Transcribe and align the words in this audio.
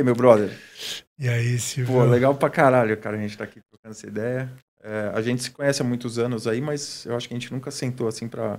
Aí, 0.00 0.04
meu 0.04 0.14
brother? 0.14 0.50
E 1.18 1.28
aí, 1.28 1.58
Silvio? 1.58 1.92
Pô, 1.92 2.04
legal 2.04 2.34
pra 2.34 2.48
caralho, 2.48 2.96
cara, 2.96 3.18
a 3.18 3.20
gente 3.20 3.36
tá 3.36 3.44
aqui 3.44 3.60
trocando 3.70 3.92
essa 3.94 4.06
ideia. 4.06 4.50
É, 4.82 5.12
a 5.14 5.20
gente 5.20 5.42
se 5.42 5.50
conhece 5.50 5.82
há 5.82 5.84
muitos 5.84 6.18
anos 6.18 6.46
aí, 6.46 6.58
mas 6.58 7.04
eu 7.04 7.14
acho 7.14 7.28
que 7.28 7.34
a 7.34 7.38
gente 7.38 7.52
nunca 7.52 7.70
sentou 7.70 8.08
assim 8.08 8.26
pra 8.26 8.58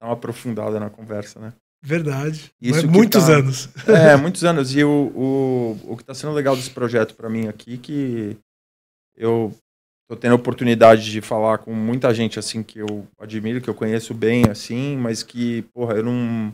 dar 0.00 0.08
uma 0.08 0.14
aprofundada 0.14 0.80
na 0.80 0.88
conversa, 0.88 1.38
né? 1.38 1.52
Verdade. 1.84 2.50
Isso 2.58 2.88
muitos 2.88 3.26
tá- 3.26 3.34
anos. 3.34 3.68
É, 3.86 4.16
muitos 4.16 4.42
anos. 4.44 4.74
E 4.74 4.82
o, 4.82 5.12
o, 5.14 5.92
o 5.92 5.96
que 5.98 6.04
tá 6.04 6.14
sendo 6.14 6.32
legal 6.32 6.56
desse 6.56 6.70
projeto 6.70 7.14
pra 7.14 7.28
mim 7.28 7.48
aqui, 7.48 7.76
que 7.76 8.38
eu 9.14 9.54
tô 10.08 10.16
tendo 10.16 10.32
a 10.32 10.36
oportunidade 10.36 11.10
de 11.10 11.20
falar 11.20 11.58
com 11.58 11.74
muita 11.74 12.14
gente, 12.14 12.38
assim, 12.38 12.62
que 12.62 12.78
eu 12.78 13.06
admiro, 13.18 13.60
que 13.60 13.68
eu 13.68 13.74
conheço 13.74 14.14
bem, 14.14 14.48
assim, 14.48 14.96
mas 14.96 15.22
que, 15.22 15.60
porra, 15.74 15.96
eu 15.96 16.02
não... 16.02 16.50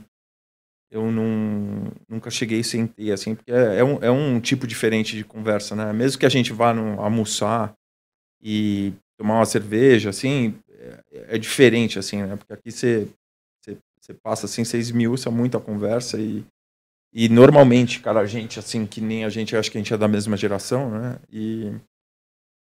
Eu 0.95 1.11
não, 1.11 1.91
nunca 2.09 2.31
cheguei 2.31 2.61
e 2.61 2.65
sentei, 2.65 3.11
assim, 3.11 3.35
porque 3.35 3.51
é, 3.51 3.79
é 3.79 3.85
um, 3.85 3.99
é 4.01 4.11
um 4.13 4.41
tipo 4.41 4.65
diferente 4.65 5.17
de 5.17 5.25
conversa, 5.25 5.75
né? 5.75 5.93
Mesmo 5.93 6.21
que 6.21 6.27
a 6.27 6.29
gente 6.29 6.53
vá 6.53 6.73
no, 6.73 7.01
almoçar 7.01 7.75
e 8.41 8.93
tomar 9.19 9.35
uma 9.35 9.45
cerveja, 9.45 10.11
assim, 10.11 10.55
é, 10.71 11.35
é 11.35 11.39
diferente, 11.39 11.99
assim, 11.99 12.23
né? 12.23 12.37
Porque 12.37 12.53
aqui 12.53 12.71
você, 12.71 13.09
você, 13.61 13.77
você 14.01 14.15
passa, 14.15 14.47
assim, 14.47 14.65
seis 14.65 14.93
mil, 14.93 15.17
isso 15.17 15.29
é 15.29 15.33
muita 15.33 15.59
conversa 15.59 16.17
e, 16.17 16.45
e 17.13 17.29
normalmente, 17.29 17.99
cara, 17.99 18.21
a 18.21 18.27
gente, 18.27 18.61
assim, 18.61 18.87
que 18.87 19.01
nem 19.01 19.25
a 19.25 19.29
gente, 19.29 19.57
acho 19.57 19.73
que 19.73 19.79
a 19.79 19.81
gente 19.81 19.93
é 19.93 19.99
da 19.99 20.07
mesma 20.07 20.37
geração, 20.37 20.91
né? 20.91 21.19
E 21.33 21.73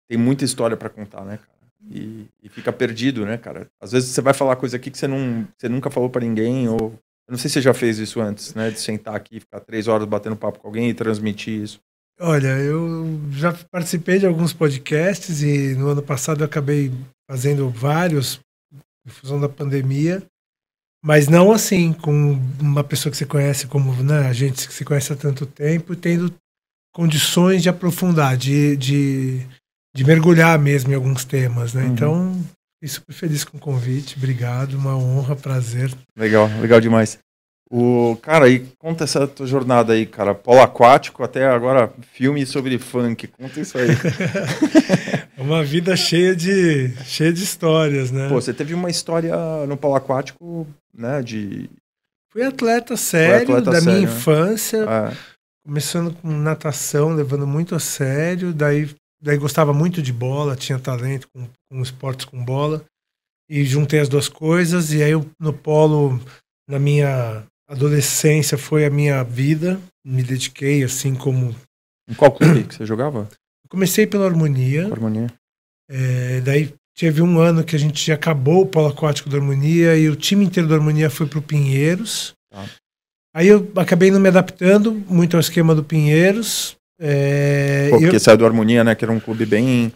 tem 0.09 0.17
muita 0.17 0.45
história 0.45 0.77
pra 0.77 0.89
contar, 0.89 1.25
né, 1.25 1.39
cara? 1.39 1.53
E, 1.91 2.29
e 2.41 2.49
fica 2.49 2.73
perdido, 2.73 3.27
né, 3.27 3.37
cara? 3.37 3.69
Às 3.81 3.91
vezes 3.91 4.11
você 4.11 4.21
vai 4.21 4.33
falar 4.33 4.55
coisa 4.55 4.77
aqui 4.77 4.93
que 4.93 4.99
você, 4.99 5.09
não, 5.09 5.49
você 5.59 5.69
nunca 5.69 5.91
falou 5.91 6.09
pra 6.09 6.23
ninguém, 6.23 6.69
ou. 6.69 6.97
Eu 7.29 7.33
não 7.33 7.39
sei 7.39 7.49
se 7.49 7.55
você 7.55 7.63
já 7.63 7.75
fez 7.75 7.99
isso 7.99 8.21
antes, 8.21 8.55
né? 8.55 8.71
De 8.71 8.81
sentar 8.81 9.15
aqui, 9.15 9.41
ficar 9.41 9.61
três 9.61 9.89
horas 9.89 10.07
batendo 10.07 10.37
papo 10.37 10.59
com 10.59 10.69
alguém 10.69 10.89
e 10.91 10.95
transmitir 10.95 11.63
isso. 11.63 11.81
Olha, 12.21 12.59
eu 12.59 13.21
já 13.31 13.53
participei 13.71 14.19
de 14.19 14.27
alguns 14.27 14.53
podcasts 14.53 15.43
e 15.43 15.75
no 15.75 15.89
ano 15.89 16.03
passado 16.03 16.43
eu 16.43 16.47
acabei 16.47 16.93
fazendo 17.29 17.69
vários 17.71 18.39
em 19.07 19.11
função 19.11 19.41
da 19.41 19.49
pandemia, 19.49 20.23
mas 21.05 21.27
não 21.27 21.51
assim 21.51 21.93
com 21.93 22.39
uma 22.61 22.85
pessoa 22.85 23.11
que 23.11 23.17
você 23.17 23.27
conhece 23.27 23.67
como 23.67 23.93
né, 24.03 24.29
a 24.29 24.33
gente 24.33 24.69
que 24.69 24.75
se 24.75 24.85
conhece 24.85 25.13
há 25.13 25.17
tanto 25.17 25.45
tempo, 25.47 25.97
tendo 25.97 26.33
condições 26.95 27.63
de 27.63 27.69
aprofundar, 27.69 28.37
de, 28.37 28.77
de, 28.77 29.41
de 29.95 30.05
mergulhar 30.05 30.59
mesmo 30.59 30.93
em 30.93 30.95
alguns 30.95 31.25
temas, 31.25 31.75
né? 31.75 31.85
Uhum. 31.85 31.93
Então, 31.93 32.45
fiquei 32.83 32.89
super 32.89 33.13
feliz 33.13 33.45
com 33.45 33.57
o 33.57 33.61
convite, 33.61 34.17
obrigado, 34.17 34.75
uma 34.75 34.97
honra, 34.97 35.37
prazer. 35.37 35.93
Legal, 36.17 36.49
legal 36.61 36.81
demais. 36.81 37.19
O 37.71 38.19
cara, 38.21 38.49
e 38.51 38.67
conta 38.79 39.05
essa 39.05 39.27
tua 39.27 39.47
jornada 39.47 39.95
aí, 39.95 40.05
cara. 40.05 40.35
Polo 40.35 40.61
aquático, 40.61 41.23
até 41.23 41.47
agora 41.47 41.91
filme 42.13 42.45
sobre 42.45 42.79
funk. 42.79 43.29
Conta 43.29 43.61
isso 43.61 43.79
aí. 43.79 43.89
Uma 45.39 45.65
vida 45.65 45.97
cheia 45.97 46.37
de 46.37 46.91
cheia 47.05 47.33
de 47.33 47.43
histórias, 47.43 48.11
né? 48.11 48.29
Pô, 48.29 48.35
você 48.35 48.53
teve 48.53 48.75
uma 48.75 48.91
história 48.91 49.35
no 49.67 49.77
polo 49.77 49.95
aquático, 49.95 50.67
né? 50.95 51.23
De. 51.23 51.71
Fui 52.31 52.43
atleta 52.43 52.97
sério 52.97 53.57
atleta 53.57 53.71
da 53.71 53.81
minha 53.81 53.93
sério, 53.93 54.09
né? 54.09 54.13
infância, 54.13 54.79
é, 54.79 55.17
começando 55.67 56.15
com 56.15 56.29
natação, 56.29 57.15
levando 57.15 57.47
muito 57.47 57.75
a 57.75 57.81
sério, 57.81 58.53
daí, 58.53 58.89
daí 59.21 59.37
gostava 59.37 59.73
muito 59.73 60.03
de 60.03 60.13
bola, 60.13 60.55
tinha 60.55 60.79
talento 60.79 61.27
com, 61.35 61.49
com 61.73 61.83
esportes 61.83 62.27
com 62.27 62.45
bola, 62.45 62.85
e 63.49 63.65
juntei 63.65 63.99
as 64.01 64.09
duas 64.09 64.29
coisas, 64.29 64.93
e 64.93 65.03
aí 65.03 65.13
eu, 65.13 65.27
no 65.41 65.53
polo, 65.53 66.21
na 66.69 66.79
minha 66.79 67.43
adolescência, 67.69 68.59
foi 68.59 68.85
a 68.85 68.91
minha 68.91 69.23
vida, 69.25 69.81
me 70.05 70.23
dediquei 70.23 70.85
assim 70.85 71.15
como... 71.15 71.55
em 72.09 72.15
qual 72.15 72.31
clube 72.33 72.65
que 72.65 72.75
você 72.75 72.85
jogava? 72.85 73.29
Comecei 73.69 74.07
pela 74.07 74.27
harmonia, 74.27 74.87
Harmonia. 74.87 75.33
é, 75.91 76.41
daí 76.43 76.75
teve 76.95 77.23
um 77.23 77.39
ano 77.41 77.65
que 77.65 77.75
a 77.75 77.79
gente 77.79 78.13
acabou 78.13 78.63
o 78.63 78.67
polo 78.67 78.89
aquático 78.89 79.31
da 79.31 79.39
harmonia, 79.39 79.97
e 79.97 80.09
o 80.11 80.17
time 80.17 80.45
inteiro 80.45 80.69
da 80.69 80.75
harmonia 80.75 81.09
foi 81.09 81.27
pro 81.27 81.41
Pinheiros, 81.43 82.35
Tá. 82.51 82.69
Aí 83.35 83.49
eu 83.49 83.73
acabei 83.77 84.11
não 84.11 84.21
me 84.21 84.29
adaptando 84.29 84.93
muito 85.09 85.39
ao 85.39 85.41
esquema 85.41 85.75
do 85.75 85.83
Pinheiros. 85.83 86.77
É, 87.01 87.89
Pô, 87.89 87.97
eu- 87.97 88.03
porque 88.03 88.19
saiu 88.19 88.37
do 88.37 88.45
Harmonia, 88.45 88.85
né? 88.85 88.95
Que 88.95 89.07
era 89.07 89.13
um 89.13 89.19
clube 89.19 89.47
bem. 89.47 89.91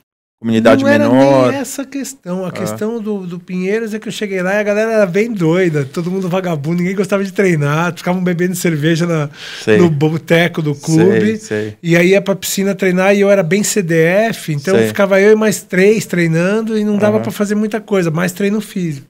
Comunidade 0.46 0.84
não 0.84 0.90
era 0.90 1.08
menor. 1.08 1.50
nem 1.50 1.60
essa 1.60 1.84
questão. 1.84 2.44
A 2.44 2.48
Ah. 2.48 2.52
questão 2.52 3.00
do, 3.02 3.26
do 3.26 3.38
Pinheiros 3.40 3.92
é 3.92 3.98
que 3.98 4.06
eu 4.06 4.12
cheguei 4.12 4.40
lá 4.42 4.54
e 4.54 4.58
a 4.58 4.62
galera 4.62 4.92
era 4.92 5.06
bem 5.06 5.32
doida, 5.32 5.84
todo 5.84 6.08
mundo 6.08 6.28
vagabundo, 6.28 6.78
ninguém 6.82 6.94
gostava 6.94 7.24
de 7.24 7.32
treinar, 7.32 7.92
ficavam 7.96 8.22
bebendo 8.22 8.54
cerveja 8.54 9.06
na- 9.06 9.28
Sei. 9.64 9.76
no 9.78 9.90
boteco 9.90 10.62
do 10.62 10.72
clube. 10.74 11.36
Sei, 11.36 11.36
sei. 11.36 11.76
E 11.82 11.96
aí 11.96 12.10
ia 12.10 12.22
pra 12.22 12.36
piscina 12.36 12.76
treinar 12.76 13.12
e 13.16 13.20
eu 13.22 13.30
era 13.30 13.42
bem 13.42 13.64
CDF, 13.64 14.52
então 14.52 14.78
ficava 14.86 15.20
eu 15.20 15.32
e 15.32 15.34
mais 15.34 15.62
três 15.62 16.06
treinando 16.06 16.78
e 16.78 16.84
não 16.84 16.96
dava 16.96 17.16
Aham. 17.16 17.22
pra 17.24 17.32
fazer 17.32 17.56
muita 17.56 17.80
coisa, 17.80 18.08
mais 18.10 18.30
treino 18.30 18.60
físico. 18.60 19.08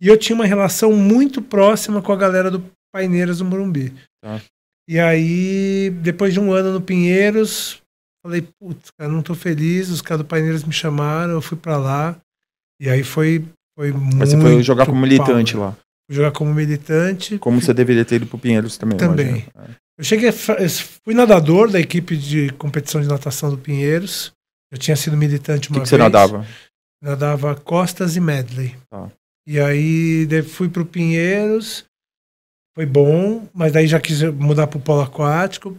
E 0.00 0.06
eu 0.06 0.16
tinha 0.16 0.36
uma 0.36 0.46
relação 0.46 0.92
muito 0.92 1.42
próxima 1.42 2.00
com 2.00 2.12
a 2.12 2.16
galera 2.16 2.48
do 2.48 2.62
Paineiras 2.94 3.38
do 3.38 3.44
Morumbi. 3.44 3.92
Tá. 4.22 4.40
E 4.88 4.98
aí, 4.98 5.90
depois 6.00 6.32
de 6.32 6.40
um 6.40 6.52
ano 6.52 6.72
no 6.72 6.80
Pinheiros, 6.80 7.79
falei, 8.22 8.42
putz, 8.58 8.90
cara, 8.98 9.10
não 9.10 9.22
tô 9.22 9.34
feliz, 9.34 9.88
os 9.88 10.02
caras 10.02 10.22
do 10.24 10.28
Paineiras 10.28 10.64
me 10.64 10.72
chamaram, 10.72 11.32
eu 11.32 11.42
fui 11.42 11.56
pra 11.56 11.76
lá. 11.76 12.16
E 12.80 12.88
aí 12.88 13.02
foi, 13.02 13.44
foi 13.78 13.92
muito 13.92 14.16
Mas 14.16 14.30
você 14.30 14.40
foi 14.40 14.62
jogar 14.62 14.86
como 14.86 15.00
militante 15.00 15.54
power. 15.54 15.68
lá. 15.70 15.76
Fui 16.06 16.16
jogar 16.16 16.32
como 16.32 16.52
militante. 16.54 17.38
Como 17.38 17.60
você 17.60 17.72
deveria 17.74 18.04
ter 18.04 18.16
ido 18.16 18.26
pro 18.26 18.38
Pinheiros 18.38 18.76
também. 18.76 18.98
Também. 18.98 19.26
imagino. 19.28 19.52
É. 19.58 19.70
Eu 19.98 20.04
cheguei, 20.04 20.32
fui 20.32 21.12
nadador 21.14 21.70
da 21.70 21.78
equipe 21.78 22.16
de 22.16 22.48
competição 22.54 23.00
de 23.02 23.06
natação 23.08 23.50
do 23.50 23.58
Pinheiros. 23.58 24.32
Eu 24.72 24.78
tinha 24.78 24.96
sido 24.96 25.16
militante 25.16 25.68
O 25.68 25.72
uma 25.72 25.80
que, 25.80 25.82
que 25.82 25.88
você 25.88 25.96
vez. 25.98 26.04
nadava? 26.04 26.46
Nadava 27.02 27.54
costas 27.54 28.16
e 28.16 28.20
medley. 28.20 28.74
Tá. 28.88 29.10
E 29.46 29.60
aí 29.60 30.26
fui 30.42 30.68
pro 30.68 30.86
Pinheiros, 30.86 31.84
foi 32.74 32.86
bom, 32.86 33.46
mas 33.52 33.72
daí 33.72 33.86
já 33.86 34.00
quis 34.00 34.22
mudar 34.22 34.66
pro 34.68 34.80
polo 34.80 35.02
aquático. 35.02 35.78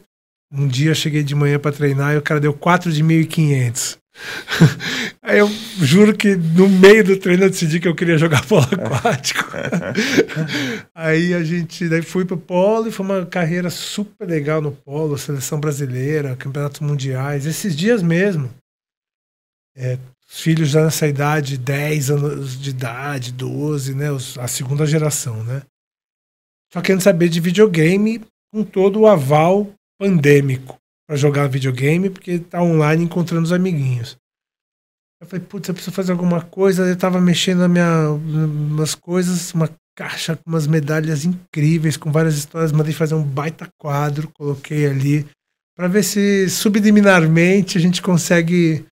Um 0.52 0.68
dia 0.68 0.92
eu 0.92 0.96
cheguei 0.96 1.24
de 1.24 1.34
manhã 1.34 1.58
para 1.58 1.72
treinar 1.72 2.14
e 2.14 2.18
o 2.18 2.22
cara 2.22 2.40
deu 2.40 2.54
4 2.54 2.92
de 2.92 3.04
1.500. 3.04 3.98
aí 5.24 5.40
eu 5.40 5.48
juro 5.80 6.16
que 6.16 6.36
no 6.36 6.68
meio 6.68 7.04
do 7.04 7.18
treino 7.18 7.46
eu 7.46 7.50
decidi 7.50 7.80
que 7.80 7.88
eu 7.88 7.96
queria 7.96 8.18
jogar 8.18 8.46
polo 8.46 8.66
aquático. 8.76 9.46
aí 10.94 11.34
a 11.34 11.44
gente 11.44 11.88
daí 11.88 12.02
fui 12.02 12.26
pro 12.26 12.38
polo 12.38 12.90
e 12.90 12.92
foi 12.92 13.06
uma 13.06 13.26
carreira 13.26 13.70
super 13.70 14.28
legal 14.28 14.62
no 14.62 14.74
polo, 14.74 15.18
seleção 15.18 15.60
brasileira, 15.60 16.36
campeonatos 16.36 16.82
mundiais, 16.82 17.46
esses 17.46 17.74
dias 17.76 18.04
mesmo. 18.04 18.50
É, 19.76 19.98
os 20.30 20.42
filhos 20.42 20.70
já 20.70 20.84
nessa 20.84 21.08
idade, 21.08 21.58
10 21.58 22.12
anos 22.12 22.60
de 22.60 22.72
idade, 22.72 23.32
12, 23.32 23.96
né? 23.96 24.12
os- 24.12 24.38
a 24.38 24.48
segunda 24.48 24.86
geração, 24.86 25.42
né? 25.46 25.62
Só 26.74 26.82
querendo 26.82 27.02
saber 27.02 27.30
de 27.30 27.40
videogame 27.40 28.22
com 28.54 28.64
todo 28.64 29.00
o 29.00 29.08
aval 29.08 29.74
pandêmico 30.02 30.80
para 31.08 31.16
jogar 31.16 31.48
videogame, 31.48 32.10
porque 32.10 32.40
tá 32.40 32.60
online 32.60 33.04
encontrando 33.04 33.44
os 33.44 33.54
amiguinhos. 33.54 34.18
Eu 35.22 35.28
falei, 35.28 35.46
putz, 35.46 35.68
eu 35.68 35.76
preciso 35.76 35.96
fazer 35.96 36.12
alguma 36.12 36.42
coisa. 36.42 36.88
Eu 36.88 36.98
tava 36.98 37.22
mexendo 37.22 37.60
na 37.60 37.68
minha, 37.68 38.10
umas 38.10 38.96
coisas, 38.96 39.54
uma 39.54 39.70
caixa 39.96 40.36
com 40.36 40.50
umas 40.50 40.66
medalhas 40.66 41.24
incríveis, 41.24 41.98
com 41.98 42.12
várias 42.12 42.36
histórias. 42.36 42.72
Mandei 42.72 42.94
fazer 42.94 43.14
um 43.14 43.22
baita 43.22 43.70
quadro, 43.78 44.32
coloquei 44.34 44.88
ali, 44.88 45.28
para 45.78 45.88
ver 45.88 46.02
se 46.02 46.50
subliminarmente 46.50 47.78
a 47.78 47.82
gente 47.82 48.02
consegue 48.02 48.84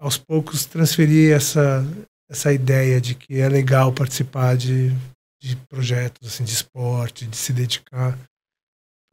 aos 0.00 0.16
poucos 0.16 0.64
transferir 0.64 1.34
essa, 1.34 1.84
essa 2.30 2.52
ideia 2.52 3.00
de 3.00 3.16
que 3.16 3.40
é 3.40 3.48
legal 3.48 3.92
participar 3.92 4.56
de, 4.56 4.90
de 5.42 5.56
projetos 5.68 6.28
assim, 6.28 6.44
de 6.44 6.52
esporte, 6.52 7.26
de 7.26 7.36
se 7.36 7.52
dedicar 7.52 8.16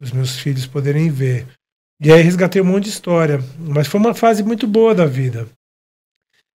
os 0.00 0.12
meus 0.12 0.38
filhos 0.38 0.66
poderem 0.66 1.10
ver. 1.10 1.46
E 2.00 2.12
aí 2.12 2.22
resgatei 2.22 2.60
um 2.60 2.66
monte 2.66 2.84
de 2.84 2.90
história, 2.90 3.38
mas 3.58 3.86
foi 3.86 3.98
uma 3.98 4.14
fase 4.14 4.42
muito 4.42 4.66
boa 4.66 4.94
da 4.94 5.06
vida. 5.06 5.48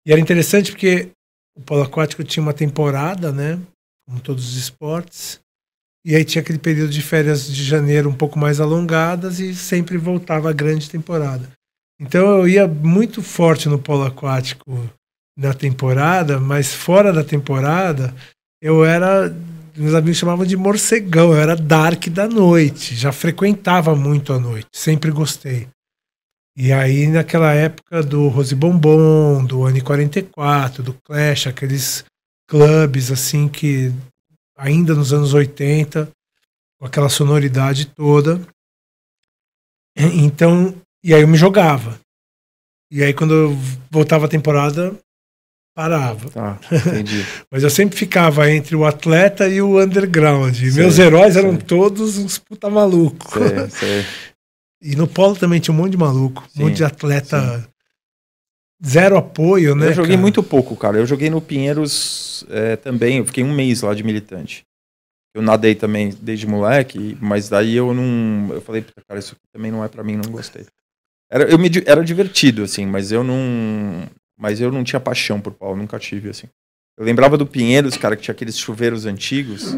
E 0.06 0.12
era 0.12 0.19
interessante 0.19 0.72
porque 0.72 1.10
o 1.56 1.62
polo 1.62 1.84
aquático 1.84 2.24
tinha 2.24 2.42
uma 2.42 2.54
temporada, 2.54 3.31
né, 3.31 3.60
como 4.07 4.19
todos 4.19 4.48
os 4.50 4.57
esportes, 4.57 5.39
e 6.06 6.16
aí 6.16 6.24
tinha 6.24 6.42
aquele 6.42 6.57
período 6.57 6.89
de 6.89 7.01
férias 7.01 7.45
de 7.48 7.63
janeiro 7.63 8.10
um 8.10 8.16
pouco 8.16 8.39
mais 8.39 8.62
alongadas 8.62 9.39
e 9.39 9.54
sempre 9.54 9.98
voltava 9.98 10.50
a 10.50 10.54
grande 10.54 10.89
temporada. 10.89 11.51
Então 12.00 12.38
eu 12.38 12.48
ia 12.48 12.68
muito 12.68 13.22
forte 13.22 13.68
no 13.68 13.78
polo 13.78 14.06
aquático 14.06 14.89
na 15.38 15.54
temporada, 15.54 16.39
mas 16.39 16.74
fora 16.74 17.12
da 17.12 17.24
temporada 17.24 18.16
eu 18.62 18.86
era. 18.86 19.36
Meus 19.77 19.94
amigos 19.94 20.18
chamavam 20.18 20.44
de 20.44 20.57
morcegão, 20.57 21.33
eu 21.33 21.38
era 21.38 21.56
dark 21.56 22.07
da 22.07 22.27
noite, 22.27 22.95
já 22.95 23.12
frequentava 23.12 23.95
muito 23.95 24.33
a 24.33 24.39
noite, 24.39 24.65
sempre 24.74 25.12
gostei. 25.12 25.68
E 26.56 26.74
aí 26.74 27.06
naquela 27.06 27.53
época 27.53 28.01
do 28.01 28.27
Rose 28.27 28.56
Bombom, 28.56 29.45
do 29.45 29.63
Ani 29.63 29.79
44, 29.79 30.81
do 30.81 30.95
Clash, 31.06 31.45
aqueles 31.45 32.03
clubes 32.50 33.12
assim 33.12 33.47
que 33.47 33.94
ainda 34.57 34.95
nos 34.95 35.13
anos 35.13 35.35
80, 35.35 36.09
com 36.79 36.88
aquela 36.88 37.07
sonoridade 37.07 37.85
toda. 37.85 38.41
Então, 39.95 40.74
e 41.03 41.13
aí 41.13 41.21
eu 41.21 41.27
me 41.27 41.38
jogava. 41.38 42.00
E 42.91 43.03
aí 43.03 43.13
quando 43.13 43.35
eu 43.35 43.57
voltava 43.91 44.25
a 44.25 44.29
temporada, 44.29 45.00
parava. 45.77 46.27
Tá, 46.31 46.59
entendi. 46.71 47.24
Mas 47.51 47.62
eu 47.62 47.69
sempre 47.69 47.95
ficava 47.95 48.50
entre 48.51 48.75
o 48.75 48.83
atleta 48.83 49.47
e 49.47 49.62
o 49.62 49.79
underground. 49.79 50.56
Sei, 50.56 50.71
Meus 50.71 50.97
heróis 50.97 51.35
eram 51.35 51.51
sei. 51.51 51.62
todos 51.62 52.18
uns 52.18 52.39
puta 52.39 52.68
malucos. 52.68 53.31
E 54.79 54.95
no 54.95 55.07
polo 55.07 55.35
também 55.35 55.59
tinha 55.59 55.74
um 55.74 55.77
monte 55.77 55.94
de 55.94 55.97
maluco, 55.97 56.47
sim, 56.50 56.62
um 56.62 56.65
monte 56.65 56.77
de 56.77 56.83
atleta. 56.83 57.59
Sim. 57.59 57.68
Zero 58.88 59.18
apoio, 59.18 59.74
né? 59.74 59.88
Eu 59.88 59.94
joguei 59.94 60.12
cara? 60.12 60.21
muito 60.21 60.44
pouco, 60.44 60.75
cara. 60.75 61.00
Eu 61.00 61.06
joguei 61.07 61.31
no 61.31 61.41
Pinheiros 61.41 62.45
é, 62.47 62.75
também. 62.75 63.18
Eu 63.18 63.25
fiquei 63.25 63.44
um 63.44 63.51
mês 63.51 63.81
lá 63.81 63.95
de 63.95 64.03
militante. 64.03 64.63
Eu 65.33 65.41
nadei 65.41 65.74
também 65.74 66.15
desde 66.21 66.45
moleque, 66.45 67.18
mas 67.19 67.50
daí 67.50 67.75
eu 67.75 67.91
não. 67.91 68.53
Eu 68.53 68.62
falei, 68.62 68.85
cara, 69.07 69.19
isso 69.19 69.35
também 69.51 69.71
não 69.71 69.83
é 69.83 69.88
para 69.88 70.03
mim, 70.03 70.15
não 70.15 70.31
gostei. 70.31 70.68
Era, 71.27 71.45
eu 71.50 71.57
me, 71.57 71.71
era 71.83 72.03
divertido, 72.03 72.62
assim, 72.62 72.85
mas 72.85 73.12
eu 73.12 73.24
não. 73.24 74.07
Mas 74.38 74.62
eu 74.62 74.72
não 74.72 74.84
tinha 74.84 75.00
paixão 75.00 75.42
por 75.42 75.54
pau, 75.54 75.75
nunca 75.75 75.98
tive, 75.98 76.30
assim. 76.30 76.48
Eu 76.98 77.06
lembrava 77.06 77.38
do 77.38 77.45
Pinheiros, 77.45 77.98
cara, 77.98 78.16
que 78.16 78.24
tinha 78.24 78.34
aqueles 78.34 78.57
chuveiros 78.57 79.06
antigos 79.06 79.78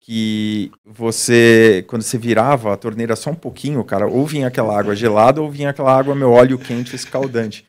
que 0.00 0.72
você, 0.84 1.84
quando 1.86 2.02
você 2.02 2.16
virava 2.16 2.72
a 2.72 2.76
torneira 2.76 3.14
só 3.14 3.30
um 3.30 3.34
pouquinho, 3.34 3.84
cara, 3.84 4.06
ou 4.06 4.26
vinha 4.26 4.46
aquela 4.46 4.76
água 4.78 4.96
gelada 4.96 5.42
ou 5.42 5.50
vinha 5.50 5.70
aquela 5.70 5.94
água, 5.94 6.14
meu 6.14 6.32
óleo 6.32 6.58
quente 6.58 6.96
escaldante. 6.96 7.66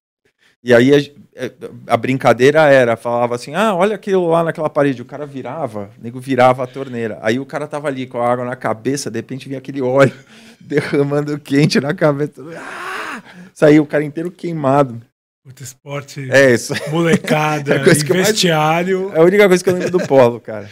E 0.63 0.74
aí 0.74 0.94
a, 0.94 1.00
é, 1.36 1.52
a, 1.88 1.98
brincadeira 1.98 2.62
era, 2.62 2.96
falava 2.96 3.36
assim, 3.36 3.54
ah, 3.56 3.75
olha 3.75 3.96
aquilo 3.96 4.28
lá 4.28 4.44
naquela 4.44 4.69
parede. 4.69 5.02
O 5.02 5.06
cara 5.06 5.25
virava, 5.25 5.90
o 5.98 6.04
nego 6.04 6.19
virava 6.19 6.63
a 6.63 6.68
torneira. 6.68 7.19
Aí 7.22 7.40
o 7.40 7.46
cara 7.46 7.68
tava 7.68 7.88
ali 7.88 8.06
com 8.06 8.22
a 8.22 8.31
água 8.31 8.46
na 8.46 8.56
cabeça, 8.56 9.10
de 9.10 9.18
repente 9.18 9.48
vinha 9.48 9.58
aquele 9.58 9.81
óleo 9.81 10.13
derramando 10.62 11.38
quente 11.40 11.80
na 11.80 11.94
cabeça. 11.94 12.42
Ah! 12.58 13.24
Saiu 13.54 13.84
o 13.84 13.88
cara 13.88 14.04
inteiro 14.04 14.31
queimado. 14.31 15.02
Puta 15.44 15.64
esporte, 15.64 16.32
é 16.32 16.54
isso. 16.54 16.74
molecada, 16.92 17.76
é 17.76 17.80
vestiário. 17.80 19.06
Mais... 19.06 19.16
É 19.16 19.20
a 19.20 19.24
única 19.24 19.48
coisa 19.48 19.64
que 19.64 19.70
eu 19.70 19.74
lembro 19.74 19.92
do 19.92 20.08
polo, 20.08 20.40
cara. 20.40 20.70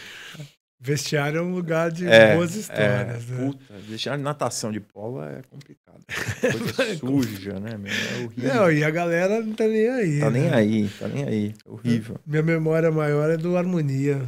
Vestiário 0.81 1.39
é 1.39 1.42
um 1.42 1.54
lugar 1.54 1.92
de 1.92 2.07
é, 2.07 2.36
boas 2.36 2.56
histórias, 2.56 3.30
é, 3.30 3.33
né? 3.33 3.45
Puta, 3.45 3.74
vestiário 3.80 4.19
de 4.19 4.24
natação 4.24 4.71
de 4.71 4.80
polo 4.80 5.21
é 5.21 5.42
complicado. 5.50 6.06
Coisa 6.39 6.98
suja, 6.98 7.60
né? 7.60 7.77
Meu? 7.77 7.92
É 7.92 8.24
horrível. 8.24 8.54
Não, 8.54 8.71
e 8.71 8.83
a 8.83 8.89
galera 8.89 9.42
não 9.42 9.54
tá 9.54 9.68
nem 9.68 9.89
aí. 9.89 10.19
Tá 10.19 10.30
né? 10.30 10.39
nem 10.39 10.50
aí, 10.54 10.89
tá 10.98 11.07
nem 11.10 11.24
aí. 11.25 11.54
É 11.65 11.69
horrível. 11.69 12.18
Minha 12.25 12.44
memória 12.44 12.89
maior 12.89 13.30
é 13.30 13.36
do 13.36 13.57
Harmonia, 13.57 14.25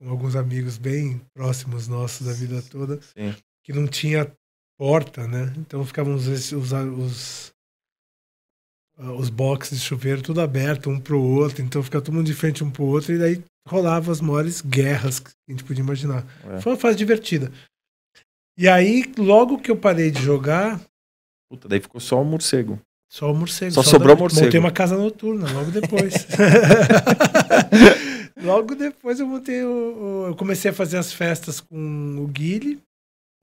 com 0.00 0.08
alguns 0.08 0.36
amigos 0.36 0.78
bem 0.78 1.20
próximos 1.34 1.88
nossos 1.88 2.26
da 2.26 2.32
vida 2.32 2.62
toda, 2.62 3.00
Sim. 3.16 3.34
que 3.64 3.72
não 3.72 3.88
tinha 3.88 4.30
porta, 4.78 5.26
né? 5.26 5.52
Então 5.56 5.84
ficavam 5.84 6.14
os, 6.14 6.28
os, 6.28 6.52
os, 6.72 7.52
os 8.98 9.30
boxes 9.30 9.78
de 9.78 9.84
chuveiro 9.84 10.22
tudo 10.22 10.40
aberto 10.40 10.90
um 10.90 10.98
pro 10.98 11.20
outro, 11.20 11.62
então 11.62 11.82
fica 11.82 12.00
todo 12.00 12.14
mundo 12.14 12.26
de 12.26 12.34
frente 12.34 12.64
um 12.64 12.70
pro 12.70 12.84
outro, 12.84 13.14
e 13.14 13.18
daí 13.18 13.42
rolava 13.68 14.10
as 14.10 14.20
maiores 14.20 14.60
guerras 14.60 15.20
que 15.20 15.30
a 15.48 15.52
gente 15.52 15.64
podia 15.64 15.82
imaginar. 15.82 16.26
É. 16.50 16.60
Foi 16.60 16.72
uma 16.72 16.78
fase 16.78 16.96
divertida. 16.96 17.52
E 18.58 18.68
aí, 18.68 19.04
logo 19.16 19.58
que 19.58 19.70
eu 19.70 19.76
parei 19.76 20.10
de 20.10 20.20
jogar. 20.20 20.80
Puta, 21.48 21.68
daí 21.68 21.80
ficou 21.80 22.00
só 22.00 22.20
o 22.20 22.24
morcego. 22.24 22.80
Só 23.08 23.30
o 23.30 23.34
morcego. 23.34 23.72
Só, 23.72 23.82
só 23.82 23.90
sobrou 23.90 24.16
o 24.16 24.18
morcego. 24.18 24.46
Montei 24.46 24.60
uma 24.60 24.72
casa 24.72 24.96
noturna 24.96 25.50
logo 25.52 25.70
depois. 25.70 26.26
logo 28.42 28.74
depois 28.74 29.20
eu 29.20 29.26
montei. 29.26 29.62
O, 29.62 29.68
o, 29.68 30.26
eu 30.26 30.34
comecei 30.34 30.72
a 30.72 30.74
fazer 30.74 30.96
as 30.96 31.12
festas 31.12 31.60
com 31.60 32.16
o 32.18 32.26
Guile. 32.26 32.82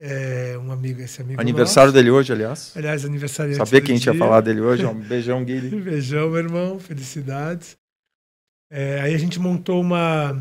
É, 0.00 0.58
um 0.58 0.70
amigo, 0.70 1.00
esse 1.00 1.22
amigo. 1.22 1.40
Aniversário 1.40 1.88
nosso. 1.88 1.94
dele 1.94 2.10
hoje, 2.10 2.32
aliás. 2.32 2.72
Aliás, 2.76 3.04
aniversário 3.04 3.54
Sabia 3.54 3.80
que 3.80 3.92
a 3.92 3.94
gente 3.94 4.06
ia 4.06 4.14
falar 4.14 4.42
dele 4.42 4.60
hoje? 4.60 4.84
Um 4.84 4.94
beijão, 5.00 5.42
Guile. 5.44 5.80
beijão, 5.80 6.28
meu 6.28 6.38
irmão. 6.38 6.78
Felicidades. 6.78 7.76
É, 8.70 9.00
aí 9.00 9.14
a 9.14 9.18
gente 9.18 9.38
montou 9.38 9.80
uma. 9.80 10.40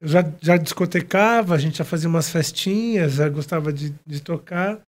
Eu 0.00 0.08
já, 0.08 0.32
já 0.40 0.56
discotecava, 0.56 1.54
a 1.54 1.58
gente 1.58 1.78
já 1.78 1.84
fazia 1.84 2.08
umas 2.08 2.30
festinhas, 2.30 3.14
já 3.14 3.28
gostava 3.28 3.72
de, 3.72 3.94
de 4.06 4.20
tocar. 4.20 4.80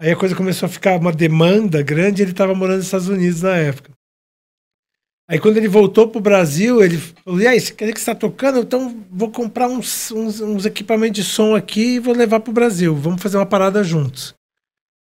Aí 0.00 0.10
a 0.10 0.16
coisa 0.16 0.34
começou 0.34 0.66
a 0.66 0.70
ficar 0.70 0.98
uma 0.98 1.12
demanda 1.12 1.82
grande 1.82 2.22
ele 2.22 2.30
estava 2.30 2.54
morando 2.54 2.78
nos 2.78 2.86
Estados 2.86 3.08
Unidos 3.08 3.42
na 3.42 3.56
época. 3.56 3.90
Aí 5.30 5.38
quando 5.38 5.58
ele 5.58 5.68
voltou 5.68 6.08
pro 6.08 6.20
Brasil, 6.20 6.82
ele 6.82 6.98
falou: 6.98 7.40
E 7.40 7.46
aí, 7.46 7.60
quer 7.60 7.84
dizer 7.84 7.92
que 7.92 8.00
você 8.00 8.10
está 8.10 8.14
tocando? 8.16 8.58
Então 8.58 9.06
vou 9.08 9.30
comprar 9.30 9.68
uns, 9.68 10.10
uns, 10.10 10.40
uns, 10.40 10.66
equipamentos 10.66 11.22
de 11.22 11.22
som 11.22 11.54
aqui 11.54 11.94
e 11.94 11.98
vou 12.00 12.12
levar 12.12 12.40
pro 12.40 12.52
Brasil. 12.52 12.96
Vamos 12.96 13.22
fazer 13.22 13.36
uma 13.36 13.46
parada 13.46 13.84
juntos. 13.84 14.34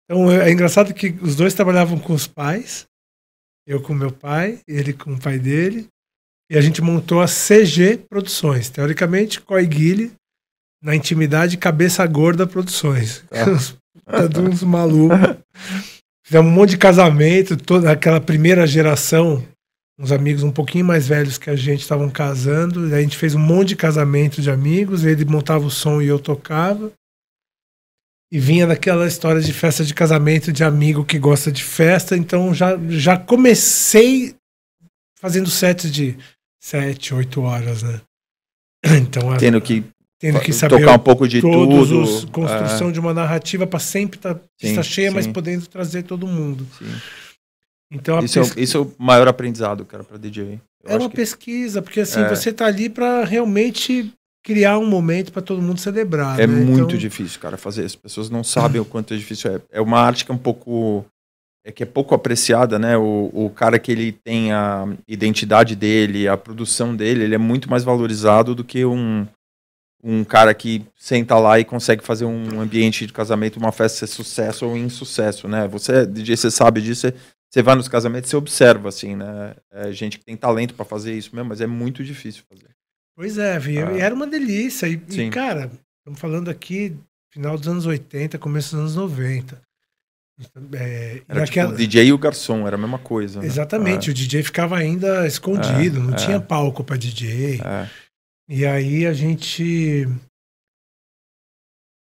Então 0.04 0.30
é 0.30 0.48
engraçado 0.52 0.94
que 0.94 1.08
os 1.20 1.34
dois 1.34 1.54
trabalhavam 1.54 1.98
com 1.98 2.12
os 2.12 2.28
pais, 2.28 2.86
eu 3.66 3.82
com 3.82 3.92
meu 3.94 4.12
pai, 4.12 4.60
ele 4.68 4.92
com 4.92 5.12
o 5.12 5.18
pai 5.18 5.40
dele. 5.40 5.88
E 6.48 6.56
a 6.56 6.60
gente 6.60 6.80
montou 6.80 7.20
a 7.20 7.26
CG 7.26 8.04
Produções. 8.08 8.70
Teoricamente, 8.70 9.40
Coiguile, 9.40 10.12
na 10.80 10.94
intimidade, 10.94 11.56
Cabeça 11.56 12.06
Gorda 12.06 12.46
Produções. 12.46 13.24
Ah. 13.32 14.22
de 14.28 14.38
uns 14.38 14.62
malucos. 14.62 15.18
Fizemos 16.24 16.52
um 16.52 16.54
monte 16.54 16.70
de 16.70 16.78
casamento, 16.78 17.56
toda 17.56 17.90
aquela 17.90 18.20
primeira 18.20 18.64
geração, 18.68 19.44
uns 19.98 20.12
amigos 20.12 20.42
um 20.42 20.50
pouquinho 20.50 20.84
mais 20.84 21.06
velhos 21.06 21.38
que 21.38 21.50
a 21.50 21.56
gente 21.56 21.80
estavam 21.80 22.10
casando. 22.10 22.88
E 22.88 22.94
a 22.94 23.00
gente 23.00 23.16
fez 23.16 23.34
um 23.34 23.40
monte 23.40 23.68
de 23.68 23.76
casamento 23.76 24.40
de 24.40 24.50
amigos, 24.50 25.04
ele 25.04 25.24
montava 25.24 25.64
o 25.64 25.70
som 25.70 26.00
e 26.00 26.06
eu 26.06 26.18
tocava. 26.18 26.92
E 28.30 28.38
vinha 28.38 28.66
daquela 28.66 29.06
história 29.06 29.40
de 29.40 29.52
festa 29.52 29.84
de 29.84 29.92
casamento 29.92 30.52
de 30.52 30.64
amigo 30.64 31.04
que 31.04 31.18
gosta 31.18 31.52
de 31.52 31.62
festa, 31.62 32.16
então 32.16 32.54
já, 32.54 32.78
já 32.88 33.14
comecei 33.14 34.34
fazendo 35.20 35.50
sets 35.50 35.92
de 35.92 36.16
sete, 36.58 37.14
oito 37.14 37.42
horas, 37.42 37.82
né? 37.82 38.00
Então, 39.00 39.36
tendo 39.36 39.60
que 39.60 39.84
tendo 40.18 40.40
que 40.40 40.52
saber 40.52 40.78
tocar 40.78 40.94
um 40.94 40.98
pouco 40.98 41.26
de 41.28 41.40
tudo, 41.40 42.00
os, 42.00 42.24
construção 42.26 42.88
é. 42.88 42.92
de 42.92 43.00
uma 43.00 43.12
narrativa 43.12 43.66
para 43.66 43.80
sempre 43.80 44.18
tá, 44.18 44.38
estar 44.60 44.76
tá 44.76 44.82
cheia, 44.82 45.10
sim. 45.10 45.14
mas 45.14 45.26
podendo 45.26 45.66
trazer 45.66 46.04
todo 46.04 46.26
mundo. 46.26 46.66
Sim. 46.78 46.92
Então 47.92 48.18
isso, 48.20 48.40
pesqu... 48.40 48.58
é, 48.58 48.62
isso 48.62 48.76
é 48.78 48.80
o 48.80 48.92
maior 48.98 49.28
aprendizado, 49.28 49.84
cara, 49.84 50.02
para 50.02 50.16
DJ. 50.16 50.58
Eu 50.82 50.90
é 50.90 50.96
uma 50.96 51.10
que... 51.10 51.16
pesquisa, 51.16 51.82
porque 51.82 52.00
assim, 52.00 52.20
é. 52.20 52.28
você 52.28 52.52
tá 52.52 52.66
ali 52.66 52.88
para 52.88 53.24
realmente 53.24 54.12
criar 54.42 54.78
um 54.78 54.86
momento 54.86 55.30
para 55.30 55.42
todo 55.42 55.62
mundo 55.62 55.78
celebrar. 55.78 56.40
É 56.40 56.46
né? 56.46 56.64
muito 56.64 56.86
então... 56.86 56.98
difícil, 56.98 57.38
cara, 57.38 57.56
fazer. 57.56 57.84
As 57.84 57.94
pessoas 57.94 58.30
não 58.30 58.42
sabem 58.42 58.80
o 58.80 58.84
quanto 58.84 59.14
é 59.14 59.16
difícil. 59.16 59.56
É, 59.56 59.60
é 59.72 59.80
uma 59.80 60.00
arte 60.00 60.24
que 60.24 60.32
é 60.32 60.34
um 60.34 60.38
pouco 60.38 61.04
é 61.64 61.70
que 61.70 61.84
é 61.84 61.86
pouco 61.86 62.14
apreciada, 62.14 62.76
né? 62.76 62.96
O, 62.96 63.30
o 63.32 63.50
cara 63.50 63.78
que 63.78 63.92
ele 63.92 64.10
tem 64.10 64.52
a 64.52 64.88
identidade 65.06 65.76
dele, 65.76 66.26
a 66.26 66.36
produção 66.36 66.96
dele, 66.96 67.22
ele 67.22 67.34
é 67.36 67.38
muito 67.38 67.70
mais 67.70 67.84
valorizado 67.84 68.52
do 68.52 68.64
que 68.64 68.84
um, 68.84 69.24
um 70.02 70.24
cara 70.24 70.52
que 70.54 70.84
senta 70.96 71.38
lá 71.38 71.60
e 71.60 71.64
consegue 71.64 72.02
fazer 72.02 72.24
um 72.24 72.60
ambiente 72.60 73.06
de 73.06 73.12
casamento, 73.12 73.60
uma 73.60 73.70
festa 73.70 73.98
ser 73.98 74.12
sucesso 74.12 74.66
ou 74.66 74.76
insucesso, 74.76 75.46
né? 75.46 75.68
Você, 75.68 76.04
DJ, 76.04 76.36
você 76.36 76.50
sabe 76.50 76.82
disso, 76.82 77.12
você, 77.52 77.62
vai 77.62 77.74
nos 77.74 77.88
casamentos, 77.88 78.30
você 78.30 78.36
observa, 78.36 78.88
assim, 78.88 79.14
né? 79.14 79.54
É 79.70 79.92
gente 79.92 80.18
que 80.18 80.24
tem 80.24 80.36
talento 80.36 80.74
para 80.74 80.84
fazer 80.84 81.14
isso 81.14 81.34
mesmo, 81.34 81.50
mas 81.50 81.60
é 81.60 81.66
muito 81.66 82.02
difícil 82.02 82.44
fazer. 82.48 82.70
Pois 83.14 83.36
é, 83.36 83.58
viu? 83.58 83.86
Ah. 83.88 83.98
era 83.98 84.14
uma 84.14 84.26
delícia. 84.26 84.86
E, 84.86 84.94
e, 84.94 85.30
cara, 85.30 85.70
estamos 86.00 86.18
falando 86.18 86.50
aqui 86.50 86.96
final 87.30 87.58
dos 87.58 87.68
anos 87.68 87.84
80, 87.84 88.38
começo 88.38 88.70
dos 88.70 88.80
anos 88.80 88.96
90. 88.96 89.60
É, 90.74 91.22
era 91.28 91.40
naquela... 91.40 91.68
tipo 91.68 91.74
o 91.74 91.76
DJ 91.76 92.06
e 92.06 92.12
o 92.12 92.18
garçom, 92.18 92.66
era 92.66 92.76
a 92.76 92.78
mesma 92.78 92.98
coisa. 92.98 93.40
Né? 93.40 93.46
Exatamente, 93.46 94.08
é. 94.08 94.12
o 94.12 94.14
DJ 94.14 94.42
ficava 94.42 94.76
ainda 94.76 95.26
escondido, 95.26 95.98
é, 95.98 96.02
não 96.02 96.16
tinha 96.16 96.36
é. 96.36 96.40
palco 96.40 96.82
para 96.82 96.96
DJ. 96.96 97.60
É. 97.60 97.90
E 98.48 98.66
aí 98.66 99.06
a 99.06 99.12
gente 99.12 100.08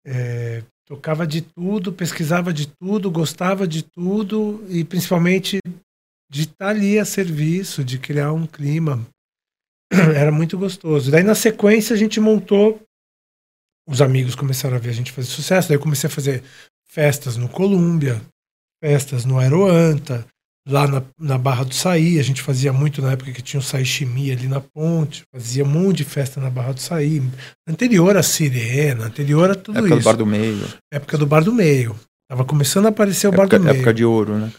é, 0.06 0.64
tocava 0.90 1.28
de 1.28 1.42
tudo, 1.42 1.94
pesquisava 1.94 2.52
de 2.52 2.68
tudo, 2.68 3.12
gostava 3.12 3.68
de 3.68 3.84
tudo 3.84 4.66
e 4.68 4.84
principalmente 4.84 5.60
de 6.30 6.42
estar 6.42 6.70
ali 6.70 6.98
a 6.98 7.06
serviço, 7.06 7.84
de 7.84 8.00
criar 8.00 8.34
um 8.34 8.48
clima. 8.48 9.06
Era 10.16 10.32
muito 10.32 10.58
gostoso. 10.58 11.12
Daí 11.12 11.24
na 11.24 11.36
sequência 11.36 11.94
a 11.94 11.98
gente 11.98 12.20
montou, 12.20 12.82
os 13.88 14.02
amigos 14.02 14.36
começaram 14.36 14.76
a 14.76 14.80
ver 14.80 14.90
a 14.90 14.94
gente 14.94 15.12
fazer 15.12 15.28
sucesso, 15.28 15.68
daí 15.68 15.78
eu 15.78 15.82
comecei 15.82 16.08
a 16.08 16.12
fazer 16.12 16.44
festas 16.88 17.38
no 17.38 17.48
Colômbia, 17.48 18.22
festas 18.84 19.26
no 19.26 19.38
Aeroanta, 19.38 20.28
lá 20.70 20.88
na, 20.88 21.02
na 21.20 21.38
Barra 21.38 21.66
do 21.66 21.74
Saí, 21.74 22.20
a 22.20 22.24
gente 22.24 22.42
fazia 22.42 22.72
muito 22.72 23.02
na 23.02 23.12
época 23.12 23.32
que 23.32 23.42
tinha 23.42 23.60
o 23.60 23.64
Saí 23.64 23.84
Chimia 23.84 24.34
ali 24.34 24.48
na 24.48 24.62
ponte, 24.62 25.24
fazia 25.34 25.64
um 25.64 25.68
monte 25.68 25.98
de 25.98 26.06
festa 26.06 26.40
na 26.40 26.50
Barra 26.50 26.74
do 26.74 26.80
Saí, 26.80 27.22
anterior 27.68 28.16
a 28.16 28.24
Sirena, 28.24 29.06
anterior 29.06 29.50
a 29.52 29.56
tudo 29.56 29.80
época 29.80 29.96
isso. 29.96 30.10
Época 30.10 30.16
do 30.16 30.18
Bar 30.18 30.18
do 30.18 30.26
Meio. 30.26 30.68
Época 30.94 31.18
do 31.18 31.26
Bar 31.26 31.44
do 31.44 31.54
Meio. 31.54 31.96
Tava 32.30 32.46
começando 32.46 32.86
a 32.86 32.90
aparecer 32.90 33.28
o 33.28 33.34
época, 33.34 33.48
Bar 33.48 33.58
do 33.58 33.64
Meio. 33.64 33.76
Época 33.76 33.94
de 33.94 34.06
ouro, 34.06 34.38
né? 34.38 34.52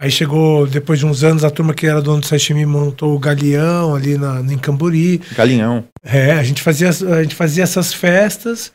Aí 0.00 0.10
chegou, 0.10 0.66
depois 0.66 0.98
de 0.98 1.06
uns 1.06 1.24
anos, 1.24 1.44
a 1.44 1.50
turma 1.50 1.72
que 1.72 1.86
era 1.86 2.02
dono 2.02 2.20
do 2.20 2.26
Sashimi 2.26 2.66
montou 2.66 3.14
o 3.14 3.18
Galeão 3.18 3.94
ali 3.94 4.18
na, 4.18 4.40
em 4.40 4.58
Camburi. 4.58 5.22
Galinhão. 5.34 5.84
É, 6.02 6.32
a 6.32 6.42
gente 6.42 6.60
fazia, 6.60 6.90
a 6.90 7.22
gente 7.22 7.34
fazia 7.34 7.62
essas 7.62 7.94
festas 7.94 8.72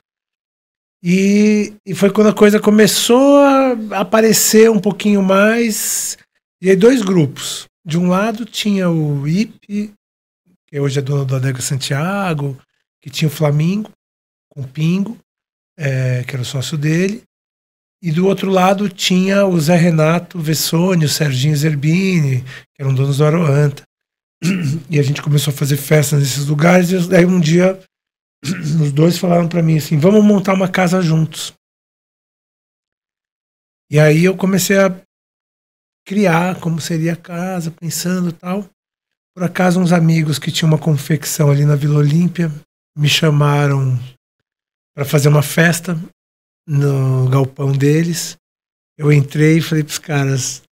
E, 1.03 1.74
e 1.86 1.93
foi 1.93 2.10
quando 2.10 2.27
a 2.27 2.34
coisa 2.34 2.60
começou 2.60 3.38
a 3.38 4.00
aparecer 4.00 4.69
um 4.69 4.79
pouquinho 4.79 5.22
mais. 5.22 6.17
E 6.61 6.69
aí, 6.69 6.75
dois 6.75 7.01
grupos. 7.01 7.67
De 7.85 7.97
um 7.97 8.07
lado 8.07 8.45
tinha 8.45 8.89
o 8.89 9.27
IP, 9.27 9.93
que 10.67 10.79
hoje 10.79 10.99
é 10.99 11.01
dono 11.01 11.25
do 11.25 11.35
Adega 11.35 11.61
Santiago, 11.61 12.59
que 13.01 13.09
tinha 13.09 13.27
o 13.27 13.31
Flamingo, 13.31 13.91
com 14.49 14.61
o 14.61 14.67
Pingo, 14.67 15.17
é, 15.77 16.23
que 16.23 16.35
era 16.35 16.41
o 16.41 16.45
sócio 16.45 16.77
dele. 16.77 17.23
E 18.01 18.11
do 18.11 18.27
outro 18.27 18.49
lado 18.49 18.89
tinha 18.89 19.45
o 19.45 19.59
Zé 19.59 19.75
Renato 19.75 20.39
Vessone, 20.39 21.05
o 21.05 21.09
Serginho 21.09 21.55
Zerbini, 21.55 22.43
que 22.73 22.81
eram 22.81 22.93
donos 22.93 23.17
do 23.17 23.25
Aroanta. 23.25 23.83
E 24.89 24.99
a 24.99 25.03
gente 25.03 25.21
começou 25.21 25.53
a 25.53 25.57
fazer 25.57 25.77
festas 25.77 26.19
nesses 26.19 26.45
lugares. 26.45 26.91
E 26.91 27.15
aí 27.15 27.25
um 27.25 27.39
dia 27.39 27.79
os 28.43 28.91
dois 28.91 29.17
falaram 29.17 29.47
para 29.47 29.61
mim 29.61 29.77
assim: 29.77 29.97
vamos 29.97 30.23
montar 30.23 30.53
uma 30.53 30.69
casa 30.69 31.01
juntos. 31.01 31.53
E 33.91 33.99
aí 33.99 34.23
eu 34.23 34.37
comecei 34.37 34.77
a 34.77 34.95
criar 36.09 36.59
como 36.59 36.81
seria 36.81 37.13
a 37.13 37.15
casa, 37.15 37.69
pensando 37.69 38.31
tal. 38.31 38.67
Por 39.31 39.43
acaso, 39.43 39.79
uns 39.79 39.91
amigos 39.91 40.39
que 40.39 40.51
tinham 40.51 40.71
uma 40.71 40.79
confecção 40.79 41.51
ali 41.51 41.65
na 41.65 41.75
Vila 41.75 41.99
Olímpia 41.99 42.51
me 42.97 43.07
chamaram 43.07 43.95
para 44.95 45.05
fazer 45.05 45.29
uma 45.29 45.43
festa 45.43 45.95
no 46.67 47.29
galpão 47.29 47.71
deles. 47.71 48.35
Eu 48.97 49.13
entrei 49.13 49.59
e 49.59 49.61
falei 49.61 49.83
para 49.83 49.91
os 49.91 49.99
caras: 49.99 50.63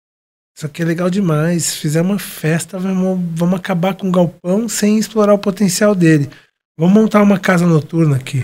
Isso 0.58 0.66
aqui 0.66 0.82
é 0.82 0.86
legal 0.86 1.08
demais. 1.08 1.66
Se 1.66 1.78
fizer 1.78 2.02
uma 2.02 2.18
festa, 2.18 2.80
vamos, 2.80 3.24
vamos 3.38 3.60
acabar 3.60 3.94
com 3.94 4.10
o 4.10 4.12
galpão 4.12 4.68
sem 4.68 4.98
explorar 4.98 5.36
o 5.36 5.40
potencial 5.40 5.94
dele. 5.94 6.32
Vamos 6.80 6.96
montar 6.96 7.22
uma 7.22 7.40
casa 7.40 7.68
noturna 7.68 8.16
aqui. 8.16 8.44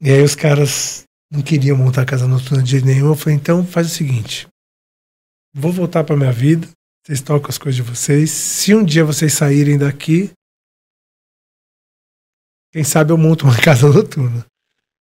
E 0.00 0.08
aí 0.08 0.22
os 0.22 0.36
caras 0.36 1.02
não 1.32 1.42
queriam 1.42 1.76
montar 1.76 2.06
casa 2.06 2.28
noturna 2.28 2.62
de 2.62 2.80
nenhum. 2.80 3.08
Eu 3.08 3.16
falei, 3.16 3.34
então 3.34 3.66
faz 3.66 3.88
o 3.88 3.90
seguinte. 3.90 4.46
Vou 5.54 5.72
voltar 5.72 6.04
para 6.04 6.16
minha 6.16 6.32
vida. 6.32 6.68
Vocês 7.04 7.20
tocam 7.20 7.48
as 7.48 7.58
coisas 7.58 7.76
de 7.76 7.82
vocês. 7.82 8.30
Se 8.30 8.74
um 8.74 8.84
dia 8.84 9.04
vocês 9.04 9.32
saírem 9.32 9.78
daqui, 9.78 10.30
quem 12.72 12.84
sabe 12.84 13.12
eu 13.12 13.18
monto 13.18 13.44
uma 13.46 13.56
casa 13.60 13.88
noturna. 13.88 14.44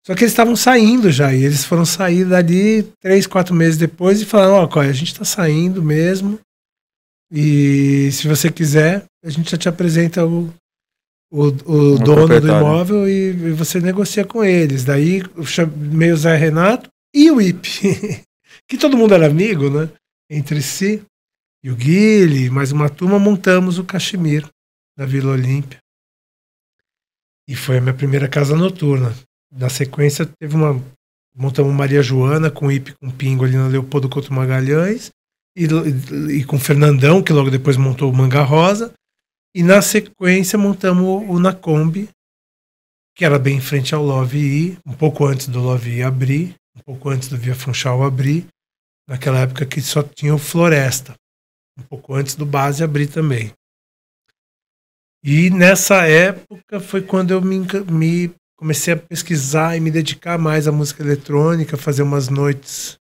Só 0.05 0.15
que 0.15 0.23
eles 0.23 0.31
estavam 0.31 0.55
saindo 0.55 1.11
já, 1.11 1.31
e 1.31 1.43
eles 1.43 1.63
foram 1.63 1.85
sair 1.85 2.25
dali 2.25 2.83
três, 2.99 3.27
quatro 3.27 3.53
meses 3.53 3.77
depois 3.77 4.19
e 4.19 4.25
falaram, 4.25 4.53
ó, 4.53 4.69
oh, 4.75 4.79
a 4.79 4.91
gente 4.91 5.13
tá 5.13 5.23
saindo 5.23 5.83
mesmo. 5.83 6.39
E 7.31 8.11
se 8.11 8.27
você 8.27 8.51
quiser, 8.51 9.05
a 9.23 9.29
gente 9.29 9.51
já 9.51 9.57
te 9.57 9.69
apresenta 9.69 10.25
o, 10.25 10.51
o, 11.31 11.43
o 11.45 11.99
dono 11.99 12.41
do 12.41 12.47
imóvel 12.47 13.07
e, 13.07 13.29
e, 13.29 13.51
você 13.51 13.79
negocia 13.79 14.25
com 14.25 14.43
eles. 14.43 14.83
Daí 14.83 15.23
eu 15.35 15.45
chamei 15.45 16.11
o 16.11 16.17
Zé 16.17 16.35
Renato 16.35 16.89
e 17.13 17.29
o 17.29 17.39
IP, 17.39 18.23
que 18.67 18.77
todo 18.77 18.97
mundo 18.97 19.13
era 19.13 19.27
amigo, 19.27 19.69
né? 19.69 19.87
Entre 20.33 20.61
si. 20.61 21.03
E 21.61 21.69
o 21.69 21.75
Guile, 21.75 22.49
mais 22.49 22.71
uma 22.71 22.89
turma, 22.89 23.19
montamos 23.19 23.77
o 23.77 23.83
Cachemir 23.83 24.47
da 24.97 25.05
Vila 25.05 25.33
Olímpia. 25.33 25.77
E 27.45 27.53
foi 27.53 27.77
a 27.77 27.81
minha 27.81 27.93
primeira 27.93 28.29
casa 28.29 28.55
noturna. 28.55 29.13
Na 29.51 29.67
sequência, 29.67 30.25
teve 30.39 30.55
uma. 30.55 30.81
Montamos 31.35 31.73
Maria 31.73 32.01
Joana 32.01 32.49
com 32.49 32.67
o 32.67 32.71
IP 32.71 32.93
com 32.93 33.11
Pingo 33.11 33.43
ali 33.43 33.57
na 33.57 33.67
Leopoldo 33.67 34.07
Couto 34.07 34.33
Magalhães. 34.33 35.11
E, 35.53 35.65
e, 36.29 36.45
com 36.45 36.57
Fernandão, 36.57 37.21
que 37.21 37.33
logo 37.33 37.51
depois 37.51 37.75
montou 37.75 38.09
o 38.09 38.15
Manga 38.15 38.41
Rosa. 38.41 38.93
E 39.53 39.61
na 39.61 39.81
sequência 39.81 40.57
montamos 40.57 41.29
o 41.29 41.39
Nacombi, 41.39 42.07
que 43.13 43.25
era 43.25 43.37
bem 43.37 43.57
em 43.57 43.61
frente 43.61 43.93
ao 43.93 44.01
Love 44.01 44.37
I, 44.39 44.77
um 44.85 44.93
pouco 44.93 45.25
antes 45.25 45.49
do 45.49 45.59
Love 45.59 45.91
I 45.91 46.03
abrir, 46.03 46.55
um 46.73 46.79
pouco 46.79 47.09
antes 47.09 47.27
do 47.27 47.37
Via 47.37 47.53
Funchal 47.53 48.01
abrir, 48.01 48.47
naquela 49.11 49.39
época 49.39 49.65
que 49.65 49.81
só 49.81 50.01
tinha 50.01 50.33
o 50.33 50.37
Floresta, 50.37 51.15
um 51.77 51.83
pouco 51.83 52.15
antes 52.15 52.33
do 52.33 52.45
Base 52.45 52.81
abrir 52.81 53.07
também. 53.07 53.51
E 55.21 55.49
nessa 55.49 56.07
época 56.07 56.79
foi 56.79 57.01
quando 57.01 57.31
eu 57.31 57.41
me, 57.41 57.59
me 57.91 58.31
comecei 58.57 58.93
a 58.93 58.97
pesquisar 58.97 59.75
e 59.75 59.81
me 59.81 59.91
dedicar 59.91 60.37
mais 60.37 60.65
à 60.65 60.71
música 60.71 61.03
eletrônica, 61.03 61.75
fazer 61.75 62.03
umas 62.03 62.29
noites 62.29 62.97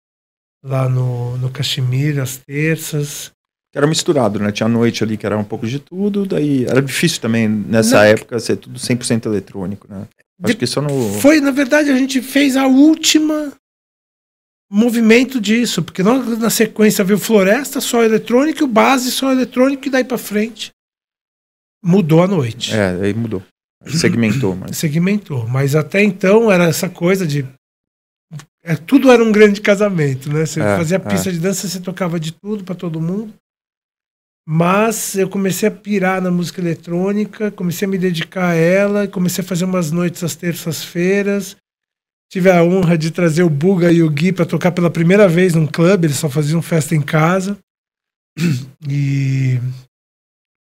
lá 0.64 0.88
no, 0.88 1.38
no 1.38 1.50
Caxemir, 1.50 2.20
às 2.20 2.38
terças, 2.38 3.32
era 3.76 3.86
misturado, 3.86 4.40
né? 4.40 4.54
Tinha 4.54 4.70
noite 4.70 5.04
ali 5.04 5.18
que 5.18 5.26
era 5.26 5.38
um 5.38 5.44
pouco 5.44 5.68
de 5.68 5.80
tudo, 5.80 6.26
daí 6.26 6.64
era 6.64 6.82
difícil 6.82 7.20
também 7.20 7.50
nessa 7.50 7.98
Não. 7.98 8.04
época 8.04 8.40
ser 8.40 8.56
tudo 8.56 8.80
100% 8.80 9.26
eletrônico, 9.26 9.86
né? 9.90 10.08
Acho 10.42 10.54
de... 10.54 10.60
que 10.60 10.66
só 10.66 10.82
no 10.82 11.20
Foi, 11.20 11.42
na 11.42 11.52
verdade, 11.52 11.92
a 11.92 11.98
gente 11.98 12.22
fez 12.22 12.56
a 12.56 12.68
última 12.68 13.52
movimento 14.70 15.40
disso, 15.40 15.84
porque 15.84 16.02
nós, 16.04 16.40
na 16.40 16.50
sequência 16.50 17.04
veio 17.04 17.20
Floresta 17.20 17.80
só 17.80 18.04
eletrônico, 18.04 18.64
o 18.64 18.68
Base 18.68 19.12
só 19.12 19.32
eletrônico 19.32 19.88
e 19.88 19.92
daí 19.92 20.04
para 20.04 20.18
frente 20.18 20.72
mudou 21.84 22.24
a 22.24 22.28
noite. 22.28 22.74
É, 22.74 22.90
aí 23.02 23.14
mudou. 23.14 23.44
Segmentou, 23.86 24.56
mas 24.58 24.78
segmentou, 24.78 25.48
mas 25.48 25.76
até 25.76 26.04
então 26.04 26.52
era 26.52 26.66
essa 26.66 26.90
coisa 26.90 27.28
de 27.28 27.46
é, 28.64 28.76
tudo 28.76 29.12
era 29.12 29.24
um 29.24 29.32
grande 29.32 29.62
casamento, 29.62 30.34
né? 30.34 30.44
Você 30.44 30.60
é, 30.60 30.76
fazia 30.76 31.00
pista 31.00 31.30
é. 31.30 31.34
de 31.34 31.40
dança, 31.40 31.68
você 31.68 31.80
tocava 31.80 32.20
de 32.20 32.32
tudo 32.32 32.64
para 32.64 32.74
todo 32.74 33.00
mundo. 33.00 33.32
Mas 34.48 35.16
eu 35.16 35.30
comecei 35.30 35.70
a 35.70 35.72
pirar 35.72 36.20
na 36.20 36.32
música 36.32 36.62
eletrônica, 36.62 37.52
comecei 37.52 37.88
a 37.88 37.90
me 37.90 37.98
dedicar 37.98 38.50
a 38.50 38.56
ela, 38.56 39.08
comecei 39.08 39.44
a 39.44 39.48
fazer 39.48 39.66
umas 39.66 39.92
noites 39.92 40.24
às 40.24 40.36
terças-feiras. 40.36 41.56
Tive 42.36 42.52
a 42.52 42.62
honra 42.62 42.98
de 42.98 43.12
trazer 43.12 43.44
o 43.44 43.50
Buga 43.50 43.90
e 43.94 44.04
o 44.04 44.10
Gui 44.10 44.34
para 44.34 44.46
tocar 44.46 44.70
pela 44.74 44.90
primeira 44.90 45.26
vez 45.26 45.54
num 45.54 45.66
clube, 45.66 46.08
eles 46.08 46.18
só 46.18 46.30
faziam 46.30 46.62
festa 46.62 46.94
em 46.94 47.02
casa. 47.02 47.58
E 48.90 49.58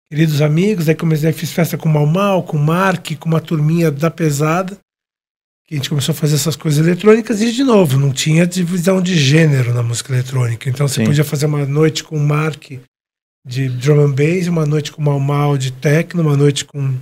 queridos 0.08 0.40
amigos, 0.40 0.88
aí 0.88 0.94
comecei, 0.94 1.32
fiz 1.32 1.50
festa 1.52 1.76
com 1.76 1.88
o 1.88 1.92
Mal 1.92 2.06
Mal, 2.06 2.44
com 2.44 2.56
o 2.56 2.60
Mark, 2.60 3.18
com 3.18 3.28
uma 3.28 3.40
turminha 3.40 3.90
da 3.90 4.12
pesada, 4.12 4.78
que 5.66 5.74
a 5.74 5.76
gente 5.76 5.88
começou 5.88 6.12
a 6.12 6.16
fazer 6.16 6.36
essas 6.36 6.54
coisas 6.54 6.86
eletrônicas 6.86 7.42
e 7.42 7.50
de 7.50 7.64
novo, 7.64 7.98
não 7.98 8.12
tinha 8.12 8.46
divisão 8.46 9.02
de 9.02 9.18
gênero 9.18 9.74
na 9.74 9.82
música 9.82 10.12
eletrônica. 10.12 10.70
Então 10.70 10.86
você 10.86 11.00
Sim. 11.00 11.06
podia 11.06 11.24
fazer 11.24 11.46
uma 11.46 11.66
noite 11.66 12.04
com 12.04 12.16
o 12.16 12.24
Mark 12.24 12.70
de 13.44 13.68
drum 13.68 14.04
and 14.04 14.12
bass, 14.12 14.46
uma 14.46 14.64
noite 14.64 14.92
com 14.92 15.02
Mal 15.02 15.18
Mal 15.18 15.58
de 15.58 15.72
techno, 15.72 16.22
uma 16.22 16.36
noite 16.36 16.64
com 16.64 16.94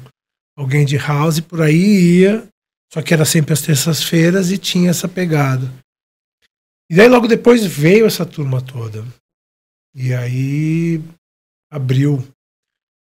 alguém 0.57 0.87
de 0.87 0.97
house, 0.97 1.39
por 1.39 1.61
aí 1.61 2.21
ia. 2.23 2.49
Só 2.95 3.03
que 3.03 3.13
era 3.13 3.25
sempre 3.25 3.53
às 3.53 3.61
terças-feiras 3.61 4.53
e 4.53 4.57
tinha 4.57 4.91
essa 4.91 5.09
pegada. 5.09 5.69
E 6.89 6.95
daí 6.95 7.09
logo 7.09 7.27
depois 7.27 7.67
veio 7.67 8.07
essa 8.07 8.25
turma 8.25 8.63
toda. 8.63 9.05
E 9.93 10.15
aí 10.15 11.03
abriu 11.69 12.25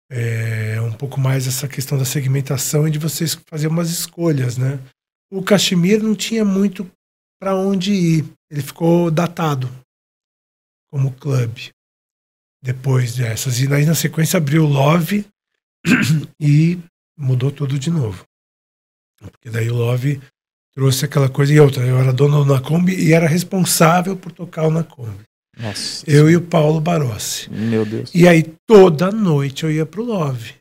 é, 0.09 0.79
um 0.79 0.93
pouco 0.93 1.19
mais 1.19 1.45
essa 1.45 1.67
questão 1.67 1.97
da 1.97 2.05
segmentação 2.05 2.87
e 2.87 2.91
de 2.91 2.97
vocês 2.97 3.37
fazer 3.47 3.67
umas 3.67 3.89
escolhas, 3.89 4.57
né? 4.57 4.79
O 5.29 5.43
Kashmir 5.43 6.01
não 6.01 6.15
tinha 6.15 6.45
muito 6.45 6.89
para 7.37 7.53
onde 7.53 7.91
ir. 7.91 8.25
Ele 8.49 8.61
ficou 8.61 9.11
datado 9.11 9.69
como 10.87 11.11
clube 11.11 11.71
depois 12.63 13.13
dessas. 13.13 13.59
E 13.59 13.67
daí 13.67 13.85
na 13.85 13.93
sequência 13.93 14.37
abriu 14.37 14.65
Love 14.65 15.27
e 16.39 16.79
mudou 17.17 17.51
tudo 17.51 17.77
de 17.77 17.89
novo. 17.89 18.25
Porque 19.19 19.49
daí 19.49 19.69
o 19.69 19.75
Love 19.75 20.21
trouxe 20.73 21.05
aquela 21.05 21.29
coisa 21.29 21.53
e 21.53 21.59
outra. 21.59 21.85
Eu 21.85 21.97
era 21.97 22.13
dono 22.13 22.43
do 22.43 22.53
Nacombi 22.53 22.93
e 22.93 23.13
era 23.13 23.27
responsável 23.27 24.15
por 24.15 24.31
tocar 24.31 24.67
o 24.67 24.71
Nacombi. 24.71 25.23
Nossa. 25.57 26.03
Eu 26.09 26.29
e 26.29 26.35
o 26.35 26.41
Paulo 26.41 26.81
Barossi. 26.81 27.49
Meu 27.49 27.85
Deus. 27.85 28.11
E 28.13 28.27
aí 28.27 28.43
toda 28.67 29.11
noite 29.11 29.63
eu 29.63 29.71
ia 29.71 29.85
pro 29.85 30.03
Love. 30.03 30.55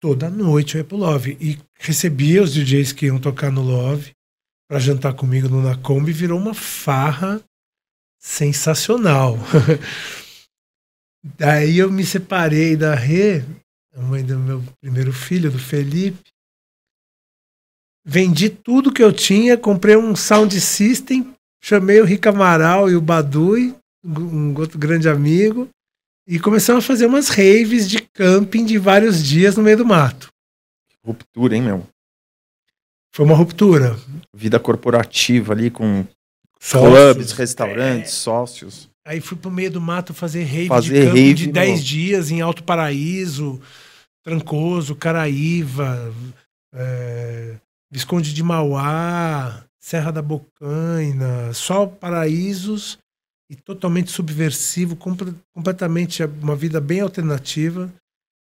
Toda 0.00 0.30
noite 0.30 0.74
eu 0.74 0.78
ia 0.80 0.84
pro 0.84 0.96
Love. 0.96 1.36
E 1.40 1.58
recebia 1.78 2.42
os 2.42 2.52
DJs 2.54 2.92
que 2.92 3.06
iam 3.06 3.18
tocar 3.18 3.50
no 3.50 3.62
Love 3.62 4.12
para 4.68 4.78
jantar 4.78 5.14
comigo 5.14 5.48
no 5.48 5.62
Nacombi. 5.62 6.12
Virou 6.12 6.38
uma 6.38 6.54
farra 6.54 7.42
sensacional. 8.20 9.36
Daí 11.36 11.78
eu 11.78 11.90
me 11.90 12.04
separei 12.04 12.76
da 12.76 12.94
Rê, 12.94 13.42
a 13.94 14.00
mãe 14.02 14.22
do 14.22 14.38
meu 14.38 14.62
primeiro 14.80 15.12
filho, 15.12 15.50
do 15.50 15.58
Felipe. 15.58 16.33
Vendi 18.04 18.50
tudo 18.50 18.92
que 18.92 19.02
eu 19.02 19.12
tinha, 19.12 19.56
comprei 19.56 19.96
um 19.96 20.14
sound 20.14 20.60
system, 20.60 21.34
chamei 21.62 22.00
o 22.00 22.04
Rica 22.04 22.28
Amaral 22.28 22.90
e 22.90 22.96
o 22.96 23.00
Badui, 23.00 23.74
um 24.04 24.54
outro 24.58 24.78
grande 24.78 25.08
amigo, 25.08 25.68
e 26.26 26.38
começamos 26.38 26.84
a 26.84 26.86
fazer 26.86 27.06
umas 27.06 27.28
raves 27.28 27.88
de 27.88 28.02
camping 28.12 28.64
de 28.64 28.76
vários 28.76 29.24
dias 29.24 29.56
no 29.56 29.62
meio 29.62 29.78
do 29.78 29.86
mato. 29.86 30.28
Ruptura, 31.02 31.56
hein, 31.56 31.62
meu? 31.62 31.86
Foi 33.10 33.24
uma 33.24 33.34
ruptura. 33.34 33.96
Vida 34.34 34.58
corporativa 34.58 35.52
ali 35.52 35.70
com 35.70 36.06
sócios, 36.60 36.92
clubes, 36.92 37.32
restaurantes, 37.32 38.12
é. 38.12 38.14
sócios. 38.14 38.90
Aí 39.06 39.20
fui 39.20 39.36
pro 39.36 39.50
meio 39.50 39.70
do 39.70 39.80
mato 39.80 40.12
fazer 40.12 40.44
rave 40.44 40.68
fazer 40.68 41.00
de 41.00 41.06
rave, 41.06 41.34
de 41.34 41.52
10 41.52 41.84
dias 41.84 42.30
em 42.30 42.40
Alto 42.40 42.64
Paraíso, 42.64 43.60
Trancoso, 44.22 44.94
Caraíva, 44.96 46.12
é, 46.72 47.56
Visconde 47.94 48.34
de 48.34 48.42
Mauá, 48.42 49.64
Serra 49.78 50.10
da 50.10 50.20
Bocaina, 50.20 51.52
só 51.52 51.86
paraísos 51.86 52.98
e 53.48 53.54
totalmente 53.54 54.10
subversivo, 54.10 54.96
completamente 54.96 56.24
uma 56.24 56.56
vida 56.56 56.80
bem 56.80 57.02
alternativa. 57.02 57.88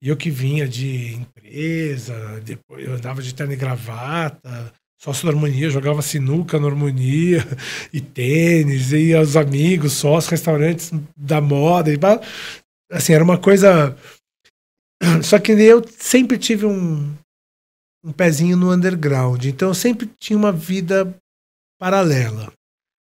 E 0.02 0.10
eu 0.10 0.18
que 0.18 0.32
vinha 0.32 0.68
de 0.68 1.14
empresa, 1.14 2.42
depois 2.44 2.88
eu 2.88 2.96
andava 2.96 3.22
de 3.22 3.36
terno 3.36 3.54
e 3.54 3.56
gravata, 3.56 4.74
sócio 5.00 5.28
da 5.28 5.32
harmonia, 5.32 5.70
jogava 5.70 6.02
sinuca 6.02 6.60
na 6.60 6.66
harmonia, 6.66 7.46
e 7.94 8.02
tênis, 8.02 8.92
e 8.94 9.14
os 9.14 9.38
amigos, 9.38 9.94
sócios, 9.94 10.32
restaurantes 10.32 10.92
da 11.16 11.40
moda, 11.40 11.94
e 11.94 12.00
assim, 12.92 13.14
era 13.14 13.24
uma 13.24 13.38
coisa. 13.38 13.96
Só 15.22 15.38
que 15.38 15.52
eu 15.52 15.86
sempre 16.00 16.40
tive 16.40 16.66
um, 16.66 17.16
um 18.06 18.12
pezinho 18.12 18.56
no 18.56 18.72
underground, 18.72 19.44
então 19.46 19.70
eu 19.70 19.74
sempre 19.74 20.08
tinha 20.20 20.38
uma 20.38 20.52
vida 20.52 21.18
paralela. 21.80 22.54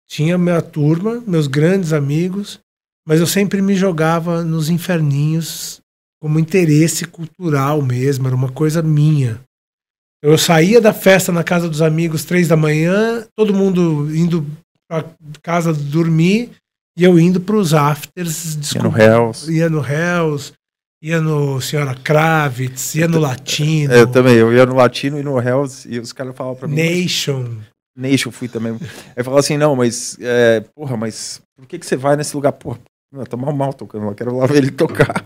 Tinha 0.07 0.37
minha 0.37 0.61
turma, 0.61 1.23
meus 1.25 1.47
grandes 1.47 1.93
amigos, 1.93 2.59
mas 3.07 3.21
eu 3.21 3.27
sempre 3.27 3.61
me 3.61 3.75
jogava 3.75 4.43
nos 4.43 4.69
inferninhos 4.69 5.79
como 6.21 6.37
interesse 6.37 7.05
cultural 7.05 7.81
mesmo, 7.81 8.27
era 8.27 8.35
uma 8.35 8.51
coisa 8.51 8.81
minha. 8.81 9.39
Eu 10.21 10.37
saía 10.37 10.81
da 10.81 10.93
festa 10.93 11.31
na 11.31 11.45
casa 11.45 11.69
dos 11.69 11.81
amigos 11.81 12.25
três 12.25 12.49
da 12.49 12.57
manhã, 12.57 13.25
todo 13.37 13.53
mundo 13.53 14.13
indo 14.13 14.45
para 14.89 15.05
casa 15.41 15.71
dormir 15.71 16.51
e 16.97 17.05
eu 17.05 17.17
indo 17.17 17.39
para 17.39 17.55
os 17.55 17.73
afters. 17.73 18.73
Ia 18.73 18.83
no 18.83 18.97
Hells. 18.97 19.51
Ia 19.51 19.69
no 19.69 19.79
Hells, 19.79 20.51
ia 21.01 21.21
no 21.21 21.61
Senhora 21.61 21.95
Kravitz, 21.95 22.95
ia 22.95 23.07
no 23.07 23.19
Latino. 23.19 23.93
Eu 23.93 24.11
também, 24.11 24.35
eu 24.35 24.53
ia 24.53 24.65
no 24.65 24.75
Latino 24.75 25.19
e 25.19 25.23
no 25.23 25.39
Hells 25.39 25.87
e 25.87 25.99
os 25.99 26.11
caras 26.11 26.35
falavam 26.35 26.57
para 26.57 26.67
mim. 26.67 26.75
Nation. 26.75 27.57
Nation 27.95 28.31
fui 28.31 28.47
também. 28.47 28.77
Aí 29.15 29.23
falava 29.23 29.39
assim, 29.39 29.57
não, 29.57 29.75
mas, 29.75 30.17
é, 30.19 30.61
porra, 30.75 30.95
mas 30.95 31.41
por 31.57 31.67
que, 31.67 31.79
que 31.79 31.85
você 31.85 31.95
vai 31.95 32.15
nesse 32.15 32.35
lugar? 32.35 32.53
Porra, 32.53 32.79
eu 33.13 33.25
tô 33.25 33.37
mal 33.37 33.53
mal 33.53 33.73
tocando, 33.73 34.05
eu 34.05 34.15
quero 34.15 34.37
lá 34.37 34.45
ver 34.45 34.57
ele 34.57 34.71
tocar 34.71 35.25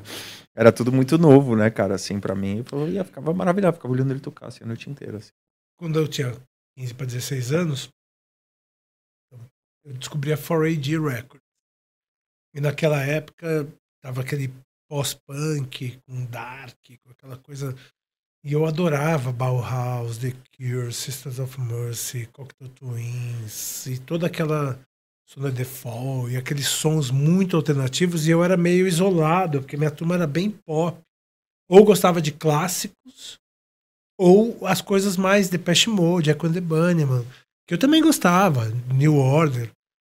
era 0.55 0.71
tudo 0.71 0.91
muito 0.91 1.17
novo, 1.17 1.55
né, 1.55 1.69
cara, 1.69 1.95
assim, 1.95 2.19
para 2.19 2.35
mim. 2.35 2.63
Eu 2.71 2.87
ia, 2.87 3.03
ficava 3.03 3.33
maravilhado, 3.33 3.75
ficava 3.75 3.93
olhando 3.93 4.11
ele 4.11 4.19
tocar 4.19 4.47
assim, 4.47 4.63
a 4.63 4.67
noite 4.67 4.89
inteira. 4.89 5.17
Assim. 5.17 5.31
Quando 5.77 5.99
eu 5.99 6.07
tinha 6.07 6.31
15 6.77 6.93
para 6.93 7.05
16 7.05 7.51
anos, 7.51 7.89
eu 9.85 9.93
descobri 9.93 10.31
a 10.31 10.37
4AD 10.37 11.03
Record. 11.03 11.41
E 12.55 12.61
naquela 12.61 13.01
época 13.01 13.67
tava 14.01 14.21
aquele 14.21 14.53
pós-punk 14.93 15.97
com 16.05 16.23
dark, 16.25 16.77
com 17.03 17.09
aquela 17.09 17.35
coisa. 17.35 17.75
E 18.43 18.53
eu 18.53 18.63
adorava 18.63 19.31
Bauhaus, 19.31 20.19
The 20.19 20.33
Cure, 20.55 20.93
Sisters 20.93 21.39
of 21.39 21.59
Mercy, 21.59 22.27
Cocktail 22.27 22.69
Twins 22.69 23.87
e 23.87 23.97
toda 23.97 24.27
aquela 24.27 24.79
Solar 25.25 25.51
the 25.51 25.63
Fall 25.63 26.29
e 26.29 26.37
aqueles 26.37 26.67
sons 26.67 27.09
muito 27.09 27.57
alternativos 27.57 28.27
e 28.27 28.29
eu 28.29 28.43
era 28.43 28.55
meio 28.55 28.85
isolado, 28.85 29.61
porque 29.61 29.77
minha 29.77 29.89
turma 29.89 30.13
era 30.13 30.27
bem 30.27 30.51
pop. 30.51 31.01
Ou 31.67 31.83
gostava 31.83 32.21
de 32.21 32.31
clássicos, 32.31 33.39
ou 34.15 34.67
as 34.67 34.79
coisas 34.79 35.17
mais 35.17 35.49
Depeche 35.49 35.89
Mode, 35.89 36.29
Echo 36.29 36.45
and 36.45 36.53
the 36.53 36.61
Bunnyman, 36.61 37.25
que 37.65 37.73
eu 37.73 37.79
também 37.79 37.99
gostava, 37.99 38.69
New 38.93 39.15
Order, 39.15 39.71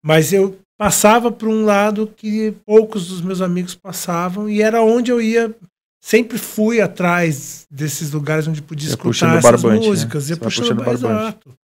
mas 0.04 0.34
eu 0.34 0.60
passava 0.78 1.32
por 1.32 1.48
um 1.48 1.64
lado 1.64 2.06
que 2.06 2.52
poucos 2.64 3.08
dos 3.08 3.20
meus 3.22 3.40
amigos 3.40 3.74
passavam 3.74 4.48
e 4.48 4.60
era 4.60 4.82
onde 4.82 5.10
eu 5.10 5.20
ia 5.20 5.54
sempre 6.02 6.38
fui 6.38 6.80
atrás 6.80 7.66
desses 7.70 8.12
lugares 8.12 8.46
onde 8.46 8.62
podia 8.62 8.88
escutar 8.88 9.38
essas 9.38 9.62
barbante, 9.62 9.80
né? 9.80 9.86
músicas, 9.88 10.28
né? 10.28 10.34
ia 10.34 10.40
puxando, 10.40 10.76
puxando 10.76 10.92
exato. 10.92 11.54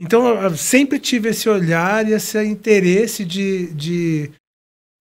Então, 0.00 0.28
eu 0.28 0.56
sempre 0.56 1.00
tive 1.00 1.30
esse 1.30 1.48
olhar 1.48 2.06
e 2.06 2.12
esse 2.12 2.40
interesse 2.44 3.24
de, 3.24 3.72
de, 3.74 4.30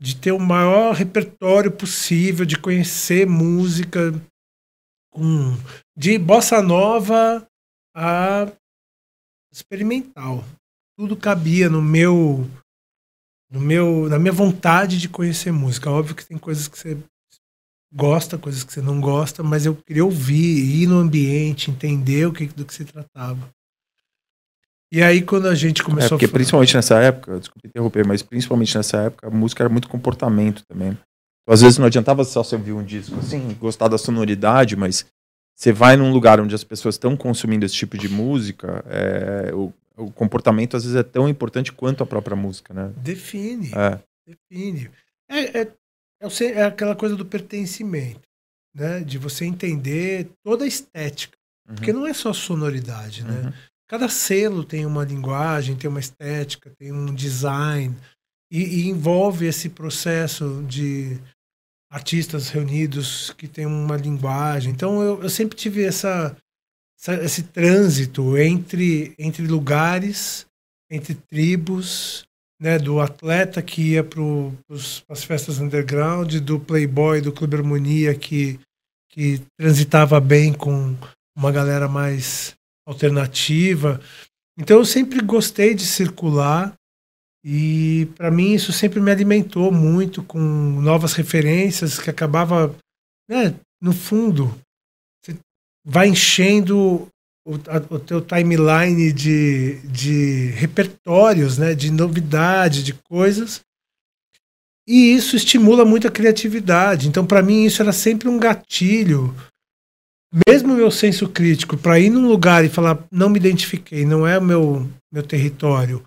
de 0.02 0.16
ter 0.16 0.32
o 0.32 0.40
maior 0.40 0.96
repertório 0.96 1.72
possível, 1.72 2.48
de 2.48 2.58
conhecer 2.58 3.28
música 3.28 4.12
com, 5.12 5.56
de 5.96 6.18
bossa 6.18 6.64
nova 6.64 7.48
a 7.96 8.52
experimental. 9.54 10.44
Tudo 10.98 11.16
cabia 11.16 11.70
no 11.70 11.82
meu 11.82 12.50
no 13.50 13.60
meu 13.60 14.08
na 14.10 14.20
minha 14.20 14.32
vontade 14.32 15.00
de 15.00 15.10
conhecer 15.10 15.52
música. 15.52 15.90
Óbvio 15.90 16.16
que 16.16 16.26
tem 16.26 16.38
coisas 16.38 16.68
que 16.68 16.78
você 16.78 16.98
gosta, 17.94 18.38
coisas 18.38 18.64
que 18.64 18.74
você 18.74 18.82
não 18.82 19.00
gosta, 19.00 19.42
mas 19.44 19.66
eu 19.66 19.76
queria 19.76 20.04
ouvir, 20.04 20.82
ir 20.84 20.88
no 20.88 21.00
ambiente, 21.00 21.72
entender 21.72 22.28
o 22.28 22.34
que 22.34 22.46
do 22.48 22.66
que 22.66 22.74
se 22.74 22.86
tratava. 22.86 23.50
E 24.92 25.04
aí, 25.04 25.22
quando 25.22 25.48
a 25.48 25.56
gente 25.56 25.84
começou 25.84 26.06
é, 26.06 26.10
porque 26.12 26.26
a 26.26 26.28
falar... 26.28 26.38
principalmente 26.38 26.76
nessa 26.76 26.98
época, 27.00 27.40
desculpe 27.40 27.68
interromper, 27.68 28.08
mas 28.08 28.22
principalmente 28.22 28.76
nessa 28.78 28.98
época, 28.98 29.28
a 29.28 29.30
música 29.30 29.64
era 29.64 29.70
muito 29.70 29.90
comportamento 29.90 30.64
também. 30.66 30.90
Então, 30.90 31.54
às 31.54 31.62
vezes 31.62 31.78
não 31.78 31.88
adiantava 31.88 32.24
só 32.24 32.44
você 32.44 32.56
ouvir 32.56 32.72
um 32.72 32.84
disco 32.84 33.18
assim, 33.20 33.54
gostar 33.60 33.90
da 33.90 33.98
sonoridade, 33.98 34.76
mas 34.78 35.06
você 35.56 35.74
vai 35.74 35.98
num 35.98 36.12
lugar 36.12 36.40
onde 36.40 36.56
as 36.56 36.64
pessoas 36.64 36.96
estão 36.96 37.18
consumindo 37.18 37.66
esse 37.66 37.76
tipo 37.76 37.98
de 37.98 38.08
música, 38.08 38.84
é, 38.88 39.52
o, 39.54 39.74
o, 39.98 40.12
comportamento 40.12 40.78
às 40.78 40.84
vezes 40.84 40.98
é 40.98 41.04
tão 41.04 41.28
importante 41.28 41.72
quanto 41.72 42.04
a 42.04 42.08
própria 42.08 42.36
música, 42.36 42.74
né? 42.74 42.94
Define. 42.98 43.72
É. 43.74 44.00
Define. 44.26 44.92
É, 45.30 45.62
é, 45.62 45.72
é, 46.22 46.64
aquela 46.64 46.96
coisa 46.96 47.16
do 47.16 47.26
pertencimento, 47.26 48.22
né? 48.74 49.02
De 49.02 49.18
você 49.18 49.46
entender 49.46 50.30
toda 50.44 50.66
a 50.66 50.68
estética. 50.68 51.38
Uhum. 51.68 51.76
Porque 51.76 51.92
não 51.92 52.08
é 52.08 52.14
só 52.14 52.32
sonoridade, 52.32 53.24
né? 53.24 53.42
Uhum. 53.46 53.54
Cada 53.90 54.10
selo 54.10 54.64
tem 54.64 54.86
uma 54.86 55.04
linguagem, 55.04 55.76
tem 55.76 55.90
uma 55.90 56.00
estética, 56.00 56.72
tem 56.78 56.92
um 56.92 57.14
design, 57.14 57.96
e, 58.52 58.64
e 58.64 58.88
envolve 58.90 59.46
esse 59.46 59.70
processo 59.70 60.64
de 60.68 61.18
artistas 61.90 62.50
reunidos 62.50 63.32
que 63.38 63.48
tem 63.48 63.66
uma 63.66 63.96
linguagem. 63.96 64.72
Então 64.72 65.02
eu, 65.02 65.24
eu 65.24 65.30
sempre 65.30 65.58
tive 65.58 65.84
essa, 65.84 66.36
esse 67.24 67.44
trânsito 67.44 68.38
entre, 68.38 69.14
entre 69.18 69.46
lugares, 69.46 70.46
entre 70.90 71.14
tribos, 71.14 72.26
né, 72.60 72.80
do 72.80 73.00
atleta 73.00 73.62
que 73.62 73.94
ia 73.94 74.04
para 74.04 74.22
as 75.10 75.24
festas 75.24 75.60
underground, 75.60 76.36
do 76.38 76.60
playboy, 76.60 77.22
do 77.22 77.32
Clube 77.32 77.56
Harmonia 77.56 78.16
que, 78.16 78.60
que 79.10 79.42
transitava 79.58 80.20
bem 80.20 80.54
com 80.54 80.96
uma 81.38 81.52
galera 81.52 81.88
mais 81.88 82.56
alternativa. 82.86 84.02
Então 84.58 84.78
eu 84.78 84.86
sempre 84.86 85.22
gostei 85.22 85.76
de 85.76 85.86
circular 85.86 86.74
e 87.46 88.08
para 88.16 88.32
mim 88.32 88.54
isso 88.54 88.74
sempre 88.74 89.00
me 89.00 89.12
alimentou 89.12 89.72
muito 89.72 90.24
com 90.24 90.40
novas 90.40 91.14
referências 91.14 92.00
que 92.00 92.10
acabava, 92.10 92.76
né, 93.30 93.54
no 93.80 93.94
fundo, 93.94 94.60
vai 95.88 96.10
enchendo 96.10 97.08
o, 97.46 97.56
a, 97.68 97.96
o 97.96 98.00
teu 98.00 98.20
timeline 98.20 99.14
de, 99.14 99.80
de 99.88 100.48
repertórios, 100.56 101.58
né, 101.58 101.74
de 101.74 101.90
novidade, 101.92 102.84
de 102.84 102.94
coisas. 102.94 103.62
E 104.88 105.14
isso 105.14 105.36
estimula 105.36 105.86
muito 105.86 106.08
a 106.08 106.12
criatividade. 106.12 107.08
Então, 107.08 107.26
para 107.26 107.42
mim, 107.42 107.66
isso 107.66 107.82
era 107.82 107.94
sempre 107.94 108.28
um 108.28 108.40
gatilho 108.40 109.34
mesmo 110.48 110.76
meu 110.76 110.92
senso 110.92 111.28
crítico, 111.30 111.78
para 111.78 112.00
ir 112.00 112.10
num 112.10 112.28
lugar 112.28 112.66
e 112.66 112.70
falar, 112.70 113.04
não 113.12 113.30
me 113.30 113.40
identifiquei, 113.40 114.06
não 114.06 114.28
é 114.28 114.38
o 114.38 114.44
meu, 114.44 114.90
meu 115.12 115.24
território, 115.24 116.04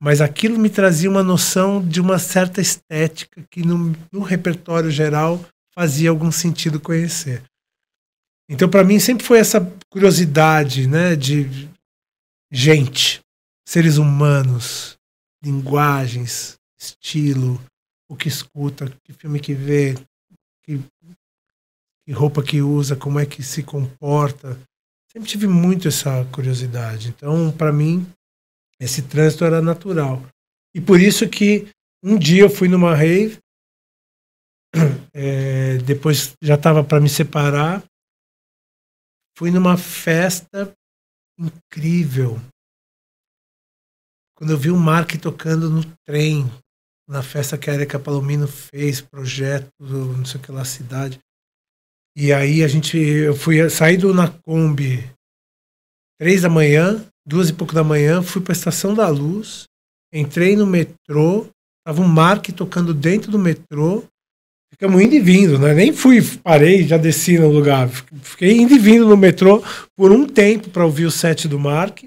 mas 0.00 0.20
aquilo 0.20 0.58
me 0.58 0.70
trazia 0.70 1.10
uma 1.10 1.22
noção 1.22 1.84
de 1.84 2.00
uma 2.00 2.18
certa 2.18 2.60
estética 2.60 3.42
que 3.50 3.66
no, 3.66 3.94
no 4.12 4.20
repertório 4.20 4.90
geral 4.90 5.44
fazia 5.74 6.10
algum 6.10 6.30
sentido 6.30 6.78
conhecer. 6.78 7.42
Então, 8.48 8.68
para 8.68 8.84
mim, 8.84 8.98
sempre 8.98 9.24
foi 9.24 9.38
essa 9.38 9.60
curiosidade 9.90 10.86
né, 10.86 11.16
de 11.16 11.68
gente, 12.52 13.20
seres 13.66 13.96
humanos, 13.96 14.96
linguagens, 15.42 16.56
estilo, 16.78 17.60
o 18.08 18.16
que 18.16 18.28
escuta, 18.28 18.92
que 19.02 19.12
filme 19.12 19.40
que 19.40 19.54
vê, 19.54 19.94
que 20.62 20.78
que 22.04 22.12
roupa 22.12 22.42
que 22.42 22.60
usa, 22.60 22.94
como 22.94 23.18
é 23.18 23.26
que 23.26 23.42
se 23.42 23.62
comporta. 23.62 24.58
Sempre 25.10 25.28
tive 25.28 25.46
muito 25.46 25.88
essa 25.88 26.24
curiosidade. 26.26 27.08
Então, 27.08 27.50
para 27.50 27.72
mim, 27.72 28.06
esse 28.78 29.02
trânsito 29.02 29.44
era 29.44 29.62
natural. 29.62 30.22
E 30.74 30.80
por 30.80 31.00
isso 31.00 31.28
que 31.28 31.68
um 32.02 32.18
dia 32.18 32.42
eu 32.42 32.50
fui 32.50 32.68
numa 32.68 32.94
rave, 32.94 33.38
é, 35.14 35.78
depois 35.86 36.34
já 36.42 36.56
estava 36.56 36.84
para 36.84 37.00
me 37.00 37.08
separar, 37.08 37.82
fui 39.36 39.50
numa 39.50 39.76
festa 39.76 40.72
incrível. 41.38 42.40
Quando 44.36 44.50
eu 44.50 44.58
vi 44.58 44.70
o 44.70 44.76
Mark 44.76 45.12
tocando 45.20 45.70
no 45.70 45.82
trem, 46.06 46.44
na 47.08 47.22
festa 47.22 47.58
que 47.58 47.70
a 47.70 47.74
Erika 47.74 47.98
Palomino 47.98 48.48
fez, 48.48 49.00
projeto, 49.00 49.70
não 49.80 50.24
sei 50.24 50.40
o 50.40 50.42
que 50.42 50.50
lá, 50.50 50.64
cidade. 50.64 51.18
E 52.16 52.32
aí 52.32 52.62
a 52.62 52.68
gente, 52.68 52.96
eu 52.96 53.34
fui 53.34 53.68
saído 53.68 54.14
na 54.14 54.30
Kombi 54.30 55.12
três 56.18 56.42
da 56.42 56.48
manhã, 56.48 57.04
duas 57.26 57.48
e 57.48 57.52
pouco 57.52 57.74
da 57.74 57.82
manhã, 57.82 58.22
fui 58.22 58.40
para 58.40 58.52
a 58.52 58.56
Estação 58.56 58.94
da 58.94 59.08
Luz, 59.08 59.64
entrei 60.12 60.56
no 60.56 60.66
metrô, 60.66 61.46
tava 61.84 62.00
um 62.00 62.08
Mark 62.08 62.46
tocando 62.56 62.94
dentro 62.94 63.30
do 63.30 63.38
metrô, 63.38 64.04
ficamos 64.74 65.00
indo 65.00 65.14
e 65.14 65.20
vindo, 65.20 65.58
né? 65.58 65.72
Nem 65.72 65.92
fui, 65.92 66.20
parei, 66.42 66.86
já 66.86 66.96
desci 66.96 67.38
no 67.38 67.48
lugar, 67.48 67.88
fiquei 68.22 68.58
indo 68.58 68.74
e 68.74 68.78
vindo 68.78 69.08
no 69.08 69.16
metrô 69.16 69.62
por 69.96 70.10
um 70.10 70.26
tempo 70.26 70.68
para 70.68 70.84
ouvir 70.84 71.06
o 71.06 71.10
set 71.10 71.48
do 71.48 71.58
Mark. 71.58 72.02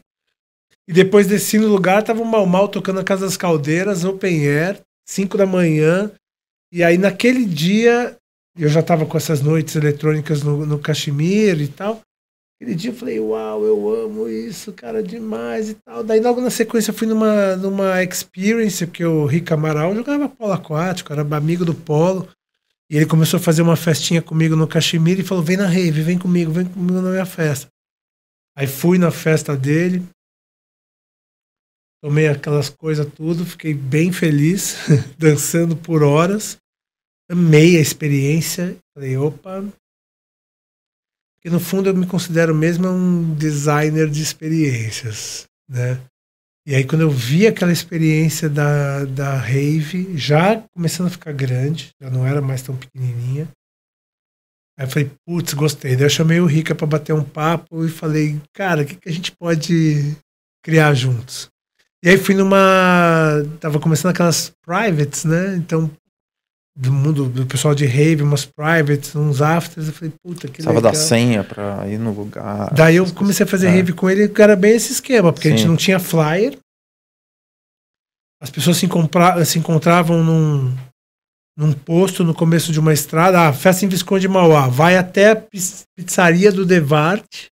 E 0.88 0.94
depois 0.94 1.28
desci 1.28 1.58
no 1.58 1.68
lugar, 1.68 2.04
tava 2.04 2.22
o 2.22 2.26
Mal 2.26 2.46
Mal 2.46 2.68
tocando 2.68 3.00
a 3.00 3.04
Casa 3.04 3.26
das 3.26 3.36
Caldeiras, 3.36 4.06
Open 4.06 4.48
Air, 4.48 4.80
5 5.06 5.38
da 5.38 5.46
manhã. 5.46 6.12
E 6.72 6.84
aí 6.84 6.98
naquele 6.98 7.46
dia, 7.46 8.16
eu 8.58 8.70
já 8.70 8.84
tava 8.84 9.06
com 9.06 9.18
essas 9.18 9.42
noites 9.42 9.76
eletrônicas 9.76 10.44
no, 10.44 10.66
no 10.66 10.80
Caxemir 10.80 11.62
e 11.62 11.68
tal. 11.68 12.02
Aquele 12.60 12.74
dia 12.76 12.90
eu 12.90 12.96
falei, 12.96 13.20
uau, 13.20 13.64
eu 13.64 13.90
amo 13.94 14.28
isso, 14.28 14.74
cara, 14.74 15.04
demais 15.04 15.70
e 15.70 15.74
tal. 15.76 16.04
Daí 16.04 16.20
logo 16.20 16.42
na 16.42 16.50
sequência 16.50 16.90
eu 16.90 16.96
fui 16.96 17.08
numa, 17.08 17.56
numa 17.56 18.04
experience, 18.04 18.86
porque 18.86 19.06
o 19.06 19.26
Rick 19.26 19.54
Amaral 19.54 19.94
jogava 19.94 20.28
polo 20.28 20.54
aquático, 20.54 21.14
era 21.14 21.22
amigo 21.22 21.64
do 21.64 21.76
polo. 21.76 22.28
E 22.90 22.96
ele 22.96 23.06
começou 23.06 23.38
a 23.38 23.44
fazer 23.44 23.62
uma 23.62 23.76
festinha 23.76 24.22
comigo 24.22 24.56
no 24.56 24.68
Caxemir 24.68 25.20
e 25.20 25.24
falou, 25.24 25.44
vem 25.44 25.58
na 25.58 25.68
rave, 25.68 26.02
vem 26.02 26.18
comigo, 26.18 26.52
vem 26.52 26.66
comigo 26.66 27.02
na 27.02 27.10
minha 27.10 27.26
festa. 27.26 27.68
Aí 28.56 28.66
fui 28.66 28.98
na 28.98 29.12
festa 29.12 29.56
dele, 29.56 30.08
tomei 32.02 32.28
aquelas 32.28 32.70
coisas 32.70 33.06
tudo, 33.14 33.46
fiquei 33.46 33.74
bem 33.74 34.12
feliz, 34.12 34.76
dançando 35.20 35.76
por 35.76 36.02
horas. 36.02 36.58
Amei 37.30 37.78
a 37.78 37.82
experiência. 37.82 38.78
Falei, 38.94 39.18
opa, 39.18 39.62
porque 41.36 41.50
no 41.50 41.60
fundo 41.60 41.88
eu 41.88 41.96
me 41.96 42.08
considero 42.08 42.54
mesmo 42.56 42.88
um 42.88 43.34
designer 43.36 44.10
de 44.10 44.22
experiências, 44.22 45.48
né? 45.70 46.02
E 46.68 46.76
aí 46.76 46.84
quando 46.84 47.00
eu 47.00 47.10
vi 47.10 47.48
aquela 47.48 47.72
experiência 47.72 48.50
da, 48.50 49.06
da 49.06 49.38
rave, 49.38 50.18
já 50.18 50.62
começando 50.76 51.08
a 51.08 51.10
ficar 51.10 51.32
grande, 51.32 51.92
já 52.02 52.10
não 52.10 52.28
era 52.28 52.42
mais 52.42 52.62
tão 52.62 52.76
pequenininha, 52.76 53.48
aí 54.78 54.86
eu 54.86 54.90
falei, 54.90 55.12
putz, 55.26 55.54
gostei. 55.54 55.96
Daí 55.96 56.04
eu 56.04 56.10
chamei 56.10 56.42
o 56.42 56.46
Rica 56.46 56.76
para 56.76 56.86
bater 56.86 57.14
um 57.14 57.24
papo 57.24 57.86
e 57.86 57.90
falei, 57.90 58.38
cara, 58.54 58.82
o 58.82 58.86
que, 58.86 58.96
que 58.98 59.08
a 59.08 59.12
gente 59.14 59.32
pode 59.32 60.14
criar 60.62 60.94
juntos? 60.94 61.50
E 62.04 62.10
aí 62.10 62.18
fui 62.18 62.36
numa. 62.36 62.58
Tava 63.62 63.80
começando 63.80 64.12
aquelas 64.12 64.52
privates, 64.62 65.24
né? 65.24 65.56
Então, 65.56 65.90
do 66.80 66.94
mundo, 66.94 67.26
do 67.28 67.46
pessoal 67.48 67.74
de 67.74 67.88
rave, 67.88 68.22
umas 68.22 68.46
privates, 68.46 69.16
uns 69.16 69.42
afters. 69.42 69.88
Eu 69.88 69.94
falei, 69.94 70.14
puta, 70.24 70.42
que 70.48 70.54
Precisava 70.54 70.78
legal. 70.78 70.92
da 70.92 70.98
senha 70.98 71.44
pra 71.44 71.88
ir 71.88 71.98
no 71.98 72.12
lugar. 72.14 72.72
Daí 72.72 72.98
eu 72.98 73.12
comecei 73.14 73.44
a 73.44 73.48
fazer 73.48 73.68
É. 73.68 73.72
rave 73.72 73.94
com 73.94 74.08
ele, 74.08 74.28
que 74.28 74.42
era 74.42 74.56
bem 74.56 74.76
esse 74.76 74.92
esquema, 74.94 75.34
porque 75.34 75.48
a 75.48 75.52
gente 75.52 75.64
Sim. 75.64 75.68
não 75.70 75.76
tinha 75.76 76.00
flyer. 76.00 76.56
As 78.40 78.52
pessoas 78.52 78.78
se, 78.78 78.88
se 79.46 79.58
encontravam 79.60 80.24
num, 80.24 80.78
num 81.58 81.74
posto 81.74 82.24
no 82.24 82.36
começo 82.36 82.72
de 82.72 82.80
uma 82.80 82.94
estrada, 82.94 83.48
ah, 83.48 83.54
festa 83.54 83.84
em 83.84 83.90
Visconde 83.90 84.28
Mauá, 84.28 84.68
vai 84.68 84.96
até 84.98 85.32
a 85.32 85.36
pizzaria 85.98 86.52
do 86.52 86.64
Devarte. 86.64 87.48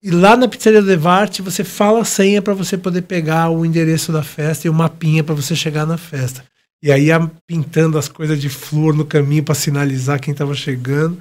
E 0.00 0.10
lá 0.12 0.36
na 0.36 0.46
pizzaria 0.46 0.80
do 0.80 0.86
Devarte 0.86 1.42
você 1.42 1.64
fala 1.64 2.02
a 2.02 2.04
senha 2.04 2.40
para 2.40 2.54
você 2.54 2.78
poder 2.78 3.02
pegar 3.02 3.50
o 3.50 3.66
endereço 3.66 4.12
da 4.12 4.22
festa 4.22 4.68
e 4.68 4.70
o 4.70 4.74
mapinha 4.74 5.24
para 5.24 5.34
você 5.34 5.56
chegar 5.56 5.84
na 5.84 5.98
festa. 5.98 6.44
E 6.84 6.92
aí 6.92 7.06
ia 7.06 7.18
pintando 7.46 7.96
as 7.96 8.08
coisas 8.08 8.38
de 8.38 8.50
flor 8.50 8.94
no 8.94 9.06
caminho 9.06 9.42
para 9.42 9.54
sinalizar 9.54 10.20
quem 10.20 10.32
estava 10.32 10.54
chegando. 10.54 11.18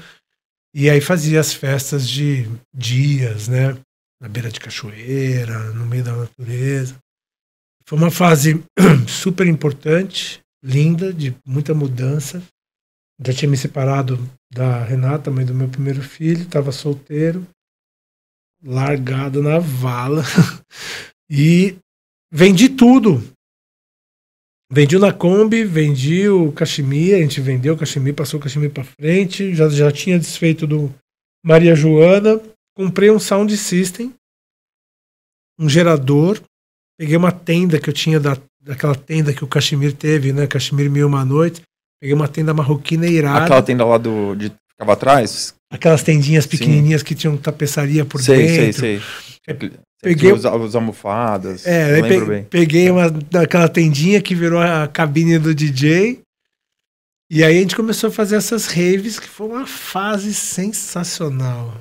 E 0.75 0.89
aí 0.89 0.99
fazia 0.99 1.39
as 1.39 1.53
festas 1.53 2.05
de 2.05 2.49
dias, 2.75 3.47
né? 3.47 3.77
Na 4.21 4.27
beira 4.27 4.51
de 4.51 4.59
cachoeira, 4.59 5.71
no 5.71 5.85
meio 5.85 6.03
da 6.03 6.17
natureza. 6.17 6.97
Foi 7.87 7.97
uma 7.97 8.11
fase 8.11 8.61
super 9.07 9.47
importante, 9.47 10.41
linda, 10.61 11.13
de 11.13 11.33
muita 11.47 11.73
mudança. 11.73 12.43
Já 13.25 13.31
tinha 13.31 13.49
me 13.49 13.55
separado 13.55 14.19
da 14.51 14.83
Renata, 14.83 15.31
mãe 15.31 15.45
do 15.45 15.55
meu 15.55 15.69
primeiro 15.69 16.01
filho, 16.01 16.41
estava 16.41 16.73
solteiro, 16.73 17.47
largado 18.61 19.41
na 19.41 19.59
vala. 19.59 20.23
e 21.31 21.77
vendi 22.29 22.67
tudo. 22.67 23.32
Vendi 24.73 24.97
o 24.97 24.99
na 24.99 25.13
Kombi, 25.13 25.63
vendi 25.63 26.27
o 26.27 26.51
Cachemir, 26.51 27.15
a 27.15 27.19
gente 27.19 27.39
vendeu 27.39 27.75
o 27.75 27.77
Cachemir, 27.77 28.15
passou 28.15 28.39
o 28.39 28.43
Cachemir 28.43 28.71
para 28.71 28.83
frente, 28.83 29.53
já, 29.53 29.69
já 29.69 29.91
tinha 29.91 30.17
desfeito 30.17 30.65
do 30.65 30.91
Maria 31.45 31.75
Joana, 31.75 32.41
comprei 32.75 33.11
um 33.11 33.19
sound 33.19 33.55
system, 33.55 34.11
um 35.59 35.69
gerador, 35.69 36.41
peguei 36.97 37.15
uma 37.15 37.31
tenda 37.31 37.79
que 37.79 37.87
eu 37.87 37.93
tinha 37.93 38.19
da, 38.19 38.35
daquela 38.59 38.95
tenda 38.95 39.31
que 39.31 39.43
o 39.43 39.47
Cachemir 39.47 39.93
teve, 39.93 40.33
né, 40.33 40.47
Cachemir 40.47 40.89
Mil 40.89 41.05
Uma 41.05 41.23
Noite, 41.23 41.61
peguei 42.01 42.15
uma 42.15 42.27
tenda 42.27 42.51
marroquina 42.51 43.05
irada, 43.05 43.45
Aquela 43.45 43.61
tenda 43.61 43.85
lá 43.85 43.99
do. 43.99 44.33
De, 44.33 44.51
ficava 44.71 44.93
atrás? 44.93 45.53
aquelas 45.69 46.01
tendinhas 46.01 46.45
Sim. 46.45 46.49
pequenininhas 46.49 47.03
que 47.03 47.13
tinham 47.13 47.37
tapeçaria 47.37 48.05
por 48.05 48.21
sei, 48.21 48.47
dentro. 48.47 48.79
sei, 48.79 48.99
sei. 48.99 49.71
Peguei- 50.03 50.31
Os, 50.31 50.45
os 50.45 50.75
almofadas. 50.75 51.65
É, 51.65 51.99
lembro 52.01 52.25
pe- 52.25 52.31
bem. 52.31 52.43
peguei 52.45 52.89
uma 52.91 53.09
daquela 53.09 53.67
tendinha 53.69 54.21
que 54.21 54.35
virou 54.35 54.59
a 54.59 54.87
cabine 54.87 55.39
do 55.39 55.55
DJ. 55.55 56.21
E 57.31 57.43
aí 57.43 57.57
a 57.57 57.61
gente 57.61 57.75
começou 57.75 58.09
a 58.09 58.13
fazer 58.13 58.35
essas 58.35 58.67
raves, 58.67 59.19
que 59.19 59.27
foi 59.27 59.47
uma 59.47 59.65
fase 59.65 60.33
sensacional. 60.33 61.73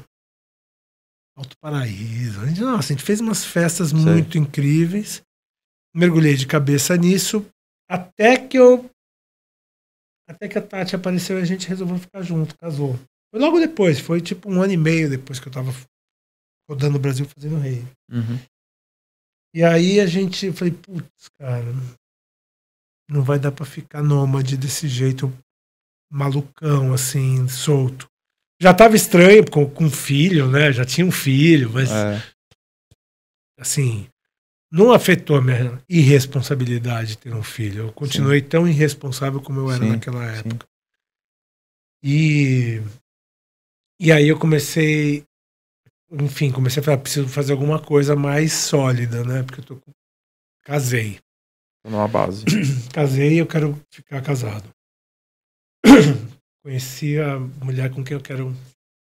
Alto 1.37 1.57
Paraíso. 1.61 2.41
A 2.41 2.47
gente, 2.47 2.61
nossa, 2.61 2.93
a 2.93 2.97
gente 2.97 3.05
fez 3.05 3.21
umas 3.21 3.45
festas 3.45 3.93
muito 3.93 4.39
incríveis. 4.39 5.21
Mergulhei 5.95 6.35
de 6.37 6.47
cabeça 6.47 6.97
nisso. 6.97 7.45
Até 7.91 8.37
que 8.39 8.59
eu. 8.59 8.89
Até 10.29 10.49
que 10.49 10.57
a 10.57 10.63
Tati 10.63 10.95
apareceu 10.97 11.39
e 11.39 11.43
a 11.43 11.45
gente 11.45 11.69
resolveu 11.69 11.99
ficar 11.99 12.23
junto, 12.23 12.57
casou. 12.57 12.99
Foi 13.31 13.41
logo 13.41 13.59
depois, 13.59 13.99
foi 13.99 14.21
tipo 14.21 14.51
um 14.51 14.63
ano 14.63 14.73
e 14.73 14.77
meio 14.77 15.11
depois 15.11 15.39
que 15.41 15.49
eu 15.49 15.53
tava 15.53 15.73
rodando 16.69 16.97
o 16.97 17.01
Brasil 17.01 17.27
fazendo 17.27 17.59
rave. 17.59 17.87
Uhum. 18.11 18.39
E 19.55 19.63
aí 19.63 20.01
a 20.01 20.07
gente, 20.07 20.47
eu 20.47 20.55
falei, 20.55 20.73
putz, 20.73 21.29
cara, 21.39 21.73
não 23.09 23.23
vai 23.23 23.39
dar 23.39 23.53
pra 23.53 23.67
ficar 23.67 24.03
nômade 24.03 24.57
desse 24.57 24.89
jeito 24.89 25.33
malucão, 26.11 26.93
assim, 26.93 27.47
solto. 27.49 28.09
Já 28.61 28.73
tava 28.73 28.95
estranho 28.97 29.49
com, 29.51 29.69
com 29.69 29.91
filho, 29.91 30.49
né? 30.49 30.73
Já 30.73 30.85
tinha 30.85 31.07
um 31.07 31.11
filho, 31.11 31.71
mas 31.71 31.91
É, 31.91 32.23
assim, 33.59 34.09
não 34.71 34.93
afetou 34.93 35.37
a 35.37 35.43
minha 35.43 35.83
irresponsabilidade 35.89 37.19
ter 37.19 37.35
um 37.35 37.43
filho. 37.43 37.89
Eu 37.89 37.93
continuei 37.93 38.41
tão 38.41 38.67
irresponsável 38.67 39.41
como 39.41 39.61
eu 39.61 39.71
era 39.71 39.85
Sim, 39.85 39.91
naquela 39.91 40.33
sim. 40.33 40.39
época. 40.49 40.67
E, 42.03 42.81
e 44.01 44.11
aí 44.11 44.29
eu 44.29 44.39
comecei, 44.39 45.25
enfim, 46.21 46.53
comecei 46.53 46.81
a 46.81 46.85
falar, 46.85 46.99
preciso 46.99 47.29
fazer 47.29 47.53
alguma 47.53 47.81
coisa 47.81 48.15
mais 48.15 48.53
sólida, 48.53 49.25
né? 49.25 49.43
Porque 49.43 49.61
eu 49.61 49.65
tô 49.65 49.81
casei. 50.63 51.19
numa 51.85 52.07
base. 52.07 52.45
Casei 52.93 53.35
e 53.35 53.39
eu 53.39 53.47
quero 53.47 53.81
ficar 53.91 54.23
casado. 54.23 54.69
Conheci 56.63 57.19
a 57.19 57.39
mulher 57.39 57.91
com 57.91 58.05
quem 58.05 58.17
eu 58.17 58.23
quero. 58.23 58.55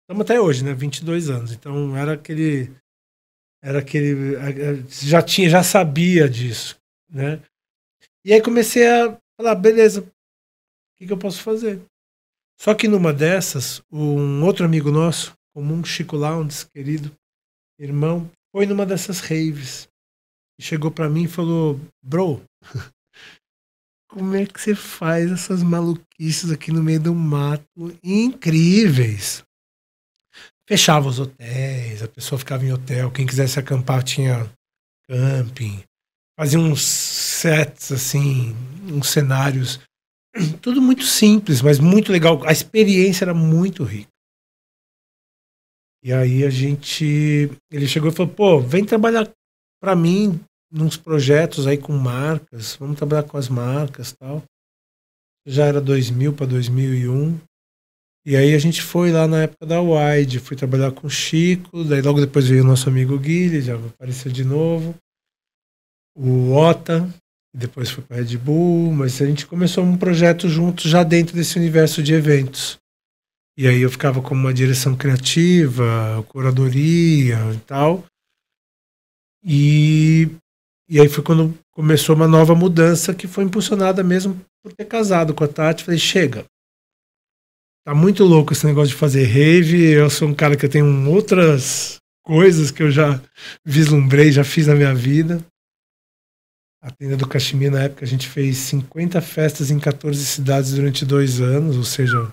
Estamos 0.03 0.23
até 0.23 0.41
hoje, 0.41 0.65
né? 0.65 0.75
22 0.75 1.31
anos. 1.31 1.53
Então 1.53 1.97
era 1.97 2.15
aquele. 2.15 2.75
Era 3.63 3.79
aquele. 3.79 4.37
Já 4.89 5.23
tinha, 5.23 5.49
já 5.49 5.63
sabia 5.63 6.29
disso, 6.29 6.77
né? 7.09 7.41
E 8.25 8.33
aí 8.33 8.43
comecei 8.43 8.87
a 8.87 9.17
falar, 9.41 9.55
beleza, 9.55 10.01
o 10.01 10.99
que, 10.99 11.07
que 11.07 11.13
eu 11.13 11.19
posso 11.19 11.43
fazer? 11.43 11.81
Só 12.61 12.75
que 12.75 12.89
numa 12.89 13.13
dessas, 13.13 13.83
um 13.93 14.45
outro 14.45 14.65
amigo 14.65 14.91
nosso, 14.91 15.37
comum, 15.57 15.83
Chico 15.83 16.17
Lounds, 16.17 16.65
querido 16.65 17.11
irmão, 17.81 18.31
foi 18.55 18.67
numa 18.67 18.85
dessas 18.85 19.21
raves. 19.21 19.89
E 20.61 20.63
chegou 20.63 20.91
pra 20.91 21.09
mim 21.09 21.25
e 21.25 21.29
falou, 21.29 21.81
bro, 22.05 22.43
como 24.11 24.37
é 24.37 24.45
que 24.45 24.61
você 24.61 24.75
faz 24.75 25.33
essas 25.33 25.63
maluquices 25.63 26.51
aqui 26.51 26.71
no 26.71 26.83
meio 26.83 27.01
do 27.01 27.15
mato 27.15 27.99
incríveis? 28.05 29.43
Fechava 30.69 31.09
os 31.09 31.19
hotéis, 31.19 32.03
a 32.03 32.09
pessoa 32.09 32.39
ficava 32.39 32.63
em 32.63 32.73
hotel, 32.73 33.11
quem 33.11 33.27
quisesse 33.27 33.59
acampar 33.59 34.03
tinha 34.03 34.53
camping, 35.09 35.83
fazia 36.39 36.59
uns 36.59 36.83
sets 36.83 37.93
assim, 37.93 38.55
uns 38.93 39.09
cenários, 39.09 39.81
tudo 40.61 40.83
muito 40.83 41.05
simples, 41.05 41.63
mas 41.63 41.79
muito 41.79 42.13
legal. 42.13 42.45
A 42.47 42.53
experiência 42.53 43.25
era 43.25 43.33
muito 43.33 43.83
rica. 43.83 44.16
E 46.07 46.13
aí 46.13 46.45
a 46.45 46.51
gente, 46.51 47.51
ele 47.69 47.89
chegou 47.89 48.11
e 48.11 48.15
falou, 48.15 48.33
pô, 48.33 48.61
vem 48.61 48.85
trabalhar 48.85 49.29
pra 49.83 49.97
mim 49.97 50.39
nos 50.71 50.97
projetos 50.97 51.67
aí 51.67 51.77
com 51.77 51.93
marcas, 51.95 52.77
vamos 52.77 52.97
trabalhar 52.97 53.25
com 53.25 53.37
as 53.37 53.49
marcas 53.49 54.13
tal. 54.13 54.41
Já 55.45 55.65
era 55.65 55.81
2000 55.81 56.33
para 56.33 56.47
2001. 56.47 57.41
E 58.25 58.37
aí 58.37 58.55
a 58.55 58.59
gente 58.61 58.83
foi 58.83 59.11
lá 59.11 59.27
na 59.27 59.43
época 59.43 59.67
da 59.67 59.81
Wide, 59.81 60.39
fui 60.39 60.57
trabalhar 60.57 60.93
com 60.93 61.09
o 61.09 61.11
Chico, 61.11 61.83
daí 61.83 62.03
logo 62.03 62.21
depois 62.21 62.47
veio 62.47 62.63
o 62.63 62.67
nosso 62.67 62.89
amigo 62.89 63.19
Guilherme, 63.19 63.63
já 63.63 63.75
apareceu 63.75 64.31
de 64.31 64.45
novo. 64.45 64.95
O 66.17 66.53
Ota, 66.53 67.13
depois 67.53 67.91
foi 67.91 68.05
para 68.05 68.19
Red 68.19 68.37
Bull, 68.37 68.93
mas 68.93 69.21
a 69.21 69.27
gente 69.27 69.45
começou 69.45 69.83
um 69.83 69.99
projeto 69.99 70.49
junto 70.49 70.89
já 70.89 71.03
dentro 71.03 71.35
desse 71.35 71.59
universo 71.59 72.01
de 72.01 72.15
eventos. 72.15 72.79
E 73.57 73.67
aí 73.67 73.81
eu 73.81 73.91
ficava 73.91 74.21
como 74.21 74.41
uma 74.41 74.53
direção 74.53 74.95
criativa, 74.97 76.23
curadoria 76.29 77.39
e 77.55 77.59
tal. 77.67 78.05
E, 79.43 80.29
e 80.89 81.01
aí 81.01 81.09
foi 81.09 81.25
quando 81.25 81.57
começou 81.73 82.15
uma 82.15 82.29
nova 82.29 82.55
mudança 82.55 83.15
que 83.15 83.27
foi 83.27 83.45
impulsionada 83.45 84.03
mesmo 84.03 84.41
por 84.63 84.73
ter 84.73 84.85
casado 84.85 85.33
com 85.33 85.45
a 85.45 85.49
Tati. 85.49 85.85
Falei, 85.85 85.99
chega, 85.99 86.45
Tá 87.87 87.95
muito 87.95 88.25
louco 88.25 88.53
esse 88.53 88.67
negócio 88.67 88.89
de 88.89 88.99
fazer 88.99 89.23
rave. 89.27 89.93
Eu 89.93 90.11
sou 90.11 90.27
um 90.27 90.35
cara 90.35 90.57
que 90.57 90.67
eu 90.67 90.69
tenho 90.69 91.09
outras 91.09 91.99
coisas 92.25 92.73
que 92.73 92.83
eu 92.83 92.91
já 92.91 93.23
vislumbrei, 93.65 94.33
já 94.33 94.43
fiz 94.43 94.67
na 94.67 94.75
minha 94.75 94.93
vida. 94.93 95.41
A 96.83 96.91
tenda 96.91 97.17
do 97.17 97.29
Caximir, 97.29 97.71
na 97.71 97.85
época, 97.85 98.05
a 98.05 98.09
gente 98.09 98.29
fez 98.29 98.57
50 98.57 99.21
festas 99.21 99.71
em 99.71 99.79
14 99.79 100.27
cidades 100.27 100.73
durante 100.73 101.07
dois 101.07 101.41
anos, 101.41 101.77
ou 101.77 101.85
seja, 101.85 102.33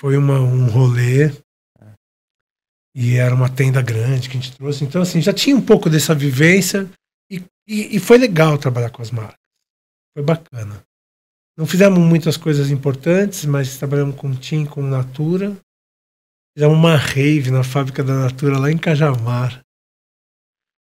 foi 0.00 0.16
uma, 0.16 0.40
um 0.40 0.66
rolê. 0.66 1.32
E 2.94 3.16
era 3.16 3.34
uma 3.34 3.48
tenda 3.48 3.82
grande 3.82 4.28
que 4.28 4.38
a 4.38 4.40
gente 4.40 4.56
trouxe. 4.56 4.84
Então, 4.84 5.02
assim, 5.02 5.20
já 5.20 5.32
tinha 5.32 5.54
um 5.54 5.60
pouco 5.60 5.90
dessa 5.90 6.14
vivência 6.14 6.88
e, 7.30 7.42
e, 7.68 7.96
e 7.96 8.00
foi 8.00 8.16
legal 8.16 8.56
trabalhar 8.56 8.90
com 8.90 9.02
as 9.02 9.10
marcas. 9.10 9.36
Foi 10.16 10.24
bacana. 10.24 10.82
Não 11.58 11.66
fizemos 11.66 11.98
muitas 11.98 12.36
coisas 12.36 12.70
importantes, 12.70 13.44
mas 13.44 13.76
trabalhamos 13.76 14.16
com 14.16 14.34
Tim, 14.34 14.64
com 14.64 14.82
Natura. 14.82 15.56
Fizemos 16.56 16.76
uma 16.76 16.96
rave 16.96 17.50
na 17.50 17.62
fábrica 17.62 18.02
da 18.02 18.14
Natura 18.14 18.58
lá 18.58 18.70
em 18.70 18.78
Cajamar. 18.78 19.60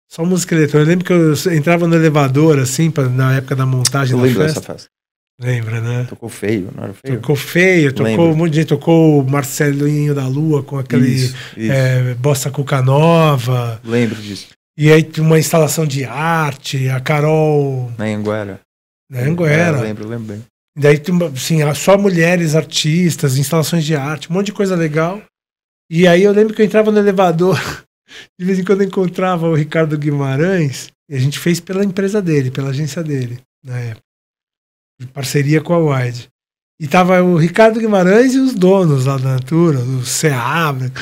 Só 0.09 0.25
música 0.25 0.55
eletrônica. 0.55 0.79
Eu 0.79 0.89
lembro 0.89 1.05
que 1.05 1.49
eu 1.49 1.53
entrava 1.53 1.89
no 1.89 1.97
elevador, 1.97 2.61
assim, 2.61 2.91
pra, 2.91 3.09
na 3.09 3.37
época 3.37 3.57
da 3.57 3.67
montagem 3.67 4.13
eu 4.13 4.19
da 4.19 4.25
lembro 4.25 4.43
festa. 4.43 4.61
dessa 4.61 4.73
festa. 4.73 4.94
Lembra, 5.41 5.81
né? 5.81 6.07
Tocou 6.09 6.29
feio, 6.29 6.71
não 6.75 6.85
era 6.85 6.93
feio? 6.95 7.21
Tocou 7.21 7.35
feio, 7.35 7.93
tocou 7.93 8.07
Lembro. 8.07 8.27
um 8.27 8.37
monte 8.37 8.51
de 8.53 8.57
gente, 8.59 8.69
tocou 8.69 9.21
o 9.21 9.29
Marcelinho 9.29 10.15
da 10.15 10.29
Lua 10.29 10.63
com 10.63 10.79
aquele 10.79 11.09
Isso, 11.09 11.37
isso. 11.57 11.73
é, 11.73 12.15
Bossa 12.15 12.51
Cuca 12.51 12.81
Nova. 12.81 13.81
Lembro 13.85 14.21
disso. 14.23 14.49
E 14.79 14.93
aí 14.93 15.09
uma 15.19 15.39
instalação 15.39 15.87
de 15.87 16.05
arte, 16.05 16.89
a 16.89 17.01
Carol 17.01 17.93
Na 17.99 18.05
Anguera. 18.07 18.61
né, 19.11 19.23
Anguera. 19.25 19.81
Lembro, 19.81 20.09
lembro 20.09 20.35
bem. 20.35 20.45
Daí 20.77 21.01
assim, 21.33 21.59
só 21.75 21.97
mulheres 21.97 22.55
artistas, 22.57 23.37
instalações 23.39 23.85
de 23.85 23.95
arte, 23.95 24.31
um 24.31 24.35
monte 24.35 24.47
de 24.47 24.53
coisa 24.53 24.75
legal. 24.75 25.23
E 25.91 26.07
aí 26.07 26.23
eu 26.23 26.33
lembro 26.33 26.55
que 26.55 26.63
eu 26.63 26.67
entrava 26.67 26.91
no 26.91 26.99
elevador, 26.99 27.59
de 28.39 28.45
vez 28.45 28.59
em 28.59 28.65
quando 28.65 28.83
eu 28.83 28.87
encontrava 28.89 29.49
o 29.49 29.55
Ricardo 29.55 29.99
Guimarães, 29.99 30.91
e 31.09 31.15
a 31.15 31.19
gente 31.19 31.39
fez 31.39 31.61
pela 31.61 31.85
empresa 31.85 32.21
dele, 32.21 32.51
pela 32.51 32.71
agência 32.71 33.03
dele, 33.03 33.39
na 33.65 33.79
época. 33.79 34.04
Em 35.01 35.07
parceria 35.07 35.61
com 35.61 35.75
a 35.75 35.79
Wide. 35.79 36.29
E 36.81 36.89
tava 36.89 37.23
o 37.23 37.37
Ricardo 37.37 37.81
Guimarães 37.81 38.35
e 38.35 38.39
os 38.39 38.55
donos 38.55 39.07
lá 39.07 39.17
da 39.17 39.35
Natura, 39.35 39.79
o 39.79 40.05
Seabra. 40.05 40.93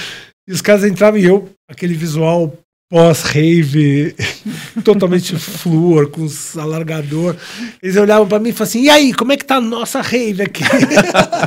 E 0.46 0.52
os 0.52 0.60
caras 0.60 0.84
entravam 0.84 1.18
e 1.18 1.24
eu, 1.24 1.50
aquele 1.68 1.94
visual 1.94 2.56
pós-rave, 2.92 4.14
totalmente 4.84 5.34
flúor, 5.38 6.10
com 6.10 6.26
alargador. 6.60 7.34
Eles 7.82 7.96
olhavam 7.96 8.28
pra 8.28 8.38
mim 8.38 8.50
e 8.50 8.52
falavam 8.52 8.70
assim: 8.70 8.82
e 8.82 8.90
aí, 8.90 9.14
como 9.14 9.32
é 9.32 9.36
que 9.38 9.46
tá 9.46 9.56
a 9.56 9.60
nossa 9.62 10.02
rave 10.02 10.42
aqui? 10.42 10.62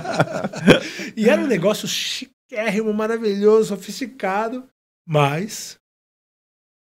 e 1.16 1.30
era 1.30 1.44
um 1.44 1.48
negócio 1.48 1.88
chiquérrimo, 1.88 2.92
maravilhoso, 2.92 3.70
sofisticado, 3.70 4.68
mas 5.08 5.78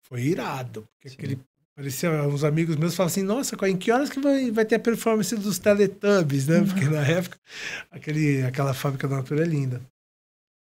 foi 0.07 0.23
irado. 0.23 0.87
Porque 0.95 1.09
Sim. 1.09 1.15
aquele. 1.15 1.39
Parecia 1.75 2.09
uns 2.23 2.43
amigos 2.45 2.77
meus 2.77 2.95
falavam 2.95 3.11
assim: 3.11 3.21
nossa, 3.23 3.55
em 3.67 3.77
que 3.77 3.91
horas 3.91 4.09
que 4.09 4.19
vai, 4.19 4.49
vai 4.49 4.65
ter 4.65 4.75
a 4.75 4.79
performance 4.79 5.35
dos 5.35 5.59
Teletubbies, 5.59 6.47
né? 6.47 6.63
Porque 6.63 6.85
na 6.85 7.05
época 7.05 7.37
aquele, 7.91 8.43
aquela 8.43 8.73
fábrica 8.73 9.07
da 9.07 9.17
natura 9.17 9.43
é 9.43 9.47
linda. 9.47 9.81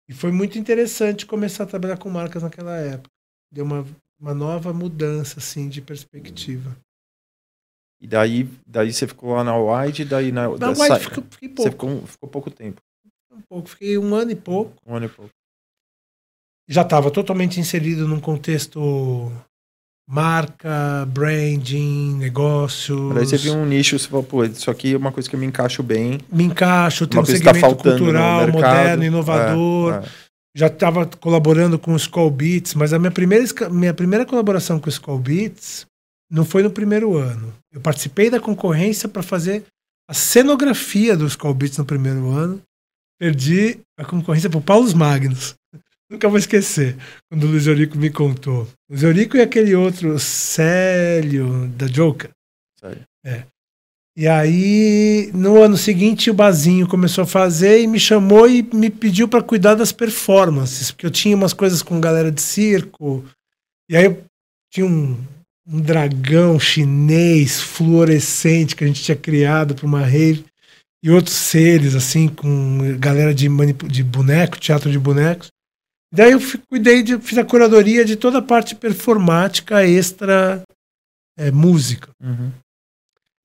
E 0.07 0.13
foi 0.13 0.31
muito 0.31 0.57
interessante 0.57 1.25
começar 1.25 1.63
a 1.63 1.67
trabalhar 1.67 1.97
com 1.97 2.09
marcas 2.09 2.43
naquela 2.43 2.77
época. 2.77 3.09
Deu 3.51 3.65
uma, 3.65 3.85
uma 4.19 4.33
nova 4.33 4.71
mudança 4.71 5.39
assim 5.39 5.67
de 5.67 5.81
perspectiva. 5.81 6.77
E 7.99 8.07
daí, 8.07 8.47
daí 8.65 8.93
você 8.93 9.07
ficou 9.07 9.33
lá 9.33 9.43
na 9.43 9.57
Wide, 9.57 10.03
e 10.03 10.05
daí 10.05 10.31
na. 10.31 10.47
Na 10.57 10.75
sa- 10.75 10.99
fiquei, 10.99 11.23
fiquei 11.29 11.49
Você 11.49 11.71
pouco, 11.71 11.71
ficou, 11.71 12.07
ficou 12.07 12.29
pouco 12.29 12.51
tempo. 12.51 12.81
um 13.31 13.41
pouco, 13.41 13.69
fiquei 13.69 13.97
um 13.97 14.13
ano 14.15 14.31
e 14.31 14.35
pouco. 14.35 14.73
Um 14.85 14.95
ano 14.95 15.07
e 15.07 15.09
pouco. 15.09 15.31
Já 16.69 16.81
estava 16.83 17.11
totalmente 17.11 17.59
inserido 17.59 18.07
num 18.07 18.19
contexto 18.19 18.79
marca, 20.07 21.05
branding, 21.07 22.15
negócios. 22.17 22.99
Mas 23.13 23.15
Daí 23.15 23.25
você 23.25 23.37
viu 23.37 23.55
um 23.55 23.65
nicho, 23.65 23.97
você 23.97 24.07
falou, 24.07 24.23
pô, 24.23 24.43
isso 24.43 24.69
aqui 24.69 24.93
é 24.93 24.97
uma 24.97 25.11
coisa 25.11 25.29
que 25.29 25.35
eu 25.35 25.39
me 25.39 25.45
encaixo 25.45 25.81
bem. 25.81 26.19
Me 26.31 26.43
encaixo, 26.43 27.07
tem 27.07 27.19
Uma 27.19 27.23
um 27.23 27.25
tá 27.25 27.31
segmento 27.31 27.67
no 27.67 27.75
cultural, 27.75 28.47
moderno, 28.51 29.03
inovador. 29.03 29.93
É, 29.93 29.97
é. 29.97 30.09
já 30.55 30.67
estava 30.67 31.05
colaborando 31.05 31.79
com 31.79 31.93
o 31.93 31.97
Skull 31.97 32.29
Beats, 32.29 32.75
mas 32.75 32.93
a 32.93 32.99
minha 32.99 33.11
primeira, 33.11 33.45
minha 33.69 33.93
primeira 33.93 34.25
colaboração 34.25 34.79
com 34.79 34.87
o 34.87 34.89
Skull 34.89 35.19
Beats 35.19 35.85
não 36.31 36.45
foi 36.45 36.61
no 36.61 36.69
primeiro 36.69 37.17
ano. 37.17 37.53
Eu 37.71 37.81
participei 37.81 38.29
da 38.29 38.39
concorrência 38.39 39.09
para 39.09 39.23
fazer 39.23 39.63
a 40.07 40.13
cenografia 40.13 41.17
do 41.17 41.25
Skull 41.25 41.53
Beats 41.53 41.77
no 41.77 41.85
primeiro 41.85 42.29
ano. 42.29 42.61
Perdi 43.19 43.79
a 43.97 44.05
concorrência 44.05 44.49
para 44.49 44.59
o 44.59 44.61
Paulo 44.61 44.95
Magnus. 44.95 45.55
Nunca 46.15 46.29
vou 46.29 46.39
esquecer 46.39 46.95
quando 47.29 47.43
o 47.43 47.47
Luiz 47.47 47.67
Eurico 47.67 47.97
me 47.97 48.09
contou. 48.09 48.65
Luiz 48.89 49.03
Eurico 49.03 49.35
e 49.35 49.41
aquele 49.41 49.75
outro, 49.75 50.17
Célio, 50.17 51.67
da 51.75 51.87
Joker. 51.87 52.29
Sério. 52.79 53.05
E 54.17 54.29
aí, 54.29 55.29
no 55.33 55.61
ano 55.61 55.75
seguinte, 55.75 56.29
o 56.29 56.33
Bazinho 56.33 56.87
começou 56.87 57.25
a 57.25 57.27
fazer 57.27 57.81
e 57.81 57.87
me 57.87 57.99
chamou 57.99 58.49
e 58.49 58.63
me 58.63 58.89
pediu 58.89 59.27
para 59.27 59.43
cuidar 59.43 59.75
das 59.75 59.91
performances, 59.91 60.89
porque 60.89 61.05
eu 61.05 61.11
tinha 61.11 61.35
umas 61.35 61.51
coisas 61.51 61.81
com 61.81 61.99
galera 61.99 62.31
de 62.31 62.41
circo. 62.41 63.25
E 63.89 63.97
aí 63.97 64.17
tinha 64.71 64.85
um, 64.85 65.17
um 65.67 65.81
dragão 65.81 66.57
chinês 66.57 67.59
fluorescente 67.59 68.73
que 68.73 68.85
a 68.85 68.87
gente 68.87 69.03
tinha 69.03 69.17
criado 69.17 69.75
para 69.75 69.85
uma 69.85 70.05
rave 70.05 70.45
e 71.03 71.11
outros 71.11 71.35
seres 71.35 71.93
assim 71.93 72.29
com 72.29 72.97
galera 72.97 73.33
de 73.33 73.49
de 73.89 74.01
boneco, 74.01 74.57
teatro 74.57 74.89
de 74.89 74.97
bonecos. 74.97 75.49
Daí 76.15 76.31
eu 76.31 76.39
cuidei 76.69 77.03
de 77.03 77.19
fiz 77.19 77.37
a 77.37 77.43
curadoria 77.43 78.05
de 78.05 78.15
toda 78.15 78.37
a 78.37 78.41
parte 78.41 78.73
performática 78.73 79.85
extra 79.85 80.63
é, 81.37 81.51
música. 81.51 82.09
Uhum. 82.23 82.53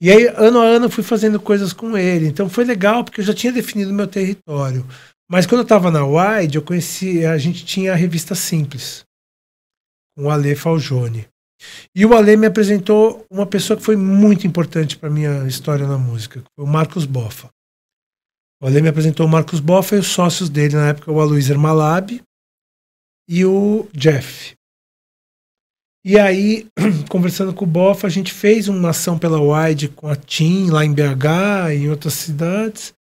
E 0.00 0.10
aí, 0.10 0.28
ano 0.36 0.60
a 0.60 0.64
ano, 0.64 0.86
eu 0.86 0.90
fui 0.90 1.02
fazendo 1.02 1.40
coisas 1.40 1.72
com 1.72 1.98
ele. 1.98 2.28
Então 2.28 2.48
foi 2.48 2.64
legal, 2.64 3.02
porque 3.04 3.20
eu 3.20 3.24
já 3.24 3.34
tinha 3.34 3.52
definido 3.52 3.92
meu 3.92 4.06
território. 4.06 4.86
Mas 5.28 5.46
quando 5.46 5.60
eu 5.60 5.64
estava 5.64 5.90
na 5.90 6.06
Wide, 6.06 6.56
eu 6.56 6.62
conheci, 6.62 7.26
a 7.26 7.36
gente 7.36 7.64
tinha 7.64 7.92
a 7.92 7.96
revista 7.96 8.36
Simples, 8.36 9.02
com 10.16 10.26
o 10.26 10.30
Ale 10.30 10.54
Falgione. 10.54 11.26
E 11.94 12.06
o 12.06 12.14
Ale 12.14 12.36
me 12.36 12.46
apresentou 12.46 13.26
uma 13.28 13.46
pessoa 13.46 13.76
que 13.76 13.82
foi 13.82 13.96
muito 13.96 14.46
importante 14.46 14.96
para 14.96 15.10
minha 15.10 15.44
história 15.46 15.86
na 15.86 15.98
música, 15.98 16.42
o 16.56 16.64
Marcos 16.66 17.04
Boffa. 17.04 17.50
O 18.62 18.66
Ale 18.66 18.80
me 18.80 18.88
apresentou 18.88 19.26
o 19.26 19.28
Marcos 19.28 19.58
Boffa 19.58 19.96
e 19.96 19.98
os 19.98 20.06
sócios 20.06 20.48
dele 20.48 20.76
na 20.76 20.88
época, 20.88 21.10
o 21.10 21.20
Aloysio 21.20 21.58
Malab 21.58 22.22
e 23.32 23.44
o 23.44 23.88
Jeff. 23.92 24.56
E 26.04 26.18
aí, 26.18 26.66
conversando 27.08 27.54
com 27.54 27.64
o 27.64 27.68
Boff, 27.68 28.04
a 28.04 28.08
gente 28.08 28.32
fez 28.32 28.66
uma 28.66 28.90
ação 28.90 29.16
pela 29.16 29.40
Wide 29.40 29.90
com 29.90 30.08
a 30.08 30.16
TIM 30.16 30.68
lá 30.68 30.84
em 30.84 30.92
BH 30.92 31.70
e 31.72 31.76
em 31.76 31.90
outras 31.90 32.14
cidades. 32.14 32.92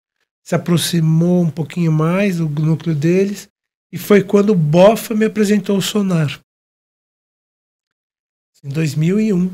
Se 0.44 0.54
aproximou 0.54 1.42
um 1.42 1.50
pouquinho 1.50 1.90
mais 1.90 2.36
do 2.36 2.48
núcleo 2.48 2.94
deles. 2.94 3.48
E 3.90 3.98
foi 3.98 4.22
quando 4.22 4.50
o 4.50 4.56
Boff 4.56 5.12
me 5.14 5.24
apresentou 5.24 5.76
o 5.76 5.82
Sonar. 5.82 6.38
Em 8.62 8.68
2001. 8.68 9.50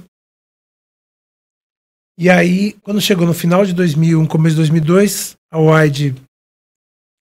E 2.19 2.29
aí, 2.29 2.73
quando 2.83 3.01
chegou 3.01 3.27
no 3.27 3.33
final 3.33 3.65
de 3.65 3.73
2001, 3.73 4.27
começo 4.27 4.57
de 4.57 4.61
2002, 4.62 5.37
a 5.51 5.59
Wide, 5.59 6.15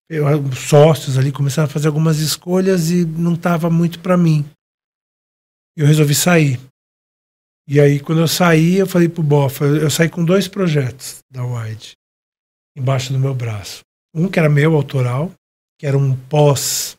eu- 0.08 0.40
os 0.42 0.58
sócios 0.58 1.18
ali 1.18 1.32
começaram 1.32 1.68
a 1.68 1.72
fazer 1.72 1.88
algumas 1.88 2.18
escolhas 2.18 2.90
e 2.90 3.04
não 3.04 3.34
estava 3.34 3.68
muito 3.70 4.00
para 4.00 4.16
mim 4.16 4.44
eu 5.76 5.86
resolvi 5.86 6.14
sair. 6.14 6.58
E 7.68 7.78
aí, 7.80 8.00
quando 8.00 8.20
eu 8.20 8.28
saí, 8.28 8.76
eu 8.76 8.86
falei 8.86 9.08
pro 9.08 9.22
Bofa, 9.22 9.64
eu 9.64 9.76
eu 9.82 9.90
saí 9.90 10.08
com 10.08 10.24
dois 10.24 10.48
projetos 10.48 11.18
da 11.30 11.44
Wide 11.44 11.92
embaixo 12.76 13.12
do 13.12 13.18
meu 13.18 13.34
braço. 13.34 13.80
Um 14.14 14.28
que 14.28 14.38
era 14.38 14.48
meu, 14.48 14.74
autoral, 14.74 15.32
que 15.78 15.86
era 15.86 15.98
um 15.98 16.16
pós-rave. 16.28 16.96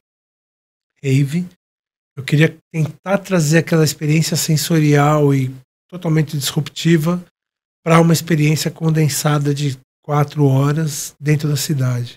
Eu 2.16 2.24
queria 2.24 2.56
tentar 2.72 3.20
trazer 3.20 3.60
aquela 3.60 3.84
experiência 3.84 4.36
sensorial 4.36 5.34
e 5.34 5.56
totalmente 5.88 6.38
disruptiva 6.38 7.24
para 7.84 8.02
uma 8.02 8.14
experiência 8.14 8.70
condensada 8.70 9.54
de 9.54 9.78
quatro 10.04 10.46
horas 10.46 11.16
dentro 11.20 11.48
da 11.48 11.56
cidade. 11.56 12.16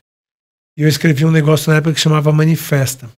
E 0.76 0.83
eu 0.83 0.88
escrevi 0.88 1.24
um 1.24 1.30
negócio 1.30 1.70
na 1.70 1.78
época 1.78 1.94
que 1.94 2.00
chamava 2.00 2.33
Manifesta. 2.33 3.11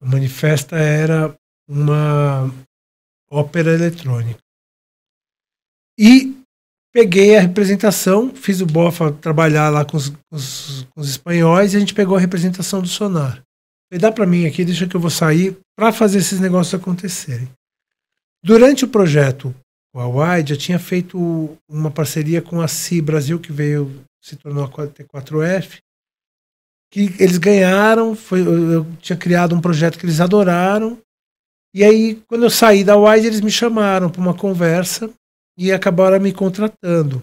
A 0.00 0.06
Manifesta 0.06 0.76
era 0.76 1.34
uma 1.68 2.50
ópera 3.30 3.72
eletrônica. 3.72 4.38
E 5.98 6.34
peguei 6.92 7.36
a 7.36 7.40
representação, 7.40 8.34
fiz 8.34 8.60
o 8.60 8.66
Bofa 8.66 9.12
trabalhar 9.12 9.70
lá 9.70 9.84
com 9.84 9.96
os, 9.96 10.08
com 10.08 10.16
os, 10.32 10.86
com 10.90 11.00
os 11.00 11.08
espanhóis 11.08 11.72
e 11.72 11.76
a 11.76 11.80
gente 11.80 11.94
pegou 11.94 12.16
a 12.16 12.20
representação 12.20 12.80
do 12.80 12.88
Sonar. 12.88 13.42
Falei, 13.88 14.00
dá 14.00 14.10
para 14.10 14.26
mim 14.26 14.46
aqui, 14.46 14.64
deixa 14.64 14.86
que 14.86 14.96
eu 14.96 15.00
vou 15.00 15.10
sair 15.10 15.56
para 15.76 15.92
fazer 15.92 16.18
esses 16.18 16.40
negócios 16.40 16.74
acontecerem. 16.74 17.48
Durante 18.42 18.84
o 18.84 18.88
projeto 18.88 19.54
o 19.94 20.00
Hawaii 20.00 20.44
já 20.44 20.56
tinha 20.56 20.78
feito 20.78 21.56
uma 21.68 21.88
parceria 21.88 22.42
com 22.42 22.60
a 22.60 22.66
CI 22.66 23.00
Brasil, 23.00 23.38
que 23.38 23.52
veio, 23.52 24.04
se 24.20 24.34
tornou 24.34 24.64
a 24.64 24.68
T4F, 24.68 25.78
que 26.94 27.12
eles 27.18 27.38
ganharam, 27.38 28.14
foi, 28.14 28.40
eu 28.40 28.86
tinha 29.00 29.16
criado 29.16 29.52
um 29.52 29.60
projeto 29.60 29.98
que 29.98 30.06
eles 30.06 30.20
adoraram, 30.20 30.96
e 31.74 31.82
aí, 31.82 32.22
quando 32.28 32.44
eu 32.44 32.50
saí 32.50 32.84
da 32.84 32.96
Wide, 32.96 33.26
eles 33.26 33.40
me 33.40 33.50
chamaram 33.50 34.08
para 34.08 34.20
uma 34.20 34.32
conversa 34.32 35.10
e 35.58 35.72
acabaram 35.72 36.20
me 36.20 36.32
contratando. 36.32 37.20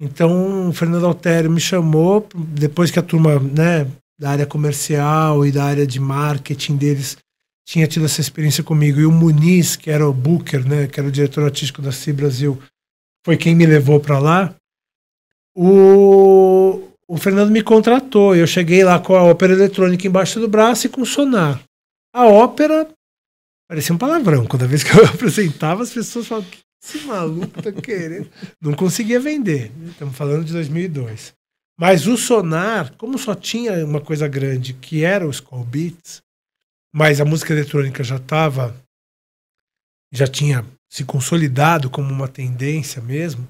Então, 0.00 0.70
o 0.70 0.72
Fernando 0.72 1.04
Altério 1.04 1.50
me 1.50 1.60
chamou, 1.60 2.26
depois 2.34 2.90
que 2.90 2.98
a 2.98 3.02
turma 3.02 3.38
né, 3.38 3.86
da 4.18 4.30
área 4.30 4.46
comercial 4.46 5.44
e 5.44 5.52
da 5.52 5.62
área 5.62 5.86
de 5.86 6.00
marketing 6.00 6.76
deles 6.78 7.18
tinha 7.68 7.86
tido 7.86 8.06
essa 8.06 8.22
experiência 8.22 8.64
comigo. 8.64 8.98
E 8.98 9.04
o 9.04 9.12
Muniz, 9.12 9.76
que 9.76 9.90
era 9.90 10.08
o 10.08 10.12
Booker, 10.12 10.66
né, 10.66 10.86
que 10.86 10.98
era 10.98 11.08
o 11.10 11.12
diretor 11.12 11.44
artístico 11.44 11.82
da 11.82 11.92
CI 11.92 12.14
Brasil, 12.14 12.58
foi 13.26 13.36
quem 13.36 13.54
me 13.54 13.66
levou 13.66 14.00
para 14.00 14.18
lá. 14.18 14.54
O, 15.54 16.88
o 17.08 17.16
Fernando 17.16 17.50
me 17.50 17.62
contratou. 17.62 18.34
Eu 18.34 18.46
cheguei 18.46 18.84
lá 18.84 18.98
com 18.98 19.14
a 19.14 19.22
ópera 19.22 19.52
eletrônica 19.52 20.06
embaixo 20.06 20.40
do 20.40 20.48
braço 20.48 20.86
e 20.86 20.90
com 20.90 21.02
o 21.02 21.06
sonar. 21.06 21.62
A 22.14 22.26
ópera 22.26 22.88
parecia 23.68 23.94
um 23.94 23.98
palavrão. 23.98 24.46
Cada 24.46 24.66
vez 24.66 24.82
que 24.82 24.90
eu 24.90 25.04
apresentava, 25.06 25.82
as 25.82 25.92
pessoas 25.92 26.26
falavam: 26.26 26.50
que 26.50 26.58
esse 26.82 26.98
maluco 27.06 27.62
tá 27.62 27.72
querendo? 27.72 28.30
Não 28.60 28.74
conseguia 28.74 29.20
vender. 29.20 29.72
Estamos 29.88 30.16
falando 30.16 30.44
de 30.44 30.52
2002. 30.52 31.34
Mas 31.78 32.06
o 32.06 32.16
sonar, 32.16 32.94
como 32.96 33.18
só 33.18 33.34
tinha 33.34 33.84
uma 33.84 34.00
coisa 34.00 34.26
grande, 34.26 34.72
que 34.72 35.04
era 35.04 35.28
os 35.28 35.40
call 35.40 35.62
beats, 35.62 36.22
mas 36.94 37.20
a 37.20 37.24
música 37.24 37.52
eletrônica 37.52 38.02
já 38.02 38.16
estava, 38.16 38.74
já 40.10 40.26
tinha 40.26 40.64
se 40.90 41.04
consolidado 41.04 41.90
como 41.90 42.10
uma 42.10 42.28
tendência 42.28 43.02
mesmo, 43.02 43.46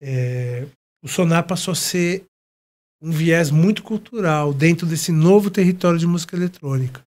é, 0.00 0.66
o 1.02 1.08
sonar 1.08 1.46
passou 1.46 1.72
a 1.72 1.74
ser 1.74 2.24
um 3.00 3.10
viés 3.10 3.50
muito 3.50 3.82
cultural 3.82 4.52
dentro 4.52 4.86
desse 4.86 5.12
novo 5.12 5.50
território 5.50 5.98
de 5.98 6.06
música 6.06 6.36
eletrônica. 6.36 7.02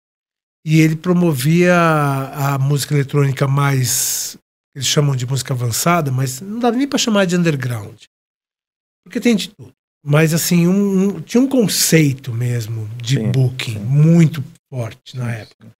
E 0.65 0.81
ele 0.81 0.95
promovia 0.95 1.73
a, 1.73 2.55
a 2.55 2.57
música 2.59 2.93
eletrônica 2.93 3.47
mais, 3.47 4.37
eles 4.75 4.87
chamam 4.87 5.15
de 5.15 5.25
música 5.25 5.53
avançada, 5.53 6.11
mas 6.11 6.41
não 6.41 6.59
dá 6.59 6.71
nem 6.71 6.87
para 6.87 6.99
chamar 6.99 7.25
de 7.25 7.37
underground. 7.37 8.03
Porque 9.05 9.21
tem 9.21 9.35
de 9.35 9.49
tudo. 9.49 9.71
Mas 10.05 10.33
assim, 10.33 10.67
um, 10.67 11.17
um, 11.17 11.21
tinha 11.21 11.41
um 11.41 11.47
conceito 11.47 12.33
mesmo 12.33 12.87
de 13.01 13.15
sim, 13.15 13.31
booking 13.31 13.73
sim. 13.73 13.79
muito 13.79 14.43
forte 14.69 15.15
na 15.15 15.31
época. 15.31 15.71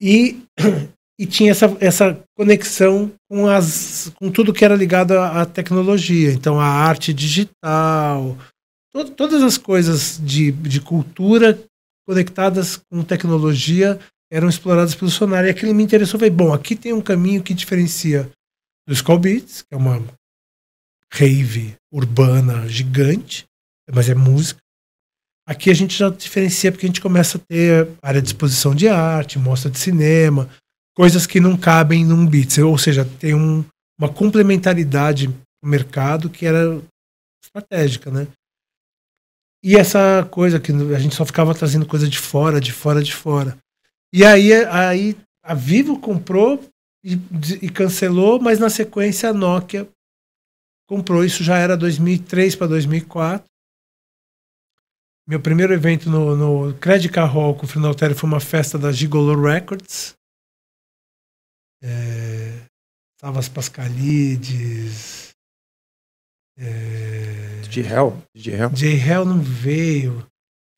E, 0.00 0.42
e 1.18 1.26
tinha 1.26 1.50
essa, 1.50 1.74
essa 1.80 2.22
conexão 2.36 3.12
com, 3.30 3.48
as, 3.48 4.12
com 4.16 4.30
tudo 4.30 4.52
que 4.52 4.64
era 4.64 4.74
ligado 4.74 5.12
à, 5.12 5.42
à 5.42 5.46
tecnologia. 5.46 6.32
Então, 6.32 6.60
a 6.60 6.66
arte 6.66 7.14
digital, 7.14 8.36
to, 8.92 9.10
todas 9.10 9.42
as 9.42 9.58
coisas 9.58 10.20
de, 10.22 10.52
de 10.52 10.80
cultura 10.80 11.58
conectadas 12.06 12.80
com 12.90 13.02
tecnologia 13.02 13.98
eram 14.30 14.48
exploradas 14.48 14.94
pelo 14.94 15.10
Sonar. 15.10 15.44
E 15.44 15.50
aquilo 15.50 15.74
me 15.74 15.82
interessou. 15.82 16.18
Falei, 16.18 16.30
bom, 16.30 16.52
aqui 16.52 16.74
tem 16.74 16.92
um 16.92 17.00
caminho 17.00 17.42
que 17.42 17.54
diferencia 17.54 18.30
do 18.86 18.94
Skull 18.94 19.18
Beats, 19.18 19.62
que 19.62 19.74
é 19.74 19.76
uma 19.76 20.02
rave 21.12 21.76
urbana 21.92 22.66
gigante, 22.68 23.44
mas 23.92 24.08
é 24.08 24.14
música, 24.14 24.62
Aqui 25.46 25.70
a 25.70 25.74
gente 25.74 25.98
já 25.98 26.08
diferencia 26.08 26.70
porque 26.70 26.86
a 26.86 26.88
gente 26.88 27.00
começa 27.00 27.36
a 27.36 27.40
ter 27.40 27.88
área 28.00 28.22
de 28.22 28.28
exposição 28.28 28.74
de 28.74 28.88
arte, 28.88 29.38
mostra 29.38 29.70
de 29.70 29.78
cinema, 29.78 30.48
coisas 30.94 31.26
que 31.26 31.40
não 31.40 31.56
cabem 31.56 32.04
num 32.04 32.26
Beats, 32.26 32.58
ou 32.58 32.78
seja, 32.78 33.04
tem 33.04 33.34
um, 33.34 33.64
uma 33.98 34.08
complementaridade 34.08 35.28
no 35.28 35.68
mercado 35.68 36.30
que 36.30 36.46
era 36.46 36.80
estratégica, 37.44 38.10
né? 38.10 38.28
E 39.62 39.76
essa 39.76 40.26
coisa 40.30 40.58
que 40.58 40.72
a 40.72 40.98
gente 40.98 41.14
só 41.14 41.24
ficava 41.24 41.54
trazendo 41.54 41.86
coisa 41.86 42.08
de 42.08 42.18
fora, 42.18 42.60
de 42.60 42.72
fora, 42.72 43.02
de 43.02 43.14
fora. 43.14 43.56
E 44.12 44.24
aí, 44.24 44.52
aí 44.66 45.16
a 45.42 45.54
Vivo 45.54 46.00
comprou 46.00 46.62
e, 47.04 47.12
e 47.62 47.70
cancelou, 47.70 48.40
mas 48.40 48.58
na 48.58 48.68
sequência 48.68 49.30
a 49.30 49.32
Nokia 49.32 49.88
comprou. 50.88 51.24
Isso 51.24 51.42
já 51.44 51.58
era 51.58 51.76
2003 51.76 52.56
para 52.56 52.66
2004. 52.66 53.46
Meu 55.26 55.40
primeiro 55.40 55.72
evento 55.72 56.10
no, 56.10 56.36
no 56.36 56.78
Credit 56.78 57.12
Car 57.12 57.32
Hall 57.32 57.54
com 57.54 57.64
o 57.64 57.68
Finaltério 57.68 58.16
foi 58.16 58.28
uma 58.28 58.40
festa 58.40 58.76
da 58.76 58.90
Gigolo 58.90 59.40
Records. 59.40 60.14
É, 61.80 62.66
Savas 63.20 63.48
Pascalides. 63.48 65.30
É, 66.58 67.31
de 67.72 67.80
Hell? 67.80 68.22
De 68.34 68.50
Hell? 68.50 68.70
De 68.70 68.86
Hell 68.86 69.24
não 69.24 69.40
veio. 69.40 70.26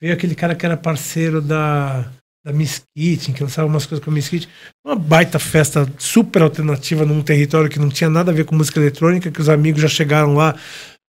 Veio 0.00 0.14
aquele 0.14 0.34
cara 0.34 0.54
que 0.54 0.64
era 0.64 0.76
parceiro 0.76 1.40
da, 1.40 2.10
da 2.44 2.52
Miss 2.52 2.82
Kitchen, 2.96 3.34
que 3.34 3.42
lançava 3.42 3.68
umas 3.68 3.86
coisas 3.86 4.04
com 4.04 4.10
a 4.10 4.14
Miss 4.14 4.28
Kitchen. 4.28 4.50
Uma 4.84 4.96
baita 4.96 5.38
festa 5.38 5.90
super 5.98 6.42
alternativa 6.42 7.04
num 7.04 7.22
território 7.22 7.70
que 7.70 7.78
não 7.78 7.88
tinha 7.88 8.08
nada 8.08 8.30
a 8.30 8.34
ver 8.34 8.44
com 8.44 8.54
música 8.54 8.78
eletrônica, 8.78 9.30
que 9.30 9.40
os 9.40 9.48
amigos 9.48 9.82
já 9.82 9.88
chegaram 9.88 10.34
lá 10.34 10.54